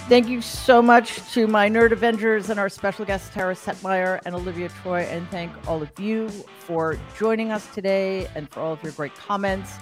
Thank 0.09 0.27
you 0.27 0.41
so 0.41 0.81
much 0.81 1.17
to 1.33 1.45
my 1.45 1.69
Nerd 1.69 1.91
Avengers 1.91 2.49
and 2.49 2.59
our 2.59 2.67
special 2.67 3.05
guests, 3.05 3.29
Tara 3.31 3.53
Setmayer 3.53 4.19
and 4.25 4.33
Olivia 4.33 4.69
Troye. 4.69 5.07
And 5.07 5.29
thank 5.29 5.51
all 5.67 5.83
of 5.83 5.99
you 5.99 6.29
for 6.29 6.97
joining 7.19 7.51
us 7.51 7.71
today 7.75 8.27
and 8.33 8.49
for 8.49 8.61
all 8.61 8.73
of 8.73 8.81
your 8.81 8.91
great 8.93 9.13
comments. 9.13 9.73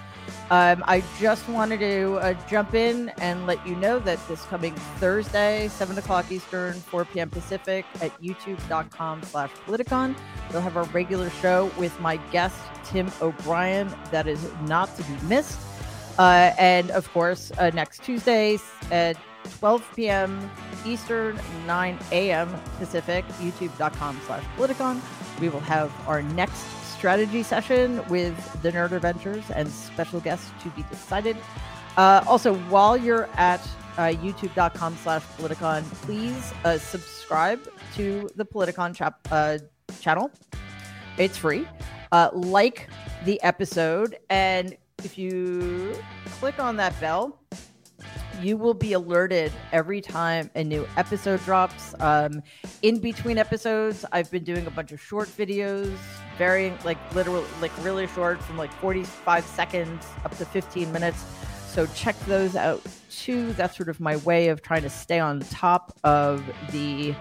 Um, 0.50 0.84
I 0.88 1.04
just 1.20 1.48
wanted 1.50 1.80
to 1.82 2.16
uh, 2.16 2.34
jump 2.48 2.74
in 2.74 3.10
and 3.20 3.46
let 3.46 3.66
you 3.68 3.76
know 3.76 4.00
that 4.00 4.26
this 4.28 4.44
coming 4.46 4.74
Thursday, 5.00 5.68
7 5.70 5.98
o'clock 5.98 6.32
Eastern, 6.32 6.74
4 6.74 7.06
p.m. 7.06 7.30
Pacific 7.30 7.86
at 8.02 8.12
youtube.com 8.22 9.24
slash 9.24 9.52
Politicon, 9.66 10.16
we'll 10.52 10.62
have 10.62 10.78
our 10.78 10.86
regular 10.86 11.30
show 11.30 11.72
with 11.78 12.00
my 12.00 12.18
guest, 12.32 12.58
Tim 12.86 13.12
O'Brien. 13.22 13.94
That 14.12 14.28
is 14.28 14.50
not 14.62 14.96
to 14.98 15.04
be 15.04 15.16
missed. 15.26 15.60
Uh, 16.18 16.54
and 16.58 16.90
of 16.92 17.12
course, 17.12 17.52
uh, 17.58 17.70
next 17.74 18.04
Tuesday 18.04 18.58
at 18.90 19.18
12 19.60 19.92
p.m. 19.96 20.52
Eastern, 20.86 21.40
9 21.66 22.00
a.m. 22.12 22.62
Pacific, 22.78 23.26
youtube.com 23.40 24.20
slash 24.26 24.44
Politicon. 24.58 25.02
We 25.40 25.50
will 25.50 25.60
have 25.62 25.92
our 26.08 26.22
next 26.22 26.66
strategy 26.98 27.44
session 27.44 28.06
with 28.10 28.36
the 28.64 28.72
Nerd 28.72 28.92
Adventures 28.92 29.50
and 29.52 29.70
special 29.70 30.20
guests 30.20 30.50
to 30.64 30.70
be 30.70 30.84
decided. 30.90 31.38
Uh, 31.96 32.24
also, 32.28 32.56
while 32.70 32.98
you're 32.98 33.30
at 33.36 33.62
uh, 33.98 34.08
youtube.com 34.08 34.98
slash 35.04 35.24
Politicon, 35.38 35.84
please 36.02 36.54
uh, 36.66 36.78
subscribe 36.78 37.60
to 37.96 38.30
the 38.36 38.46
Politicon 38.46 38.96
chap- 38.96 39.20
uh, 39.32 39.60
channel. 40.02 40.32
It's 41.18 41.38
free. 41.38 41.68
Uh, 42.12 42.30
like 42.34 42.90
the 43.26 43.42
episode. 43.44 44.18
And 44.30 44.76
if 45.04 45.18
you 45.18 45.96
click 46.40 46.60
on 46.60 46.78
that 46.78 47.00
bell, 47.00 47.40
you 48.42 48.58
will 48.58 48.74
be 48.74 48.94
alerted 48.94 49.52
every 49.72 50.02
time 50.02 50.50
a 50.56 50.64
new 50.64 50.88
episode 50.98 51.44
drops. 51.44 51.96
Um, 52.00 52.42
in 52.82 53.00
between 53.00 53.38
episodes, 53.38 54.06
I've 54.12 54.30
been 54.32 54.44
doing 54.44 54.68
a 54.68 54.72
bunch 54.72 54.92
of 54.92 55.02
short 55.02 55.28
videos, 55.30 55.96
varying 56.38 56.78
like 56.84 56.98
literally, 57.14 57.46
like 57.62 57.72
really 57.84 58.08
short, 58.08 58.42
from 58.42 58.58
like 58.58 58.72
45 58.74 59.46
seconds 59.46 60.06
up 60.24 60.36
to 60.38 60.46
15 60.46 60.92
minutes. 60.92 61.24
So 61.68 61.86
check 61.88 62.18
those 62.22 62.56
out 62.56 62.82
too. 63.10 63.54
That's 63.54 63.76
sort 63.76 63.90
of 63.90 64.00
my 64.00 64.18
way 64.18 64.50
of 64.50 64.62
trying 64.62 64.84
to 64.84 64.90
stay 64.90 65.20
on 65.20 65.40
top 65.42 65.98
of 66.04 66.44
the 66.72 67.14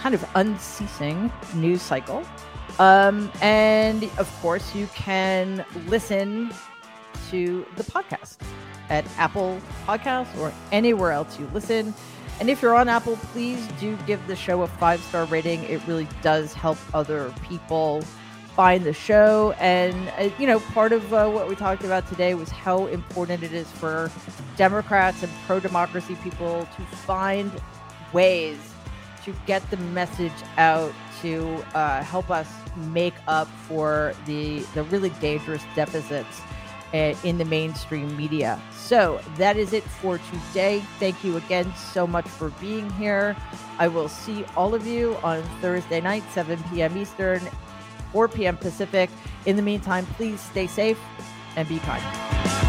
kind 0.00 0.14
of 0.14 0.24
unceasing 0.34 1.32
news 1.54 1.82
cycle. 1.82 2.24
Um, 2.78 3.30
and 3.40 4.04
of 4.18 4.30
course, 4.40 4.74
you 4.74 4.88
can 4.88 5.64
listen 5.86 6.52
to 7.30 7.66
the 7.76 7.84
podcast 7.84 8.38
at 8.90 9.04
Apple 9.18 9.60
Podcasts 9.86 10.36
or 10.38 10.52
anywhere 10.72 11.12
else 11.12 11.38
you 11.38 11.48
listen. 11.52 11.94
And 12.40 12.50
if 12.50 12.62
you're 12.62 12.74
on 12.74 12.88
Apple, 12.88 13.16
please 13.16 13.66
do 13.78 13.96
give 14.06 14.24
the 14.26 14.34
show 14.34 14.62
a 14.62 14.66
five 14.66 15.00
star 15.00 15.24
rating. 15.26 15.62
It 15.64 15.86
really 15.86 16.08
does 16.22 16.52
help 16.52 16.78
other 16.92 17.32
people 17.48 18.02
find 18.54 18.84
the 18.84 18.92
show. 18.92 19.54
And, 19.58 20.08
uh, 20.18 20.30
you 20.38 20.46
know, 20.46 20.60
part 20.60 20.92
of 20.92 21.12
uh, 21.12 21.28
what 21.28 21.48
we 21.48 21.54
talked 21.54 21.84
about 21.84 22.08
today 22.08 22.34
was 22.34 22.50
how 22.50 22.86
important 22.86 23.42
it 23.42 23.52
is 23.52 23.70
for 23.70 24.10
Democrats 24.56 25.22
and 25.22 25.32
pro 25.46 25.60
democracy 25.60 26.16
people 26.22 26.68
to 26.76 26.82
find 26.96 27.52
ways 28.12 28.58
to 29.24 29.34
get 29.46 29.68
the 29.70 29.76
message 29.76 30.32
out 30.58 30.92
to 31.22 31.64
uh, 31.74 32.02
help 32.02 32.30
us 32.30 32.48
make 32.92 33.14
up 33.26 33.48
for 33.66 34.12
the, 34.26 34.60
the 34.74 34.82
really 34.84 35.10
dangerous 35.20 35.62
deficits 35.74 36.40
Uh, 36.92 37.12
in 37.24 37.38
the 37.38 37.44
mainstream 37.44 38.16
media. 38.16 38.60
So 38.70 39.20
that 39.36 39.56
is 39.56 39.72
it 39.72 39.82
for 39.82 40.18
today. 40.18 40.78
Thank 41.00 41.24
you 41.24 41.36
again 41.36 41.74
so 41.74 42.06
much 42.06 42.28
for 42.28 42.50
being 42.60 42.88
here. 42.92 43.36
I 43.80 43.88
will 43.88 44.08
see 44.08 44.44
all 44.56 44.76
of 44.76 44.86
you 44.86 45.16
on 45.24 45.42
Thursday 45.60 46.00
night, 46.00 46.22
7 46.30 46.62
p.m. 46.70 46.96
Eastern, 46.96 47.40
4 48.12 48.28
p.m. 48.28 48.56
Pacific. 48.56 49.10
In 49.44 49.56
the 49.56 49.62
meantime, 49.62 50.06
please 50.14 50.40
stay 50.40 50.68
safe 50.68 51.00
and 51.56 51.66
be 51.68 51.80
kind. 51.80 52.63